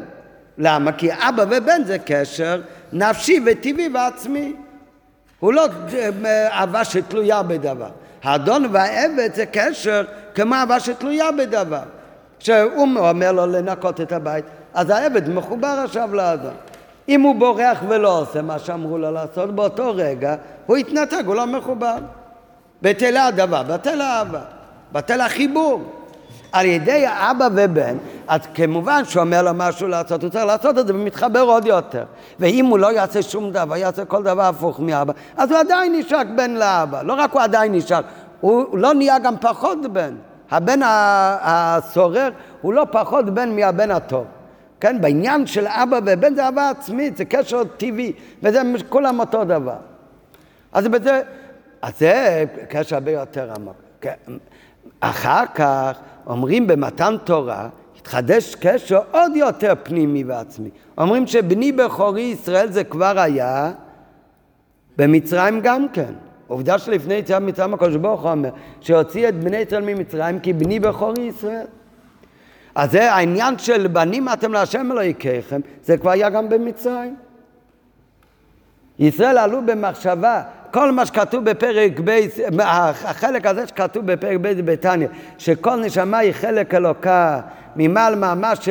למה? 0.58 0.92
כי 0.92 1.10
אבא 1.12 1.44
ובן 1.50 1.84
זה 1.84 1.96
קשר 2.04 2.60
נפשי 2.92 3.40
וטבעי 3.46 3.88
ועצמי. 3.94 4.56
הוא 5.40 5.52
לא 5.52 5.66
אה, 6.24 6.60
אהבה 6.60 6.84
שתלויה 6.84 7.42
בדבר. 7.42 7.88
האדון 8.22 8.66
והעבד 8.72 9.34
זה 9.34 9.44
קשר 9.46 10.04
כמו 10.34 10.54
אהבה 10.54 10.80
שתלויה 10.80 11.32
בדבר. 11.32 11.82
שהוא 12.44 12.98
אומר 12.98 13.32
לו 13.32 13.46
לנקות 13.46 14.00
את 14.00 14.12
הבית, 14.12 14.44
אז 14.74 14.90
העבד 14.90 15.28
מחובר 15.28 15.80
עכשיו 15.84 16.14
לאדון. 16.14 16.54
אם 17.08 17.20
הוא 17.20 17.34
בורח 17.34 17.78
ולא 17.88 18.18
עושה 18.18 18.42
מה 18.42 18.58
שאמרו 18.58 18.98
לו 18.98 19.10
לעשות, 19.10 19.54
באותו 19.54 19.92
רגע 19.94 20.34
הוא 20.66 20.76
יתנתק, 20.76 21.22
הוא 21.26 21.34
לא 21.34 21.46
מחובר. 21.46 21.96
בטל 22.82 23.16
הדבר, 23.16 23.62
בטל 23.62 24.00
האהבה, 24.00 24.40
בטל 24.92 25.20
החיבור. 25.20 25.82
על 26.52 26.66
ידי 26.66 27.04
אבא 27.06 27.48
ובן, 27.54 27.96
אז 28.28 28.40
כמובן 28.54 29.04
שהוא 29.04 29.22
אומר 29.22 29.42
לו 29.42 29.50
משהו 29.54 29.88
לעשות, 29.88 30.22
הוא 30.22 30.30
צריך 30.30 30.44
לעשות 30.44 30.78
את 30.78 30.86
זה 30.86 30.94
ומתחבר 30.94 31.40
עוד 31.40 31.66
יותר. 31.66 32.04
ואם 32.40 32.66
הוא 32.66 32.78
לא 32.78 32.92
יעשה 32.92 33.22
שום 33.22 33.50
דבר, 33.50 33.76
יעשה 33.76 34.04
כל 34.04 34.22
דבר 34.22 34.42
הפוך 34.42 34.80
מאבא, 34.80 35.12
אז 35.36 35.50
הוא 35.50 35.58
עדיין 35.58 35.92
נשאר 35.92 36.20
בן 36.36 36.50
לאבא. 36.50 37.02
לא 37.02 37.12
רק 37.12 37.32
הוא 37.32 37.42
עדיין 37.42 37.72
נשאר, 37.72 38.00
הוא 38.40 38.78
לא 38.78 38.94
נהיה 38.94 39.18
גם 39.18 39.34
פחות 39.40 39.78
בן. 39.92 40.14
הבן 40.54 40.80
הסורר 41.42 42.30
הוא 42.62 42.72
לא 42.72 42.86
פחות 42.90 43.24
בן 43.24 43.56
מהבן 43.56 43.90
הטוב. 43.90 44.26
כן, 44.80 45.00
בעניין 45.00 45.46
של 45.46 45.66
אבא 45.66 45.98
ובן 46.06 46.34
זה 46.34 46.44
אהבה 46.44 46.70
עצמית, 46.70 47.16
זה 47.16 47.24
קשר 47.24 47.64
טבעי, 47.64 48.12
וזה 48.42 48.62
כולם 48.88 49.20
אותו 49.20 49.44
דבר. 49.44 49.76
אז 50.72 50.88
בזה, 50.88 51.22
אז 51.82 51.98
זה 51.98 52.44
קשר 52.68 52.96
הרבה 52.96 53.10
יותר 53.10 53.52
עמוק. 53.56 53.76
כן. 54.00 54.14
אחר 55.00 55.44
כך 55.54 55.98
אומרים 56.26 56.66
במתן 56.66 57.16
תורה, 57.24 57.68
התחדש 58.00 58.54
קשר 58.54 59.00
עוד 59.10 59.36
יותר 59.36 59.72
פנימי 59.82 60.24
ועצמי. 60.24 60.70
אומרים 60.98 61.26
שבני 61.26 61.72
בכורי 61.72 62.22
ישראל 62.22 62.72
זה 62.72 62.84
כבר 62.84 63.18
היה 63.18 63.72
במצרים 64.98 65.60
גם 65.60 65.88
כן. 65.88 66.12
עובדה 66.46 66.78
שלפני 66.78 67.14
יציאת 67.14 67.42
מצרים 67.42 67.74
הקדוש 67.74 67.96
ברוך 67.96 68.22
הוא 68.22 68.30
אומר 68.30 68.50
שהוציא 68.80 69.28
את 69.28 69.34
בני 69.34 69.56
ישראל 69.56 69.82
ממצרים 69.82 70.40
כי 70.40 70.52
בני 70.52 70.80
בכור 70.80 71.12
ישראל. 71.20 71.66
אז 72.74 72.90
זה 72.90 73.12
העניין 73.12 73.58
של 73.58 73.86
בנים 73.86 74.28
אתם 74.28 74.52
להשם 74.52 74.92
אלוהיכיכם, 74.92 75.60
זה 75.82 75.96
כבר 75.96 76.10
היה 76.10 76.30
גם 76.30 76.48
במצרים. 76.48 77.16
ישראל 78.98 79.38
עלו 79.38 79.66
במחשבה, 79.66 80.42
כל 80.70 80.92
מה 80.92 81.06
שכתוב 81.06 81.44
בפרק 81.44 82.00
ב', 82.04 82.20
החלק 83.04 83.46
הזה 83.46 83.66
שכתוב 83.66 84.06
בפרק 84.06 84.38
ב' 84.40 84.70
בתניא, 84.70 85.08
שכל 85.38 85.76
נשמה 85.76 86.18
היא 86.18 86.32
חלק 86.32 86.74
אלוקה 86.74 87.40
ממעל 87.76 88.14
ממש, 88.14 88.68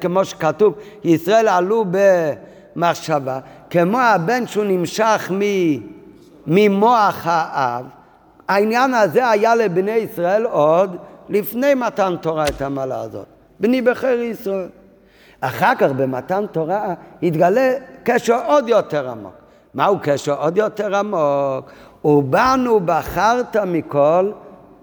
כמו 0.00 0.24
שכתוב, 0.24 0.74
ישראל 1.04 1.48
עלו 1.48 1.84
במחשבה, 2.76 3.38
כמו 3.70 3.98
הבן 3.98 4.46
שהוא 4.46 4.64
נמשך 4.64 5.30
ממוח 6.46 7.20
האב, 7.24 7.84
העניין 8.48 8.94
הזה 8.94 9.30
היה 9.30 9.54
לבני 9.54 9.90
ישראל 9.90 10.44
עוד 10.44 10.96
לפני 11.28 11.74
מתן 11.74 12.14
תורה 12.20 12.44
את 12.44 12.62
המעלה 12.62 13.00
הזאת. 13.00 13.26
בני 13.60 13.82
בחר 13.82 14.18
ישראל. 14.20 14.68
אחר 15.40 15.74
כך 15.78 15.90
במתן 15.90 16.44
תורה 16.52 16.94
התגלה 17.22 17.74
קשר 18.02 18.40
עוד 18.46 18.68
יותר 18.68 19.10
עמוק. 19.10 19.32
מהו 19.74 19.98
קשר 20.02 20.42
עוד 20.42 20.56
יותר 20.56 20.96
עמוק? 20.96 21.70
ובנו 22.04 22.80
בחרת 22.84 23.56
מכל 23.56 24.30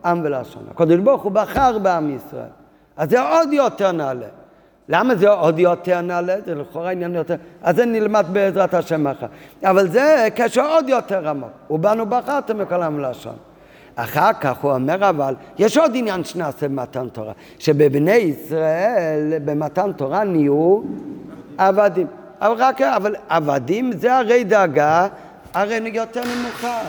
עם 0.06 0.22
ולשון. 0.24 0.64
הקדוש 0.72 1.00
ברוך 1.00 1.24
הוא 1.24 1.32
בחר 1.32 1.80
בעם 1.80 2.16
ישראל. 2.16 2.50
אז 2.98 3.10
זה 3.10 3.22
עוד 3.22 3.54
יותר 3.54 3.92
נעלה. 3.92 4.28
למה 4.90 5.16
זה 5.16 5.30
עוד 5.30 5.60
יותר 5.60 6.02
נעלה? 6.02 6.36
זה 6.46 6.56
לכאורה 6.56 6.92
עניין 6.92 7.16
יותר... 7.16 7.36
אז 7.64 7.76
זה 7.76 7.86
נלמד 7.86 8.26
בעזרת 8.32 8.74
השם 8.74 9.04
מחר. 9.04 9.28
אבל 9.64 9.88
זה 9.88 10.28
קשר 10.36 10.66
עוד 10.66 10.90
יותר 10.90 11.30
עמוק. 11.30 11.50
ובנו 11.70 12.06
בחרתם 12.06 12.58
מכל 12.58 12.84
עם 12.84 12.96
ולשון. 12.96 13.36
אחר 13.96 14.34
כך 14.42 14.58
הוא 14.62 14.72
אומר 14.72 15.10
אבל, 15.10 15.36
יש 15.58 15.78
עוד 15.78 15.92
עניין 15.96 16.24
שנעשה 16.24 16.68
במתן 16.68 17.08
תורה, 17.10 17.34
שבבני 17.60 18.12
ישראל 18.12 19.34
במתן 19.46 19.92
תורה 19.94 20.24
נהיו 20.24 20.82
עבדים. 21.58 22.08
אבל 22.42 22.56
רק, 22.58 22.82
אבל 22.82 23.16
עבדים 23.30 23.92
זה 23.92 24.16
הרי 24.18 24.44
דאגה, 24.44 25.08
הרי 25.54 25.92
יותר 25.94 26.22
נמוכה. 26.22 26.82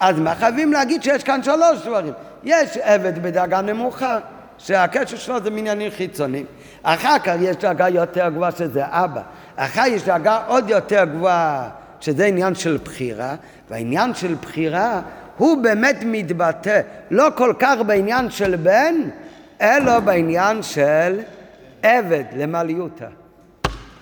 אז 0.00 0.18
מה 0.18 0.34
חייבים 0.34 0.72
להגיד 0.72 1.02
שיש 1.02 1.24
כאן 1.24 1.42
שלוש 1.42 1.86
דברים. 1.86 2.12
יש 2.44 2.76
עבד 2.76 3.22
בדאגה 3.22 3.60
נמוכה, 3.60 4.18
שהקשר 4.62 5.16
שלו 5.16 5.42
זה 5.42 5.50
מעניינים 5.50 5.90
חיצוניים. 5.90 6.46
אחר 6.82 7.18
כך 7.18 7.34
יש 7.40 7.56
דאגה 7.56 7.88
יותר 7.88 8.28
גבוהה 8.28 8.52
שזה 8.52 8.82
אבא. 8.86 9.22
אחר 9.56 9.82
יש 9.86 10.02
דאגה 10.02 10.42
עוד 10.46 10.70
יותר 10.70 11.04
גבוהה, 11.04 11.68
שזה 12.00 12.24
עניין 12.24 12.54
של 12.54 12.78
בחירה, 12.84 13.34
והעניין 13.70 14.14
של 14.14 14.34
בחירה 14.34 15.00
הוא 15.36 15.62
באמת 15.62 15.96
מתבטא 16.06 16.80
לא 17.10 17.28
כל 17.36 17.54
כך 17.58 17.76
בעניין 17.86 18.30
של 18.30 18.56
בן, 18.56 18.94
אלא 19.60 20.00
בעניין 20.00 20.62
של 20.62 21.20
עבד 21.82 22.24
למעליותה. 22.36 23.06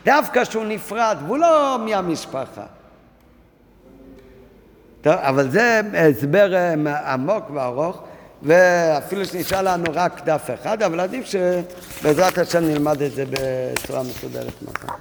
דווקא 0.05 0.45
שהוא 0.45 0.65
נפרד, 0.65 1.17
והוא 1.27 1.39
לא 1.39 1.79
מהמשפחה. 1.85 2.65
טוב, 5.01 5.13
אבל 5.13 5.51
זה 5.51 5.81
הסבר 5.95 6.55
אה, 6.55 6.75
עמוק 7.13 7.51
וארוך, 7.55 8.03
ואפילו 8.43 9.25
שנשאר 9.25 9.63
לנו 9.63 9.85
רק 9.93 10.25
דף 10.25 10.51
אחד, 10.55 10.83
אבל 10.83 11.01
עדיף 11.01 11.27
שבעזרת 11.27 12.39
השם 12.39 12.65
נלמד 12.65 13.03
את 13.03 13.13
זה 13.13 13.25
בצורה 13.31 14.03
מסודרת 14.03 14.63
מחר. 14.63 14.95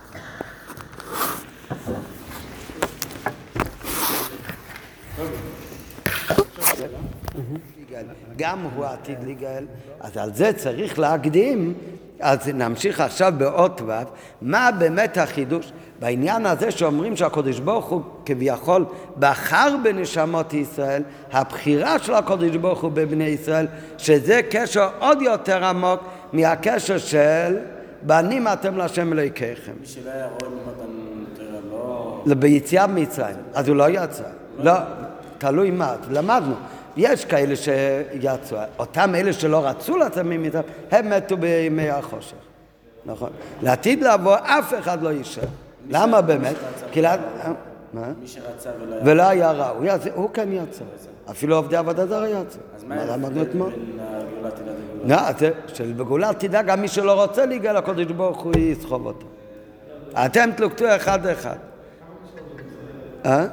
גם 8.37 8.59
הוא 8.75 8.85
עתיד 8.85 9.17
להיגאל, 9.23 9.65
אז 9.99 10.17
על 10.17 10.33
זה 10.33 10.53
צריך 10.53 10.99
להקדים, 10.99 11.73
אז 12.19 12.47
נמשיך 12.53 12.99
עכשיו 12.99 13.33
באות 13.37 13.81
ו', 13.81 13.91
מה 14.41 14.69
באמת 14.77 15.17
החידוש? 15.17 15.71
בעניין 15.99 16.45
הזה 16.45 16.71
שאומרים 16.71 17.15
שהקדוש 17.15 17.59
ברוך 17.59 17.85
הוא 17.85 18.01
כביכול 18.25 18.85
בחר 19.19 19.75
בנשמות 19.83 20.53
ישראל, 20.53 21.03
הבחירה 21.31 21.99
של 21.99 22.13
הקדוש 22.13 22.55
ברוך 22.55 22.81
הוא 22.81 22.91
בבני 22.91 23.23
ישראל, 23.23 23.67
שזה 23.97 24.41
קשר 24.49 24.89
עוד 24.99 25.21
יותר 25.21 25.65
עמוק 25.65 25.99
מהקשר 26.33 26.97
של 26.97 27.57
בנים 28.01 28.47
אתם 28.47 28.77
להשם 28.77 29.13
אלוהיכיכם. 29.13 29.71
מי 29.81 29.85
שלא 29.85 30.09
היה 30.11 30.25
רואה 30.25 30.51
במתן 30.51 30.83
לא... 31.71 32.35
ביציאה 32.35 32.87
ממצרים, 32.87 33.35
אז 33.53 33.67
הוא 33.67 33.75
לא 33.75 33.89
יצא. 33.89 34.23
לא, 34.59 34.73
תלוי 35.37 35.71
מה, 35.71 35.95
למדנו. 36.09 36.53
יש 36.99 37.25
כאלה 37.25 37.55
שיצאו, 37.55 38.57
אותם 38.79 39.15
אלה 39.15 39.33
שלא 39.33 39.67
רצו 39.67 39.97
לצאת 39.97 40.25
ממצרים, 40.25 40.63
הם 40.91 41.09
מתו 41.09 41.37
בימי 41.37 41.89
החושך. 41.89 42.35
נכון. 43.05 43.29
לעתיד 43.61 44.03
לבוא 44.03 44.35
אף 44.35 44.73
אחד 44.79 45.01
לא 45.01 45.09
יישאר. 45.09 45.43
למה 45.89 46.21
באמת? 46.21 46.55
כי... 46.91 47.01
מי 47.93 48.27
שרצה 48.27 48.69
ולא 48.81 48.93
היה... 48.93 49.01
ולא 49.05 49.23
היה 49.23 49.51
ראוי, 49.51 49.87
הוא 50.15 50.29
כן 50.33 50.49
יצא. 50.51 50.83
אפילו 51.31 51.55
עובדי 51.55 51.75
עבודה 51.75 52.05
זרה 52.05 52.29
יצא. 52.29 52.59
אז 52.75 52.83
מה 52.83 53.05
למדנו 53.05 53.41
אתמול? 53.41 53.69
בין 53.69 53.99
הגאולה 53.99 54.51
תדע 54.51 54.71
לגאולה? 54.71 55.31
שבגאולה 55.73 56.31
תדע 56.37 56.61
גם 56.61 56.81
מי 56.81 56.87
שלא 56.87 57.23
רוצה 57.23 57.45
להיגאל 57.45 57.77
לקודש 57.77 58.05
ברוך 58.05 58.41
הוא 58.41 58.53
יסחוב 58.57 59.05
אותו. 59.05 59.25
אתם 60.25 60.49
תלוקטו 60.55 60.95
אחד 60.95 61.27
אחד. 61.27 61.55
אה? 63.25 63.47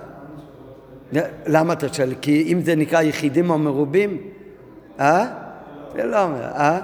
למה 1.47 1.73
אתה 1.73 1.95
שואל? 1.95 2.15
כי 2.21 2.53
אם 2.53 2.61
זה 2.61 2.77
נקרא 2.77 3.03
יחידים 3.03 3.51
או 3.51 3.59
מרובים? 3.59 4.19
אה? 5.01 5.27
זה 5.97 6.05
לא 6.05 6.23
אומר, 6.23 6.45
אה? 6.45 6.81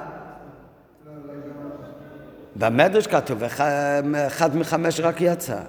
במדרש 2.57 3.07
כתוב, 3.07 3.43
אחד 4.27 4.57
מחמש 4.57 5.01
רק 5.01 5.21
יצא. 5.21 5.61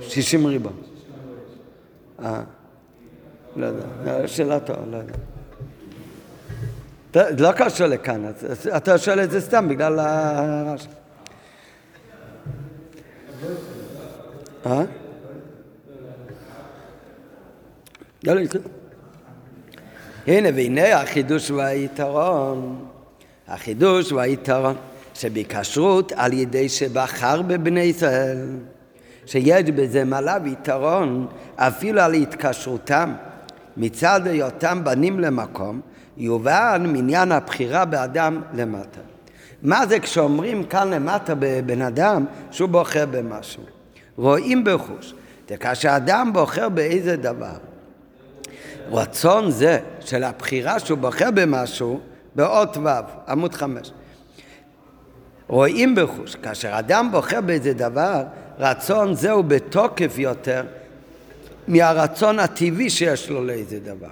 שישים 0.00 0.46
ריבון. 0.46 0.72
לא 3.60 3.66
יודע, 3.66 4.28
שאלה 4.28 4.60
טובה, 4.60 4.80
לא 4.90 4.96
יודע. 4.96 5.14
זה 7.12 7.42
לא 7.42 7.52
קשור 7.52 7.86
לכאן, 7.86 8.22
אתה 8.76 8.98
שואל 8.98 9.24
את 9.24 9.30
זה 9.30 9.40
סתם 9.40 9.68
בגלל 9.68 9.98
הרעש. 9.98 10.86
אה? 14.66 14.82
לא, 18.24 18.34
לא, 18.34 18.40
הנה 20.26 20.48
והנה 20.54 21.00
החידוש 21.00 21.50
והיתרון. 21.50 22.86
החידוש 23.48 24.12
והיתרון 24.12 24.76
שבכשרות 25.14 26.12
על 26.16 26.32
ידי 26.32 26.68
שבחר 26.68 27.42
בבני 27.42 27.80
ישראל, 27.80 28.38
שיש 29.26 29.70
בזה 29.70 30.04
מעלה 30.04 30.38
ויתרון 30.44 31.26
אפילו 31.56 32.00
על 32.00 32.14
התקשרותם 32.14 33.14
מצד 33.76 34.26
היותם 34.26 34.84
בנים 34.84 35.20
למקום, 35.20 35.80
יובן 36.16 36.82
מעניין 36.92 37.32
הבחירה 37.32 37.84
באדם 37.84 38.42
למטה. 38.54 39.00
מה 39.62 39.86
זה 39.86 40.00
כשאומרים 40.00 40.64
כאן 40.64 40.90
למטה 40.90 41.34
בבן 41.38 41.82
אדם 41.82 42.24
שהוא 42.50 42.68
בוחר 42.68 43.06
במשהו? 43.10 43.62
רואים 44.16 44.64
בחוש. 44.64 45.14
כאשר 45.60 45.96
אדם 45.96 46.30
בוחר 46.32 46.68
באיזה 46.68 47.16
דבר, 47.16 47.56
רצון 48.90 49.50
זה 49.50 49.78
של 50.00 50.24
הבחירה 50.24 50.78
שהוא 50.78 50.98
בוחר 50.98 51.30
במשהו, 51.34 52.00
באות 52.34 52.76
ו', 52.76 52.88
עמוד 53.28 53.54
חמש. 53.54 53.92
רואים 55.48 55.94
בחוש, 55.94 56.36
כאשר 56.36 56.78
אדם 56.78 57.08
בוחר 57.12 57.40
באיזה 57.40 57.72
דבר, 57.72 58.22
רצון 58.58 59.14
זהו 59.14 59.42
בתוקף 59.42 60.18
יותר 60.18 60.64
מהרצון 61.70 62.38
הטבעי 62.38 62.90
שיש 62.90 63.30
לו 63.30 63.44
לאיזה 63.44 63.80
דבר. 63.80 64.08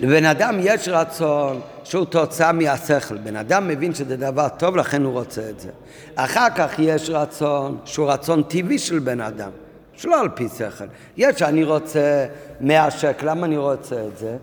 לבן 0.00 0.24
אדם 0.24 0.56
יש 0.60 0.88
רצון 0.88 1.60
שהוא 1.84 2.04
תוצאה 2.04 2.52
מהשכל. 2.52 3.16
בן 3.16 3.36
אדם 3.36 3.68
מבין 3.68 3.94
שזה 3.94 4.16
דבר 4.16 4.48
טוב, 4.58 4.76
לכן 4.76 5.02
הוא 5.02 5.12
רוצה 5.12 5.50
את 5.50 5.60
זה. 5.60 5.70
אחר 6.14 6.46
כך 6.56 6.74
יש 6.78 7.10
רצון 7.10 7.78
שהוא 7.84 8.10
רצון 8.10 8.42
טבעי 8.42 8.78
של 8.78 8.98
בן 8.98 9.20
אדם, 9.20 9.50
שלא 9.96 10.20
על 10.20 10.28
פי 10.28 10.48
שכל. 10.48 10.84
יש 11.16 11.42
אני 11.42 11.64
רוצה 11.64 12.26
מאה 12.60 12.90
שקל, 12.90 13.30
למה 13.30 13.46
אני 13.46 13.56
רוצה 13.56 14.06
את 14.06 14.18
זה? 14.18 14.36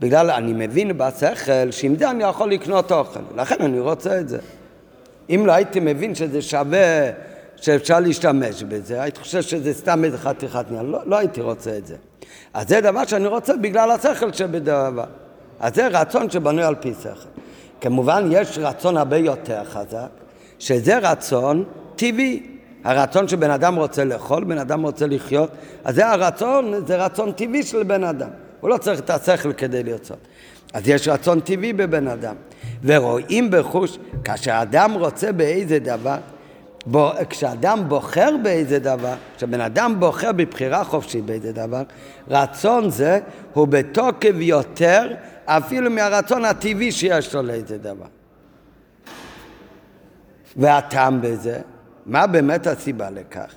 בגלל 0.00 0.30
אני 0.30 0.52
מבין 0.52 0.98
בשכל 0.98 1.70
שעם 1.70 1.96
זה 1.96 2.10
אני 2.10 2.24
יכול 2.24 2.50
לקנות 2.50 2.92
אוכל, 2.92 3.20
לכן 3.36 3.56
אני 3.60 3.80
רוצה 3.80 4.20
את 4.20 4.28
זה. 4.28 4.38
אם 5.30 5.42
לא 5.46 5.52
הייתי 5.52 5.80
מבין 5.80 6.14
שזה 6.14 6.42
שווה 6.42 7.10
שאפשר 7.60 8.00
להשתמש 8.00 8.62
בזה, 8.62 9.02
הייתי 9.02 9.20
חושב 9.20 9.42
שזה 9.42 9.74
סתם 9.74 10.04
איזה 10.04 10.18
חתיכת 10.18 10.64
נייר, 10.70 10.82
לא, 10.82 10.98
לא 11.06 11.16
הייתי 11.16 11.40
רוצה 11.40 11.78
את 11.78 11.86
זה. 11.86 11.96
אז 12.54 12.68
זה 12.68 12.80
דבר 12.80 13.04
שאני 13.06 13.26
רוצה 13.26 13.56
בגלל 13.56 13.90
השכל 13.90 14.32
שבדבר. 14.32 15.04
אז 15.60 15.74
זה 15.74 15.88
רצון 15.88 16.30
שבנוי 16.30 16.64
על 16.64 16.74
פי 16.74 16.92
שכל. 17.02 17.10
כמובן, 17.80 18.28
יש 18.30 18.58
רצון 18.58 18.96
הרבה 18.96 19.16
יותר 19.16 19.64
חזק, 19.64 20.08
שזה 20.58 20.98
רצון 20.98 21.64
טבעי. 21.96 22.42
הרצון 22.84 23.28
שבן 23.28 23.50
אדם 23.50 23.76
רוצה 23.76 24.04
לאכול, 24.04 24.44
בן 24.44 24.58
אדם 24.58 24.82
רוצה 24.82 25.06
לחיות, 25.06 25.50
אז 25.84 25.94
זה 25.94 26.06
הרצון, 26.06 26.86
זה 26.86 27.04
רצון 27.04 27.32
טבעי 27.32 27.62
של 27.62 27.82
בן 27.82 28.04
אדם. 28.04 28.28
הוא 28.60 28.70
לא 28.70 28.76
צריך 28.76 29.00
את 29.00 29.10
השכל 29.10 29.52
כדי 29.52 29.82
לרצות. 29.82 30.18
אז 30.72 30.88
יש 30.88 31.08
רצון 31.08 31.40
טבעי 31.40 31.72
בבן 31.72 32.08
אדם. 32.08 32.34
ורואים 32.84 33.50
בחוש, 33.50 33.98
כאשר 34.24 34.58
אדם 34.62 34.92
רוצה 34.92 35.32
באיזה 35.32 35.78
דבר, 35.78 36.16
בו, 36.86 37.10
כשאדם 37.30 37.88
בוחר 37.88 38.36
באיזה 38.42 38.78
דבר, 38.78 39.14
כשבן 39.36 39.60
אדם 39.60 40.00
בוחר 40.00 40.32
בבחירה 40.32 40.84
חופשית 40.84 41.24
באיזה 41.24 41.52
דבר, 41.52 41.82
רצון 42.28 42.90
זה 42.90 43.20
הוא 43.52 43.68
בתוקף 43.68 44.34
יותר 44.34 45.14
אפילו 45.46 45.90
מהרצון 45.90 46.44
הטבעי 46.44 46.92
שיש 46.92 47.34
לו 47.34 47.42
לאיזה 47.42 47.78
דבר. 47.78 48.06
והטעם 50.56 51.20
בזה, 51.20 51.58
מה 52.06 52.26
באמת 52.26 52.66
הסיבה 52.66 53.10
לכך? 53.10 53.54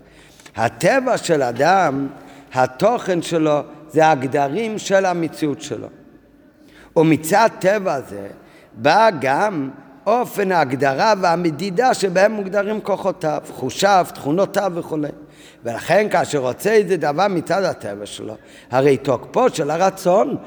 הטבע 0.56 1.18
של 1.18 1.42
אדם, 1.42 2.08
התוכן 2.54 3.22
שלו, 3.22 3.60
זה 3.90 4.10
הגדרים 4.10 4.80
של 4.80 5.06
המציאות 5.06 5.62
שלו. 5.62 5.88
ומצד 6.96 7.50
טבע 7.60 8.02
זה 8.02 8.28
בא 8.74 9.10
גם 9.22 9.70
אופן 10.08 10.52
ההגדרה 10.52 11.14
והמדידה 11.22 11.94
שבהם 11.94 12.32
מוגדרים 12.32 12.82
כוחותיו, 12.82 13.42
חושיו, 13.52 14.08
תכונותיו 14.14 14.72
וכולי. 14.76 15.08
ולכן 15.64 16.08
כאשר 16.12 16.38
רוצה 16.38 16.72
איזה 16.72 16.98
דבר 16.98 17.28
מצד 17.28 17.64
הטבע 17.64 18.06
שלו, 18.06 18.36
הרי 18.72 18.98
תוקפו 18.98 19.50
של 19.50 19.72
הרצון 19.72 20.38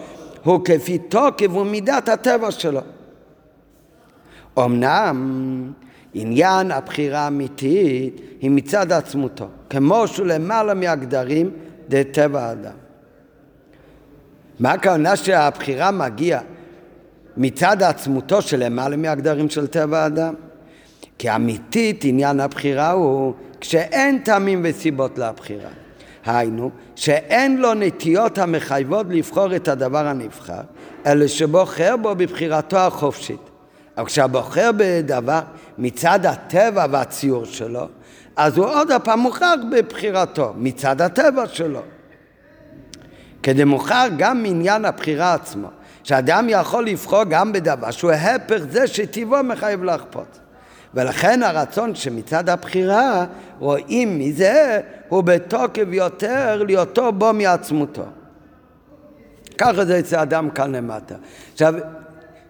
הוא 0.44 0.64
כפי 0.64 0.98
תוקף 0.98 1.54
ומידת 1.54 2.08
הטבע 2.08 2.50
שלו. 2.50 2.80
אמנם 4.58 5.72
עניין 6.14 6.70
הבחירה 6.70 7.20
האמיתית 7.20 8.20
היא 8.40 8.50
מצד 8.50 8.92
עצמותו, 8.92 9.48
כמו 9.70 10.08
שהוא 10.08 10.26
למעלה 10.26 10.74
מהגדרים 10.74 11.50
טבע 12.12 12.42
האדם. 12.42 12.72
מה 14.60 14.72
הכוונה 14.72 15.16
שהבחירה 15.16 15.90
מגיעה 15.90 16.40
מצד 17.36 17.82
עצמותו 17.82 18.42
של 18.42 18.64
למעלה 18.64 18.96
מהגדרים 18.96 19.50
של 19.50 19.66
טבע 19.66 20.02
האדם? 20.02 20.34
כי 21.18 21.34
אמיתית 21.34 22.04
עניין 22.04 22.40
הבחירה 22.40 22.90
הוא 22.90 23.34
כשאין 23.60 24.18
טעמים 24.18 24.60
וסיבות 24.64 25.18
לבחירה. 25.18 25.70
היינו, 26.26 26.70
שאין 26.96 27.56
לו 27.56 27.74
נטיות 27.74 28.38
המחייבות 28.38 29.06
לבחור 29.10 29.56
את 29.56 29.68
הדבר 29.68 30.06
הנבחר, 30.06 30.60
אלא 31.06 31.26
שבוחר 31.26 31.96
בו 31.96 32.14
בבחירתו 32.14 32.78
החופשית. 32.78 33.40
אבל 33.98 34.06
כשהבוחר 34.06 34.70
בדבר 34.76 35.40
מצד 35.78 36.26
הטבע 36.26 36.86
והציור 36.90 37.44
שלו, 37.44 37.88
אז 38.36 38.58
הוא 38.58 38.66
עוד 38.66 38.90
הפעם 38.90 39.20
מוכרח 39.20 39.60
בבחירתו, 39.72 40.52
מצד 40.56 41.00
הטבע 41.00 41.46
שלו. 41.46 41.80
כדי 43.42 43.64
מוכר 43.64 44.06
גם 44.16 44.42
מעניין 44.42 44.84
הבחירה 44.84 45.34
עצמו, 45.34 45.68
שאדם 46.06 46.46
יכול 46.48 46.86
לבחור 46.86 47.24
גם 47.24 47.52
בדבר 47.52 47.90
שהוא 47.90 48.10
ההפך 48.10 48.58
זה 48.70 48.86
שטבעו 48.86 49.44
מחייב 49.44 49.84
להכפות. 49.84 50.38
ולכן 50.94 51.42
הרצון 51.42 51.94
שמצד 51.94 52.48
הבחירה 52.48 53.24
רואים 53.58 54.18
מזה 54.18 54.80
הוא 55.08 55.24
בתוקף 55.24 55.84
יותר 55.88 56.62
להיותו 56.66 57.12
בו 57.12 57.32
מעצמותו. 57.32 58.04
ככה 59.58 59.84
זה 59.84 59.98
אצל 59.98 60.16
אדם 60.16 60.50
כאן 60.50 60.74
למטה. 60.74 61.14
עכשיו, 61.52 61.74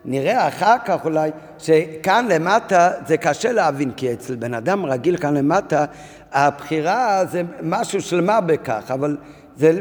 נראה 0.05 0.49
אחר 0.49 0.77
כך 0.85 1.05
אולי 1.05 1.31
שכאן 1.59 2.27
למטה 2.31 2.91
זה 3.07 3.17
קשה 3.17 3.53
להבין, 3.53 3.91
כי 3.97 4.13
אצל 4.13 4.35
בן 4.35 4.55
אדם 4.55 4.87
רגיל 4.87 5.17
כאן 5.17 5.37
למטה 5.37 5.85
הבחירה 6.33 7.25
זה 7.25 7.43
משהו 7.63 8.01
של 8.03 8.21
מה 8.21 8.41
בכך, 8.41 8.91
אבל 8.91 9.17
זה 9.57 9.73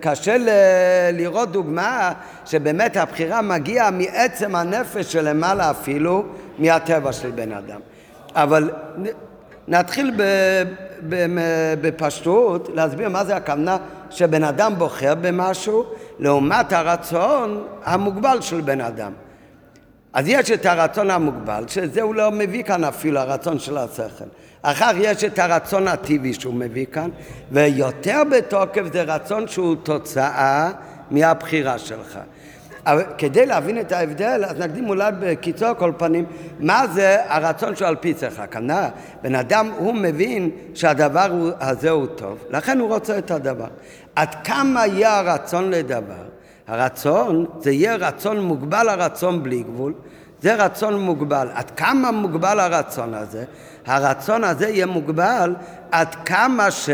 קשה 0.00 0.36
ל, 0.36 0.48
לראות 1.12 1.52
דוגמה 1.52 2.12
שבאמת 2.46 2.96
הבחירה 2.96 3.42
מגיעה 3.42 3.90
מעצם 3.90 4.54
הנפש 4.54 5.12
שלמעלה 5.12 5.70
אפילו 5.70 6.24
מהטבע 6.58 7.12
של 7.12 7.30
בן 7.30 7.52
אדם. 7.52 7.80
אבל 8.34 8.70
נתחיל 9.68 10.14
ב, 10.16 10.22
ב, 11.08 11.26
בפשטות 11.80 12.68
להסביר 12.74 13.08
מה 13.08 13.24
זה 13.24 13.36
הכוונה 13.36 13.76
שבן 14.10 14.44
אדם 14.44 14.74
בוחר 14.78 15.14
במשהו 15.14 15.84
לעומת 16.18 16.72
הרצון 16.72 17.64
המוגבל 17.84 18.40
של 18.40 18.60
בן 18.60 18.80
אדם. 18.80 19.12
אז 20.12 20.28
יש 20.28 20.50
את 20.50 20.66
הרצון 20.66 21.10
המוגבל, 21.10 21.64
שזה 21.68 22.02
הוא 22.02 22.14
לא 22.14 22.30
מביא 22.30 22.62
כאן 22.62 22.84
אפילו, 22.84 23.20
הרצון 23.20 23.58
של 23.58 23.78
השכל. 23.78 24.24
אחר 24.62 24.90
יש 24.96 25.24
את 25.24 25.38
הרצון 25.38 25.88
הטבעי 25.88 26.32
שהוא 26.34 26.54
מביא 26.54 26.86
כאן, 26.92 27.10
ויותר 27.52 28.22
בתוקף 28.30 28.82
זה 28.92 29.02
רצון 29.02 29.48
שהוא 29.48 29.76
תוצאה 29.82 30.70
מהבחירה 31.10 31.78
שלך. 31.78 32.18
אבל 32.86 33.04
כדי 33.18 33.46
להבין 33.46 33.80
את 33.80 33.92
ההבדל, 33.92 34.44
אז 34.48 34.58
נקדים 34.58 34.88
אולי 34.88 35.12
בקיצור 35.20 35.74
כל 35.74 35.92
פנים, 35.96 36.24
מה 36.60 36.84
זה 36.92 37.16
הרצון 37.26 37.76
שהוא 37.76 37.88
על 37.88 37.96
פי 37.96 38.14
שכל. 38.20 38.46
כנראה, 38.50 38.88
בן 39.22 39.34
אדם, 39.34 39.70
הוא 39.78 39.94
מבין 39.94 40.50
שהדבר 40.74 41.52
הזה 41.60 41.90
הוא 41.90 42.06
טוב, 42.06 42.38
לכן 42.50 42.78
הוא 42.78 42.88
רוצה 42.88 43.18
את 43.18 43.30
הדבר. 43.30 43.66
עד 44.16 44.34
כמה 44.44 44.86
יהיה 44.86 45.18
הרצון 45.18 45.70
לדבר? 45.70 46.24
הרצון, 46.68 47.46
זה 47.60 47.70
יהיה 47.70 47.96
רצון 47.96 48.40
מוגבל 48.40 48.88
הרצון 48.88 49.42
בלי 49.42 49.62
גבול, 49.62 49.92
זה 50.42 50.54
רצון 50.54 51.00
מוגבל. 51.00 51.48
עד 51.54 51.70
כמה 51.70 52.10
מוגבל 52.10 52.60
הרצון 52.60 53.14
הזה? 53.14 53.44
הרצון 53.86 54.44
הזה 54.44 54.68
יהיה 54.68 54.86
מוגבל 54.86 55.54
עד 55.90 56.14
כמה 56.24 56.70
ש... 56.70 56.90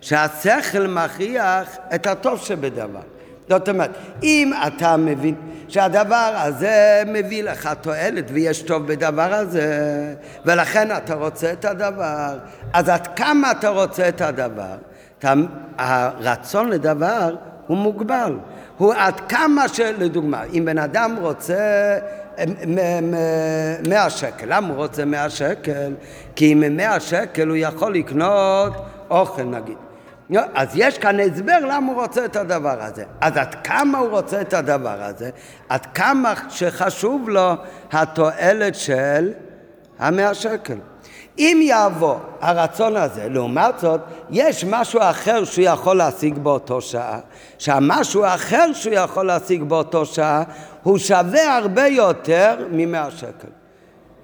שהשכל 0.00 0.86
מכריח 0.86 1.76
את 1.94 2.06
הטוב 2.06 2.38
שבדבר. 2.38 3.00
זאת 3.48 3.68
אומרת, 3.68 3.90
אם 4.22 4.52
אתה 4.66 4.96
מבין 4.96 5.34
שהדבר 5.68 6.32
הזה 6.34 7.02
מביא 7.06 7.42
לך 7.42 7.70
תועלת 7.80 8.24
ויש 8.32 8.62
טוב 8.62 8.86
בדבר 8.86 9.34
הזה, 9.34 10.14
ולכן 10.44 10.96
אתה 10.96 11.14
רוצה 11.14 11.52
את 11.52 11.64
הדבר, 11.64 12.38
אז 12.72 12.88
עד 12.88 13.06
כמה 13.06 13.50
אתה 13.50 13.68
רוצה 13.68 14.08
את 14.08 14.20
הדבר? 14.20 14.74
אתה, 15.18 15.32
הרצון 15.78 16.68
לדבר 16.68 17.36
הוא 17.66 17.76
מוגבל. 17.76 18.34
הוא 18.78 18.94
עד 18.96 19.20
כמה 19.20 19.68
שלדוגמה, 19.68 20.42
אם 20.52 20.64
בן 20.64 20.78
אדם 20.78 21.16
רוצה 21.20 21.98
מאה 23.88 24.10
שקל, 24.10 24.46
למה 24.48 24.68
הוא 24.68 24.76
רוצה 24.76 25.04
מאה 25.04 25.30
שקל? 25.30 25.94
כי 26.36 26.52
עם 26.52 26.76
מאה 26.76 27.00
שקל 27.00 27.48
הוא 27.48 27.56
יכול 27.56 27.94
לקנות 27.94 28.72
אוכל 29.10 29.42
נגיד. 29.42 29.76
אז 30.54 30.68
יש 30.74 30.98
כאן 30.98 31.20
הסבר 31.20 31.58
למה 31.68 31.92
הוא 31.92 32.02
רוצה 32.02 32.24
את 32.24 32.36
הדבר 32.36 32.82
הזה. 32.82 33.04
אז 33.20 33.36
עד 33.36 33.54
כמה 33.64 33.98
הוא 33.98 34.08
רוצה 34.08 34.40
את 34.40 34.54
הדבר 34.54 35.02
הזה? 35.02 35.30
עד 35.68 35.86
כמה 35.86 36.34
שחשוב 36.48 37.28
לו 37.28 37.52
התועלת 37.92 38.74
של 38.74 39.32
המאה 39.98 40.34
שקל. 40.34 40.76
אם 41.38 41.60
יעבור 41.62 42.18
הרצון 42.40 42.96
הזה, 42.96 43.28
לעומת 43.28 43.78
זאת, 43.78 44.00
יש 44.30 44.64
משהו 44.64 45.00
אחר 45.02 45.44
שהוא 45.44 45.64
יכול 45.64 45.96
להשיג 45.96 46.38
באותו 46.38 46.80
שעה, 46.80 47.18
שהמשהו 47.58 48.24
האחר 48.24 48.72
שהוא 48.72 48.94
יכול 48.94 49.26
להשיג 49.26 49.62
באותו 49.62 50.06
שעה 50.06 50.42
הוא 50.82 50.98
שווה 50.98 51.56
הרבה 51.56 51.86
יותר 51.86 52.56
ממאה 52.70 53.10
שקל. 53.10 53.48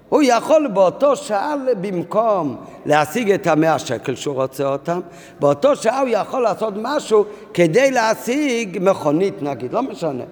הוא 0.08 0.22
יכול 0.24 0.68
באותו 0.68 1.16
שעה 1.16 1.54
במקום 1.80 2.56
להשיג 2.86 3.30
את 3.30 3.46
המאה 3.46 3.78
שקל 3.78 4.14
שהוא 4.14 4.34
רוצה 4.34 4.64
אותם, 4.64 5.00
באותו 5.40 5.76
שעה 5.76 6.00
הוא 6.00 6.08
יכול 6.08 6.42
לעשות 6.42 6.74
משהו 6.76 7.24
כדי 7.54 7.90
להשיג 7.90 8.78
מכונית 8.80 9.42
נגיד, 9.42 9.72
לא 9.72 9.82
משנה. 9.82 10.24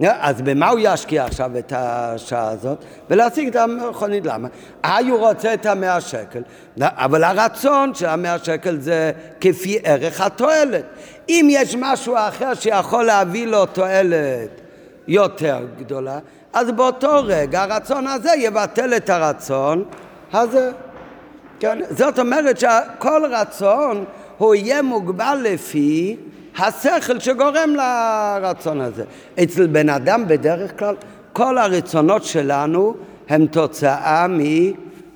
אז 0.00 0.42
במה 0.42 0.68
הוא 0.70 0.80
ישקיע 0.82 1.24
עכשיו 1.24 1.58
את 1.58 1.72
השעה 1.76 2.48
הזאת? 2.48 2.84
ולהשיג 3.10 3.48
את 3.48 3.56
המכונית. 3.56 4.26
למה? 4.26 4.48
אה, 4.84 4.98
הוא 4.98 5.18
רוצה 5.18 5.54
את 5.54 5.66
המאה 5.66 6.00
שקל, 6.00 6.42
אבל 6.80 7.24
הרצון 7.24 7.94
של 7.94 8.06
המאה 8.06 8.38
שקל 8.38 8.80
זה 8.80 9.12
כפי 9.40 9.78
ערך 9.84 10.20
התועלת. 10.20 10.84
אם 11.28 11.46
יש 11.50 11.76
משהו 11.78 12.14
אחר 12.16 12.54
שיכול 12.54 13.04
להביא 13.04 13.46
לו 13.46 13.66
תועלת 13.66 14.63
יותר 15.08 15.66
גדולה, 15.78 16.18
אז 16.52 16.70
באותו 16.70 17.20
רגע 17.24 17.62
הרצון 17.62 18.06
הזה 18.06 18.30
יבטל 18.38 18.96
את 18.96 19.10
הרצון 19.10 19.84
הזה. 20.32 20.70
כן? 21.60 21.78
זאת 21.90 22.18
אומרת 22.18 22.58
שכל 22.58 23.22
רצון 23.30 24.04
הוא 24.38 24.54
יהיה 24.54 24.82
מוגבל 24.82 25.38
לפי 25.42 26.16
השכל 26.58 27.18
שגורם 27.18 27.74
לרצון 27.76 28.80
הזה. 28.80 29.04
אצל 29.42 29.66
בן 29.66 29.88
אדם 29.88 30.28
בדרך 30.28 30.78
כלל 30.78 30.94
כל 31.32 31.58
הרצונות 31.58 32.24
שלנו 32.24 32.94
הם 33.28 33.46
תוצאה 33.46 34.26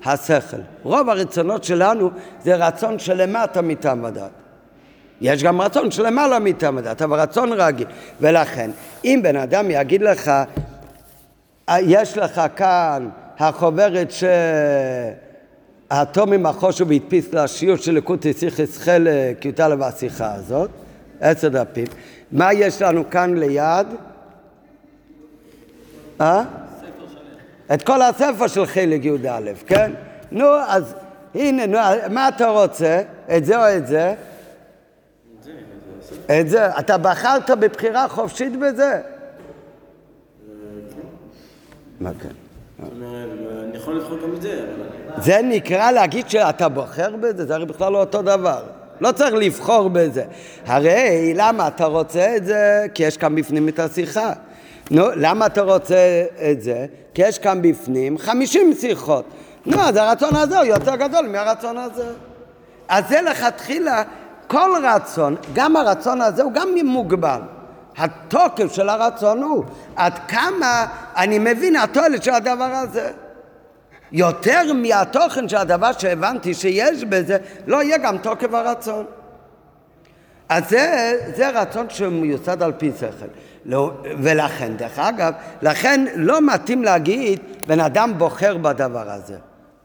השכל. 0.05 0.57
רוב 0.83 1.09
הרצונות 1.09 1.63
שלנו 1.63 2.11
זה 2.43 2.55
רצון 2.55 2.99
שלמטה 2.99 3.61
מטעם 3.61 4.05
הדת. 4.05 4.38
יש 5.21 5.43
גם 5.43 5.61
רצון 5.61 5.91
שלמעלה 5.91 6.39
מטעם 6.39 6.77
הדת, 6.77 7.01
אבל 7.01 7.19
רצון 7.19 7.53
רגיל. 7.53 7.87
ולכן, 8.21 8.71
אם 9.05 9.19
בן 9.23 9.35
אדם 9.35 9.71
יגיד 9.71 10.01
לך, 10.01 10.31
יש 11.77 12.17
לך 12.17 12.41
כאן 12.55 13.09
החוברת 13.39 14.11
שהאטומים 15.91 16.45
החושו 16.45 16.87
והדפיס 16.87 17.33
לשיעור 17.33 17.77
של 17.77 17.91
לקוטי 17.91 18.33
סיכס 18.33 18.77
חלק 18.77 19.45
י"א 19.45 19.75
והשיחה 19.79 20.33
הזאת, 20.33 20.69
עשר 21.21 21.47
דפים. 21.47 21.87
מה 22.31 22.53
יש 22.53 22.81
לנו 22.81 23.09
כאן 23.09 23.37
ליד? 23.37 23.87
אה? 26.21 26.43
את 27.73 27.83
כל 27.83 28.01
הספר 28.01 28.47
של 28.47 28.65
חלק 28.65 29.05
י"א, 29.05 29.39
כן? 29.67 29.91
נו, 30.31 30.45
אז 30.67 30.93
הנה, 31.35 31.65
נו, 31.65 31.77
מה 32.09 32.27
אתה 32.27 32.47
רוצה? 32.47 33.01
את 33.37 33.45
זה 33.45 33.57
או 33.57 33.77
את 33.77 33.87
זה? 33.87 34.13
את 36.39 36.49
זה. 36.49 36.79
אתה 36.79 36.97
בחרת 36.97 37.49
בבחירה 37.49 38.07
חופשית 38.07 38.59
בזה? 38.59 39.01
מה 41.99 42.11
כן? 42.21 42.29
אני 42.79 43.77
יכול 43.77 43.97
לבחור 43.97 44.17
גם 44.23 44.33
את 44.35 44.41
זה, 44.41 44.65
אבל... 44.75 45.23
זה 45.23 45.39
נקרא 45.43 45.91
להגיד 45.91 46.29
שאתה 46.29 46.69
בוחר 46.69 47.15
בזה? 47.15 47.45
זה 47.45 47.55
הרי 47.55 47.65
בכלל 47.65 47.91
לא 47.91 47.99
אותו 47.99 48.21
דבר. 48.21 48.63
לא 49.01 49.11
צריך 49.11 49.33
לבחור 49.33 49.89
בזה. 49.89 50.23
הרי 50.65 51.33
למה 51.35 51.67
אתה 51.67 51.85
רוצה 51.85 52.35
את 52.35 52.45
זה? 52.45 52.85
כי 52.93 53.03
יש 53.03 53.17
כאן 53.17 53.35
בפנים 53.35 53.69
את 53.69 53.79
השיחה. 53.79 54.33
נו, 54.91 55.03
למה 55.15 55.45
אתה 55.45 55.61
רוצה 55.61 56.25
את 56.51 56.61
זה? 56.61 56.85
כי 57.13 57.21
יש 57.21 57.39
כאן 57.39 57.61
בפנים 57.61 58.17
חמישים 58.17 58.73
שיחות. 58.73 59.25
נו, 59.65 59.81
אז 59.81 59.95
הרצון 59.95 60.35
הזה 60.35 60.59
הוא 60.59 60.65
יותר 60.65 60.95
גדול 60.95 61.27
מהרצון 61.27 61.77
הזה. 61.77 62.07
אז 62.87 63.03
זה 63.09 63.21
לכתחילה, 63.21 64.03
כל 64.49 64.71
רצון, 64.83 65.35
גם 65.53 65.75
הרצון 65.75 66.21
הזה 66.21 66.43
הוא 66.43 66.53
גם 66.53 66.69
מוגבל. 66.83 67.39
התוקף 67.97 68.73
של 68.73 68.89
הרצון 68.89 69.43
הוא 69.43 69.63
עד 69.95 70.19
כמה 70.27 70.85
אני 71.17 71.39
מבין 71.39 71.75
התועלת 71.75 72.23
של 72.23 72.33
הדבר 72.33 72.63
הזה. 72.63 73.11
יותר 74.11 74.73
מהתוכן 74.73 75.49
של 75.49 75.57
הדבר 75.57 75.91
שהבנתי 75.91 76.53
שיש 76.53 77.03
בזה, 77.03 77.37
לא 77.67 77.83
יהיה 77.83 77.97
גם 77.97 78.17
תוקף 78.17 78.53
הרצון. 78.53 79.05
אז 80.49 80.69
זה, 80.69 81.13
זה 81.35 81.49
רצון 81.49 81.89
שמיוסד 81.89 82.63
על 82.63 82.71
פי 82.71 82.91
שכל. 82.99 83.25
לא, 83.65 83.91
ולכן, 84.03 84.77
דרך 84.77 84.99
אגב, 84.99 85.33
לכן 85.61 86.05
לא 86.15 86.41
מתאים 86.41 86.83
להגיד 86.83 87.39
בן 87.67 87.79
אדם 87.79 88.13
בוחר 88.17 88.57
בדבר 88.57 89.11
הזה. 89.11 89.37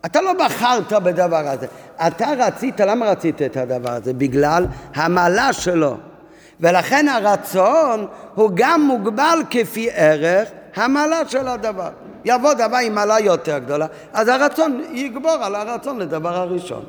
אתה 0.04 0.20
לא 0.20 0.32
בחרת 0.32 0.92
בדבר 0.92 1.48
הזה. 1.48 1.66
אתה 2.06 2.26
רצית, 2.38 2.80
למה 2.80 3.06
רצית 3.10 3.42
את 3.42 3.56
הדבר 3.56 3.90
הזה? 3.90 4.12
בגלל 4.12 4.66
המעלה 4.94 5.52
שלו. 5.52 5.96
ולכן 6.60 7.08
הרצון 7.08 8.06
הוא 8.34 8.50
גם 8.54 8.82
מוגבל 8.82 9.38
כפי 9.50 9.88
ערך 9.94 10.48
המעלה 10.76 11.20
של 11.28 11.48
הדבר. 11.48 11.90
יבוא 12.24 12.52
דבר 12.52 12.76
עם 12.76 12.94
מעלה 12.94 13.20
יותר 13.20 13.58
גדולה, 13.58 13.86
אז 14.12 14.28
הרצון 14.28 14.84
יגבור 14.92 15.30
על 15.42 15.54
הרצון 15.54 15.98
לדבר 15.98 16.36
הראשון. 16.36 16.84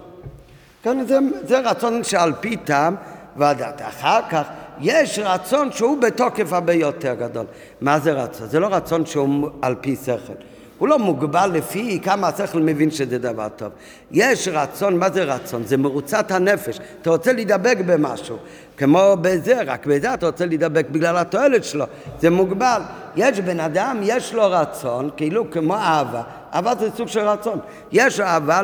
כן, 0.83 1.05
זה, 1.07 1.17
זה 1.47 1.59
רצון 1.59 2.03
שעל 2.03 2.33
פי 2.39 2.57
טעם 2.57 2.95
והדת. 3.35 3.81
אחר 3.81 4.19
כך 4.29 4.43
יש 4.79 5.19
רצון 5.19 5.71
שהוא 5.71 6.01
בתוקף 6.01 6.53
הרבה 6.53 6.73
יותר 6.73 7.13
גדול. 7.13 7.45
מה 7.81 7.99
זה 7.99 8.11
רצון? 8.11 8.47
זה 8.47 8.59
לא 8.59 8.67
רצון 8.67 9.05
שהוא 9.05 9.49
על 9.61 9.75
פי 9.81 9.95
שכל. 9.95 10.33
הוא 10.77 10.87
לא 10.87 10.99
מוגבל 10.99 11.51
לפי 11.53 11.99
כמה 12.03 12.27
השכל 12.27 12.59
מבין 12.59 12.91
שזה 12.91 13.17
דבר 13.17 13.47
טוב. 13.55 13.71
יש 14.11 14.47
רצון, 14.47 14.97
מה 14.97 15.09
זה 15.09 15.23
רצון? 15.23 15.63
זה 15.65 15.77
מרוצת 15.77 16.31
הנפש. 16.31 16.79
אתה 17.01 17.09
רוצה 17.09 17.33
להידבק 17.33 17.77
במשהו, 17.85 18.37
כמו 18.77 19.15
בזה, 19.21 19.61
רק 19.61 19.85
בזה 19.85 20.13
אתה 20.13 20.25
רוצה 20.25 20.45
להידבק 20.45 20.85
בגלל 20.91 21.17
התועלת 21.17 21.63
שלו. 21.63 21.85
זה 22.19 22.29
מוגבל. 22.29 22.81
יש 23.15 23.39
בן 23.39 23.59
אדם, 23.59 23.99
יש 24.03 24.33
לו 24.33 24.43
רצון, 24.51 25.09
כאילו 25.17 25.51
כמו 25.51 25.75
אהבה. 25.75 26.21
אהבה 26.53 26.75
זה 26.79 26.89
סוג 26.97 27.07
של 27.07 27.27
רצון. 27.27 27.59
יש 27.91 28.19
אהבה 28.19 28.61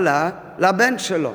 לבן 0.60 0.98
שלו. 0.98 1.32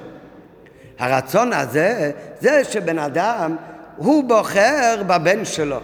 הרצון 0.98 1.52
הזה, 1.52 2.10
זה 2.40 2.64
שבן 2.64 2.98
אדם, 2.98 3.56
הוא 3.96 4.24
בוחר 4.24 5.02
בבן 5.06 5.44
שלו. 5.44 5.80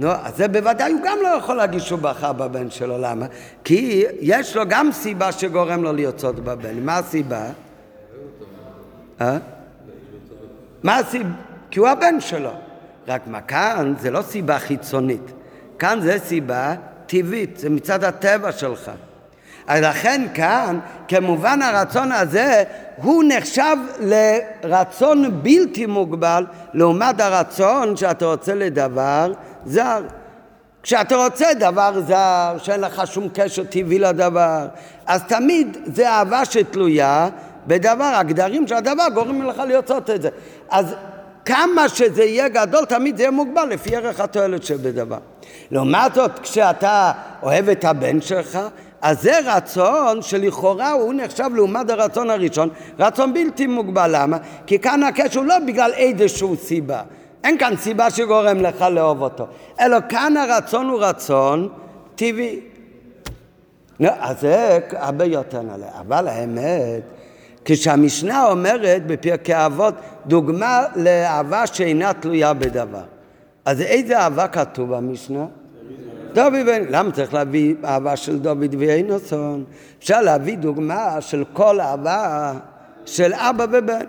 נו, 0.00 0.10
אז 0.10 0.36
זה 0.36 0.48
בוודאי 0.48 0.92
הוא 0.92 1.00
גם 1.04 1.18
לא 1.22 1.28
יכול 1.28 1.56
להגיד 1.56 1.80
שהוא 1.80 1.98
בחר 1.98 2.32
בבן 2.32 2.70
שלו, 2.70 2.98
למה? 2.98 3.26
כי 3.64 4.04
יש 4.20 4.56
לו 4.56 4.62
גם 4.68 4.92
סיבה 4.92 5.32
שגורם 5.32 5.82
לו 5.82 5.92
לרצות 5.92 6.40
בבן. 6.40 6.84
מה 6.84 6.98
הסיבה? 6.98 7.42
אה? 9.20 9.36
מה 10.82 10.96
הסיבה? 10.96 11.30
כי 11.70 11.78
הוא 11.78 11.88
הבן 11.88 12.20
שלו. 12.20 12.50
רק 13.08 13.26
מה 13.26 13.40
כאן 13.40 13.94
זה 13.98 14.10
לא 14.10 14.22
סיבה 14.22 14.58
חיצונית. 14.58 15.32
כאן 15.78 16.00
זה 16.00 16.18
סיבה 16.18 16.74
טבעית, 17.06 17.56
זה 17.56 17.70
מצד 17.70 18.04
הטבע 18.04 18.52
שלך. 18.52 18.90
אז 19.66 19.82
לכן 19.82 20.26
כאן, 20.34 20.78
כמובן 21.08 21.62
הרצון 21.62 22.12
הזה, 22.12 22.62
הוא 22.96 23.24
נחשב 23.28 23.76
לרצון 24.00 25.42
בלתי 25.42 25.86
מוגבל 25.86 26.46
לעומת 26.74 27.20
הרצון 27.20 27.96
שאתה 27.96 28.26
רוצה 28.26 28.54
לדבר 28.54 29.32
זר. 29.66 30.02
כשאתה 30.82 31.16
רוצה 31.16 31.54
דבר 31.54 32.00
זר, 32.06 32.56
שאין 32.58 32.80
לך 32.80 33.02
שום 33.06 33.28
קשר 33.34 33.64
טבעי 33.64 33.98
לדבר, 33.98 34.66
אז 35.06 35.22
תמיד 35.28 35.78
זה 35.84 36.10
אהבה 36.10 36.44
שתלויה 36.44 37.28
בדבר, 37.66 38.12
הגדרים 38.14 38.66
של 38.66 38.74
הדבר 38.74 39.06
גורמים 39.14 39.42
לך 39.42 39.62
לרצות 39.68 40.10
את 40.10 40.22
זה. 40.22 40.28
אז 40.70 40.94
כמה 41.44 41.88
שזה 41.88 42.24
יהיה 42.24 42.48
גדול, 42.48 42.84
תמיד 42.84 43.16
זה 43.16 43.22
יהיה 43.22 43.30
מוגבל 43.30 43.64
לפי 43.64 43.96
ערך 43.96 44.20
התועלת 44.20 44.62
שבדבר. 44.62 45.18
לעומת 45.70 46.14
זאת, 46.14 46.38
כשאתה 46.38 47.12
אוהב 47.42 47.68
את 47.68 47.84
הבן 47.84 48.20
שלך, 48.20 48.58
אז 49.02 49.22
זה 49.22 49.38
רצון 49.44 50.22
שלכאורה 50.22 50.92
הוא 50.92 51.14
נחשב 51.14 51.50
לעומת 51.54 51.90
הרצון 51.90 52.30
הראשון, 52.30 52.68
רצון 52.98 53.34
בלתי 53.34 53.66
מוגבל. 53.66 54.10
למה? 54.14 54.36
כי 54.66 54.78
כאן 54.78 55.02
הקשר 55.02 55.40
הוא 55.40 55.46
לא 55.46 55.58
בגלל 55.66 55.90
איזושהי 55.92 56.56
סיבה. 56.56 57.02
אין 57.44 57.58
כאן 57.58 57.76
סיבה 57.76 58.10
שגורם 58.10 58.60
לך 58.60 58.82
לאהוב 58.82 59.22
אותו, 59.22 59.46
אלא 59.80 59.96
כאן 60.08 60.36
הרצון 60.36 60.86
הוא 60.88 61.00
רצון 61.00 61.68
טבעי. 62.14 62.60
לא, 64.00 64.10
אז 64.20 64.40
זה 64.40 64.78
הרבה 64.92 65.24
יותר 65.24 65.62
נעלה. 65.62 65.86
אבל 66.00 66.28
האמת, 66.28 67.02
כשהמשנה 67.64 68.46
אומרת 68.46 69.06
בפרקי 69.06 69.54
אבות 69.54 69.94
דוגמה 70.26 70.84
לאהבה 70.96 71.66
שאינה 71.66 72.12
תלויה 72.12 72.54
בדבר. 72.54 73.02
אז 73.64 73.80
איזה 73.80 74.18
אהבה 74.18 74.48
כתוב 74.48 74.96
במשנה? 74.96 75.46
דוד 76.32 76.52
בן... 76.66 76.82
למה 76.88 77.12
צריך 77.12 77.34
להביא 77.34 77.74
אהבה 77.84 78.16
של 78.16 78.38
דוד 78.38 78.74
ואינוסון? 78.78 79.64
אפשר 79.98 80.20
להביא 80.20 80.58
דוגמה 80.58 81.20
של 81.20 81.44
כל 81.52 81.80
אהבה 81.80 82.52
של 83.06 83.32
אבא 83.34 83.66
ובן. 83.72 84.04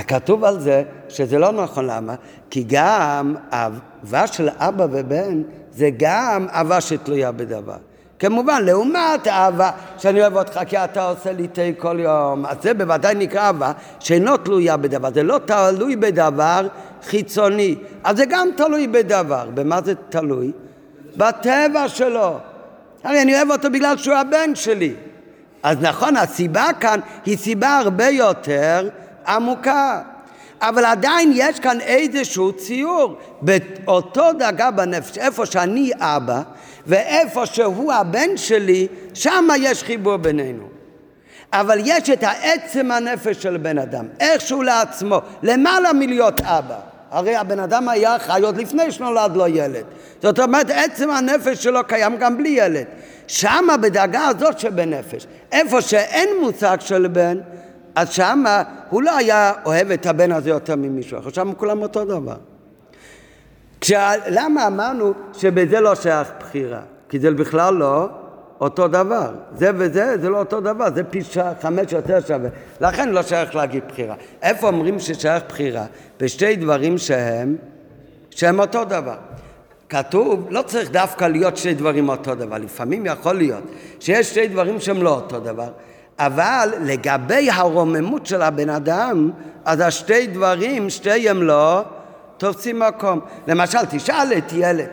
כתוב 0.00 0.44
על 0.44 0.60
זה 0.60 0.82
שזה 1.08 1.38
לא 1.38 1.52
נכון, 1.52 1.86
למה? 1.86 2.14
כי 2.50 2.64
גם 2.66 3.34
אהבה 3.52 4.26
של 4.26 4.48
אבא 4.58 4.86
ובן 4.90 5.42
זה 5.72 5.90
גם 5.96 6.46
אהבה 6.52 6.80
שתלויה 6.80 7.32
בדבר. 7.32 7.76
כמובן, 8.18 8.62
לעומת 8.64 9.28
אהבה 9.28 9.70
שאני 9.98 10.20
אוהב 10.20 10.36
אותך 10.36 10.60
כי 10.66 10.76
אתה 10.76 11.08
עושה 11.08 11.32
לי 11.32 11.48
תה 11.48 11.62
כל 11.78 12.00
יום, 12.00 12.46
אז 12.46 12.56
זה 12.62 12.74
בוודאי 12.74 13.14
נקרא 13.14 13.40
אהבה 13.40 13.72
שאינו 14.00 14.36
תלויה 14.36 14.76
בדבר, 14.76 15.08
זה 15.14 15.22
לא 15.22 15.38
תלוי 15.44 15.96
בדבר 15.96 16.68
חיצוני, 17.04 17.76
אז 18.04 18.16
זה 18.16 18.24
גם 18.24 18.48
תלוי 18.56 18.86
בדבר. 18.86 19.48
במה 19.54 19.78
זה 19.84 19.94
תלוי? 20.08 20.52
בטבע 21.16 21.88
שלו. 21.88 22.38
הרי 23.04 23.22
אני 23.22 23.36
אוהב 23.36 23.50
אותו 23.50 23.70
בגלל 23.70 23.96
שהוא 23.96 24.14
הבן 24.14 24.54
שלי. 24.54 24.94
אז 25.62 25.76
נכון, 25.80 26.16
הסיבה 26.16 26.66
כאן 26.80 27.00
היא 27.24 27.38
סיבה 27.38 27.78
הרבה 27.78 28.08
יותר 28.08 28.88
עמוקה. 29.26 30.02
אבל 30.60 30.84
עדיין 30.84 31.32
יש 31.34 31.60
כאן 31.60 31.80
איזשהו 31.80 32.52
ציור 32.52 33.16
באותו 33.40 34.32
דאגה 34.38 34.70
בנפש, 34.70 35.18
איפה 35.18 35.46
שאני 35.46 35.90
אבא 35.98 36.42
ואיפה 36.86 37.46
שהוא 37.46 37.92
הבן 37.92 38.36
שלי, 38.36 38.86
שם 39.14 39.48
יש 39.58 39.82
חיבור 39.82 40.16
בינינו. 40.16 40.64
אבל 41.52 41.78
יש 41.84 42.10
את 42.10 42.22
העצם 42.22 42.90
הנפש 42.90 43.42
של 43.42 43.56
בן 43.56 43.78
אדם, 43.78 44.04
איכשהו 44.20 44.62
לעצמו, 44.62 45.20
למעלה 45.42 45.92
מלהיות 45.92 46.40
אבא. 46.40 46.78
הרי 47.10 47.36
הבן 47.36 47.60
אדם 47.60 47.88
היה 47.88 48.18
חי 48.18 48.40
עוד 48.42 48.56
לפני 48.56 48.92
שנולד 48.92 49.36
לו 49.36 49.46
ילד. 49.46 49.84
זאת 50.22 50.38
אומרת, 50.38 50.70
עצם 50.70 51.10
הנפש 51.10 51.62
שלו 51.62 51.80
קיים 51.86 52.16
גם 52.16 52.38
בלי 52.38 52.48
ילד. 52.48 52.84
שמה 53.26 53.76
בדאגה 53.76 54.26
הזאת 54.26 54.58
שבנפש, 54.58 55.26
איפה 55.52 55.80
שאין 55.80 56.28
מושג 56.40 56.76
של 56.80 57.06
בן, 57.06 57.38
אז 57.94 58.10
שמה 58.10 58.62
הוא 58.90 59.02
לא 59.02 59.16
היה 59.16 59.52
אוהב 59.64 59.90
את 59.90 60.06
הבן 60.06 60.32
הזה 60.32 60.50
יותר 60.50 60.76
ממישהו 60.76 61.18
אחר, 61.18 61.30
שם 61.30 61.52
כולם 61.56 61.82
אותו 61.82 62.04
דבר. 62.04 62.36
כשה, 63.80 64.12
למה 64.26 64.66
אמרנו 64.66 65.12
שבזה 65.32 65.80
לא 65.80 65.94
שייך 65.94 66.28
בחירה? 66.40 66.80
כי 67.08 67.18
זה 67.18 67.30
בכלל 67.30 67.74
לא 67.74 68.08
אותו 68.60 68.88
דבר. 68.88 69.30
זה 69.54 69.70
וזה, 69.74 70.18
זה 70.18 70.28
לא 70.28 70.38
אותו 70.38 70.60
דבר, 70.60 70.86
זה 70.94 71.04
פי. 71.04 71.20
חמש 71.60 71.92
יותר 71.92 72.20
שווה. 72.20 72.48
לכן 72.80 73.08
לא 73.08 73.22
שייך 73.22 73.54
להגיד 73.54 73.82
בחירה. 73.88 74.14
איפה 74.42 74.66
אומרים 74.66 74.98
ששייך 74.98 75.42
בחירה? 75.48 75.84
בשתי 76.20 76.56
דברים 76.56 76.98
שהם, 76.98 77.56
שהם 78.30 78.60
אותו 78.60 78.84
דבר. 78.84 79.16
כתוב, 79.88 80.46
לא 80.50 80.62
צריך 80.62 80.90
דווקא 80.90 81.24
להיות 81.24 81.56
שני 81.56 81.74
דברים 81.74 82.08
אותו 82.08 82.34
דבר, 82.34 82.58
לפעמים 82.58 83.06
יכול 83.06 83.34
להיות 83.34 83.64
שיש 84.00 84.34
שני 84.34 84.48
דברים 84.48 84.80
שהם 84.80 85.02
לא 85.02 85.14
אותו 85.14 85.40
דבר, 85.40 85.68
אבל 86.26 86.68
לגבי 86.80 87.50
הרוממות 87.50 88.26
של 88.26 88.42
הבן 88.42 88.70
אדם, 88.70 89.30
אז 89.64 89.80
השתי 89.80 90.26
דברים, 90.26 90.90
שתיהם 90.90 91.42
לא 91.42 91.82
תופסים 92.36 92.78
מקום. 92.78 93.20
למשל, 93.46 93.78
תשאל 93.90 94.32
את 94.38 94.52
ילד, 94.52 94.86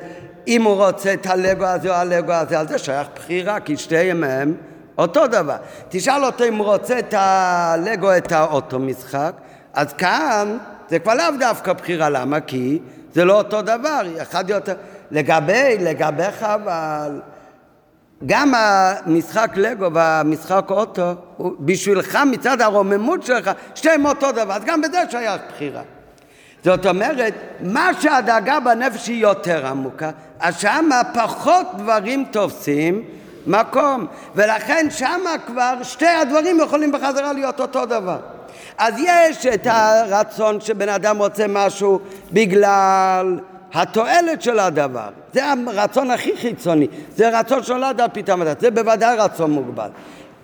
אם 0.47 0.63
הוא 0.63 0.85
רוצה 0.85 1.13
את 1.13 1.25
הלגו 1.25 1.65
הזה 1.65 1.89
או 1.89 1.93
הלגו 1.93 2.31
הזה, 2.31 2.59
על 2.59 2.67
זה 2.67 2.77
שייך 2.77 3.07
בחירה, 3.15 3.59
כי 3.59 3.77
שתיהם 3.77 4.23
הם 4.23 4.53
אותו 4.97 5.27
דבר. 5.27 5.55
תשאל 5.89 6.25
אותו 6.25 6.43
אם 6.43 6.55
הוא 6.55 6.65
רוצה 6.65 6.99
את 6.99 7.13
הלגו, 7.17 8.17
את 8.17 8.31
האוטו 8.31 8.79
משחק, 8.79 9.33
אז 9.73 9.93
כאן 9.93 10.57
זה 10.89 10.99
כבר 10.99 11.13
לאו 11.13 11.37
דווקא 11.39 11.73
בחירה, 11.73 12.09
למה? 12.09 12.39
כי 12.39 12.79
זה 13.13 13.25
לא 13.25 13.37
אותו 13.37 13.61
דבר, 13.61 14.01
אחד 14.21 14.49
יותר... 14.49 14.73
לגבי, 15.11 15.77
לגביך 15.79 16.43
אבל, 16.43 17.19
גם 18.25 18.53
המשחק 18.55 19.51
לגו 19.55 19.93
והמשחק 19.93 20.65
אוטו, 20.69 21.13
בשבילך 21.59 22.17
מצד 22.31 22.61
הרוממות 22.61 23.23
שלך, 23.23 23.51
שתיהם 23.75 24.05
אותו 24.05 24.31
דבר, 24.31 24.53
אז 24.53 24.63
גם 24.63 24.81
בזה 24.81 25.01
שייך 25.11 25.41
בחירה. 25.53 25.81
זאת 26.63 26.85
אומרת, 26.85 27.33
מה 27.61 27.89
שהדאגה 28.01 28.59
בנפש 28.59 29.07
היא 29.07 29.21
יותר 29.21 29.67
עמוקה, 29.67 30.09
אז 30.39 30.59
שמה 30.59 31.01
פחות 31.13 31.67
דברים 31.77 32.25
תופסים 32.31 33.03
מקום, 33.47 34.05
ולכן 34.35 34.87
שמה 34.89 35.35
כבר 35.47 35.73
שתי 35.83 36.07
הדברים 36.07 36.59
יכולים 36.59 36.91
בחזרה 36.91 37.33
להיות 37.33 37.59
אותו 37.59 37.85
דבר. 37.85 38.17
אז 38.77 38.93
יש 38.97 39.45
את 39.45 39.67
הרצון 39.69 40.61
שבן 40.61 40.89
אדם 40.89 41.17
רוצה 41.17 41.45
משהו 41.49 41.99
בגלל 42.31 43.39
התועלת 43.73 44.41
של 44.41 44.59
הדבר, 44.59 45.09
זה 45.33 45.41
הרצון 45.67 46.11
הכי 46.11 46.37
חיצוני, 46.37 46.87
זה 47.15 47.39
רצון 47.39 47.63
שנולד 47.63 48.01
על 48.01 48.07
פתאום 48.13 48.41
הדת, 48.41 48.59
זה 48.59 48.71
בוודאי 48.71 49.17
רצון 49.17 49.51
מוגבל. 49.51 49.89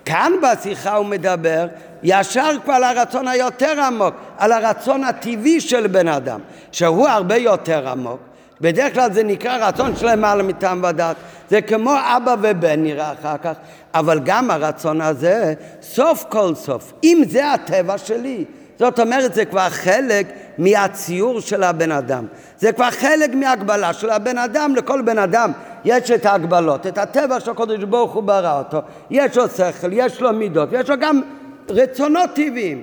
כאן 0.06 0.31
בשיחה 0.41 0.95
הוא 0.95 1.06
מדבר 1.06 1.68
ישר 2.03 2.49
כבר 2.64 2.73
על 2.73 2.84
הרצון 2.84 3.27
היותר 3.27 3.81
עמוק, 3.81 4.14
על 4.38 4.52
הרצון 4.52 5.03
הטבעי 5.03 5.61
של 5.61 5.88
בן 5.88 6.07
אדם, 6.07 6.39
שהוא 6.72 7.07
הרבה 7.07 7.38
יותר 7.38 7.89
עמוק. 7.89 8.19
בדרך 8.61 8.93
כלל 8.93 9.14
זה 9.14 9.23
נקרא 9.23 9.68
רצון 9.68 9.95
של 9.95 10.11
למעלה 10.11 10.43
מטעם 10.43 10.84
ודת, 10.89 11.15
זה 11.49 11.61
כמו 11.61 11.93
אבא 12.18 12.35
ובן 12.41 12.84
נראה 12.84 13.11
אחר 13.11 13.38
כך, 13.38 13.53
אבל 13.93 14.19
גם 14.23 14.52
הרצון 14.52 15.02
הזה, 15.02 15.53
סוף 15.81 16.26
כל 16.30 16.56
סוף, 16.56 16.93
אם 17.03 17.23
זה 17.30 17.52
הטבע 17.52 17.97
שלי, 17.97 18.45
זאת 18.80 18.99
אומרת 18.99 19.34
זה 19.34 19.45
כבר 19.45 19.69
חלק 19.69 20.27
מהציור 20.57 21.39
של 21.39 21.64
הבן 21.64 21.91
אדם, 21.91 22.26
זה 22.60 22.72
כבר 22.72 22.91
חלק 22.91 23.34
מהגבלה 23.34 23.93
של 23.93 24.10
הבן 24.10 24.38
אדם, 24.38 24.76
לכל 24.76 25.02
בן 25.02 25.18
אדם 25.18 25.52
יש 25.85 26.11
את 26.11 26.26
ההגבלות, 26.26 26.88
את 26.88 26.97
הטבע 26.97 27.39
שהקדוש 27.39 27.84
ברוך 27.84 28.14
הוא 28.14 28.23
ברא 28.23 28.57
אותו, 28.57 28.80
יש 29.10 29.38
לו 29.38 29.49
שכל, 29.49 29.93
יש 29.93 30.22
לו 30.22 30.34
מידות, 30.34 30.69
יש 30.72 30.89
לו 30.89 30.95
גם 30.99 31.22
רצונות 31.69 32.30
טבעיים. 32.34 32.81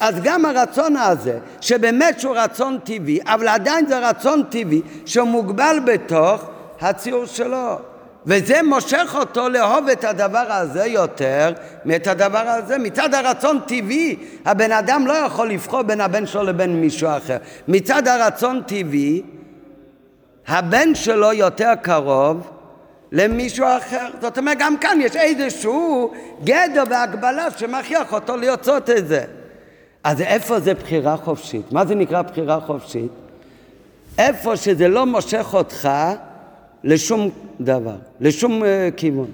אז 0.00 0.14
גם 0.22 0.44
הרצון 0.44 0.96
הזה, 0.96 1.38
שבאמת 1.60 2.20
שהוא 2.20 2.36
רצון 2.36 2.78
טבעי, 2.84 3.18
אבל 3.24 3.48
עדיין 3.48 3.86
זה 3.86 4.08
רצון 4.08 4.42
טבעי 4.48 4.82
שמוגבל 5.06 5.78
בתוך 5.84 6.44
הציור 6.80 7.26
שלו. 7.26 7.93
וזה 8.26 8.62
מושך 8.62 9.14
אותו 9.18 9.48
לאהוב 9.48 9.88
את 9.88 10.04
הדבר 10.04 10.46
הזה 10.48 10.86
יותר 10.86 11.52
מאת 11.84 12.06
הדבר 12.06 12.38
הזה. 12.38 12.78
מצד 12.78 13.14
הרצון 13.14 13.60
טבעי, 13.66 14.16
הבן 14.44 14.72
אדם 14.72 15.06
לא 15.06 15.12
יכול 15.12 15.50
לבחור 15.50 15.82
בין 15.82 16.00
הבן 16.00 16.26
שלו 16.26 16.42
לבין 16.42 16.80
מישהו 16.80 17.08
אחר. 17.16 17.36
מצד 17.68 18.08
הרצון 18.08 18.62
טבעי, 18.66 19.22
הבן 20.46 20.94
שלו 20.94 21.32
יותר 21.32 21.72
קרוב 21.82 22.50
למישהו 23.12 23.66
אחר. 23.78 24.08
זאת 24.20 24.38
אומרת, 24.38 24.58
גם 24.60 24.78
כאן 24.78 24.98
יש 25.00 25.16
איזשהו 25.16 26.12
גדר 26.44 26.82
והגבלה 26.90 27.46
שמכריח 27.56 28.12
אותו 28.12 28.36
לרצות 28.36 28.90
את 28.90 29.08
זה. 29.08 29.24
אז 30.04 30.20
איפה 30.20 30.60
זה 30.60 30.74
בחירה 30.74 31.16
חופשית? 31.16 31.72
מה 31.72 31.86
זה 31.86 31.94
נקרא 31.94 32.22
בחירה 32.22 32.60
חופשית? 32.60 33.10
איפה 34.18 34.56
שזה 34.56 34.88
לא 34.88 35.06
מושך 35.06 35.54
אותך 35.54 35.88
לשום 36.84 37.30
דבר, 37.60 37.96
לשום 38.20 38.62
uh, 38.62 38.66
כיוון. 38.96 39.26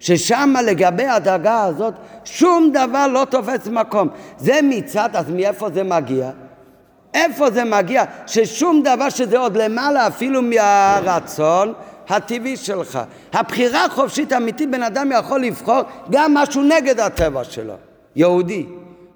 ששם 0.00 0.54
לגבי 0.64 1.06
הדרגה 1.06 1.64
הזאת 1.64 1.94
שום 2.24 2.70
דבר 2.72 3.06
לא 3.06 3.26
תופס 3.30 3.66
מקום. 3.66 4.08
זה 4.38 4.60
מצד, 4.62 5.08
אז 5.12 5.30
מאיפה 5.30 5.70
זה 5.70 5.82
מגיע? 5.82 6.30
איפה 7.14 7.50
זה 7.50 7.64
מגיע? 7.64 8.04
ששום 8.26 8.82
דבר 8.82 9.08
שזה 9.08 9.38
עוד 9.38 9.56
למעלה 9.56 10.06
אפילו 10.06 10.42
מהרצון 10.42 11.72
הטבעי 12.08 12.56
שלך. 12.56 12.98
הבחירה 13.32 13.84
החופשית 13.84 14.32
האמיתית, 14.32 14.70
בן 14.70 14.82
אדם 14.82 15.12
יכול 15.18 15.40
לבחור 15.40 15.80
גם 16.10 16.34
משהו 16.34 16.62
נגד 16.62 17.00
הטבע 17.00 17.44
שלו, 17.44 17.74
יהודי. 18.16 18.66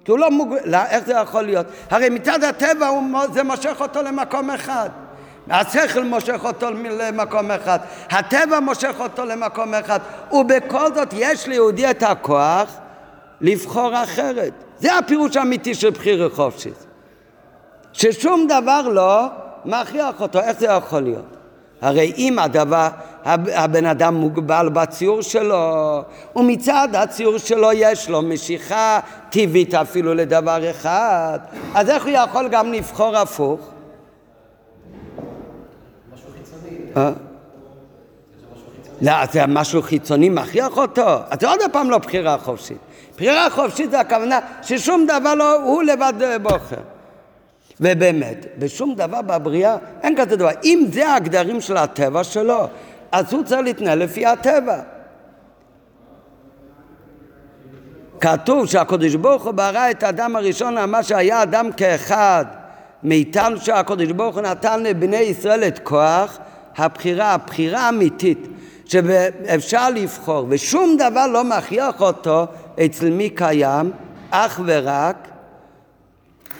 כי 0.05 0.11
הוא 0.11 0.19
לא 0.19 0.31
מוג... 0.31 0.55
לא, 0.65 0.77
איך 0.89 1.05
זה 1.05 1.13
יכול 1.13 1.41
להיות? 1.41 1.65
הרי 1.89 2.09
מצד 2.09 2.43
הטבע 2.43 2.87
הוא... 2.87 3.03
זה 3.33 3.43
מושך 3.43 3.81
אותו 3.81 4.01
למקום 4.01 4.49
אחד. 4.49 4.89
השכל 5.49 6.03
מושך 6.03 6.39
אותו 6.43 6.71
למקום 6.71 7.51
אחד, 7.51 7.79
הטבע 8.09 8.59
מושך 8.59 8.95
אותו 8.99 9.25
למקום 9.25 9.73
אחד, 9.73 9.99
ובכל 10.31 10.95
זאת 10.95 11.13
יש 11.13 11.47
ליהודי 11.47 11.89
את 11.89 12.03
הכוח 12.03 12.77
לבחור 13.41 14.03
אחרת. 14.03 14.53
זה 14.77 14.97
הפירוש 14.97 15.37
האמיתי 15.37 15.75
של 15.75 15.89
בחירה 15.89 16.29
חופשית. 16.29 16.85
ששום 17.93 18.47
דבר 18.47 18.81
לא 18.81 19.27
מכריח 19.65 20.21
אותו, 20.21 20.39
איך 20.39 20.59
זה 20.59 20.65
יכול 20.65 21.01
להיות? 21.01 21.37
הרי 21.81 22.13
אם 22.17 22.39
הדבר, 22.39 22.87
הבן 23.25 23.85
אדם 23.85 24.15
מוגבל 24.15 24.69
בציור 24.69 25.21
שלו, 25.21 26.01
ומצד 26.35 26.87
הציור 26.93 27.37
שלו 27.37 27.69
יש 27.73 28.09
לו 28.09 28.21
משיכה 28.21 28.99
טבעית 29.29 29.73
אפילו 29.73 30.13
לדבר 30.13 30.71
אחד, 30.71 31.39
אז 31.75 31.89
איך 31.89 32.03
הוא 32.03 32.11
יכול 32.11 32.47
גם 32.47 32.73
לבחור 32.73 33.17
הפוך? 33.17 33.59
אה? 33.59 33.81
לא, 39.01 39.13
זה 39.31 39.45
משהו 39.47 39.81
חיצוני 39.81 40.29
מכריח 40.29 40.77
אותו? 40.77 41.17
אז 41.29 41.39
זה 41.39 41.49
עוד 41.49 41.59
פעם 41.71 41.89
לא 41.89 41.97
בחירה 41.97 42.37
חופשית. 42.37 42.77
בחירה 43.15 43.49
חופשית 43.49 43.91
זה 43.91 43.99
הכוונה 43.99 44.39
ששום 44.61 45.05
דבר 45.07 45.35
לא, 45.35 45.63
הוא 45.63 45.83
לבד 45.83 46.13
בוחר. 46.41 46.75
ובאמת, 47.79 48.45
בשום 48.59 48.95
דבר 48.95 49.21
בבריאה 49.21 49.77
אין 50.03 50.15
כזה 50.17 50.35
דבר. 50.35 50.49
אם 50.63 50.85
זה 50.91 51.13
הגדרים 51.13 51.61
של 51.61 51.77
הטבע 51.77 52.23
שלו, 52.23 52.67
אז 53.11 53.33
הוא 53.33 53.43
צריך 53.43 53.61
להתנהל 53.61 53.99
לפי 53.99 54.25
הטבע. 54.25 54.79
כתוב 58.19 58.65
שהקדוש 58.65 59.15
ברוך 59.15 59.43
הוא 59.43 59.51
ברא 59.51 59.91
את 59.91 60.03
האדם 60.03 60.35
הראשון, 60.35 60.77
אמר 60.77 61.01
שהיה 61.01 61.43
אדם 61.43 61.71
כאחד 61.71 62.45
מאיתנו 63.03 63.57
שהקדוש 63.57 64.11
ברוך 64.11 64.35
הוא 64.35 64.43
נתן 64.43 64.83
לבני 64.83 65.17
ישראל 65.17 65.63
את 65.63 65.79
כוח 65.79 66.37
הבחירה, 66.83 67.33
הבחירה 67.33 67.79
האמיתית, 67.79 68.47
שאפשר 68.85 69.89
לבחור, 69.89 70.45
ושום 70.49 70.97
דבר 70.97 71.27
לא 71.27 71.43
מכריח 71.43 72.01
אותו 72.01 72.45
אצל 72.85 73.09
מי 73.09 73.29
קיים, 73.29 73.91
אך 74.31 74.61
ורק 74.65 75.27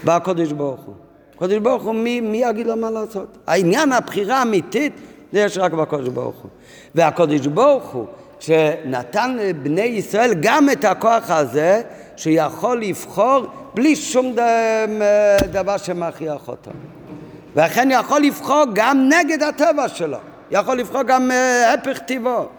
בקדוש 0.03 0.51
ברוך 0.51 0.81
הוא. 0.85 0.95
הקדוש 1.35 1.57
ברוך 1.57 1.83
הוא, 1.83 1.95
מי, 1.95 2.21
מי 2.21 2.43
יגיד 2.43 2.67
לו 2.67 2.75
מה 2.75 2.89
לעשות? 2.89 3.37
העניין 3.47 3.91
הבחירה 3.91 4.37
האמיתית, 4.37 4.93
זה 5.33 5.39
יש 5.39 5.57
רק 5.57 5.73
בקדוש 5.73 6.09
ברוך 6.09 6.35
הוא. 6.35 6.49
והקדוש 6.95 7.47
ברוך 7.47 7.89
הוא, 7.89 8.05
שנתן 8.39 9.37
לבני 9.39 9.81
ישראל 9.81 10.33
גם 10.39 10.69
את 10.69 10.85
הכוח 10.85 11.31
הזה, 11.31 11.81
שיכול 12.15 12.81
לבחור 12.81 13.45
בלי 13.73 13.95
שום 13.95 14.35
דבר 15.51 15.77
שמכריח 15.77 16.47
אותו. 16.47 16.71
ואכן 17.55 17.89
יכול 17.91 18.21
לבחור 18.21 18.63
גם 18.73 19.09
נגד 19.09 19.43
הטבע 19.43 19.87
שלו, 19.87 20.17
יכול 20.51 20.77
לבחור 20.77 21.03
גם 21.03 21.31
אה, 21.31 21.73
הפך 21.73 21.99
טיבו. 21.99 22.49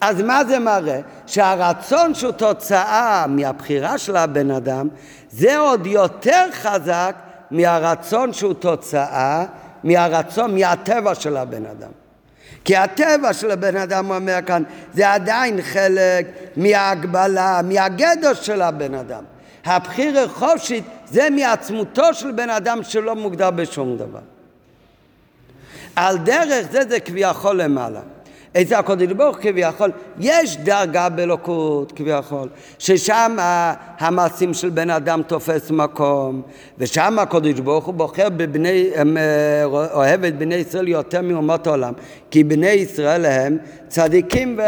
אז 0.00 0.22
מה 0.22 0.44
זה 0.44 0.58
מראה? 0.58 1.00
שהרצון 1.26 2.14
שהוא 2.14 2.32
תוצאה 2.32 3.26
מהבחירה 3.28 3.98
של 3.98 4.16
הבן 4.16 4.50
אדם, 4.50 4.88
זה 5.30 5.58
עוד 5.58 5.86
יותר 5.86 6.44
חזק 6.52 7.14
מהרצון 7.50 8.32
שהוא 8.32 8.54
תוצאה 8.54 9.44
מהרצון, 9.84 10.54
מהטבע 10.58 11.14
של 11.14 11.36
הבן 11.36 11.66
אדם. 11.66 11.90
כי 12.64 12.76
הטבע 12.76 13.32
של 13.32 13.50
הבן 13.50 13.76
אדם 13.76 14.10
אומר 14.10 14.38
כאן, 14.46 14.62
זה 14.94 15.12
עדיין 15.12 15.62
חלק 15.62 16.26
מההגבלה, 16.56 17.60
מהגדר 17.64 18.34
של 18.34 18.62
הבן 18.62 18.94
אדם. 18.94 19.24
הבחיר 19.64 20.28
חופשית 20.28 20.84
זה 21.06 21.28
מעצמותו 21.30 22.14
של 22.14 22.30
בן 22.30 22.50
אדם 22.50 22.82
שלא 22.82 23.16
מוגדר 23.16 23.50
בשום 23.50 23.96
דבר. 23.96 24.20
על 25.96 26.18
דרך 26.18 26.66
זה 26.70 26.80
זה 26.88 27.00
כביכול 27.00 27.62
למעלה. 27.62 28.00
אצל 28.60 28.74
הקודש 28.74 29.12
ברוך 29.12 29.38
כביכול, 29.40 29.90
יש 30.20 30.56
דרגה 30.56 31.08
באלוקות 31.08 31.92
כביכול, 31.92 32.48
ששם 32.78 33.36
המעשים 33.98 34.54
של 34.54 34.70
בן 34.70 34.90
אדם 34.90 35.22
תופס 35.22 35.70
מקום, 35.70 36.42
ושם 36.78 37.18
הקודש 37.18 37.60
ברוך 37.60 37.84
הוא 37.84 37.94
בוחר 37.94 38.28
בבני, 38.28 38.90
אה, 38.96 39.64
אוהב 39.92 40.24
את 40.24 40.38
בני 40.38 40.54
ישראל 40.54 40.88
יותר 40.88 41.22
מאומות 41.22 41.66
העולם, 41.66 41.92
כי 42.30 42.44
בני 42.44 42.70
ישראל 42.70 43.26
הם 43.26 43.58
צדיקים 43.88 44.60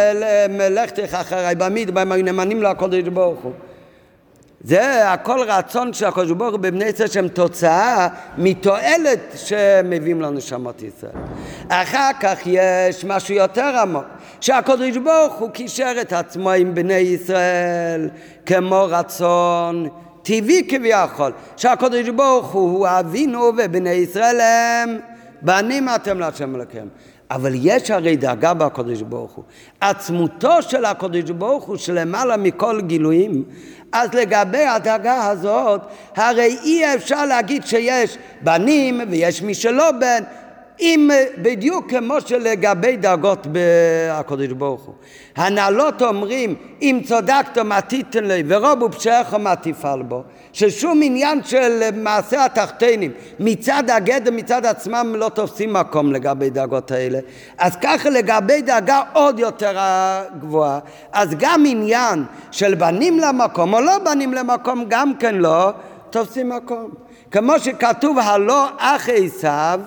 ולכתך 0.58 1.14
אחריי 1.14 1.54
במדבר, 1.54 2.00
הם 2.00 2.12
נאמנים 2.12 2.62
לקודש 2.62 3.08
ברוך 3.08 3.40
הוא. 3.42 3.52
זה 4.64 5.12
הכל 5.12 5.38
רצון 5.46 5.92
של 5.92 6.06
הקדוש 6.06 6.30
ברוך 6.30 6.52
הוא 6.52 6.60
בבני 6.60 6.84
ישראל 6.84 7.08
שהם 7.08 7.28
תוצאה 7.28 8.08
מתועלת 8.38 9.20
שמביאים 9.36 10.22
לנו 10.22 10.40
שמות 10.40 10.82
ישראל. 10.82 11.12
אחר 11.68 12.10
כך 12.20 12.38
יש 12.46 13.04
משהו 13.04 13.34
יותר 13.34 13.78
עמוק, 13.82 14.04
שהקדוש 14.40 14.96
ברוך 14.96 15.34
הוא 15.34 15.50
קישר 15.50 15.92
את 16.00 16.12
עצמו 16.12 16.50
עם 16.50 16.74
בני 16.74 16.94
ישראל 16.94 18.08
כמו 18.46 18.86
רצון 18.88 19.88
טבעי 20.22 20.68
כביכול, 20.68 21.32
שהקדוש 21.56 22.08
ברוך 22.08 22.52
הוא 22.52 22.88
אבינו 22.88 23.40
ובני 23.58 23.90
ישראל 23.90 24.40
הם 24.40 24.98
בנים 25.42 25.88
אתם 25.88 26.18
להשם 26.18 26.54
אלוקיהם. 26.54 26.88
אבל 27.30 27.52
יש 27.54 27.90
הרי 27.90 28.16
דאגה 28.16 28.54
בקדוש 28.54 29.02
ברוך 29.02 29.32
הוא. 29.32 29.44
עצמותו 29.80 30.62
של 30.62 30.84
הקדוש 30.84 31.30
ברוך 31.30 31.64
הוא 31.64 31.76
שלמעלה 31.76 32.36
מכל 32.36 32.80
גילויים, 32.80 33.44
אז 33.92 34.14
לגבי 34.14 34.64
הדאגה 34.64 35.26
הזאת, 35.26 35.80
הרי 36.16 36.56
אי 36.62 36.94
אפשר 36.94 37.26
להגיד 37.26 37.66
שיש 37.66 38.18
בנים 38.40 39.00
ויש 39.10 39.42
מי 39.42 39.54
שלא 39.54 39.90
בן, 39.92 40.22
אם 40.80 41.10
בדיוק 41.38 41.90
כמו 41.90 42.20
שלגבי 42.20 42.96
דאגות 42.96 43.46
הקדוש 44.10 44.46
ברוך 44.46 44.82
הוא. 44.82 44.94
הנהלות 45.36 46.02
אומרים, 46.02 46.54
אם 46.82 47.00
צדקת 47.04 47.58
מה 47.58 47.80
תיתן 47.80 48.24
לי 48.24 48.42
ורובו 48.46 48.92
פשעך 48.92 49.34
מה 49.34 49.56
תפעל 49.56 50.02
בו, 50.02 50.22
ששום 50.52 51.00
עניין 51.02 51.44
של 51.44 51.90
מעשה 51.94 52.44
התחתינים 52.44 53.12
מצד 53.40 53.90
הגדר, 53.90 54.30
מצד 54.30 54.66
עצמם 54.66 55.14
לא 55.16 55.28
תופסים 55.28 55.72
מקום 55.72 56.12
לגבי 56.12 56.50
דאגות 56.50 56.90
האלה. 56.90 57.18
אז 57.58 57.76
ככה 57.82 58.10
לגבי 58.10 58.62
דאגה 58.62 59.02
עוד 59.12 59.38
יותר 59.38 59.78
גבוהה, 60.40 60.78
אז 61.12 61.28
גם 61.38 61.64
עניין 61.66 62.24
של 62.50 62.74
בנים 62.74 63.18
למקום 63.18 63.74
או 63.74 63.80
לא 63.80 63.98
בנים 63.98 64.34
למקום 64.34 64.84
גם 64.88 65.12
כן 65.18 65.34
לא 65.34 65.70
תופסים 66.10 66.48
מקום. 66.48 66.90
כמו 67.30 67.58
שכתוב 67.58 68.18
הלא 68.18 68.68
אח 68.78 69.08
עשיו 69.08 69.80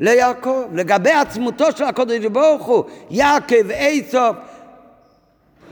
ליעקב. 0.00 0.64
לגבי 0.74 1.10
עצמותו 1.10 1.72
של 1.76 1.84
הקודש 1.84 2.24
ברוך 2.24 2.66
הוא, 2.66 2.84
יעקב, 3.10 3.70
איסוף, 3.70 4.36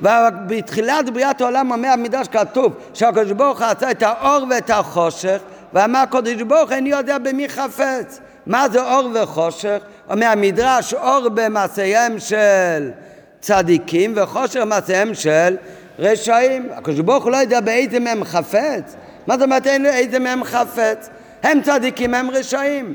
ובתחילת 0.02 1.10
בריאת 1.10 1.40
העולם 1.40 1.72
עמי 1.72 1.88
המדרש 1.88 2.28
כתוב 2.28 2.72
שהקדוש 2.94 3.32
ברוך 3.32 3.62
הוא 3.62 3.66
עשה 3.66 3.90
את 3.90 4.02
האור 4.02 4.46
ואת 4.50 4.70
החושך 4.70 5.38
ואמר 5.72 5.98
הקדוש 5.98 6.42
ברוך 6.42 6.72
איני 6.72 6.88
יודע 6.88 7.18
במי 7.18 7.48
חפץ 7.48 8.20
מה 8.46 8.68
זה 8.68 8.82
אור 8.82 9.10
וחושך? 9.14 9.78
אומר 10.10 10.26
המדרש 10.26 10.94
אור 10.94 11.28
במעשיהם 11.28 12.18
של 12.18 12.90
צדיקים 13.40 14.12
וחושך 14.16 14.60
במעשיהם 14.60 15.14
של 15.14 15.56
רשעים 15.98 16.68
הקדוש 16.72 17.00
ברוך 17.00 17.24
הוא 17.24 17.32
לא 17.32 17.36
יודע 17.36 17.60
באיזה 17.60 18.00
מהם 18.00 18.24
חפץ 18.24 18.96
מה 19.26 19.34
זאת 19.34 19.42
אומרת 19.42 19.66
איזה 19.66 20.18
מהם 20.18 20.44
חפץ? 20.44 21.08
הם 21.42 21.62
צדיקים 21.62 22.14
הם 22.14 22.30
רשעים 22.30 22.94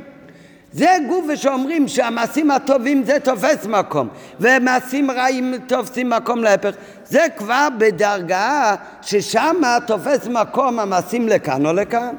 זה 0.72 0.98
גוף 1.08 1.26
שאומרים 1.36 1.88
שהמעשים 1.88 2.52
הטובים 2.52 3.04
זה 3.04 3.20
תופס 3.20 3.66
מקום 3.66 4.08
ומעשים 4.40 5.12
רעים 5.12 5.54
תופסים 5.68 6.10
מקום 6.10 6.44
להפך. 6.44 6.76
זה 7.06 7.26
כבר 7.38 7.68
בדרגה 7.78 8.76
ששם 9.02 9.56
תופס 9.88 10.28
מקום 10.28 10.80
המעשים 10.80 11.28
לכאן 11.28 11.66
או 11.66 11.74
לכאן. 11.74 12.16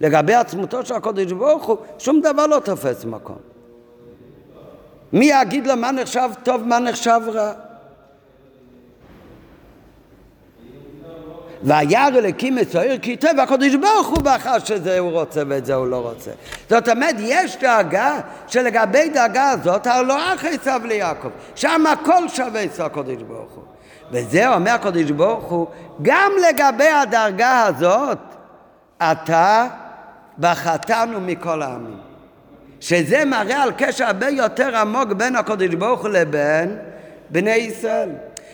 לגבי 0.00 0.34
עצמותו 0.34 0.86
של 0.86 0.94
הקודש 0.94 1.32
ברוך 1.32 1.64
הוא 1.64 1.76
שום 1.98 2.20
דבר 2.20 2.46
לא 2.46 2.60
תופס 2.64 3.04
מקום. 3.04 3.36
מי 5.12 5.30
יגיד 5.40 5.66
לו 5.66 5.76
מה 5.76 5.92
נחשב 5.92 6.30
טוב 6.42 6.62
מה 6.64 6.78
נחשב 6.78 7.20
רע 7.26 7.52
וירא 11.62 12.08
אלוקים 12.08 12.58
את 12.58 12.76
כי 13.02 13.16
טוב 13.16 13.30
והקדוש 13.38 13.74
ברוך 13.74 14.08
הוא 14.08 14.18
בחר 14.22 14.58
שזה 14.58 14.98
הוא 14.98 15.10
רוצה 15.10 15.42
ואת 15.48 15.66
זה 15.66 15.74
הוא 15.74 15.86
לא 15.86 15.96
רוצה. 15.96 16.30
זאת 16.70 16.88
אומרת, 16.88 17.14
יש 17.18 17.56
דאגה 17.56 18.20
שלגבי 18.46 19.08
דאגה 19.08 19.50
הזאת, 19.50 19.86
הלא 19.86 20.34
אחי 20.34 20.56
עשיו 20.60 20.80
ליעקב, 20.84 21.28
שם 21.54 21.84
הכל 21.86 22.28
שווה 22.28 22.64
אצל 22.64 22.82
הקדוש 22.82 23.22
ברוך 23.22 23.52
הוא. 23.54 23.64
וזה 24.12 24.54
אומר 24.54 24.70
הקדוש 24.70 25.10
ברוך 25.10 25.44
הוא, 25.44 25.66
גם 26.02 26.32
לגבי 26.48 26.88
הדרגה 26.88 27.62
הזאת, 27.62 28.18
אתה 28.98 29.66
בחתנו 30.38 31.20
מכל 31.20 31.62
העמים. 31.62 31.98
שזה 32.80 33.24
מראה 33.24 33.62
על 33.62 33.72
קשר 33.78 34.04
הרבה 34.04 34.28
יותר 34.28 34.76
עמוק 34.76 35.12
בין 35.12 35.36
הקדוש 35.36 35.74
ברוך 35.74 36.00
הוא 36.00 36.08
לבין 36.08 36.78
בני 37.30 37.50
ישראל. 37.50 38.10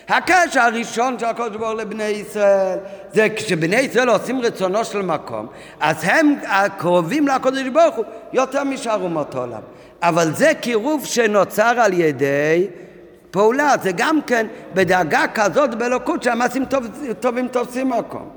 הקשר 0.09 0.61
הראשון 0.61 1.19
של 1.19 1.25
הקדוש 1.25 1.57
ברוך 1.57 1.79
לבני 1.79 2.03
ישראל 2.03 2.77
זה 3.13 3.27
כשבני 3.35 3.75
ישראל 3.75 4.09
עושים 4.09 4.41
רצונו 4.41 4.85
של 4.85 5.01
מקום 5.01 5.47
אז 5.79 5.95
הם 6.01 6.35
קרובים 6.77 7.27
לקדוש 7.27 7.67
ברוך 7.73 7.95
הוא 7.95 8.05
יותר 8.33 8.63
משאר 8.63 9.01
אומות 9.01 9.35
העולם 9.35 9.61
אבל 10.01 10.33
זה 10.33 10.51
קירוב 10.61 11.05
שנוצר 11.05 11.79
על 11.79 11.93
ידי 11.93 12.67
פעולה 13.31 13.75
זה 13.81 13.91
גם 13.91 14.19
כן 14.27 14.47
בדאגה 14.73 15.25
כזאת 15.33 15.75
באלוקות 15.75 16.23
שהמעשים 16.23 16.65
טוב, 16.65 16.83
טובים 17.19 17.47
תופסים 17.47 17.89
מקום 17.89 18.29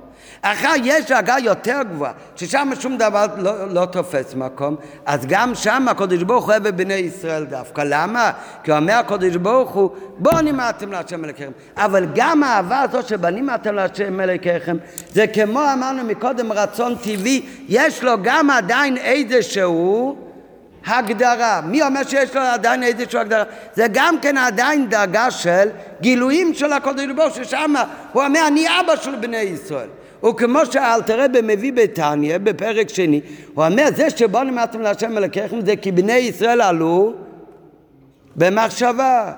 אחר 0.42 0.72
יש 0.84 1.04
דאגה 1.04 1.36
יותר 1.42 1.80
גבוהה, 1.92 2.12
ששם 2.36 2.70
שום 2.80 2.96
דבר 2.96 3.26
לא, 3.36 3.68
לא 3.68 3.86
תופס 3.86 4.34
מקום, 4.34 4.76
אז 5.06 5.26
גם 5.26 5.54
שם 5.54 5.88
הקדוש 5.88 6.22
ברוך 6.22 6.44
הוא 6.44 6.52
אוהב 6.52 6.68
בני 6.68 6.94
ישראל 6.94 7.44
דווקא. 7.44 7.82
למה? 7.86 8.30
כי 8.64 8.72
אומר 8.72 8.94
הקדוש 8.94 9.36
ברוך 9.36 9.70
הוא, 9.70 9.90
בואו 10.18 10.40
נמעטם 10.40 10.92
להשם 10.92 11.24
אלוקיכם. 11.24 11.50
אבל 11.76 12.06
גם 12.14 12.42
האהבה 12.42 12.80
הזאת 12.80 13.08
שבנימדתם 13.08 13.74
להשם 13.74 14.20
אלוקיכם, 14.20 14.76
זה 15.12 15.26
כמו 15.26 15.60
אמרנו 15.72 16.04
מקודם 16.04 16.52
רצון 16.52 16.94
טבעי, 16.94 17.46
יש 17.68 18.02
לו 18.02 18.12
גם 18.22 18.50
עדיין 18.50 18.96
איזשהו 18.96 20.16
הגדרה. 20.86 21.60
מי 21.64 21.82
אומר 21.82 22.02
שיש 22.04 22.36
לו 22.36 22.40
עדיין 22.40 22.82
איזושהי 22.82 23.20
הגדרה? 23.20 23.44
זה 23.74 23.86
גם 23.92 24.20
כן 24.22 24.36
עדיין 24.36 24.88
דרגה 24.88 25.30
של 25.30 25.68
גילויים 26.00 26.54
של 26.54 26.72
הקודש 26.72 27.06
ברוך 27.16 27.36
ששם 27.36 27.74
הוא 28.12 28.24
אומר 28.24 28.46
אני 28.46 28.66
אבא 28.80 28.96
של 28.96 29.16
בני 29.16 29.36
ישראל. 29.36 29.88
וכמו 30.24 30.66
שאלתרבה 30.72 31.42
מביא 31.42 31.72
בתניא, 31.72 32.38
בפרק 32.38 32.88
שני, 32.88 33.20
הוא 33.54 33.64
אומר, 33.64 33.88
זה 33.96 34.10
שבו 34.10 34.42
נמדתם 34.42 34.80
להשם 34.80 35.18
אלוקיכם 35.18 35.60
זה 35.60 35.76
כי 35.76 35.92
בני 35.92 36.12
ישראל 36.12 36.60
עלו 36.60 37.14
במחשבה. 38.36 39.32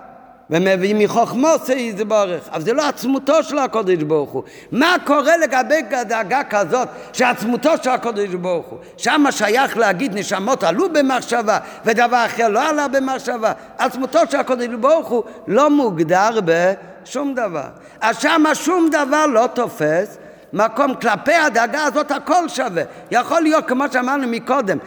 ומביא 0.51 0.95
מחוכמו 0.99 1.49
יתברך, 1.77 2.49
אבל 2.53 2.63
זה 2.63 2.73
לא 2.73 2.89
עצמותו 2.89 3.43
של 3.43 3.59
הקודש 3.59 4.03
ברוך 4.03 4.31
הוא. 4.31 4.43
מה 4.73 4.97
קורה 5.05 5.37
לגבי 5.37 5.83
דאגה 6.09 6.45
כזאת 6.51 6.89
שעצמותו 7.13 7.71
של 7.83 7.91
הקודש 7.91 8.29
ברוך 8.29 8.67
הוא? 8.67 8.79
שם 8.97 9.25
שייך 9.31 9.77
להגיד 9.77 10.15
נשמות 10.15 10.65
עלו 10.65 10.93
במחשבה 10.93 11.59
ודבר 11.85 12.25
אחר 12.27 12.49
לא 12.49 12.69
עלה 12.69 12.89
במחשבה. 12.89 13.53
עצמותו 13.79 14.19
של 14.31 14.37
הקודש 14.37 14.67
ברוך 14.67 15.09
הוא 15.09 15.23
לא 15.47 15.71
מוגדר 15.71 16.31
בשום 16.45 17.35
דבר. 17.35 17.69
אז 18.01 18.19
שם 18.19 18.45
שום 18.55 18.91
דבר 18.91 19.27
לא 19.27 19.47
תופס 19.55 20.19
מקום 20.53 20.95
כלפי 20.95 21.35
הדאגה 21.35 21.85
הזאת 21.85 22.11
הכל 22.11 22.49
שווה. 22.49 22.83
יכול 23.11 23.41
להיות, 23.43 23.69
כמו 23.69 23.85
שאמרנו 23.93 24.27
מקודם, 24.27 24.79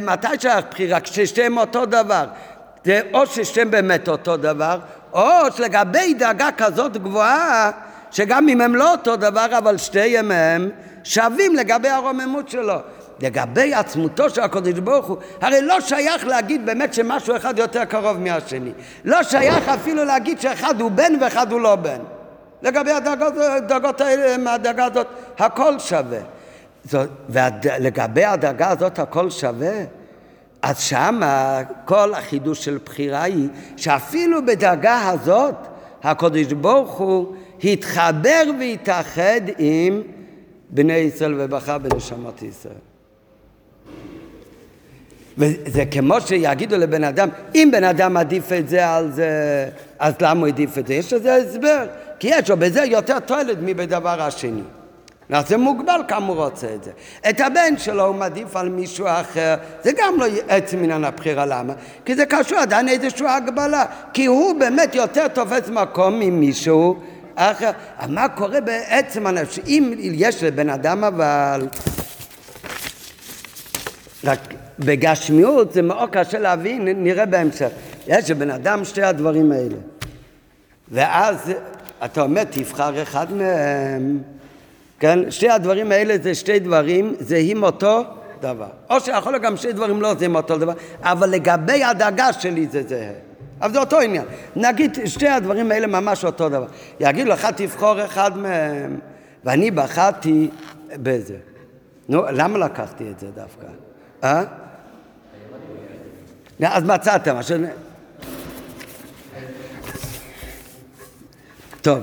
מתי 0.00 0.28
שייך 0.38 0.64
בחירה? 0.70 1.00
כששתיהם 1.00 1.58
אותו 1.58 1.86
דבר. 1.86 2.24
זה 2.84 3.00
או 3.14 3.26
ששתיהם 3.26 3.70
באמת 3.70 4.08
אותו 4.08 4.36
דבר, 4.36 4.78
או 5.12 5.52
שלגבי 5.56 6.14
דאגה 6.14 6.48
כזאת 6.56 6.96
גבוהה, 6.96 7.70
שגם 8.10 8.48
אם 8.48 8.60
הם 8.60 8.74
לא 8.74 8.92
אותו 8.92 9.16
דבר, 9.16 9.46
אבל 9.58 9.76
שתיהם 9.76 10.30
הם 10.30 10.70
שווים 11.04 11.56
לגבי 11.56 11.88
הרוממות 11.88 12.48
שלו. 12.48 12.76
לגבי 13.20 13.74
עצמותו 13.74 14.30
של 14.30 14.40
הקדוש 14.40 14.72
ברוך 14.72 15.06
הוא, 15.06 15.16
הרי 15.40 15.62
לא 15.62 15.80
שייך 15.80 16.26
להגיד 16.26 16.66
באמת 16.66 16.94
שמשהו 16.94 17.36
אחד 17.36 17.58
יותר 17.58 17.84
קרוב 17.84 18.18
מהשני. 18.18 18.72
לא 19.04 19.22
שייך 19.22 19.68
אפילו 19.68 20.04
להגיד 20.04 20.40
שאחד 20.40 20.80
הוא 20.80 20.90
בן 20.90 21.12
ואחד 21.20 21.52
הוא 21.52 21.60
לא 21.60 21.76
בן. 21.76 21.98
לגבי 22.62 22.90
הדרגות 22.90 24.00
האלה, 24.00 24.38
מהדרגה 24.38 24.84
הזאת, 24.84 25.06
הכל 25.38 25.78
שווה. 25.78 26.20
ולגבי 27.28 28.24
הדרגה 28.24 28.68
הזאת 28.68 28.98
הכל 28.98 29.30
שווה, 29.30 29.84
אז 30.62 30.80
שם 30.80 31.20
כל 31.84 32.14
החידוש 32.14 32.64
של 32.64 32.78
בחירה 32.84 33.22
היא 33.22 33.48
שאפילו 33.76 34.46
בדרגה 34.46 35.08
הזאת 35.08 35.54
הקדוש 36.02 36.52
ברוך 36.52 36.98
הוא 36.98 37.34
התחבר 37.64 38.42
והתאחד 38.60 39.40
עם 39.58 40.02
בני 40.70 40.92
ישראל 40.92 41.34
ובחר 41.38 41.78
בנשמות 41.78 42.42
ישראל. 42.42 42.74
וזה 45.38 45.84
כמו 45.90 46.20
שיגידו 46.20 46.76
לבן 46.76 47.04
אדם, 47.04 47.28
אם 47.54 47.68
בן 47.72 47.84
אדם 47.84 48.16
עדיף 48.16 48.52
את 48.52 48.68
זה 48.68 48.88
על 48.88 49.12
זה, 49.12 49.68
אז 49.98 50.14
למה 50.20 50.40
הוא 50.40 50.48
עדיף 50.48 50.78
את 50.78 50.86
זה? 50.86 50.94
יש 50.94 51.12
לזה 51.12 51.34
הסבר, 51.34 51.86
כי 52.18 52.28
יש 52.30 52.50
לו 52.50 52.56
בזה 52.56 52.84
יותר 52.84 53.18
תועלת 53.18 53.58
מבדבר 53.62 54.22
השני. 54.22 54.62
אז 55.30 55.48
זה 55.48 55.56
מוגבל 55.56 56.00
כמה 56.08 56.26
הוא 56.26 56.36
רוצה 56.36 56.66
את 56.74 56.84
זה. 56.84 56.90
את 57.30 57.40
הבן 57.40 57.78
שלו 57.78 58.04
הוא 58.04 58.14
מעדיף 58.14 58.56
על 58.56 58.68
מישהו 58.68 59.06
אחר, 59.06 59.54
זה 59.82 59.90
גם 59.98 60.14
לא 60.18 60.26
עצם 60.48 60.78
עניין 60.84 61.04
הבחירה, 61.04 61.46
למה? 61.46 61.72
כי 62.04 62.14
זה 62.14 62.26
קשור 62.26 62.58
עדיין 62.58 62.88
איזושהי 62.88 63.28
הגבלה, 63.28 63.84
כי 64.12 64.26
הוא 64.26 64.60
באמת 64.60 64.94
יותר 64.94 65.28
תופס 65.28 65.68
מקום 65.68 66.18
ממישהו 66.18 66.96
אחר. 67.34 67.70
מה 68.08 68.28
קורה 68.28 68.60
בעצם 68.60 69.26
אנשים? 69.26 69.64
אם 69.66 69.92
יש 69.98 70.42
לבן 70.42 70.70
אדם 70.70 71.04
אבל... 71.04 71.66
רק 74.24 74.38
בגשמיות 74.78 75.72
זה 75.72 75.82
מאוד 75.82 76.10
קשה 76.10 76.38
להבין, 76.38 76.84
נראה 76.84 77.26
בהמשך. 77.26 77.68
יש 78.06 78.30
לבן 78.30 78.50
אדם 78.50 78.84
שתי 78.84 79.02
הדברים 79.02 79.52
האלה. 79.52 79.76
ואז 80.90 81.52
אתה 82.04 82.20
אומר, 82.20 82.44
תבחר 82.44 83.02
אחד 83.02 83.32
מהם. 83.32 84.18
כן? 84.98 85.30
שתי 85.30 85.48
הדברים 85.48 85.92
האלה 85.92 86.14
זה 86.22 86.34
שתי 86.34 86.58
דברים 86.58 87.14
זהים 87.20 87.62
אותו 87.62 88.04
דבר. 88.40 88.68
או 88.90 89.00
שיכול 89.00 89.32
להיות 89.32 89.42
גם 89.42 89.56
שתי 89.56 89.72
דברים 89.72 90.02
לא 90.02 90.14
זהים 90.14 90.34
אותו 90.34 90.58
דבר, 90.58 90.72
אבל 91.02 91.30
לגבי 91.30 91.84
הדאגה 91.84 92.32
שלי 92.32 92.66
זה 92.66 92.82
זהה. 92.88 93.12
אבל 93.60 93.72
זה 93.72 93.78
אותו 93.78 94.00
עניין. 94.00 94.24
נגיד 94.56 94.98
שתי 95.04 95.28
הדברים 95.28 95.72
האלה 95.72 95.86
ממש 95.86 96.24
אותו 96.24 96.48
דבר. 96.48 96.66
יגידו 97.00 97.30
לך 97.30 97.48
תבחור 97.56 98.04
אחד 98.04 98.38
מהם, 98.38 98.98
ואני 99.44 99.70
בחרתי 99.70 100.50
בזה. 100.92 101.36
נו, 102.08 102.22
למה 102.32 102.58
לקחתי 102.58 103.10
את 103.10 103.20
זה 103.20 103.26
דווקא? 103.34 103.66
אה? 104.24 104.42
אז 106.60 106.84
מצאתם. 106.84 107.36
טוב. 111.88 111.98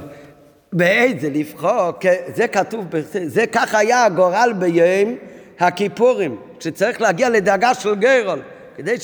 באיזה 0.73 1.29
לבחור, 1.29 1.91
זה 2.35 2.47
כתוב, 2.47 2.85
זה 3.25 3.47
כך 3.47 3.75
היה 3.75 4.05
הגורל 4.05 4.53
ביום 4.59 5.15
הכיפורים, 5.59 6.37
שצריך 6.59 7.01
להגיע 7.01 7.29
לדאגה 7.29 7.73
של 7.73 7.95
גרול, 7.95 8.39
כדי 8.77 8.95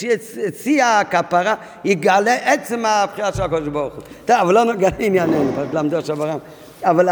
שיא 0.63 0.83
הכפרה 0.83 1.55
יגלה 1.85 2.35
עצם 2.35 2.85
הבחירה 2.85 3.33
של 3.33 3.41
הקדוש 3.41 3.67
ברוך 3.67 3.93
הוא. 3.93 4.03
טוב, 4.25 4.35
אבל 4.41 4.53
לא 4.53 4.63
נוגע 4.63 4.89
לענייננו, 4.99 5.51
פשוט 5.57 5.73
למדו 5.73 5.97
עכשיו 5.97 6.15
ברם. 6.15 6.37
אבל 6.83 7.09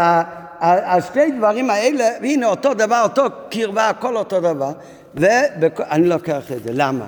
השתי 0.60 1.30
דברים 1.30 1.70
האלה, 1.70 2.10
הנה 2.22 2.46
אותו 2.46 2.74
דבר, 2.74 3.00
אותו 3.02 3.22
קרבה, 3.50 3.88
הכל 3.88 4.16
אותו 4.16 4.40
דבר, 4.40 4.72
ואני 5.14 6.08
לוקח 6.08 6.52
את 6.52 6.62
זה, 6.62 6.70
למה? 6.72 7.06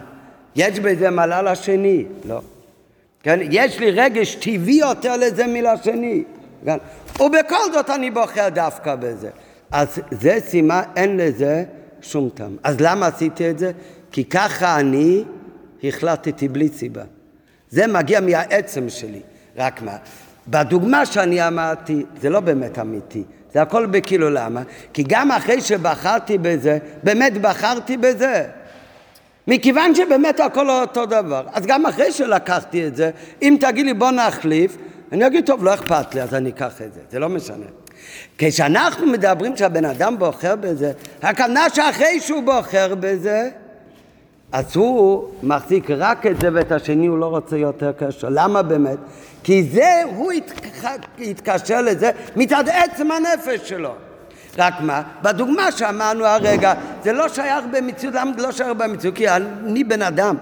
יש 0.56 0.80
בזה 0.80 1.10
מעלה 1.10 1.43
לשני? 1.43 2.05
לא. 2.24 2.40
כן? 3.22 3.39
יש 3.51 3.78
לי 3.78 3.90
רגש 3.90 4.34
טבעי 4.34 4.74
יותר 4.74 5.16
לזה 5.16 5.47
מלשני. 5.47 6.22
כן? 6.64 6.76
ובכל 7.20 7.72
זאת 7.72 7.90
אני 7.90 8.10
בוחר 8.10 8.48
דווקא 8.48 8.94
בזה. 8.94 9.30
אז 9.70 10.01
זה 10.10 10.39
סימן, 10.47 10.82
אין 10.97 11.16
לזה 11.16 11.64
שום 12.02 12.28
טעם. 12.34 12.56
אז 12.62 12.76
למה 12.80 13.06
עשיתי 13.06 13.51
את 13.51 13.59
זה? 13.59 13.72
כי 14.12 14.24
ככה 14.24 14.80
אני 14.80 15.24
החלטתי 15.84 16.48
בלי 16.48 16.68
סיבה. 16.68 17.02
זה 17.70 17.86
מגיע 17.86 18.20
מהעצם 18.20 18.89
שלי. 18.89 19.20
רק 19.56 19.82
מה? 19.82 19.97
בדוגמה 20.48 21.06
שאני 21.06 21.47
אמרתי, 21.47 22.05
זה 22.20 22.30
לא 22.30 22.40
באמת 22.40 22.78
אמיתי. 22.78 23.24
זה 23.52 23.62
הכל 23.62 23.86
בכאילו 23.86 24.30
למה? 24.30 24.62
כי 24.93 25.05
גם 25.09 25.30
אחרי 25.30 25.60
שבחרתי 25.60 26.39
בזה, 26.39 26.78
באמת 27.02 27.32
בחרתי 27.40 27.97
בזה. 27.97 28.44
מכיוון 29.48 29.94
שבאמת 29.94 30.40
הכל 30.40 30.70
אותו 30.70 31.06
דבר. 31.06 31.47
אז 31.52 31.66
גם 31.66 31.86
אחרי 31.86 32.12
שלקחתי 32.12 32.86
את 32.86 32.97
זה, 32.97 33.10
אם 33.43 33.56
תגיד 33.60 33.86
לי 33.86 33.94
בוא 33.94 34.10
נחליף, 34.10 34.76
אני 35.12 35.26
אגיד, 35.26 35.47
טוב, 35.47 35.64
לא 35.64 35.74
אכפת 35.74 36.14
לי, 36.14 36.22
אז 36.22 36.34
אני 36.34 36.51
אקח 36.51 36.82
את 36.82 36.93
זה, 36.93 37.01
זה 37.10 37.18
לא 37.18 37.28
משנה. 37.28 37.66
כשאנחנו 38.39 39.06
מדברים 39.06 39.56
שהבן 39.56 39.84
אדם 39.84 40.18
בוחר 40.18 40.56
בזה, 40.56 40.93
הכוונה 41.22 41.70
שאחרי 41.70 42.20
שהוא 42.20 42.43
בוחר 42.43 42.94
בזה, 42.94 43.51
אז 44.52 44.76
הוא 44.76 45.28
מחזיק 45.43 45.90
רק 45.90 46.26
את 46.26 46.40
זה 46.40 46.48
ואת 46.52 46.72
השני 46.72 47.06
הוא 47.06 47.18
לא 47.18 47.26
רוצה 47.26 47.56
יותר 47.56 47.93
קשר. 47.93 48.28
למה 48.30 48.62
באמת? 48.62 48.98
כי 49.43 49.62
זה, 49.62 50.02
הוא 50.16 50.32
התקשר 51.18 51.82
לזה 51.82 52.10
מצד 52.36 52.64
עצם 52.68 53.09
הנפש 53.10 53.68
שלו. 53.68 53.94
רק 54.58 54.74
מה? 54.80 55.02
בדוגמה 55.22 55.72
שאמרנו 55.72 56.26
הרגע, 56.26 56.72
זה 57.04 57.12
לא 57.12 57.28
שייך 57.28 57.64
במציאות, 57.70 58.14
למה 58.14 58.30
זה 58.36 58.42
לא 58.42 58.52
שייך 58.52 58.68
במציאות? 58.68 59.16
כי 59.16 59.28
אני 59.28 59.84
בן 59.84 60.02
אדם, 60.02 60.36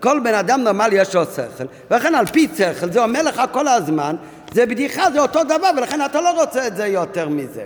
כל 0.00 0.20
בן 0.20 0.34
אדם 0.34 0.60
נורמלי 0.60 0.96
יש 1.00 1.14
לו 1.14 1.24
שכל, 1.24 1.64
ולכן 1.90 2.14
על 2.14 2.26
פי 2.26 2.48
שכל 2.56 2.92
זה 2.92 3.02
אומר 3.02 3.22
לך 3.22 3.42
כל 3.52 3.68
הזמן, 3.68 4.16
זה 4.52 4.66
בדיחה, 4.66 5.10
זה 5.10 5.20
אותו 5.20 5.44
דבר, 5.44 5.70
ולכן 5.76 6.04
אתה 6.04 6.20
לא 6.20 6.42
רוצה 6.42 6.66
את 6.66 6.76
זה 6.76 6.86
יותר 6.86 7.28
מזה. 7.28 7.64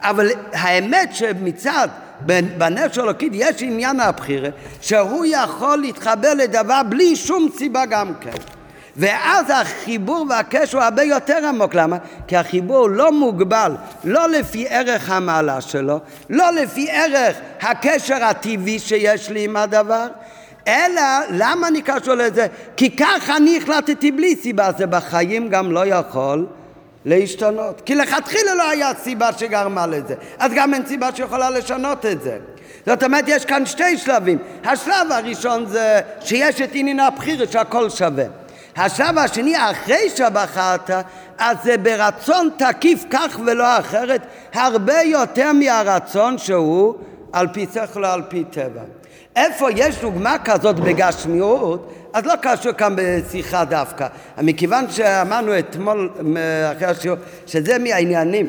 אבל 0.00 0.28
האמת 0.52 1.14
שמצד 1.14 1.88
בנפש 2.58 2.98
אלוקית 2.98 3.32
יש 3.34 3.62
עניין 3.62 4.00
הבחירה, 4.00 4.48
שהוא 4.80 5.24
יכול 5.28 5.78
להתחבר 5.78 6.34
לדבר 6.34 6.80
בלי 6.88 7.16
שום 7.16 7.48
סיבה 7.56 7.86
גם 7.86 8.14
כן. 8.20 8.30
ואז 8.96 9.50
החיבור 9.50 10.26
והקשר 10.28 10.78
הוא 10.78 10.84
הרבה 10.84 11.02
יותר 11.02 11.46
עמוק. 11.48 11.74
למה? 11.74 11.96
כי 12.26 12.36
החיבור 12.36 12.90
לא 12.90 13.12
מוגבל, 13.12 13.72
לא 14.04 14.28
לפי 14.28 14.66
ערך 14.68 15.10
המעלה 15.10 15.60
שלו, 15.60 15.98
לא 16.30 16.50
לפי 16.50 16.90
ערך 16.90 17.36
הקשר 17.60 18.24
הטבעי 18.24 18.78
שיש 18.78 19.30
לי 19.30 19.44
עם 19.44 19.56
הדבר, 19.56 20.06
אלא 20.68 21.02
למה 21.30 21.68
אני 21.68 21.82
קשור 21.82 22.14
לזה? 22.14 22.46
כי 22.76 22.96
ככה 22.96 23.36
אני 23.36 23.58
החלטתי 23.58 24.10
בלי 24.10 24.36
סיבה, 24.36 24.70
זה 24.78 24.86
בחיים 24.86 25.48
גם 25.48 25.72
לא 25.72 25.86
יכול 25.86 26.46
להשתנות. 27.04 27.82
כי 27.86 27.94
לכתחילה 27.94 28.54
לא 28.54 28.70
היה 28.70 28.94
סיבה 29.02 29.32
שגרמה 29.32 29.86
לזה, 29.86 30.14
אז 30.38 30.52
גם 30.54 30.74
אין 30.74 30.86
סיבה 30.86 31.08
שיכולה 31.14 31.50
לשנות 31.50 32.06
את 32.06 32.22
זה. 32.22 32.38
זאת 32.86 33.02
אומרת, 33.02 33.24
יש 33.26 33.44
כאן 33.44 33.66
שתי 33.66 33.98
שלבים. 33.98 34.38
השלב 34.64 35.12
הראשון 35.12 35.66
זה 35.66 36.00
שיש 36.20 36.60
את 36.60 36.70
עניין 36.72 37.00
הבחירה 37.00 37.46
שהכל 37.46 37.90
שווה. 37.90 38.24
השלב 38.76 39.18
השני, 39.18 39.70
אחרי 39.70 40.10
שבחרת, 40.10 40.90
אז 41.38 41.56
זה 41.62 41.76
ברצון 41.76 42.48
תקיף 42.58 43.04
כך 43.10 43.40
ולא 43.46 43.78
אחרת, 43.78 44.20
הרבה 44.54 45.02
יותר 45.02 45.52
מהרצון 45.52 46.38
שהוא 46.38 46.94
על 47.32 47.48
פי 47.52 47.66
שכל 47.74 48.04
או 48.04 48.10
על 48.10 48.22
פי 48.28 48.44
טבע. 48.44 48.80
איפה 49.36 49.70
יש 49.70 49.98
דוגמה 50.00 50.36
כזאת 50.44 50.80
בגשמיות, 50.80 51.94
אז 52.12 52.26
לא 52.26 52.34
קשור 52.42 52.72
כאן 52.72 52.94
בשיחה 52.96 53.64
דווקא. 53.64 54.06
מכיוון 54.42 54.90
שאמרנו 54.90 55.58
אתמול 55.58 56.10
אחרי 56.76 56.86
השיעור, 56.88 57.18
שזה 57.46 57.78
מהעניינים 57.78 58.48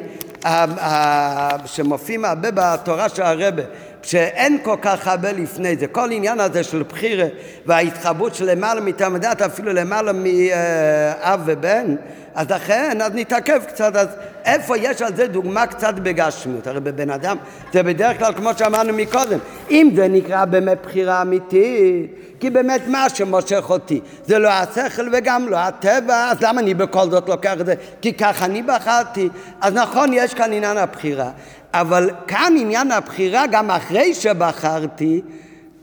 שמופיעים 1.66 2.26
הרבה 2.26 2.50
בתורה 2.52 3.10
של 3.10 3.22
הרבה, 3.22 3.64
שאין 4.04 4.58
כל 4.64 4.76
כך 4.82 5.08
הרבה 5.08 5.32
לפני 5.32 5.76
זה. 5.76 5.88
כל 5.88 6.12
עניין 6.12 6.40
הזה 6.40 6.64
של 6.64 6.84
בחירה 6.84 7.26
וההתחברות 7.66 8.36
של 8.36 8.52
למעלה 8.52 8.82
מתלמדת, 8.82 9.42
אפילו 9.42 9.74
למעלה 9.74 10.12
מאב 10.14 11.42
ובן, 11.46 11.96
אז 12.36 12.52
לכן, 12.52 12.98
אז 13.02 13.12
נתעכב 13.16 13.62
קצת, 13.68 13.96
אז 13.96 14.08
איפה 14.46 14.78
יש 14.78 15.02
על 15.02 15.16
זה 15.16 15.28
דוגמה 15.28 15.68
קצת 15.68 15.94
בגשמיות? 15.94 16.68
הרי 16.68 16.80
בבן 16.80 17.10
אדם 17.10 17.38
זה 17.74 17.84
בדרך 17.84 18.20
כלל 18.20 18.34
כמו 18.34 18.50
שאמרנו 18.58 18.94
מקודם, 18.94 19.40
אם 19.72 19.90
זה 19.96 20.08
נקרא 20.08 20.46
באמת 20.46 20.78
בחירה 20.84 21.22
אמיתית, 21.22 22.12
כי 22.40 22.50
באמת 22.50 22.82
מה 22.88 23.10
שמושך 23.10 23.70
אותי 23.70 24.02
זה 24.26 24.40
לא 24.40 24.50
השכל 24.50 25.10
וגם 25.12 25.48
לא 25.50 25.58
הטבע, 25.58 26.32
אז 26.32 26.38
למה 26.42 26.62
אני 26.62 26.74
בכל 26.74 27.10
זאת 27.10 27.30
לוקח 27.30 27.54
את 27.60 27.66
זה? 27.66 27.76
כי 28.02 28.14
ככה 28.14 28.46
אני 28.46 28.62
בחרתי. 28.64 29.30
אז 29.62 29.74
נכון, 29.74 30.10
יש 30.14 30.34
כאן 30.34 30.54
עניין 30.54 30.78
הבחירה, 30.78 31.30
אבל 31.74 32.10
כאן 32.28 32.54
עניין 32.60 32.92
הבחירה, 32.92 33.48
גם 33.48 33.72
אחרי 33.72 34.14
שבחרתי, 34.14 35.22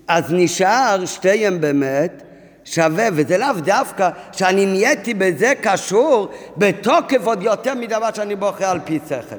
אז 0.08 0.24
נשאר 0.30 1.06
שתיהם 1.06 1.60
באמת 1.60 2.22
שווה, 2.64 3.08
וזה 3.12 3.38
לאו 3.38 3.52
דווקא 3.64 4.08
שאני 4.32 4.66
נהייתי 4.66 5.14
בזה 5.14 5.52
קשור 5.62 6.28
בתוקף 6.56 7.24
עוד 7.24 7.42
יותר 7.42 7.74
מדבר 7.74 8.08
שאני 8.14 8.36
בוחר 8.36 8.64
על 8.64 8.80
פי 8.84 8.98
שכל. 9.08 9.36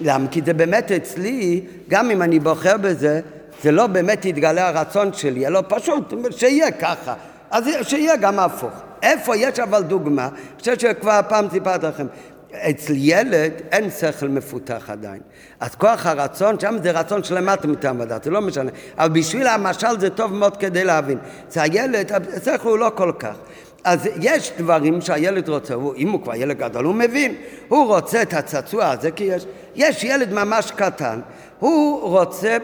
למה? 0.00 0.28
כי 0.28 0.40
זה 0.46 0.52
באמת 0.52 0.92
אצלי, 0.92 1.60
גם 1.88 2.10
אם 2.10 2.22
אני 2.22 2.38
בוחר 2.38 2.76
בזה, 2.76 3.20
זה 3.62 3.72
לא 3.72 3.86
באמת 3.86 4.24
יתגלה 4.24 4.68
הרצון 4.68 5.12
שלי, 5.12 5.46
אלא 5.46 5.62
פשוט 5.68 6.14
שיהיה 6.30 6.70
ככה. 6.70 7.14
אז 7.50 7.64
שיהיה 7.82 8.16
גם 8.16 8.38
הפוך. 8.38 8.72
איפה 9.02 9.36
יש 9.36 9.58
אבל 9.58 9.82
דוגמה, 9.82 10.24
אני 10.24 10.60
חושב 10.60 10.78
שכבר 10.78 11.20
פעם 11.28 11.46
סיפרתי 11.50 11.86
לכם, 11.86 12.06
אצל 12.56 12.92
ילד 12.96 13.52
אין 13.72 13.90
שכל 13.90 14.28
מפותח 14.28 14.90
עדיין. 14.90 15.20
אז 15.60 15.74
כוח 15.74 16.06
הרצון, 16.06 16.60
שם 16.60 16.76
זה 16.82 16.90
רצון 16.90 17.24
שלמטה 17.24 17.66
מטעם 17.68 18.00
ודעת, 18.00 18.24
זה 18.24 18.30
לא 18.30 18.40
משנה. 18.40 18.70
אבל 18.98 19.08
בשביל 19.08 19.46
המשל 19.46 20.00
זה 20.00 20.10
טוב 20.10 20.32
מאוד 20.32 20.56
כדי 20.56 20.84
להבין. 20.84 21.18
אצל 21.48 21.60
הילד, 21.60 22.12
השכל 22.36 22.68
הוא 22.68 22.78
לא 22.78 22.90
כל 22.94 23.12
כך. 23.18 23.34
אז 23.84 24.08
יש 24.20 24.52
דברים 24.58 25.00
שהילד 25.00 25.48
רוצה, 25.48 25.74
הוא, 25.74 25.94
אם 25.96 26.10
הוא 26.10 26.22
כבר 26.22 26.34
ילד 26.34 26.58
גדול, 26.58 26.84
הוא 26.84 26.94
מבין. 26.94 27.34
הוא 27.68 27.86
רוצה 27.86 28.22
את 28.22 28.34
הצעצוע 28.34 28.90
הזה, 28.90 29.10
כי 29.10 29.24
יש, 29.24 29.46
יש 29.74 30.04
ילד 30.04 30.32
ממש 30.32 30.70
קטן, 30.70 31.20
הוא 31.58 32.00
רוצה 32.00 32.56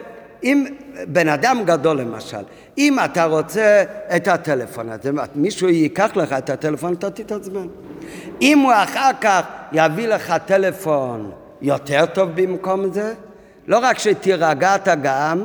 אם 0.43 0.67
בן 1.09 1.29
אדם 1.29 1.63
גדול 1.65 2.01
למשל, 2.01 2.43
אם 2.79 2.99
אתה 3.05 3.25
רוצה 3.25 3.85
את 4.17 4.29
הטלפון 4.29 4.89
הזה, 4.91 5.11
מישהו 5.35 5.69
ייקח 5.69 6.17
לך 6.17 6.33
את 6.33 6.51
הטלפון, 6.51 6.93
אתה 6.93 7.11
תתעצבן. 7.11 7.67
אם 8.43 8.59
הוא 8.59 8.73
אחר 8.73 9.11
כך 9.21 9.43
יביא 9.73 10.09
לך 10.09 10.35
טלפון 10.47 11.31
יותר 11.63 12.07
טוב 12.07 12.31
במקום 12.35 12.93
זה, 12.93 13.15
לא 13.67 13.79
רק 13.79 13.99
שתירגע 13.99 14.75
אתה 14.75 14.95
גם, 14.95 15.45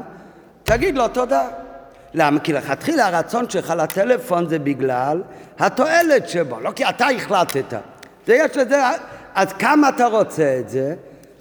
תגיד 0.63 0.97
לו 0.97 1.07
תודה. 1.07 1.47
למה? 2.13 2.39
כי 2.39 2.53
לכתחילה 2.53 3.07
הרצון 3.07 3.49
שלך 3.49 3.73
לטלפון 3.77 4.49
זה 4.49 4.59
בגלל 4.59 5.22
התועלת 5.59 6.30
שבו, 6.30 6.59
לא 6.59 6.72
כי 6.72 6.89
אתה 6.89 7.07
החלטת. 7.07 7.73
זה 8.27 8.35
יש 8.35 8.57
לזה, 8.57 8.81
אז 9.35 9.53
כמה 9.53 9.89
אתה 9.89 10.05
רוצה 10.05 10.57
את 10.59 10.69
זה? 10.69 10.95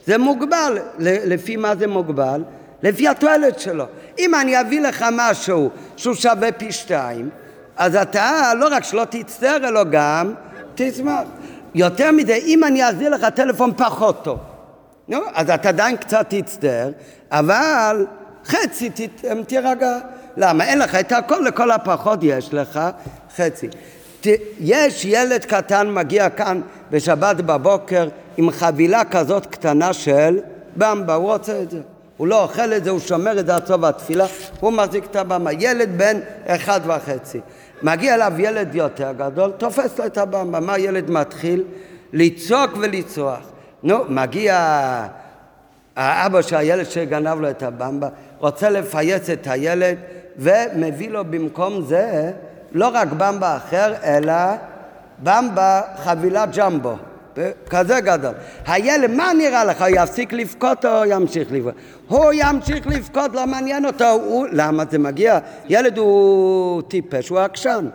זה 0.07 0.19
מוגבל. 0.19 0.79
לפי 0.99 1.57
מה 1.57 1.77
זה 1.77 1.87
מוגבל? 1.87 2.43
לפי 2.85 3.09
התועלת 3.09 3.61
שלו. 3.61 3.85
אם 4.19 4.35
אני 4.35 4.61
אביא 4.61 4.81
לך 4.81 5.05
משהו 5.13 5.71
שהוא 5.97 6.15
שווה 6.15 6.53
פי 6.53 6.73
שתיים, 6.73 7.31
אז 7.77 7.97
אתה 7.97 8.53
לא 8.59 8.69
רק 8.71 8.85
שלא 8.85 9.05
תצטער, 9.11 9.57
אלא 9.57 9.85
גם 9.85 10.35
תשמח. 10.75 11.23
יותר 11.75 12.13
מזה, 12.13 12.35
אם 12.35 12.65
אני 12.65 12.85
אעזיר 12.85 13.11
לך 13.11 13.25
טלפון 13.25 13.73
פחות 13.77 14.25
טוב, 14.25 14.39
נו, 15.09 15.19
אז 15.35 15.51
אתה 15.51 15.69
עדיין 15.69 15.97
קצת 15.97 16.27
תצטער, 16.29 16.91
אבל 17.31 18.07
חצי 18.45 18.91
תירגע. 19.47 19.99
למה? 20.37 20.65
אין 20.65 20.79
לך 20.79 20.95
את 20.95 21.13
הכל, 21.13 21.45
לכל 21.47 21.71
הפחות 21.71 22.19
יש 22.23 22.55
לך 22.55 22.81
חצי. 23.37 23.69
יש 24.61 25.05
ילד 25.05 25.45
קטן 25.45 25.91
מגיע 25.91 26.29
כאן 26.29 26.61
בשבת 26.91 27.37
בבוקר 27.37 28.09
עם 28.37 28.51
חבילה 28.51 29.05
כזאת 29.05 29.47
קטנה 29.47 29.93
של 29.93 30.39
במבה, 30.77 31.15
הוא 31.15 31.33
רוצה 31.33 31.63
את 31.63 31.71
זה. 31.71 31.81
הוא 32.17 32.27
לא 32.27 32.43
אוכל 32.43 32.73
את 32.73 32.85
זה, 32.85 32.91
הוא 32.91 33.01
שומר 33.01 33.41
את 33.41 33.67
סוף 33.67 33.85
התפילה, 33.85 34.27
הוא 34.61 34.73
מחזיק 34.73 35.05
את 35.05 35.17
הבמה. 35.17 35.53
ילד 35.53 35.99
בן 35.99 36.21
אחד 36.47 36.81
וחצי. 36.87 37.41
מגיע 37.83 38.15
אליו 38.15 38.33
ילד 38.39 38.75
יותר 38.75 39.13
גדול, 39.13 39.53
תופס 39.59 39.99
לו 39.99 40.07
את 40.07 40.19
הבמה. 40.19 40.61
מה 40.61 40.79
ילד 40.79 41.11
מתחיל? 41.11 41.65
לצעוק 42.13 42.71
ולצרוח. 42.81 43.41
נו, 43.83 43.99
מגיע 44.09 44.57
האבא 45.97 46.43
של 46.43 46.57
הילד 46.57 46.91
שגנב 46.91 47.41
לו 47.41 47.51
את 47.51 47.63
הבמבה, 47.63 48.09
רוצה 48.39 48.71
לפייס 48.71 49.31
את 49.31 49.47
הילד 49.47 49.97
ומביא 50.37 51.11
לו 51.11 51.25
במקום 51.25 51.83
זה 51.83 52.31
לא 52.73 52.91
רק 52.93 53.09
במבה 53.09 53.57
אחר, 53.57 53.95
אלא 54.05 54.35
במבה 55.23 55.81
חבילת 55.97 56.57
ג'מבו. 56.57 56.97
כזה 57.71 58.01
גדול. 58.01 58.35
הילד, 58.67 59.11
מה 59.11 59.33
נראה 59.33 59.65
לך? 59.65 59.83
הוא 59.83 59.89
יפסיק 59.91 60.33
לבכות 60.33 60.85
או 60.85 61.05
ימשיך 61.05 61.49
לבכות? 61.53 61.75
הוא 62.09 62.33
ימשיך 62.35 62.87
לבכות, 62.87 63.35
לא 63.35 63.47
מעניין 63.47 63.87
אותו. 63.87 64.11
הוא, 64.11 64.47
למה 64.53 64.85
זה 64.91 64.99
מגיע? 64.99 65.39
ילד 65.69 65.99
הוא 65.99 66.83
טיפש, 66.83 67.29
הוא 67.29 67.39
עקשן. 67.39 67.89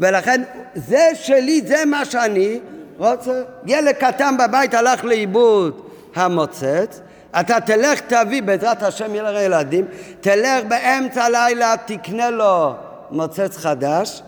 ולכן, 0.00 0.42
זה 0.74 1.08
שלי, 1.14 1.60
זה 1.66 1.84
מה 1.86 2.04
שאני 2.04 2.60
רוצה. 2.98 3.42
ילד 3.66 3.94
קטן 3.94 4.34
בבית 4.36 4.74
הלך 4.74 5.04
לאיבוד 5.04 5.80
המוצץ, 6.14 7.00
אתה 7.40 7.60
תלך 7.60 8.00
תביא, 8.00 8.42
בעזרת 8.42 8.82
השם 8.82 9.14
יהיה 9.14 9.30
לך 9.30 9.42
ילדים, 9.42 9.84
תלך 10.20 10.64
באמצע 10.68 11.24
הלילה, 11.24 11.74
תקנה 11.86 12.30
לו 12.30 12.74
מוצץ 13.10 13.56
חדש, 13.56 14.22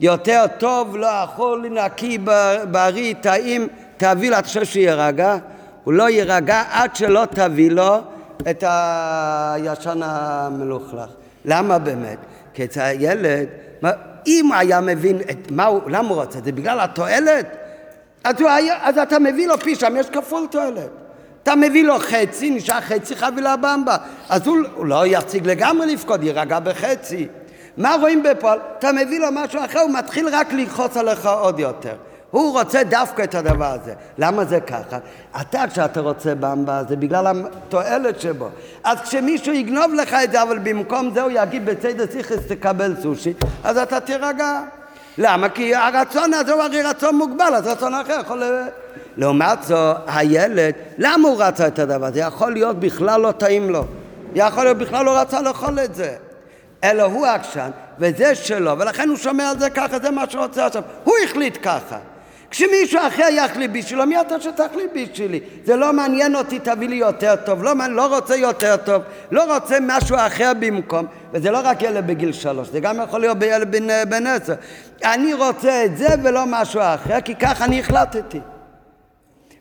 יותר 0.00 0.44
טוב, 0.58 0.96
לא 0.96 1.24
אכול, 1.24 1.66
נקי, 1.70 2.18
בריא, 2.70 3.14
טעים, 3.20 3.68
תביא 3.96 4.30
לו, 4.30 4.38
אתה 4.38 4.46
חושב 4.46 4.64
שהוא 4.64 4.82
יירגע? 4.82 5.36
הוא 5.84 5.94
לא 5.94 6.10
יירגע 6.10 6.62
עד 6.70 6.96
שלא 6.96 7.24
תביא 7.30 7.70
לו 7.70 7.98
את 8.50 8.64
הישן 8.66 10.00
המלוכלך. 10.02 11.10
למה 11.44 11.78
באמת? 11.78 12.18
כי 12.54 12.64
אצל 12.64 12.80
הילד, 12.80 13.46
אם 14.26 14.46
הוא 14.48 14.54
היה 14.54 14.80
מבין 14.80 15.20
את 15.30 15.50
מה 15.50 15.64
הוא, 15.64 15.80
למה 15.86 16.08
הוא 16.08 16.22
רוצה 16.22 16.38
את 16.38 16.44
זה? 16.44 16.52
בגלל 16.52 16.80
התועלת? 16.80 17.56
אז, 18.24 18.34
היה, 18.40 18.74
אז 18.82 18.98
אתה 18.98 19.18
מביא 19.18 19.48
לו 19.48 19.58
פי 19.58 19.74
שם, 19.74 19.94
יש 19.96 20.10
כפול 20.10 20.46
תועלת. 20.50 20.90
אתה 21.42 21.56
מביא 21.56 21.84
לו 21.84 21.98
חצי, 21.98 22.50
נשאר 22.50 22.80
חצי 22.80 23.16
חבילה 23.16 23.56
במבה. 23.56 23.96
אז 24.28 24.46
הוא, 24.46 24.58
הוא 24.74 24.86
לא 24.86 25.06
יפסיק 25.06 25.46
לגמרי 25.46 25.94
לפקוד, 25.94 26.22
יירגע 26.22 26.60
בחצי. 26.60 27.28
מה 27.76 27.96
רואים 28.00 28.22
בפועל? 28.22 28.58
אתה 28.78 28.92
מביא 28.92 29.20
לו 29.20 29.26
משהו 29.32 29.64
אחר, 29.64 29.80
הוא 29.80 29.90
מתחיל 29.90 30.28
רק 30.32 30.52
ללחוץ 30.52 30.96
עליך 30.96 31.26
עוד 31.26 31.60
יותר. 31.60 31.94
הוא 32.34 32.58
רוצה 32.58 32.82
דווקא 32.84 33.22
את 33.22 33.34
הדבר 33.34 33.64
הזה. 33.64 33.94
למה 34.18 34.44
זה 34.44 34.60
ככה? 34.60 34.98
אתה, 35.40 35.64
כשאתה 35.72 36.00
רוצה 36.00 36.34
במבה, 36.34 36.82
זה 36.88 36.96
בגלל 36.96 37.26
התועלת 37.26 38.20
שבו. 38.20 38.48
אז 38.84 39.00
כשמישהו 39.00 39.52
יגנוב 39.52 39.94
לך 39.94 40.16
את 40.24 40.32
זה, 40.32 40.42
אבל 40.42 40.58
במקום 40.58 41.10
זה 41.14 41.22
הוא 41.22 41.30
יגיד 41.34 41.66
בצד 41.66 42.10
סיכס 42.10 42.46
תקבל 42.48 42.94
סושי, 43.02 43.32
אז 43.64 43.78
אתה 43.78 44.00
תירגע. 44.00 44.60
למה? 45.18 45.48
כי 45.48 45.74
הרצון 45.74 46.34
הזה 46.34 46.52
הוא 46.52 46.62
הרי 46.62 46.82
רצון 46.82 47.16
מוגבל, 47.16 47.54
אז 47.54 47.66
רצון 47.66 47.94
אחר 47.94 48.20
יכול... 48.20 48.42
לעומת 49.16 49.62
זו, 49.62 49.92
הילד, 50.06 50.74
למה 50.98 51.28
הוא 51.28 51.42
רצה 51.42 51.66
את 51.66 51.78
הדבר 51.78 52.06
הזה? 52.06 52.20
יכול 52.20 52.52
להיות 52.52 52.80
בכלל 52.80 53.20
לא 53.20 53.32
טעים 53.32 53.70
לו. 53.70 53.84
יכול 54.34 54.64
להיות 54.64 54.78
בכלל 54.78 55.04
לא 55.04 55.20
רצה 55.20 55.42
לאכול 55.42 55.78
את 55.78 55.94
זה. 55.94 56.14
אלא 56.84 57.02
הוא 57.02 57.26
עקשן, 57.26 57.70
וזה 57.98 58.34
שלו, 58.34 58.78
ולכן 58.78 59.08
הוא 59.08 59.16
שומע 59.16 59.50
על 59.50 59.58
זה 59.58 59.70
ככה, 59.70 59.98
זה 59.98 60.10
מה 60.10 60.24
שהוא 60.30 60.42
רוצה 60.42 60.66
עכשיו. 60.66 60.82
הוא 61.04 61.14
החליט 61.24 61.58
ככה. 61.62 61.98
כשמישהו 62.54 63.00
אחר 63.06 63.26
יחליט 63.30 63.70
בשבילו, 63.70 64.06
מי 64.06 64.20
אתה 64.20 64.40
שתחליט 64.40 64.90
בשבילי? 64.94 65.40
זה 65.64 65.76
לא 65.76 65.92
מעניין 65.92 66.36
אותי, 66.36 66.58
תביא 66.58 66.88
לי 66.88 66.96
יותר 66.96 67.34
טוב, 67.36 67.62
לא, 67.62 67.72
לא 67.90 68.16
רוצה 68.16 68.36
יותר 68.36 68.76
טוב, 68.76 69.02
לא 69.30 69.54
רוצה 69.54 69.78
משהו 69.82 70.16
אחר 70.16 70.52
במקום, 70.60 71.06
וזה 71.32 71.50
לא 71.50 71.60
רק 71.64 71.82
ילד 71.82 72.06
בגיל 72.06 72.32
שלוש, 72.32 72.68
זה 72.68 72.80
גם 72.80 73.00
יכול 73.04 73.20
להיות 73.20 73.38
בילד 73.38 73.72
בן, 73.72 73.86
בן 74.08 74.26
עשר. 74.26 74.54
אני 75.04 75.34
רוצה 75.34 75.84
את 75.84 75.96
זה 75.96 76.08
ולא 76.22 76.44
משהו 76.46 76.80
אחר, 76.80 77.20
כי 77.20 77.34
ככה 77.34 77.64
אני 77.64 77.80
החלטתי. 77.80 78.40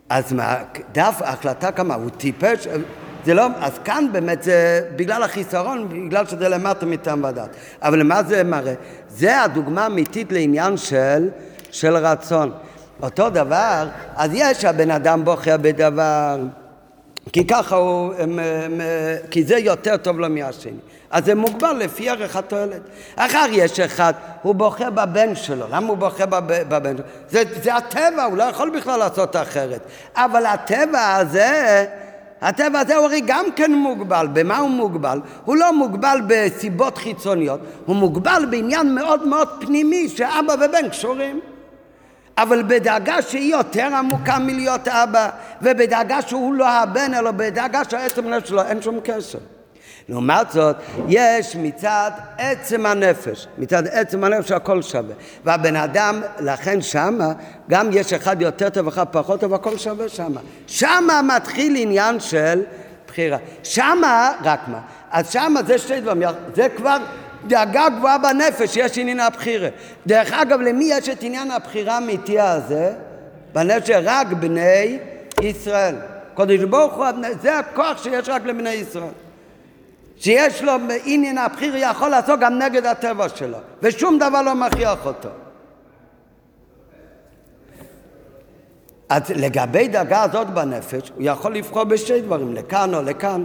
אז 0.09 0.33
מה, 0.33 0.57
דף 0.91 1.21
ההחלטה 1.21 1.71
כמה, 1.71 1.95
הוא 1.95 2.09
טיפש? 2.09 2.67
זה 3.25 3.33
לא, 3.33 3.47
אז 3.59 3.71
כאן 3.85 4.05
באמת 4.11 4.43
זה 4.43 4.81
בגלל 4.95 5.23
החיסרון, 5.23 5.89
בגלל 5.89 6.25
שזה 6.25 6.49
למטה 6.49 6.85
מטעם 6.85 7.23
ודת. 7.23 7.49
אבל 7.81 7.99
למה 7.99 8.23
זה 8.23 8.43
מראה? 8.43 8.73
זה 9.09 9.41
הדוגמה 9.41 9.83
האמיתית 9.83 10.31
לעניין 10.31 10.77
של, 10.77 11.29
של 11.71 11.97
רצון. 11.97 12.51
אותו 13.01 13.29
דבר, 13.29 13.87
אז 14.15 14.31
יש 14.33 14.65
הבן 14.65 14.91
אדם 14.91 15.25
בוחר 15.25 15.57
בדבר, 15.61 16.37
כי 17.33 17.47
ככה 17.47 17.75
הוא, 17.75 18.13
הם, 18.17 18.39
הם, 18.39 18.81
כי 19.31 19.43
זה 19.43 19.57
יותר 19.57 19.97
טוב 19.97 20.19
לו 20.19 20.29
מהשני. 20.29 20.71
אז 21.13 21.25
זה 21.25 21.35
מוגבל 21.35 21.73
לפי 21.73 22.09
ערך 22.09 22.35
התועלת. 22.35 22.81
אחר 23.15 23.45
יש 23.51 23.79
אחד, 23.79 24.13
הוא 24.41 24.55
בוחר 24.55 24.89
בבן 24.89 25.35
שלו. 25.35 25.65
למה 25.71 25.87
הוא 25.87 25.97
בוחר 25.97 26.25
בבן 26.47 26.97
שלו? 26.97 27.05
זה, 27.29 27.43
זה 27.63 27.75
הטבע, 27.75 28.23
הוא 28.23 28.37
לא 28.37 28.43
יכול 28.43 28.69
בכלל 28.69 28.99
לעשות 28.99 29.35
אחרת. 29.35 29.81
אבל 30.15 30.45
הטבע 30.45 31.15
הזה, 31.15 31.85
הטבע 32.41 32.79
הזה 32.79 32.95
הוא 32.95 33.05
הרי 33.05 33.21
גם 33.25 33.45
כן 33.55 33.73
מוגבל. 33.73 34.27
במה 34.33 34.57
הוא 34.57 34.69
מוגבל? 34.69 35.19
הוא 35.45 35.55
לא 35.55 35.73
מוגבל 35.73 36.17
בסיבות 36.27 36.97
חיצוניות, 36.97 37.59
הוא 37.85 37.95
מוגבל 37.95 38.45
בעניין 38.49 38.95
מאוד 38.95 39.27
מאוד 39.27 39.47
פנימי 39.59 40.09
שאבא 40.09 40.53
ובן 40.53 40.89
קשורים. 40.89 41.39
אבל 42.37 42.63
בדאגה 42.63 43.21
שהיא 43.21 43.51
יותר 43.51 43.89
עמוקה 43.95 44.39
מלהיות 44.39 44.87
אבא, 44.87 45.29
ובדאגה 45.61 46.21
שהוא 46.21 46.53
לא 46.53 46.69
הבן, 46.69 47.13
אלא 47.13 47.31
בדאגה 47.31 47.81
שהעצם 47.89 48.27
הנפש 48.27 48.49
שלו 48.49 48.61
אין 48.61 48.81
שום 48.81 48.99
קשר. 49.03 49.39
לעומת 50.09 50.51
זאת, 50.51 50.75
יש 51.07 51.55
מצד 51.55 52.11
עצם 52.37 52.85
הנפש, 52.85 53.47
מצד 53.57 53.87
עצם 53.87 54.23
הנפש 54.23 54.51
הכל 54.51 54.81
שווה. 54.81 55.15
והבן 55.43 55.75
אדם, 55.75 56.21
לכן 56.39 56.81
שמה, 56.81 57.33
גם 57.69 57.89
יש 57.91 58.13
אחד 58.13 58.41
יותר 58.41 58.69
טוב, 58.69 58.87
אחד 58.87 59.05
פחות 59.11 59.39
טוב, 59.39 59.53
הכל 59.53 59.77
שווה 59.77 60.09
שמה. 60.09 60.41
שמה 60.67 61.21
מתחיל 61.21 61.75
עניין 61.77 62.19
של 62.19 62.61
בחירה. 63.07 63.37
שמה, 63.63 64.31
רק 64.43 64.59
מה? 64.67 64.79
אז 65.11 65.31
שמה 65.31 65.63
זה 65.63 65.77
שתי 65.77 66.01
דברים, 66.01 66.29
זה 66.55 66.67
כבר 66.77 66.97
דאגה 67.47 67.89
גבוהה 67.97 68.17
בנפש, 68.17 68.77
יש 68.77 68.97
עניין 68.97 69.19
הבחירה. 69.19 69.69
דרך 70.07 70.33
אגב, 70.33 70.61
למי 70.61 70.85
יש 70.85 71.09
את 71.09 71.23
עניין 71.23 71.51
הבחירה 71.51 71.95
האמיתי 71.95 72.39
הזה? 72.39 72.93
בנפש 73.53 73.89
רק 73.89 74.27
בני 74.27 74.99
ישראל. 75.41 75.95
קודש 76.33 76.59
ברוך 76.59 76.93
הוא, 76.93 77.05
זה 77.41 77.59
הכוח 77.59 78.03
שיש 78.03 78.29
רק 78.29 78.45
לבני 78.45 78.69
ישראל. 78.69 79.11
שיש 80.17 80.63
לו 80.63 80.71
עניין 81.05 81.37
הבחיר 81.37 81.75
יכול 81.75 82.09
לעשות 82.09 82.39
גם 82.39 82.59
נגד 82.59 82.85
הטבע 82.85 83.29
שלו, 83.29 83.57
ושום 83.81 84.17
דבר 84.19 84.41
לא 84.41 84.55
מכריח 84.55 85.05
אותו. 85.05 85.29
אז 89.09 89.21
לגבי 89.29 89.87
דרגה 89.87 90.23
הזאת 90.23 90.47
בנפש, 90.47 91.11
הוא 91.15 91.23
יכול 91.23 91.55
לבחור 91.55 91.83
בשתי 91.83 92.21
דברים, 92.21 92.53
לכאן 92.53 92.95
או 92.95 93.01
לכאן. 93.01 93.43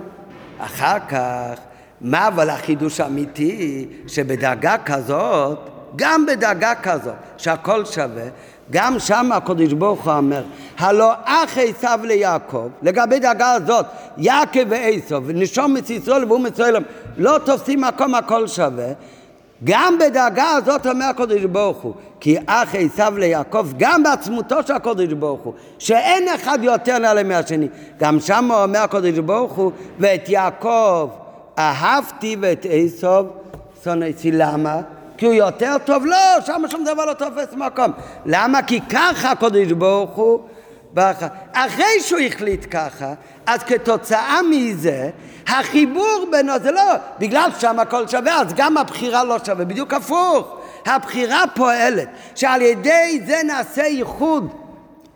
אחר 0.58 0.98
כך, 1.08 1.60
מה 2.00 2.28
אבל 2.28 2.50
החידוש 2.50 3.00
האמיתי? 3.00 3.86
שבדרגה 4.06 4.76
כזאת, 4.84 5.58
גם 5.96 6.26
בדרגה 6.26 6.74
כזאת, 6.74 7.14
שהכל 7.36 7.84
שווה, 7.84 8.24
גם 8.70 8.98
שם 8.98 9.32
הקדוש 9.32 9.72
ברוך 9.72 10.04
הוא 10.04 10.12
אומר, 10.12 10.42
הלא 10.78 11.12
אח 11.24 11.58
עשיו 11.58 12.00
ליעקב, 12.02 12.68
לגבי 12.82 13.18
דאגה 13.18 13.52
הזאת, 13.52 13.86
יעקב 14.16 14.60
ועשיו, 14.68 15.22
ונשומת 15.26 15.90
ישראל 15.90 16.24
ואום 16.24 16.46
ישראל, 16.46 16.76
לא 17.16 17.38
תופסים 17.44 17.80
מקום 17.80 18.14
הכל 18.14 18.46
שווה, 18.46 18.88
גם 19.64 19.98
בדאגה 19.98 20.50
הזאת 20.50 20.86
אומר 20.86 21.04
הקדוש 21.04 21.44
ברוך 21.44 21.78
הוא, 21.78 21.94
כי 22.20 22.36
אח 22.46 22.74
עשיו 22.74 23.12
ליעקב, 23.16 23.66
גם 23.78 24.02
בעצמותו 24.02 24.56
של 24.66 24.72
הקדוש 24.72 25.12
ברוך 25.12 25.40
הוא, 25.40 25.54
שאין 25.78 26.28
אחד 26.28 26.58
יותר 26.62 26.98
נעלה 26.98 27.22
מהשני. 27.22 27.68
גם 27.98 28.20
שם 28.20 28.48
אומר 28.50 28.78
הקדוש 28.78 29.18
ברוך 29.18 29.52
הוא, 29.52 29.72
ואת 29.98 30.28
יעקב 30.28 31.08
אהבתי 31.59 32.36
ואת 32.40 32.66
עשיו 32.70 33.24
שונאתי. 33.85 34.30
למה? 34.32 34.80
כי 35.16 35.26
הוא 35.26 35.35
יותר 35.35 35.76
טוב? 35.85 36.06
לא, 36.06 36.40
שם 36.47 36.62
שום 36.70 36.85
דבר 36.85 37.05
לא 37.05 37.12
תופס 37.12 37.55
מקום. 37.56 37.93
למה? 38.26 38.62
כי 38.62 38.80
ככה 38.90 39.30
הקדוש 39.30 39.72
ברוך 39.72 40.10
הוא 40.10 40.40
ברכה. 40.94 41.26
אחרי 41.52 42.01
שהוא 42.01 42.20
החליט 42.20 42.66
ככה, 42.70 43.12
אז 43.47 43.62
כתוצאה 43.62 44.43
מזה, 44.51 45.10
החיבור 45.48 46.28
בינו 46.30 46.52
זה 46.62 46.70
לא, 46.70 46.82
בגלל 47.18 47.51
שם 47.59 47.78
הכל 47.78 48.09
שווה, 48.09 48.40
אז 48.40 48.55
גם 48.55 48.76
הבחירה 48.76 49.24
לא 49.24 49.36
שווה, 49.44 49.64
בדיוק 49.64 49.94
הפוך. 49.94 50.56
הבחירה 50.86 51.44
פועלת, 51.55 52.09
שעל 52.35 52.62
ידי 52.62 53.20
זה 53.26 53.40
נעשה 53.44 53.82
ייחוד 53.82 54.55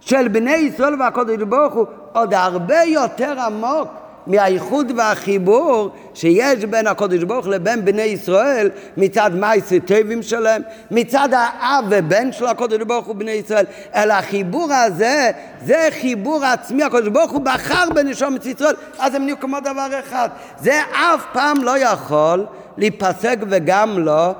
של 0.00 0.28
בני 0.28 0.54
ישראל 0.54 1.00
והקודש 1.00 1.42
ברוך 1.42 1.74
הוא 1.74 1.86
עוד 2.12 2.34
הרבה 2.34 2.82
יותר 2.82 3.40
עמוק 3.40 3.88
מהאיחוד 4.26 4.92
והחיבור 4.96 5.90
שיש 6.14 6.64
בין 6.64 6.86
הקודש 6.86 7.22
ברוך 7.22 7.46
לבין 7.46 7.84
בני 7.84 8.02
ישראל 8.02 8.70
מצד 8.96 9.30
מייסי 9.34 9.80
טובים 9.80 10.22
שלהם, 10.22 10.62
מצד 10.90 11.28
האב 11.32 11.84
ובן 11.90 12.32
של 12.32 12.46
הקודש 12.46 12.78
ברוך 12.86 13.06
הוא 13.06 13.16
בני 13.16 13.30
ישראל, 13.30 13.64
אלא 13.94 14.12
החיבור 14.12 14.72
הזה 14.72 15.30
זה 15.64 15.88
חיבור 16.00 16.44
עצמי, 16.44 16.82
הקודש 16.82 17.08
ברוך 17.08 17.30
הוא 17.30 17.40
בחר 17.40 17.84
בנשומת 17.94 18.46
ישראל, 18.46 18.74
אז 18.98 19.14
הם 19.14 19.24
נהיו 19.24 19.40
כמו 19.40 19.60
דבר 19.60 19.88
אחד. 20.00 20.28
זה 20.58 20.80
אף 20.92 21.24
פעם 21.32 21.64
לא 21.64 21.78
יכול 21.78 22.46
להיפסק 22.78 23.36
וגם 23.48 23.98
לא 23.98 24.34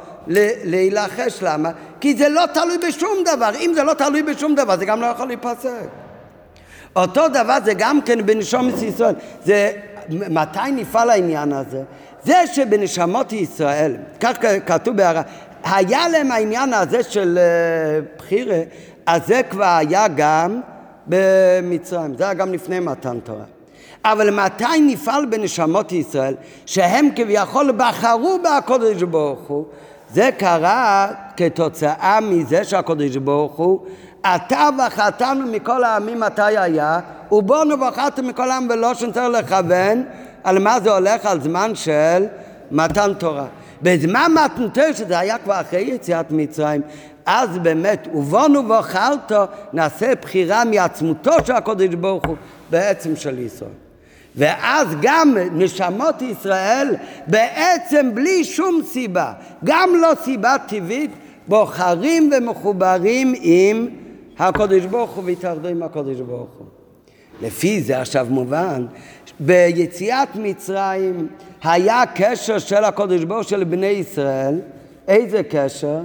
להילחש. 0.65 1.43
למה? 1.43 1.71
כי 2.01 2.15
זה 2.17 2.29
לא 2.29 2.47
תלוי 2.55 2.79
בשום 2.89 3.19
דבר. 3.25 3.51
אם 3.61 3.73
זה 3.75 3.83
לא 3.83 3.95
תלוי 3.95 4.23
בשום 4.23 4.55
דבר, 4.55 4.77
זה 4.77 4.85
גם 4.85 5.01
לא 5.01 5.07
יכול 5.07 5.27
להיפסק. 5.27 5.89
אותו 6.97 7.29
דבר 7.29 7.57
זה 7.65 7.75
גם 7.75 8.01
כן 8.03 8.27
בנשומת 8.27 8.83
ישראל. 8.83 9.15
זה, 9.45 9.73
מתי 10.09 10.73
נפעל 10.73 11.11
העניין 11.11 11.53
הזה? 11.53 11.83
זה 12.25 12.43
שבנשמות 12.55 13.33
ישראל, 13.33 13.97
כך 14.21 14.33
כתוב 14.67 14.97
בהערה, 14.97 15.23
היה 15.65 16.09
להם 16.09 16.33
העניין 16.33 16.75
הזה 16.75 17.03
של 17.03 17.39
uh, 17.39 18.19
בחירה, 18.19 18.61
אז 19.07 19.27
זה 19.27 19.41
כבר 19.51 19.77
היה 19.79 20.07
גם 20.17 20.61
במצרים, 21.07 22.15
זה 22.17 22.25
היה 22.25 22.35
גם 22.35 22.53
לפני 22.53 22.81
מתן 22.81 23.19
תורה. 23.25 23.45
אבל 24.05 24.31
מתי 24.31 24.81
נפעל 24.81 25.27
בנשמות 25.27 25.93
ישראל, 25.93 26.35
שהם 26.67 27.09
כביכול 27.17 27.73
בחרו 27.77 28.39
בקודש 28.39 29.03
ברוך 29.03 29.49
הוא, 29.49 29.65
זה 30.13 30.31
קרה 30.39 31.09
כתוצאה 31.37 32.19
מזה 32.21 32.65
שהקודש 32.65 33.17
ברוך 33.17 33.57
הוא 33.57 33.87
אתה 34.27 34.69
וחתנו 34.79 35.47
מכל 35.47 35.85
העמים 35.85 36.21
מתי 36.21 36.59
היה, 36.59 37.01
ובונו 37.33 37.81
וחתם 37.81 38.27
מכל 38.27 38.51
העם 38.51 38.67
ולא 38.71 38.95
שנצטרך 38.95 39.29
לכוון 39.29 40.05
על 40.45 40.59
מה 40.59 40.81
זה 40.81 40.91
הולך 40.91 41.27
על 41.27 41.41
זמן 41.41 41.75
של 41.75 42.27
מתן 42.71 43.15
תורה. 43.19 43.47
בזמן 43.83 44.33
מתן 44.35 44.69
תורה, 44.69 44.93
שזה 44.93 45.19
היה 45.19 45.39
כבר 45.39 45.61
אחרי 45.61 45.81
יציאת 45.81 46.27
מצרים, 46.31 46.81
אז 47.27 47.59
באמת, 47.59 48.09
ובונו 48.15 48.69
וחרתו, 48.69 49.45
נעשה 49.73 50.15
בחירה 50.23 50.65
מעצמותו 50.65 51.33
של 51.47 51.53
הקודש 51.53 51.95
ברוך 51.95 52.27
הוא 52.27 52.37
בעצם 52.71 53.17
של 53.17 53.39
ישראל. 53.39 53.71
ואז 54.37 54.89
גם 55.01 55.37
נשמות 55.53 56.23
ישראל 56.23 56.95
בעצם 57.27 58.11
בלי 58.15 58.45
שום 58.45 58.83
סיבה, 58.85 59.33
גם 59.65 59.91
לא 60.01 60.13
סיבה 60.25 60.57
טבעית, 60.69 61.11
בוחרים 61.49 62.31
ומחוברים 62.37 63.35
עם 63.41 63.89
הקודש 64.49 64.85
ברוך 64.85 65.11
הוא 65.11 65.25
והתאחדו 65.27 65.69
עם 65.69 65.83
הקודש 65.83 66.21
ברוך 66.21 66.51
הוא. 66.59 66.67
לפי 67.43 67.83
זה 67.83 68.01
עכשיו 68.01 68.27
מובן, 68.31 68.87
ביציאת 69.41 70.29
מצרים 70.35 71.29
היה 71.63 72.03
קשר 72.15 72.59
של 72.59 72.85
הקודש 72.85 73.25
ברוך 73.25 73.49
של 73.49 73.65
בני 73.65 73.87
ישראל, 73.87 74.61
איזה 75.09 75.43
קשר? 75.43 76.01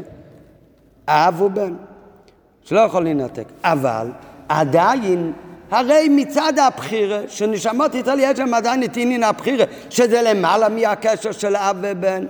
אב 1.07 1.41
ובן, 1.41 1.73
שלא 2.63 2.79
יכול 2.79 3.03
להינתק. 3.03 3.45
אבל 3.63 4.07
עדיין, 4.49 5.33
הרי 5.71 6.09
מצד 6.09 6.53
הבחירה, 6.59 7.19
שנשמות 7.27 7.95
ישראל 7.95 8.19
יש 8.19 8.39
להם 8.39 8.53
עדיין 8.53 8.83
את 8.83 8.97
עניין 8.97 9.23
הבחירה, 9.23 9.65
שזה 9.89 10.21
למעלה 10.21 10.69
מהקשר 10.69 11.31
של 11.31 11.55
אב 11.55 11.77
ובן, 11.81 12.25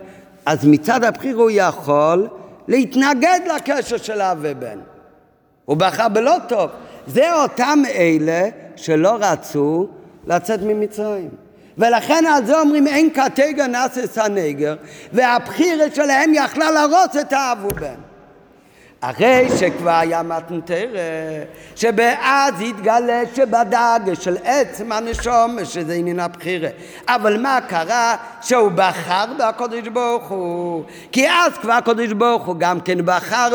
אז 0.45 0.65
מצד 0.65 1.03
הבחירה 1.03 1.41
הוא 1.41 1.51
יכול 1.53 2.27
להתנגד 2.67 3.39
לקשר 3.55 3.97
של 3.97 4.21
אב 4.21 4.37
ובן. 4.41 4.79
הוא 5.67 5.77
בחר 5.77 6.09
בלא 6.09 6.35
טוב. 6.47 6.69
זה 7.07 7.33
אותם 7.33 7.79
אלה 7.95 8.43
שלא 8.75 9.17
רצו 9.21 9.87
לצאת 10.27 10.59
ממצרים. 10.61 11.29
ולכן 11.77 12.23
על 12.25 12.45
זה 12.45 12.59
אומרים 12.59 12.87
אין 12.87 13.09
קטגר 13.09 13.67
נאסס 13.67 14.17
הנגר, 14.17 14.75
והבחירת 15.13 15.95
שלהם 15.95 16.31
יכלה 16.33 16.71
להרוס 16.71 17.17
את 17.21 17.33
האב 17.33 17.65
ובן. 17.65 18.06
אחרי 19.01 19.47
שכבר 19.59 19.91
היה 19.91 20.23
מתנתרא, 20.23 20.99
שבאז 21.75 22.53
התגלה 22.69 23.21
שבדג 23.35 23.99
של 24.13 24.37
עצם 24.43 24.91
הנשום, 24.91 25.57
שזה 25.63 25.93
עניין 25.93 26.19
הבחירה. 26.19 26.69
אבל 27.07 27.41
מה 27.41 27.59
קרה? 27.67 28.15
שהוא 28.41 28.71
בחר 28.75 29.25
בקודש 29.39 29.87
ברוך 29.87 30.27
הוא. 30.27 30.83
כי 31.11 31.29
אז 31.29 31.57
כבר 31.61 31.73
הקודש 31.73 32.11
ברוך 32.11 32.45
הוא 32.45 32.55
גם 32.59 32.79
כן 32.79 32.97
בחר 33.05 33.49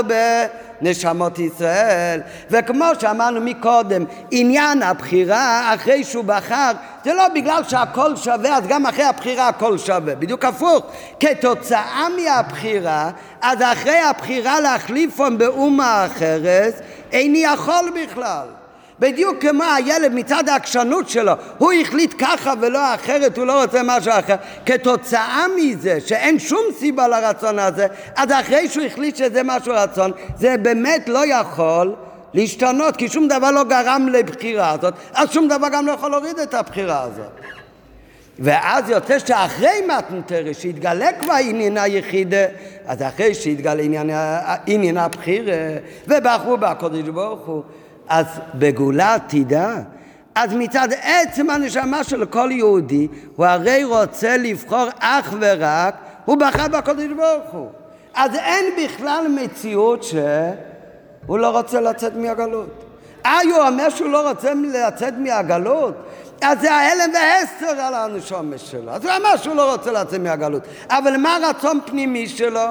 בנשמות 0.83 1.39
ישראל. 1.39 2.21
וכמו 2.51 2.85
שאמרנו 3.01 3.41
מקודם, 3.41 4.05
עניין 4.31 4.83
הבחירה 4.83 5.75
אחרי 5.75 6.05
שהוא 6.05 6.25
בחר, 6.25 6.73
זה 7.05 7.15
לא 7.15 7.29
בגלל 7.35 7.63
שהכל 7.69 8.17
שווה, 8.17 8.57
אז 8.57 8.67
גם 8.67 8.87
אחרי 8.87 9.05
הבחירה 9.05 9.49
הכל 9.49 9.79
שווה. 9.79 10.15
בדיוק 10.15 10.45
הפוך. 10.45 10.87
כתוצאה 11.21 12.07
מהבחירה, 12.17 13.11
אז 13.43 13.59
אחרי 13.63 13.99
הבחירה 13.99 14.61
להחליפון 15.33 15.39
באומה 15.39 16.07
אחרת, 16.07 16.81
איני 17.13 17.45
יכול 17.45 17.93
בכלל. 18.05 18.47
בדיוק 19.01 19.37
כמו 19.41 19.65
הילד 19.77 20.15
מצד 20.15 20.49
העקשנות 20.49 21.09
שלו, 21.09 21.33
הוא 21.59 21.73
החליט 21.73 22.15
ככה 22.19 22.53
ולא 22.61 22.95
אחרת, 22.95 23.39
הוא 23.39 23.47
לא 23.47 23.63
רוצה 23.63 23.81
משהו 23.85 24.13
אחר. 24.13 24.35
כתוצאה 24.67 25.47
מזה 25.57 25.99
שאין 26.07 26.39
שום 26.39 26.63
סיבה 26.79 27.09
לרצון 27.09 27.59
הזה, 27.59 27.87
אז 28.17 28.33
אחרי 28.33 28.69
שהוא 28.69 28.85
החליט 28.85 29.17
שזה 29.17 29.43
משהו 29.45 29.73
רצון, 29.77 30.13
זה 30.39 30.57
באמת 30.57 31.09
לא 31.09 31.27
יכול 31.27 31.95
להשתנות, 32.35 32.97
כי 32.97 33.09
שום 33.09 33.29
דבר 33.29 33.51
לא 33.51 33.65
גרם 33.65 34.09
לבחירה 34.13 34.71
הזאת, 34.71 34.95
אז 35.15 35.33
שום 35.33 35.49
דבר 35.49 35.69
גם 35.73 35.87
לא 35.87 35.93
יכול 35.93 36.11
להוריד 36.11 36.39
את 36.39 36.55
הבחירה 36.55 37.03
הזאת. 37.03 37.62
ואז 38.43 38.91
יוצא 38.91 39.19
שאחרי 39.19 39.87
מתנתרא, 39.89 40.53
שהתגלה 40.53 41.13
כבר 41.21 41.35
עניין 41.41 41.79
היחידה, 41.79 42.45
אז 42.87 43.03
אחרי 43.03 43.35
שהתגלה 43.35 43.83
עניין, 43.83 44.11
עניין 44.67 44.97
הבחירה, 44.97 45.55
ובחרו 46.09 46.57
בקודש 46.57 47.09
ברוך 47.09 47.47
הוא, 47.47 47.63
אז 48.09 48.27
בגאולה 48.55 49.15
עתידה, 49.15 49.77
אז 50.35 50.55
מצד 50.55 50.89
עצם 51.03 51.51
הנשמה 51.51 52.05
של 52.05 52.25
כל 52.25 52.49
יהודי, 52.53 53.09
הוא 53.37 53.47
הרי 53.47 53.85
רוצה 53.85 54.37
לבחור 54.37 54.87
אך 54.99 55.35
ורק, 55.41 55.95
הוא 56.25 56.37
בחר 56.37 56.69
בקודש 56.69 57.09
ברוך 57.17 57.53
הוא. 57.53 57.69
אז 58.15 58.35
אין 58.35 58.65
בכלל 58.85 59.27
מציאות 59.29 60.03
שהוא 60.03 61.39
לא 61.39 61.59
רוצה 61.59 61.81
לצאת 61.81 62.17
מהגלות. 62.17 62.85
אה, 63.27 63.39
הוא 63.43 63.67
אומר 63.69 63.91
שהוא 63.91 64.09
לא 64.09 64.29
רוצה 64.29 64.53
לצאת 64.55 65.15
מהגלות? 65.19 65.95
אז 66.43 66.61
זה 66.61 66.73
ההלם 66.73 67.11
והסתר 67.15 67.81
על 67.81 67.95
הנשומת 67.95 68.61
שלו. 68.61 68.93
אז 68.93 69.05
הוא 69.05 69.13
אמר 69.17 69.37
שהוא 69.37 69.57
לא 69.57 69.73
רוצה 69.73 69.93
לצאת 69.93 70.21
מהגלות. 70.21 70.63
אבל 70.91 71.17
מה 71.17 71.37
הרצון 71.37 71.81
פנימי 71.87 72.29
שלו? 72.29 72.69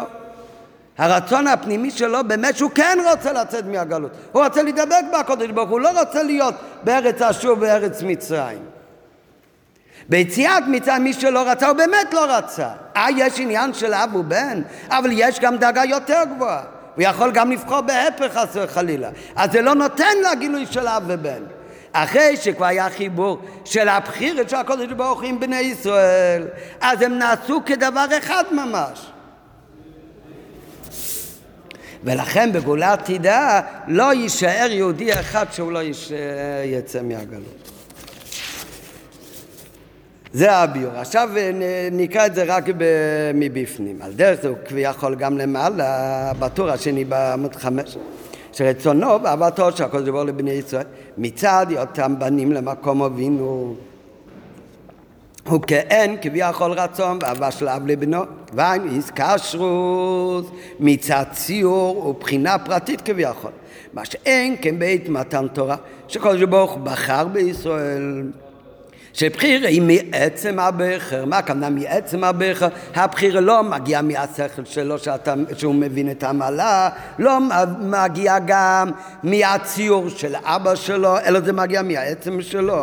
הרצון 0.98 1.48
הפנימי 1.48 1.92
שלו 1.92 2.20
באמת 2.28 2.58
שהוא 2.58 2.72
כן 2.76 2.98
רוצה 3.12 3.34
לצאת 3.34 3.66
מהגלות. 3.66 4.12
הוא 4.32 4.44
רוצה 4.44 4.64
להידבק 4.64 5.04
בקודש 5.20 5.50
ברוך 5.50 5.70
הוא 5.70 5.80
לא 5.80 6.00
רוצה 6.00 6.24
להיות 6.24 6.56
בארץ 6.84 7.22
אשור 7.22 7.52
ובארץ 7.52 8.02
מצרים. 8.04 8.60
ביציאת 10.10 10.64
מצרים 10.68 11.04
מי 11.04 11.14
שלא 11.14 11.50
רצה 11.50 11.68
הוא 11.68 11.78
באמת 11.78 12.14
לא 12.14 12.26
רצה. 12.38 12.70
אה, 12.96 13.08
יש 13.18 13.40
עניין 13.40 13.74
של 13.74 13.94
אב 13.94 14.16
ובן, 14.16 14.62
אבל 14.90 15.10
יש 15.14 15.40
גם 15.40 15.58
דאגה 15.58 15.86
יותר 15.86 16.24
גבוהה. 16.36 16.64
הוא 16.96 17.04
יכול 17.04 17.32
גם 17.32 17.52
לבחור 17.52 17.82
בהפך 17.82 18.38
חס 18.38 18.50
וחלילה. 18.54 19.10
אז 19.36 19.52
זה 19.52 19.62
לא 19.62 19.76
נותן 19.76 20.18
לה 20.24 20.36
גילוי 20.36 20.66
של 20.66 20.88
אב 20.88 21.04
ובן. 21.08 21.44
אחרי 21.92 22.38
שכבר 22.38 22.66
היה 22.66 22.90
חיבור 22.90 23.40
של 23.66 23.90
הבחירת 23.90 24.50
של 24.50 24.56
הקודש 24.56 24.92
ברוך 24.98 25.20
הוא 25.20 25.30
עם 25.30 25.40
בני 25.40 25.60
ישראל, 25.60 26.48
אז 26.82 27.02
הם 27.02 27.18
נעשו 27.18 27.62
כדבר 27.66 28.06
אחד 28.18 28.44
ממש. 28.52 29.12
ולכן 32.04 32.54
בגאולה 32.54 32.94
עתידה 32.94 33.62
לא 33.88 34.14
יישאר 34.14 34.68
יהודי 34.72 35.14
אחד 35.14 35.46
שהוא 35.52 35.72
לא 35.72 35.84
יש... 35.84 36.12
יצא 36.66 37.02
מהגלות. 37.02 37.72
זה 40.34 40.52
הביור. 40.52 40.92
עכשיו 40.96 41.30
נקרא 41.92 42.26
את 42.26 42.36
זה 42.36 42.44
רק 42.44 42.64
מבפנים. 43.34 44.02
על 44.02 44.14
דרך 44.14 44.42
זה 44.42 44.48
הוא 44.48 44.58
כביכול 44.66 45.16
גם 45.16 45.38
למעלה, 45.38 46.32
בטור 46.40 46.70
השני 46.70 47.06
בעמוד 47.06 47.56
חמש. 47.56 47.98
שרצונו 48.54 49.24
ואהבתו 49.24 49.72
של 49.72 49.84
הקדוש 49.84 50.10
ברוך 50.10 50.28
לבני 50.28 50.52
ישראל 50.52 50.86
מצד 51.18 51.66
היותם 51.70 52.16
בנים 52.20 52.52
למקום 52.52 53.02
אבינו. 53.02 53.76
הוא 55.48 55.62
כאין 55.62 56.18
כביכול 56.22 56.72
רצון 56.72 57.20
ואהבה 57.22 57.52
של 57.52 57.68
אב 57.70 57.88
לבנו 57.88 58.24
והיינו 58.54 58.86
איסקשרוס 58.86 60.46
מצד 60.80 61.24
ציור 61.32 62.08
ובחינה 62.08 62.58
פרטית 62.60 63.02
כביכול. 63.02 63.52
מה 63.94 64.06
שאין 64.06 64.56
כן 64.62 64.80
בית 64.80 65.10
מתן 65.10 65.48
תורה 65.48 65.76
שקדוש 66.08 66.44
ברוך 66.44 66.78
בחר 66.84 67.28
בישראל 67.28 68.24
שבחירה 69.14 69.68
היא 69.68 69.82
מעצם 69.82 70.60
הבכר, 70.60 71.26
מה 71.26 71.38
הכוונה 71.38 71.70
מעצם 71.70 72.24
הבכר? 72.24 72.68
הבחירה 72.96 73.42
לא 73.42 73.64
מגיעה 73.64 74.02
מהשכל 74.02 74.66
שלו 74.66 75.00
שאתה, 75.00 75.34
שהוא 75.58 75.76
מבין 75.76 76.12
את 76.12 76.24
המעלה, 76.24 76.90
לא 77.20 77.38
מגיעה 77.80 78.38
גם 78.46 78.92
מהציור 79.24 80.10
של 80.10 80.36
אבא 80.44 80.76
שלו, 80.76 81.18
אלא 81.18 81.40
זה 81.40 81.54
מגיע 81.54 81.82
מהעצם 81.82 82.42
שלו. 82.42 82.78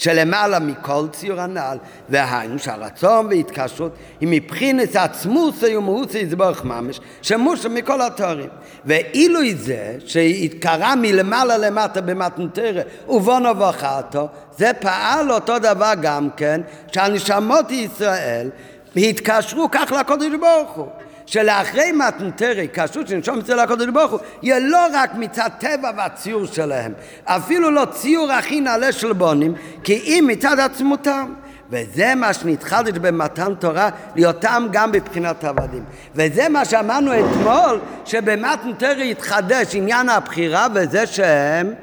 שלמעלה 0.00 0.58
מכל 0.58 1.06
ציור 1.12 1.40
הנ"ל, 1.40 1.78
והיינו 2.08 2.58
שהרצון 2.58 3.26
והתקשרות 3.26 3.92
היא 4.20 4.28
מבחינת 4.30 4.96
עצמוסי 4.96 5.76
ומהוסי 5.76 6.18
יזבורך 6.18 6.64
ממש, 6.64 7.00
שמושה 7.22 7.68
מכל 7.68 8.00
התארים. 8.02 8.48
ואילו 8.84 9.40
זה 9.56 9.94
שהתקרה 10.06 10.94
מלמעלה 10.96 11.58
למטה 11.58 12.00
במתנתרא 12.00 12.82
ובונו 13.08 13.58
וחרתו, 13.58 14.28
זה 14.58 14.70
פעל 14.80 15.32
אותו 15.32 15.58
דבר 15.58 15.92
גם 16.02 16.28
כן, 16.36 16.60
שהנשמות 16.92 17.70
ישראל 17.70 18.50
התקשרו 18.96 19.68
כך 19.72 19.92
לקודש 20.00 20.32
ברוך 20.40 20.70
הוא. 20.70 20.88
שלאחרי 21.30 21.92
מתנתרי, 21.92 22.68
כשרות 22.72 23.08
שנשום 23.08 23.38
אצל 23.38 23.58
הקודש 23.58 23.86
ברוך 23.86 24.12
הוא, 24.12 24.20
יהיה 24.42 24.58
לא 24.58 24.86
רק 24.92 25.14
מצד 25.14 25.48
טבע 25.58 25.90
והציור 25.96 26.46
שלהם, 26.46 26.92
אפילו 27.24 27.70
לא 27.70 27.84
ציור 27.84 28.32
הכי 28.32 28.60
נעלה 28.60 28.92
של 28.92 29.12
בונים, 29.12 29.54
כי 29.84 29.92
אם 29.92 30.24
מצד 30.28 30.58
עצמותם. 30.60 31.34
וזה 31.70 32.14
מה 32.14 32.32
שנתחדש 32.32 32.98
במתן 32.98 33.54
תורה, 33.54 33.90
להיותם 34.16 34.66
גם 34.72 34.92
בבחינת 34.92 35.44
עבדים. 35.44 35.84
וזה 36.14 36.48
מה 36.48 36.64
שאמרנו 36.64 37.12
אתמול, 37.12 37.80
שבמתן 38.04 38.72
תורה 38.78 39.02
התחדש 39.10 39.74
עניין 39.74 40.08
הבחירה, 40.08 40.66
וזה 40.74 41.06
שהם 41.06 41.74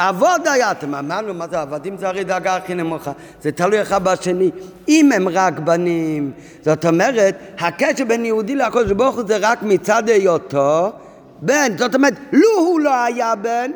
אבות 0.00 0.46
היה, 0.46 0.70
אתם 0.70 0.94
אמרנו, 0.94 1.34
מה 1.34 1.48
זה 1.48 1.60
עבדים 1.60 1.96
זה 1.96 2.08
הרי 2.08 2.24
דאגה 2.24 2.56
הכי 2.56 2.74
נמוכה, 2.74 3.12
זה 3.42 3.52
תלוי 3.52 3.82
אחד 3.82 4.04
בשני, 4.04 4.50
אם 4.88 5.12
הם 5.12 5.28
רק 5.28 5.58
בנים, 5.58 6.32
זאת 6.62 6.86
אומרת, 6.86 7.36
הקשר 7.58 8.04
בין 8.04 8.24
יהודי 8.24 8.54
לקודש 8.54 8.90
ברוך 8.90 9.16
הוא 9.16 9.24
זה 9.26 9.36
רק 9.40 9.62
מצד 9.62 10.08
היותו 10.08 10.92
בן, 11.40 11.78
זאת 11.78 11.94
אומרת, 11.94 12.14
לו 12.32 12.58
הוא 12.58 12.80
לא 12.80 13.04
היה 13.04 13.34
בן, 13.34 13.70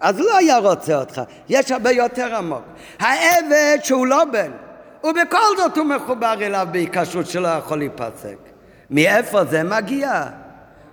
אז 0.00 0.18
לא 0.18 0.36
היה 0.36 0.58
רוצה 0.58 0.96
אותך, 0.96 1.22
יש 1.48 1.72
הרבה 1.72 1.90
יותר 1.90 2.36
עמוק. 2.36 2.62
העבד 2.98 3.78
שהוא 3.82 4.06
לא 4.06 4.24
בן, 4.24 4.50
ובכל 5.04 5.56
זאת 5.56 5.76
הוא 5.76 5.86
מחובר 5.86 6.34
אליו 6.40 6.68
בהיקשרות 6.72 7.26
שלא 7.26 7.48
יכול 7.48 7.78
להיפסק. 7.78 8.36
מאיפה 8.90 9.44
זה 9.44 9.62
מגיע? 9.62 10.22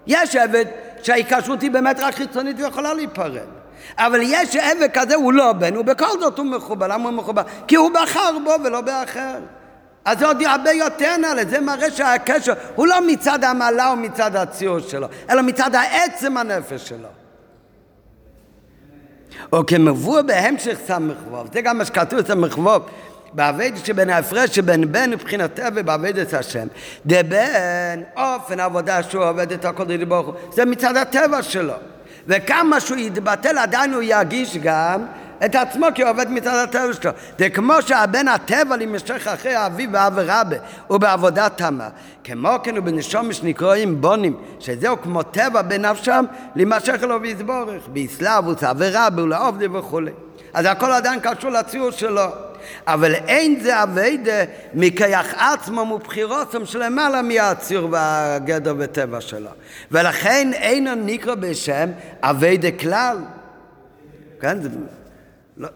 יש 0.07 0.35
עבד 0.35 0.65
שההיקשרות 1.03 1.61
היא 1.61 1.71
באמת 1.71 1.99
רק 1.99 2.15
חיצונית 2.15 2.59
ויכולה 2.59 2.93
להיפרד. 2.93 3.54
אבל 3.97 4.19
יש 4.23 4.55
עבד 4.55 4.87
כזה, 4.93 5.15
הוא 5.15 5.33
לא 5.33 5.53
בן, 5.53 5.77
ובכל 5.77 6.19
זאת 6.19 6.37
הוא 6.37 6.45
מחובר. 6.45 6.87
למה 6.87 7.03
הוא 7.03 7.13
מחובר? 7.13 7.41
כי 7.67 7.75
הוא 7.75 7.91
בחר 7.91 8.37
בו 8.43 8.51
ולא 8.63 8.81
באחר. 8.81 9.37
אז 10.05 10.19
זה 10.19 10.27
עוד 10.27 10.41
הרבה 10.41 10.71
יותר 10.71 11.17
נעלה, 11.17 11.45
זה 11.49 11.59
מראה 11.59 11.91
שהקשר 11.91 12.53
הוא 12.75 12.87
לא 12.87 13.07
מצד 13.07 13.43
המעלה 13.43 13.91
או 13.91 13.95
מצד 13.95 14.35
הציור 14.35 14.79
שלו, 14.79 15.07
אלא 15.29 15.41
מצד 15.41 15.75
העצם 15.75 16.37
הנפש 16.37 16.89
שלו. 16.89 17.07
או 19.53 19.65
כמבוא 19.65 20.21
בהמשך 20.21 20.77
סמ"ך 20.87 21.17
זה 21.53 21.61
גם 21.61 21.77
מה 21.77 21.85
שכתוב 21.85 22.27
סמ"ך 22.27 22.59
בעבודת 23.33 23.85
שבין 23.85 24.09
ההפרש 24.09 24.55
שבין 24.55 24.91
בן 24.91 25.09
מבחינתה 25.09 25.67
ובעבודת 25.75 26.33
השם. 26.33 26.67
דבן, 27.05 28.01
אופן 28.17 28.59
העבודה 28.59 29.03
שהוא 29.03 29.23
עובד 29.23 29.51
את 29.51 29.65
הקודש 29.65 30.03
ברוך 30.03 30.27
הוא, 30.27 30.35
זה 30.53 30.65
מצד 30.65 30.97
הטבע 30.97 31.41
שלו. 31.41 31.73
וכמה 32.27 32.79
שהוא 32.79 32.97
יתבטל 32.97 33.57
עדיין 33.57 33.93
הוא 33.93 34.01
ירגיש 34.01 34.57
גם 34.57 35.05
את 35.45 35.55
עצמו 35.55 35.85
כי 35.95 36.01
הוא 36.01 36.11
עובד 36.11 36.31
מצד 36.31 36.55
הטבע 36.63 36.93
שלו. 36.93 37.11
זה 37.39 37.49
כמו 37.49 37.81
שהבן 37.81 38.27
הטבע 38.27 38.75
נמשך 38.75 39.27
אחרי 39.27 39.65
אביו 39.65 39.89
ואב 39.91 40.13
ורבה 40.15 40.55
ובעבודת 40.89 41.57
תמה. 41.57 41.89
כמו 42.23 42.49
כן 42.63 42.77
ובנשום 42.77 43.33
שנקראים 43.33 44.01
בונים, 44.01 44.37
שזהו 44.59 45.01
כמו 45.01 45.23
טבע 45.23 45.61
בנפשם, 45.61 46.25
להימשך 46.55 47.03
לו 47.03 47.21
ויסבורך, 47.21 47.87
באסלאבוס, 47.87 48.63
עבירה, 48.63 49.07
ולעובדי 49.15 49.67
וכולי. 49.67 50.11
אז 50.53 50.65
הכל 50.65 50.91
עדיין 50.91 51.19
קשור 51.19 51.51
לציור 51.51 51.91
שלו. 51.91 52.44
אבל 52.87 53.15
אין 53.15 53.59
זה 53.59 53.83
אביידה 53.83 54.43
מכיח 54.73 55.33
עצמם 55.33 55.91
ובחירוסם 55.91 56.65
שלמעלה 56.65 57.21
מהציר 57.21 57.87
והגדר 57.91 58.75
וטבע 58.77 59.21
שלו. 59.21 59.49
ולכן 59.91 60.51
אינו 60.53 60.95
נקרא 60.95 61.35
בשם 61.35 61.89
אביידה 62.21 62.71
כלל. 62.71 63.17
כן, 64.39 64.61
זה... 64.61 64.69
לא. 65.57 65.67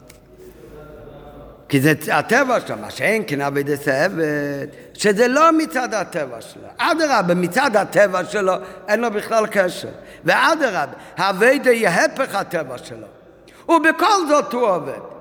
כי 1.70 1.80
זה 1.82 1.94
הטבע 2.12 2.60
שלו, 2.68 2.78
מה 2.78 2.92
שאין 2.92 3.24
כן 3.28 3.42
אביידה 3.42 3.76
סעבד, 3.76 4.68
שזה 4.94 5.28
לא 5.28 5.52
מצד 5.52 5.94
הטבע 5.94 6.42
שלו. 6.42 6.68
אדרבה, 6.78 7.34
מצד 7.34 7.76
הטבע 7.76 8.26
שלו 8.26 8.54
אין 8.88 9.00
לו 9.00 9.12
בכלל 9.12 9.48
קשר. 9.48 9.90
ואדרבה, 10.26 10.86
אביידה 11.18 11.72
יהיה 11.72 12.06
הפך 12.06 12.36
הטבע 12.36 12.78
שלו. 12.78 13.08
ובכל 13.70 14.28
זאת 14.30 14.54
הוא 14.54 14.68
עובד. 14.68 15.19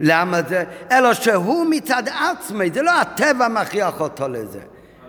למה 0.00 0.42
זה? 0.42 0.64
אלא 0.92 1.14
שהוא 1.14 1.66
מצד 1.70 2.02
עצמי, 2.08 2.70
זה 2.74 2.82
לא 2.82 3.00
הטבע 3.00 3.48
מכריח 3.48 4.00
אותו 4.00 4.28
לזה. 4.28 4.60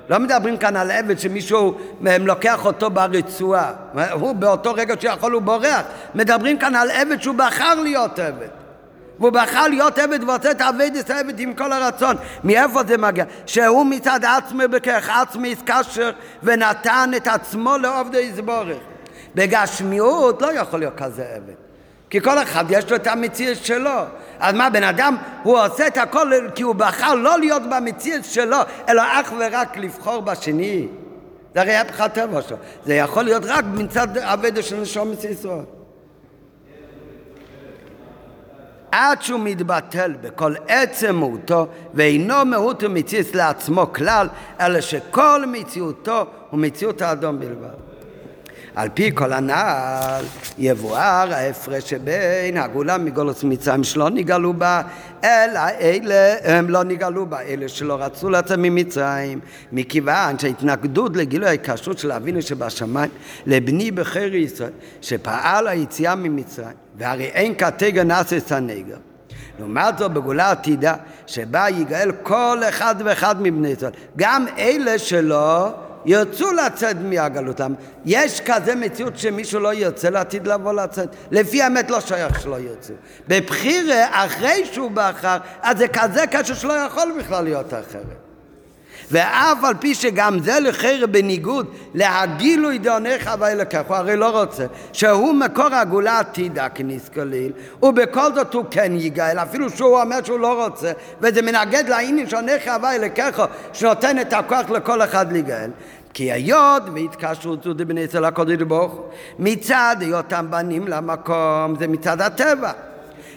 לא 0.10 0.20
מדברים 0.20 0.58
כאן 0.58 0.76
על 0.76 0.92
עבד 0.92 1.20
שמישהו 1.20 1.78
מהם 2.00 2.28
לוקח 2.28 2.66
אותו 2.66 2.90
ברצועה. 2.90 3.72
הוא 4.12 4.36
באותו 4.36 4.74
רגע 4.74 4.94
שיכול 5.00 5.32
הוא 5.32 5.42
בורח. 5.42 5.82
מדברים 6.16 6.58
כאן 6.58 6.76
על 6.76 6.92
עבד 6.92 7.22
שהוא 7.22 7.36
בחר 7.36 7.82
להיות 7.84 8.20
עבד. 8.20 8.48
והוא 9.20 9.32
בחר 9.32 9.68
להיות 9.68 10.00
עבד 10.00 10.24
ורוצה 10.24 10.52
את 10.52 10.62
את 11.00 11.10
העבד 11.10 11.40
עם 11.40 11.54
כל 11.54 11.72
הרצון. 11.72 12.16
מאיפה 12.44 12.84
זה 12.88 12.98
מגיע? 12.98 13.26
שהוא 13.46 13.86
מצד 13.86 14.20
עצמי 14.26 14.68
בכך 14.68 15.10
עצמי 15.22 15.52
יתקשר 15.52 16.12
ונתן 16.44 17.12
את 17.18 17.28
עצמו 17.28 17.78
לעובדי 17.78 18.18
יסבורך. 18.18 18.78
בגשמיות 19.36 20.42
לא 20.42 20.54
יכול 20.54 20.80
להיות 20.80 20.96
כזה 20.98 21.26
עבד. 21.36 21.67
כי 22.10 22.22
כל 22.22 22.44
אחד 22.44 22.66
יש 22.70 22.90
לו 22.92 22.96
את 22.96 23.08
המציאות 23.08 23.58
שלו. 23.58 24.00
אז 24.40 24.56
מה, 24.56 24.70
בן 24.70 24.84
אדם, 24.84 25.18
הוא 25.44 25.60
עושה 25.60 25.88
את 25.88 25.98
הכל 25.98 26.32
כי 26.56 26.64
הוא 26.64 26.76
בחר 26.76 27.16
לא 27.16 27.40
להיות 27.40 27.62
במציאות 27.72 28.26
שלו, 28.26 28.58
אלא 28.90 29.02
אך 29.02 29.34
ורק 29.40 29.78
לבחור 29.78 30.22
בשני. 30.22 30.88
זה 31.56 31.62
הרי 31.62 31.76
הפך 31.76 32.02
הטבע 32.02 32.42
שלו. 32.42 32.58
זה 32.86 32.96
יכול 32.96 33.24
להיות 33.24 33.44
רק 33.46 33.66
מצד 33.74 34.18
אבדה 34.18 34.62
של 34.62 34.82
נשום 34.82 35.12
ישראל. 35.32 35.64
עד 38.92 39.22
שהוא 39.22 39.40
מתבטל 39.40 40.14
בכל 40.22 40.54
עצם 40.68 41.16
מהותו 41.16 41.68
ואינו 41.94 42.46
מהות 42.46 42.84
ומציאות 42.84 43.36
לעצמו 43.36 43.94
כלל, 43.94 44.28
אלא 44.60 44.82
שכל 44.82 45.44
מציאותו 45.48 46.26
הוא 46.50 46.60
מציאות 46.60 47.02
האדום 47.02 47.40
בלבד. 47.40 47.87
על 48.78 48.90
פי 48.94 49.12
כל 49.14 49.34
הנ"ל 49.34 50.24
יבואר 50.58 51.34
ההפרש 51.34 51.90
שבין 51.90 52.58
הגאולה 52.58 52.98
מגולוס 52.98 53.44
מצרים 53.44 53.84
שלא 53.84 54.10
נגאלו 54.10 54.54
בה 54.54 54.82
אלא 55.24 55.60
אלה 55.80 56.36
הם 56.44 56.70
לא 56.70 56.84
נגאלו 56.84 57.26
בה 57.26 57.42
אלה 57.42 57.68
שלא 57.68 57.98
רצו 58.00 58.30
לצאת 58.30 58.58
ממצרים. 58.58 59.40
מכיוון 59.72 60.40
שההתנגדות 60.40 61.16
לגילוי 61.16 61.48
ההיקשרות 61.48 61.98
של 61.98 62.12
אבינו 62.12 62.42
שבשמיים 62.42 63.10
לבני 63.46 63.92
בחיר 63.92 64.36
ישראל 64.36 64.72
שפעל 65.02 65.68
היציאה 65.68 66.16
ממצרים 66.16 66.76
והרי 66.98 67.26
אין 67.26 67.56
כתגר 67.56 68.04
נאסס 68.04 68.52
הנגר. 68.52 68.98
לעומת 69.60 69.98
זאת 69.98 70.12
בגאולה 70.12 70.52
עתידה 70.52 70.96
שבה 71.28 71.70
יגאל 71.70 72.12
כל 72.24 72.62
אחד 72.70 72.96
ואחד 73.06 73.42
מבני 73.42 73.68
ישראל 73.68 73.92
גם 74.18 74.46
אלה 74.58 75.00
שלא 75.00 75.74
ירצו 76.08 76.52
לצאת 76.52 76.96
מהגלותם. 77.02 77.74
יש 78.06 78.42
כזה 78.42 78.76
מציאות 78.76 79.18
שמישהו 79.18 79.60
לא 79.60 79.74
ירצה 79.74 80.10
לעתיד 80.10 80.48
לבוא 80.48 80.74
לצאת. 80.74 81.10
לפי 81.32 81.62
האמת 81.62 81.92
לא 81.92 82.00
שייך 82.00 82.42
שלא 82.42 82.60
ירצו. 82.60 82.94
בבחירה, 83.28 84.26
אחרי 84.26 84.66
שהוא 84.72 84.92
בחר, 84.94 85.38
אז 85.62 85.78
זה 85.78 85.88
כזה 85.88 86.28
קשה 86.28 86.56
שלא 86.56 86.74
יכול 86.74 87.14
בכלל 87.20 87.44
להיות 87.44 87.74
אחרת. 87.74 88.28
ואף 89.12 89.64
על 89.64 89.74
פי 89.80 89.96
שגם 89.96 90.40
זה 90.40 90.60
לחרא 90.60 91.06
בניגוד 91.06 91.68
להגילוי 91.94 92.78
דעונך 92.78 93.32
ואלוקיך, 93.40 93.82
הוא 93.88 93.96
הרי 93.96 94.16
לא 94.16 94.42
רוצה, 94.42 94.66
שהוא 94.94 95.34
מקור 95.34 95.76
הגאולה 95.76 96.12
העתידה 96.12 96.70
כניס 96.70 97.10
כליל, 97.10 97.52
ובכל 97.84 98.34
זאת 98.36 98.54
הוא 98.54 98.66
כן 98.72 98.92
יגאל, 98.96 99.40
אפילו 99.40 99.70
שהוא 99.70 100.02
אומר 100.02 100.24
שהוא 100.24 100.40
לא 100.40 100.66
רוצה, 100.66 100.92
וזה 101.22 101.42
מנגד 101.42 101.84
לעניין 101.88 102.30
שעונך 102.30 102.72
ואלוקיך, 102.82 103.42
שנותן 103.74 104.20
את 104.20 104.34
הכוח 104.34 104.70
לכל 104.70 105.02
אחד 105.02 105.32
להיגאל. 105.32 105.70
כי 106.18 106.32
היות 106.32 106.84
והתקשרות 106.94 107.64
זו 107.64 107.74
דבני 107.74 108.06
אצל 108.06 108.26
הקודש 108.26 108.62
ברוך 108.62 108.94
הוא, 108.94 109.06
מצד 109.40 109.96
היותם 110.00 110.48
בנים 110.50 110.88
למקום, 110.88 111.76
זה 111.80 111.88
מצד 111.88 112.22
הטבע. 112.22 112.72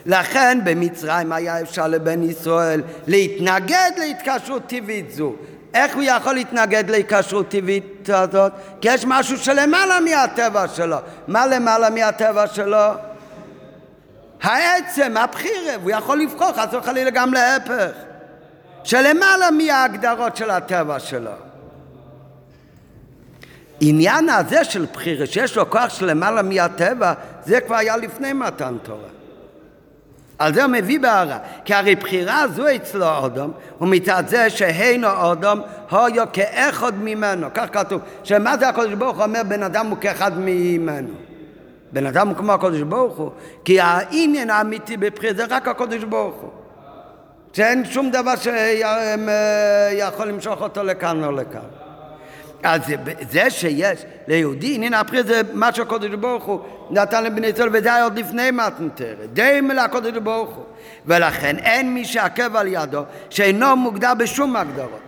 לכן 0.05 0.59
במצרים 0.63 1.31
היה 1.31 1.61
אפשר 1.61 1.87
לבן 1.87 2.23
ישראל 2.23 2.81
להתנגד 3.07 3.91
להתקשרות 3.97 4.67
טבעית 4.67 5.11
זו. 5.11 5.33
איך 5.73 5.95
הוא 5.95 6.03
יכול 6.03 6.33
להתנגד 6.33 6.89
להתקשרות 6.89 7.49
טבעית 7.49 8.09
הזאת? 8.09 8.51
כי 8.81 8.93
יש 8.93 9.05
משהו 9.07 9.37
שלמעלה 9.37 9.99
מהטבע 9.99 10.67
שלו. 10.67 10.97
מה 11.27 11.47
למעלה 11.47 11.89
מהטבע 11.89 12.47
שלו? 12.47 12.87
העצם, 14.41 15.17
הבחירה, 15.17 15.75
הוא 15.83 15.91
יכול 15.91 16.21
לבחור, 16.21 16.51
חס 16.53 16.73
וחלילה 16.73 17.09
גם 17.09 17.33
להפך. 17.33 17.91
שלמעלה 18.83 19.51
מההגדרות 19.51 20.35
של 20.35 20.49
הטבע 20.49 20.99
שלו. 20.99 21.50
עניין 23.81 24.29
הזה 24.29 24.63
של 24.63 24.85
בחירה, 24.93 25.25
שיש 25.25 25.57
לו 25.57 25.69
כוח 25.69 25.89
שלמעלה 25.89 26.41
מהטבע, 26.41 27.13
זה 27.45 27.61
כבר 27.61 27.75
היה 27.75 27.97
לפני 27.97 28.33
מתן 28.33 28.75
תורה. 28.83 29.07
על 30.39 30.53
זה 30.53 30.63
הוא 30.63 30.71
מביא 30.71 30.99
בהערה, 30.99 31.37
כי 31.65 31.73
הרי 31.73 31.95
בחירה 31.95 32.47
זו 32.47 32.75
אצלו 32.75 33.17
אודום, 33.17 33.51
ומצד 33.81 34.23
זה 34.27 34.49
שהינו 34.49 35.07
אודום, 35.09 35.61
הויו 35.89 36.25
כאחד 36.33 36.95
ממנו, 36.95 37.47
כך 37.53 37.67
כתוב, 37.71 38.01
שמה 38.23 38.57
זה 38.57 38.69
הקדוש 38.69 38.93
ברוך 38.93 39.17
הוא 39.17 39.23
אומר 39.23 39.41
בן 39.47 39.63
אדם 39.63 39.87
הוא 39.87 39.97
כאחד 39.97 40.31
ממנו. 40.37 41.13
בן 41.91 42.05
אדם 42.05 42.27
הוא 42.27 42.37
כמו 42.37 42.51
הקדוש 42.51 42.81
ברוך 42.81 43.17
הוא, 43.17 43.31
כי 43.65 43.79
העניין 43.79 44.49
האמיתי 44.49 44.97
בבחירה 44.97 45.33
זה 45.33 45.45
רק 45.49 45.67
הקדוש 45.67 46.03
ברוך 46.03 46.35
הוא. 46.35 46.49
שאין 47.53 47.85
שום 47.85 48.11
דבר 48.11 48.33
שיכול 48.35 50.27
למשוך 50.27 50.61
אותו 50.61 50.83
לכאן 50.83 51.23
או 51.23 51.31
לכאן. 51.31 51.90
אז 52.63 52.81
זה 53.31 53.49
שיש 53.49 54.05
ליהודי, 54.27 54.75
הנה 54.75 54.99
הבחיר 54.99 55.23
זה 55.27 55.41
מה 55.53 55.73
שהקודש 55.73 56.09
ברוך 56.09 56.43
הוא 56.43 56.59
נתן 56.89 57.23
לבני 57.23 57.47
ישראל, 57.47 57.69
וזה 57.73 57.93
היה 57.93 58.03
עוד 58.03 58.19
לפני 58.19 58.51
מתנתרת. 58.51 59.33
די 59.33 59.61
מלא 59.61 59.81
הקודש 59.81 60.17
ברוך 60.23 60.49
הוא. 60.49 60.63
ולכן 61.05 61.57
אין 61.57 61.93
מי 61.93 62.05
שעקב 62.05 62.55
על 62.55 62.67
ידו 62.67 63.03
שאינו 63.29 63.75
מוגדר 63.75 64.13
בשום 64.13 64.55
הגדרות. 64.55 64.99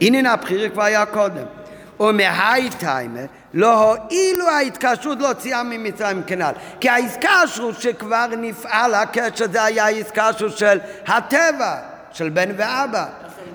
הנה 0.00 0.32
הבחיר 0.32 0.70
כבר 0.70 0.82
היה 0.82 1.06
קודם. 1.06 1.44
ומהי 2.00 2.68
לא 3.54 3.94
הועילו 3.94 4.48
ההתקשרות 4.48 5.18
להוציאה 5.20 5.62
ממצרים 5.62 6.22
כנ"ל. 6.26 6.52
כי 6.80 6.88
ההתקשרות 6.88 7.80
שכבר 7.80 8.26
נפעל 8.38 8.94
הקשר 8.94 9.46
זה 9.52 9.64
היה 9.64 9.84
ההתקשרות 9.84 10.58
של 10.58 10.78
הטבע, 11.06 11.76
של 12.12 12.28
בן 12.28 12.48
ואבא. 12.56 13.06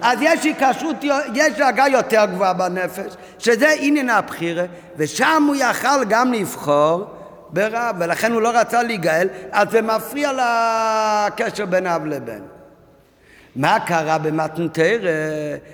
אז 0.04 0.18
יש 0.22 0.44
היקשרות, 0.44 0.96
יש 1.34 1.54
דאגה 1.58 1.88
יותר 1.88 2.26
גבוהה 2.26 2.54
בנפש, 2.54 3.14
שזה 3.40 3.74
עניין 3.80 4.10
הבחירה, 4.10 4.64
ושם 4.98 5.44
הוא 5.48 5.56
יכל 5.56 6.04
גם 6.10 6.34
לבחור 6.34 7.06
ברע, 7.50 7.92
ולכן 8.00 8.32
הוא 8.32 8.42
לא 8.42 8.50
רצה 8.50 8.84
להיגאל, 8.84 9.28
אז 9.52 9.68
זה 9.72 9.82
מפריע 9.82 10.32
לקשר 10.32 11.66
בין 11.66 11.88
אב 11.88 12.06
לבן. 12.06 12.42
מה 13.56 13.80
קרה 13.80 14.18
במתנתרא? 14.18 15.12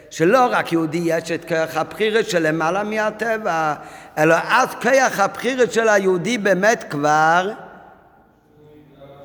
שלא 0.10 0.48
רק 0.50 0.72
יהודי 0.72 1.02
יש 1.04 1.32
את 1.32 1.46
כוח 1.48 1.78
הבחירה 1.78 2.24
שלמעלה 2.24 2.84
מהטבע, 2.84 3.74
אלא 4.18 4.36
אז 4.50 4.70
כוח 4.82 5.20
הבחירה 5.20 5.64
של 5.72 5.90
היהודי 5.90 6.38
באמת 6.38 6.86
כבר 6.90 7.52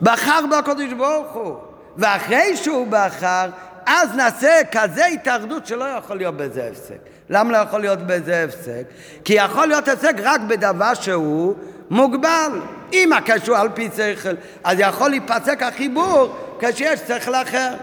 בחר 0.02 0.40
בקדוש 0.59 0.93
ברוך 0.93 1.32
הוא. 1.32 1.56
ואחרי 1.97 2.56
שהוא 2.56 2.86
בחר, 2.90 3.48
אז 3.86 4.15
נעשה 4.15 4.61
כזה 4.73 5.06
התאחדות 5.06 5.66
שלא 5.66 5.85
יכול 5.85 6.16
להיות 6.16 6.36
בזה 6.36 6.69
הפסק. 6.73 6.98
למה 7.31 7.52
לא 7.52 7.56
יכול 7.56 7.81
להיות 7.81 7.98
בזה 7.98 8.44
הפסק? 8.44 8.82
כי 9.24 9.32
יכול 9.32 9.66
להיות 9.66 9.89
הפסק 9.89 10.15
רק 10.23 10.40
בדבר 10.40 10.94
שהוא 10.94 11.55
מוגבל. 11.90 12.61
אם 12.93 13.12
הקשר 13.12 13.52
הוא 13.52 13.59
על 13.59 13.69
פי 13.74 13.89
שכל, 13.97 14.35
אז 14.65 14.78
יכול 14.81 15.11
להיפסק 15.11 15.62
החיבור 15.62 16.36
כשיש 16.61 17.01
שכל 17.01 17.35
אחר. 17.35 17.74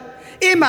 אם 0.41 0.61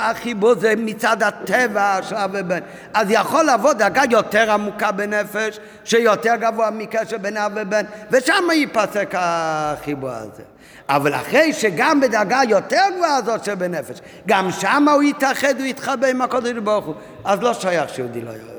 החיבור 0.00 0.54
זה 0.54 0.74
מצד 0.76 1.22
הטבע 1.22 1.98
של 2.02 2.16
ובן, 2.32 2.58
אז 2.94 3.06
יכול 3.10 3.44
לבוא 3.50 3.72
דרגה 3.72 4.02
יותר 4.10 4.52
עמוקה 4.52 4.92
בנפש, 4.92 5.58
שיותר 5.84 6.36
גבוה 6.36 6.70
מקשר 6.70 7.18
בין 7.18 7.36
אב 7.36 7.52
ובן, 7.54 7.84
ושם 8.10 8.44
ייפסק 8.52 9.14
החיבור 9.14 10.10
הזה. 10.10 10.51
אבל 10.88 11.14
אחרי 11.14 11.52
שגם 11.52 12.00
בדרגה 12.00 12.40
יותר 12.48 12.82
גבוהה 12.96 13.16
הזאת 13.16 13.44
שבנפש, 13.44 14.00
גם 14.26 14.50
שם 14.50 14.88
הוא 14.88 15.02
יתאחד, 15.02 15.54
הוא 15.58 15.66
יתחבא 15.66 16.06
עם 16.06 16.22
הקודש 16.22 16.52
ברוך 16.52 16.84
הוא, 16.84 16.94
אז 17.24 17.42
לא 17.42 17.54
שייך 17.54 17.94
שיהודי 17.94 18.20
לא 18.20 18.30
יוצא. 18.30 18.51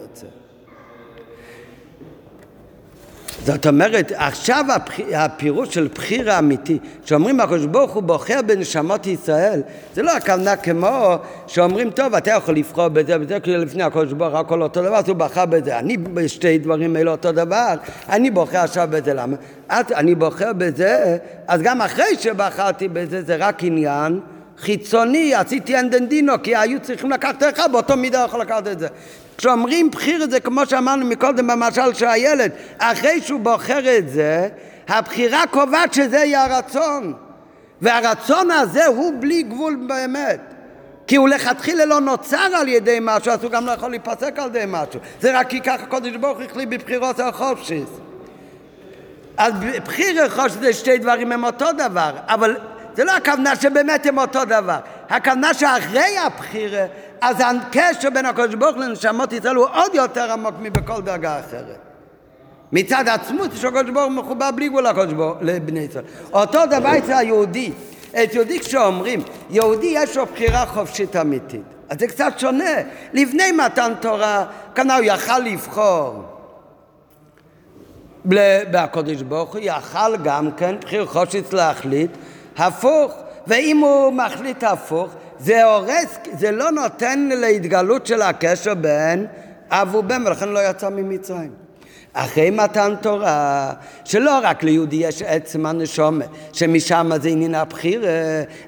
זאת 3.45 3.67
אומרת, 3.67 4.11
עכשיו 4.15 4.65
הפירוש 5.13 5.73
של 5.73 5.87
בחיר 5.95 6.31
האמיתי, 6.31 6.79
שאומרים 7.05 7.39
הקדוש 7.39 7.65
ברוך 7.65 7.91
הוא 7.91 8.03
בוחר 8.03 8.39
בנשמות 8.45 9.07
ישראל, 9.07 9.61
זה 9.93 10.01
לא 10.01 10.11
הכוונה 10.11 10.55
כמו 10.55 11.15
שאומרים, 11.47 11.89
טוב, 11.89 12.15
אתה 12.15 12.31
יכול 12.31 12.55
לבחור 12.55 12.87
בזה 12.87 13.17
ובזה, 13.17 13.39
כי 13.39 13.57
לפני 13.57 13.83
הקדוש 13.83 14.13
ברוך 14.13 14.31
הוא 14.31 14.39
הכל 14.39 14.61
אותו 14.61 14.81
דבר, 14.81 14.95
אז 14.95 15.09
הוא 15.09 15.15
בחר 15.15 15.45
בזה. 15.45 15.79
אני 15.79 15.97
בשתי 15.97 16.57
דברים 16.57 16.95
האלה 16.95 17.11
אותו 17.11 17.31
דבר, 17.31 17.73
אני 18.09 18.31
בוחר 18.31 18.57
עכשיו 18.57 18.87
בזה, 18.91 19.13
למה? 19.13 19.35
אז 19.69 19.85
אני 19.95 20.15
בוחר 20.15 20.53
בזה, 20.53 21.17
אז 21.47 21.61
גם 21.61 21.81
אחרי 21.81 22.15
שבחרתי 22.19 22.87
בזה, 22.87 23.21
זה 23.23 23.35
רק 23.35 23.63
עניין 23.63 24.19
חיצוני, 24.57 25.35
עשיתי 25.35 25.79
אנדנדינו, 25.79 26.33
כי 26.43 26.55
היו 26.55 26.79
צריכים 26.81 27.11
לקחת 27.11 27.43
אחד, 27.43 27.71
באותו 27.71 27.97
מידה 27.97 28.25
יכול 28.27 28.41
לקחת 28.41 28.67
את 28.67 28.79
זה. 28.79 28.87
כשאומרים 29.37 29.91
בחיר 29.91 30.29
זה 30.29 30.39
כמו 30.39 30.65
שאמרנו 30.65 31.05
מקודם 31.05 31.47
במשל 31.47 31.93
של 31.93 32.07
הילד, 32.07 32.51
אחרי 32.77 33.21
שהוא 33.21 33.39
בוחר 33.39 33.97
את 33.97 34.09
זה, 34.09 34.47
הבחירה 34.87 35.43
קובעת 35.47 35.93
שזה 35.93 36.17
יהיה 36.17 36.43
הרצון. 36.43 37.13
והרצון 37.81 38.51
הזה 38.51 38.85
הוא 38.85 39.13
בלי 39.19 39.43
גבול 39.43 39.75
באמת. 39.87 40.39
כי 41.07 41.15
הוא 41.15 41.29
לכתחילה 41.29 41.85
לא 41.85 42.01
נוצר 42.01 42.37
על 42.37 42.67
ידי 42.67 42.97
משהו, 43.01 43.31
אז 43.31 43.43
הוא 43.43 43.51
גם 43.51 43.65
לא 43.65 43.71
יכול 43.71 43.89
להיפסק 43.89 44.33
על 44.39 44.47
ידי 44.47 44.63
משהו. 44.67 44.99
זה 45.21 45.39
רק 45.39 45.49
כי 45.49 45.61
ככה 45.61 45.83
הקודש 45.83 46.15
ברוך 46.15 46.37
הוא 46.37 46.45
החליט 46.45 46.69
בבחירות 46.69 47.19
החופשיס. 47.19 47.89
אז 49.37 49.53
בחיר 49.85 50.23
וחופשיס 50.25 50.59
זה 50.59 50.73
שתי 50.73 50.97
דברים 50.97 51.31
הם 51.31 51.43
אותו 51.43 51.65
דבר, 51.77 52.11
אבל 52.27 52.55
זה 52.95 53.03
לא 53.03 53.11
הכוונה 53.11 53.55
שבאמת 53.55 54.05
הם 54.05 54.17
אותו 54.17 54.45
דבר. 54.45 54.77
הכוונה 55.09 55.53
שאחרי 55.53 56.17
הבחירה 56.17 56.85
אז 57.21 57.35
הקשר 57.39 58.09
בין 58.09 58.25
הקדוש 58.25 58.55
ברוך 58.55 58.77
לנשמות 58.77 59.33
ישראל 59.33 59.55
הוא 59.55 59.67
עוד 59.73 59.95
יותר 59.95 60.31
עמוק 60.31 60.55
מבכל 60.59 61.01
דרגה 61.01 61.39
אחרת. 61.39 61.77
מצד 62.71 63.07
עצמות 63.07 63.51
שהקדוש 63.55 63.91
ברוך 63.91 64.05
הוא 64.05 64.11
מחובר 64.11 64.51
בלי 64.51 64.69
גבול 64.69 64.87
לקדוש 64.87 65.13
ברוך 65.13 65.37
לבני 65.41 65.79
ישראל. 65.79 66.03
אותו 66.33 66.65
דבר 66.65 66.97
אצל 66.97 67.13
היהודי. 67.13 67.71
את 68.23 68.33
יהודי 68.33 68.59
כשאומרים, 68.59 69.23
יהודי 69.49 69.91
יש 69.95 70.17
לו 70.17 70.25
בחירה 70.25 70.65
חופשית 70.65 71.15
אמיתית. 71.15 71.61
אז 71.89 71.99
זה 71.99 72.07
קצת 72.07 72.33
שונה. 72.37 72.73
לפני 73.13 73.51
מתן 73.51 73.93
תורה, 73.99 74.45
כאן 74.75 74.91
הוא 74.91 74.99
יכל 75.03 75.39
לבחור. 75.39 76.23
בהקודש 78.71 79.21
ברוך 79.21 79.53
הוא 79.53 79.61
יכל 79.63 80.17
גם 80.23 80.51
כן 80.51 80.75
בחיר 80.81 81.05
חופשית 81.05 81.53
להחליט 81.53 82.11
הפוך. 82.57 83.13
ואם 83.47 83.77
הוא 83.77 84.13
מחליט 84.13 84.63
הפוך, 84.63 85.09
זה 85.39 85.63
הורס, 85.63 86.17
זה 86.39 86.51
לא 86.51 86.71
נותן 86.71 87.29
להתגלות 87.31 88.07
של 88.07 88.21
הקשר 88.21 88.73
בין 88.73 89.25
אב 89.69 89.95
ובן, 89.95 90.27
ולכן 90.27 90.49
לא 90.49 90.69
יצא 90.69 90.89
ממצרים. 90.89 91.63
אחרי 92.13 92.49
מתן 92.49 92.93
תורה, 93.01 93.71
שלא 94.05 94.39
רק 94.43 94.63
ליהודי 94.63 94.95
יש 94.95 95.21
עצם 95.21 95.65
הנשומת, 95.65 96.27
שמשם 96.53 97.11
זה 97.21 97.29
עניין 97.29 97.55
הבחיר, 97.55 98.05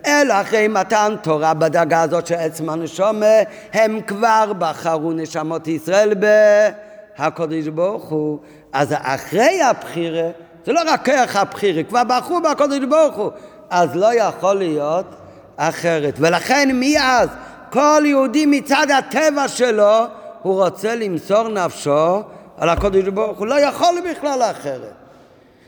אלא 0.06 0.42
אחרי 0.42 0.68
מתן 0.68 1.16
תורה 1.22 1.54
בדרגה 1.54 2.02
הזאת 2.02 2.28
של 2.28 2.36
עצם 2.36 2.70
הנשומת, 2.70 3.48
הם 3.74 4.02
כבר 4.08 4.52
בחרו 4.58 5.14
נשמות 5.14 5.68
ישראל 5.68 6.14
בהקודש 7.18 7.68
ברוך 7.68 8.10
הוא. 8.10 8.40
אז 8.74 8.94
אחרי 8.98 9.62
הבחירה, 9.62 10.30
זה 10.66 10.74
לא 10.74 10.82
רק 10.88 11.06
כרך 11.06 11.36
הבחירה, 11.36 11.84
כבר 11.84 12.04
בחרו 12.04 12.42
בקודש 12.42 12.84
ברוך 12.90 13.16
הוא, 13.16 13.32
אז 13.70 13.96
לא 13.96 14.14
יכול 14.16 14.54
להיות 14.54 15.06
אחרת. 15.58 16.14
ולכן 16.18 16.70
מאז 16.74 17.30
כל 17.72 18.04
יהודי 18.06 18.46
מצד 18.46 18.88
הטבע 18.98 19.48
שלו 19.48 20.06
הוא 20.42 20.64
רוצה 20.64 20.96
למסור 20.96 21.48
נפשו 21.48 22.22
על 22.58 22.70
הקודש 22.70 23.04
ברוך 23.04 23.40
הוא 23.40 23.48
לא 23.48 23.60
יכול 23.60 23.96
בכלל 24.12 24.42
אחרת. 24.52 24.94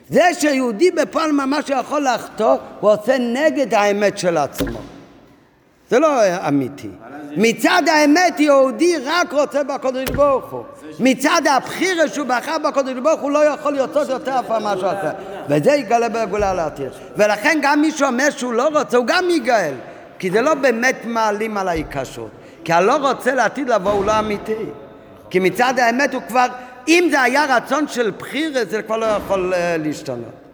זה 0.09 0.23
שיהודי 0.33 0.91
בפועל 0.91 1.31
ממש 1.31 1.69
יכול 1.69 2.07
לחטוא, 2.13 2.55
הוא 2.79 2.91
עושה 2.91 3.17
נגד 3.17 3.73
האמת 3.73 4.17
של 4.17 4.37
עצמו. 4.37 4.79
זה 5.89 5.99
לא 5.99 6.07
אמיתי. 6.47 6.89
מצד 7.37 7.81
האמת 7.87 8.39
יהודי 8.39 8.95
רק 9.05 9.33
רוצה 9.33 9.63
בקודש 9.63 10.09
ברוך 10.09 10.51
הוא. 10.51 10.63
מצד 10.99 11.41
הבחירה 11.49 12.07
שהוא 12.07 12.27
בחר 12.27 12.57
בקודש 12.57 12.93
ברוך 13.03 13.21
הוא 13.21 13.31
לא 13.31 13.45
יכול 13.45 13.75
לרצות 13.75 14.09
יותר 14.09 14.39
אף 14.39 14.47
פעם 14.47 14.63
מה 14.63 14.77
שעשה. 14.77 15.11
וזה 15.49 15.71
יגאל 15.71 16.09
בגאולה 16.09 16.53
לעתיד. 16.53 16.89
ולכן 17.17 17.59
גם 17.61 17.81
מי 17.81 17.91
שאומר 17.91 18.29
שהוא 18.29 18.53
לא 18.53 18.67
רוצה, 18.79 18.97
הוא 18.97 19.05
גם 19.05 19.29
ייגאל. 19.29 19.73
כי 20.19 20.31
זה 20.31 20.41
לא 20.41 20.53
באמת 20.53 20.95
מעלים 21.05 21.57
על 21.57 21.67
ההיקשרות. 21.67 22.29
כי 22.63 22.73
הלא 22.73 23.09
רוצה 23.09 23.35
לעתיד 23.35 23.69
לבוא 23.69 23.91
הוא 23.91 24.05
לא 24.05 24.19
אמיתי. 24.19 24.65
כי 25.29 25.39
מצד 25.39 25.79
האמת 25.79 26.13
הוא 26.13 26.21
כבר, 26.27 26.45
אם 26.87 27.07
זה 27.11 27.21
היה 27.21 27.57
רצון 27.57 27.87
של 27.87 28.11
בחירה, 28.11 28.65
זה 28.65 28.81
כבר 28.81 28.97
לא 28.97 29.05
יכול 29.05 29.53
uh, 29.53 29.57
להשתנות. 29.83 30.46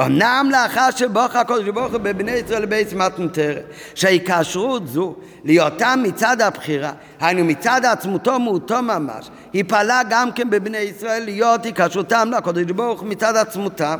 אמנם 0.00 0.48
לאחר 0.52 0.90
שבוך 0.90 1.36
הקודש 1.36 1.68
ברוך 1.68 1.92
הוא 1.92 2.00
בבני 2.00 2.30
ישראל 2.30 2.62
לבייס 2.62 2.92
מתנתרת, 2.92 3.64
שההיקשרות 3.94 4.88
זו 4.88 5.14
להיותם 5.44 6.00
מצד 6.02 6.40
הבחירה, 6.40 6.92
היינו 7.20 7.44
מצד 7.44 7.80
עצמותו 7.84 8.40
מהותו 8.40 8.82
ממש, 8.82 9.30
היא 9.52 9.64
פעלה 9.68 10.00
גם 10.10 10.32
כן 10.32 10.50
בבני 10.50 10.78
ישראל 10.78 11.24
להיות 11.24 11.64
היקשרותם 11.64 12.30
לקודש 12.36 12.70
ברוך 12.70 13.02
מצד 13.02 13.36
עצמותם. 13.36 13.98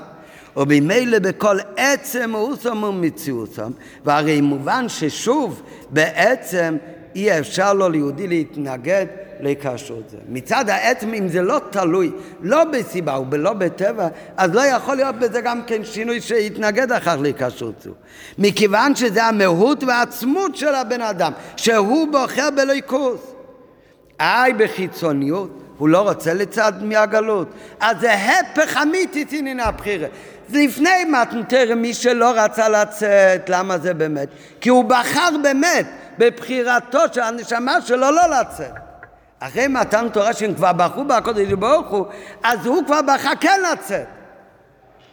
ובמילא 0.56 1.18
בכל 1.18 1.56
עצם 1.76 2.30
מאוסם 2.30 2.82
ומציאוסם, 2.82 3.70
והרי 4.04 4.40
מובן 4.40 4.88
ששוב 4.88 5.62
בעצם 5.90 6.76
אי 7.14 7.38
אפשר 7.38 7.72
לו 7.72 7.88
ליהודי 7.88 8.28
להתנגד 8.28 9.06
להיקשרות 9.40 10.10
זה. 10.10 10.16
מצד 10.28 10.68
העצם, 10.68 11.14
אם 11.14 11.28
זה 11.28 11.42
לא 11.42 11.60
תלוי, 11.70 12.12
לא 12.40 12.64
בסיבה 12.64 13.18
ולא 13.30 13.52
בטבע, 13.52 14.08
אז 14.36 14.54
לא 14.54 14.60
יכול 14.60 14.96
להיות 14.96 15.16
בזה 15.16 15.40
גם 15.40 15.62
כן 15.66 15.84
שינוי 15.84 16.20
שיתנגד 16.20 16.92
אחר 16.92 17.16
להיקשרות 17.16 17.82
זו. 17.82 17.90
מכיוון 18.38 18.96
שזה 18.96 19.24
המהות 19.24 19.84
והעצמות 19.84 20.56
של 20.56 20.74
הבן 20.74 21.00
אדם, 21.00 21.32
שהוא 21.56 22.08
בוחר 22.12 22.48
בליכוס. 22.56 23.20
איי 24.20 24.52
בחיצוניות, 24.52 25.50
הוא 25.78 25.88
לא 25.88 26.08
רוצה 26.08 26.34
לצד 26.34 26.72
מהגלות. 26.82 27.48
אז 27.80 28.00
זה 28.00 28.14
הפך 28.14 28.76
אמיתי 28.82 29.24
עניין 29.32 29.60
הבחירה. 29.60 30.08
לפני 30.52 31.04
מתנתר 31.04 31.74
מי 31.76 31.94
שלא 31.94 32.32
רצה 32.34 32.68
לצאת, 32.68 33.48
למה 33.48 33.78
זה 33.78 33.94
באמת? 33.94 34.28
כי 34.60 34.68
הוא 34.68 34.84
בחר 34.84 35.28
באמת 35.42 35.86
בבחירתו 36.18 36.98
של 37.12 37.20
הנשמה 37.20 37.80
שלו 37.80 38.10
לא 38.10 38.40
לצאת. 38.40 38.85
אחרי 39.40 39.68
מתן 39.68 40.08
תורה 40.08 40.32
שהם 40.32 40.54
כבר 40.54 40.72
בחרו 40.72 41.04
בקודש 41.04 41.52
ברוך 41.52 41.88
הוא, 41.88 42.06
אז 42.42 42.66
הוא 42.66 42.86
כבר 42.86 43.00
בחר 43.02 43.32
כן 43.40 43.60
לצאת. 43.72 44.15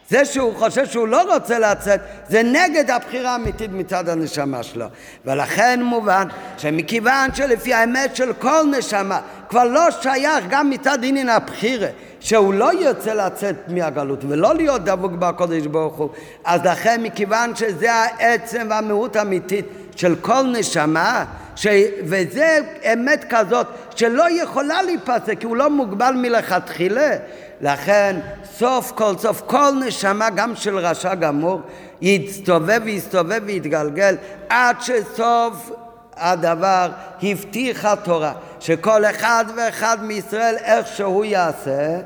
זה 0.10 0.26
שהוא 0.26 0.56
חושב 0.56 0.86
שהוא 0.86 1.08
לא 1.08 1.34
רוצה 1.34 1.60
לצאת, 1.60 2.00
זה 2.30 2.44
נגד 2.44 2.92
הבחירה 2.92 3.32
האמיתית 3.32 3.72
מצד 3.72 4.10
הנשמה 4.10 4.64
שלו. 4.64 4.86
ולכן 5.26 5.84
מובן 5.84 6.28
שמכיוון 6.58 7.34
שלפי 7.34 7.74
האמת 7.74 8.16
של 8.16 8.34
כל 8.34 8.64
נשמה 8.78 9.20
כבר 9.50 9.64
לא 9.64 9.92
שייך 10.02 10.46
גם 10.50 10.70
מצד 10.70 10.98
עניין 11.04 11.30
הבחירה, 11.30 11.88
שהוא 12.20 12.54
לא 12.54 12.74
יוצא 12.74 13.14
לצאת 13.14 13.56
מהגלות 13.68 14.24
ולא 14.28 14.56
להיות 14.56 14.86
דבוק 14.86 15.12
בקודש 15.12 15.66
ברוך 15.66 15.96
הוא, 15.96 16.10
אז 16.46 16.62
לכן 16.66 17.04
מכיוון 17.04 17.56
שזה 17.56 17.94
העצם 17.94 18.68
והמהות 18.70 19.16
האמיתית 19.16 19.66
של 19.96 20.16
כל 20.16 20.44
נשמה, 20.44 21.26
ש... 21.56 21.68
וזה 22.06 22.60
אמת 22.94 23.26
כזאת 23.30 23.68
שלא 23.96 24.42
יכולה 24.42 24.82
להיפסק, 24.82 25.40
כי 25.40 25.46
הוא 25.46 25.58
לא 25.58 25.70
מוגבל 25.70 26.14
מלכתחילה. 26.18 27.10
לכן 27.64 28.20
סוף 28.58 28.92
כל 28.96 29.18
סוף 29.18 29.42
כל 29.46 29.72
נשמה 29.86 30.30
גם 30.30 30.56
של 30.56 30.78
רשע 30.78 31.16
גמור 31.16 31.62
יסתובב 32.02 32.82
ויסתובב 32.84 33.42
ויתגלגל 33.46 34.16
עד 34.50 34.76
שסוף 34.82 35.72
הדבר 36.18 36.90
הבטיחה 37.24 37.96
תורה 37.96 38.34
שכל 38.60 39.06
אחד 39.06 39.46
ואחד 39.56 39.98
מישראל 40.02 40.56
איך 40.64 40.88
שהוא 40.88 41.26
יעשה 41.26 42.00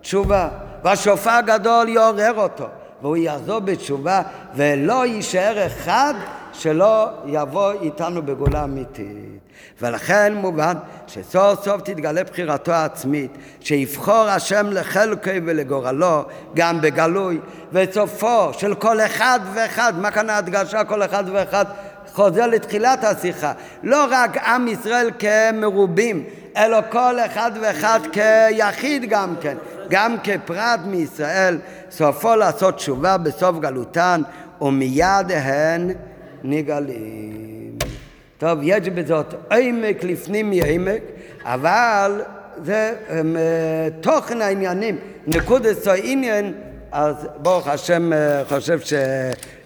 תשובה 0.00 0.48
והשופר 0.84 1.40
גדול 1.46 1.88
יעורר 1.88 2.34
אותו 2.36 2.66
והוא 3.02 3.16
יחזור 3.16 3.58
בתשובה 3.58 4.22
ולא 4.54 5.06
יישאר 5.06 5.66
אחד 5.66 6.14
שלא 6.52 7.08
יבוא 7.26 7.72
איתנו 7.72 8.22
בגאולה 8.22 8.64
אמיתית. 8.64 9.49
ולכן 9.82 10.34
מובן 10.34 10.74
שסוף 11.06 11.64
סוף 11.64 11.80
תתגלה 11.82 12.24
בחירתו 12.24 12.72
העצמית, 12.72 13.30
שיבחור 13.60 14.28
השם 14.28 14.66
לחלקי 14.70 15.40
ולגורלו, 15.44 16.24
גם 16.54 16.80
בגלוי, 16.80 17.38
וסופו 17.72 18.52
של 18.52 18.74
כל 18.74 19.00
אחד 19.00 19.40
ואחד, 19.54 19.92
מה 19.98 20.10
כאן 20.10 20.30
ההדגשה 20.30 20.84
כל 20.84 21.02
אחד 21.02 21.24
ואחד 21.32 21.64
חוזר 22.12 22.46
לתחילת 22.46 23.04
השיחה, 23.04 23.52
לא 23.82 24.06
רק 24.10 24.36
עם 24.36 24.68
ישראל 24.68 25.10
כמרובים, 25.18 26.24
אלא 26.56 26.78
כל 26.90 27.20
אחד 27.26 27.50
ואחד 27.60 28.00
כיחיד 28.12 29.04
גם 29.08 29.34
כן, 29.40 29.56
גם 29.90 30.16
כפרט 30.24 30.80
מישראל, 30.86 31.58
סופו 31.90 32.36
לעשות 32.36 32.76
תשובה 32.76 33.18
בסוף 33.18 33.58
גלותן, 33.58 34.22
ומיד 34.60 35.30
הן 35.30 35.90
נגאלים. 36.44 37.79
טוב, 38.40 38.58
יש 38.62 38.88
בזאת 38.88 39.34
עמק 39.52 40.04
לפנים 40.04 40.50
מעמק, 40.50 41.02
אבל 41.44 42.22
זה 42.64 42.94
הם, 43.08 43.36
תוכן 44.00 44.42
העניינים, 44.42 44.98
נקודס 45.26 45.86
העניין, 45.88 46.54
אז 46.92 47.14
ברוך 47.42 47.68
השם 47.68 48.10
חושב 48.48 48.78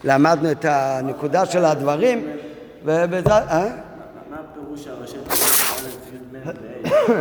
שלמדנו 0.05 0.51
את 0.51 0.65
הנקודה 0.69 1.47
של 1.47 1.65
הדברים, 1.65 2.27
ובעזרת... 2.85 3.45
מה 3.51 4.37
פירוש 4.55 4.87
הראשי? 4.87 5.17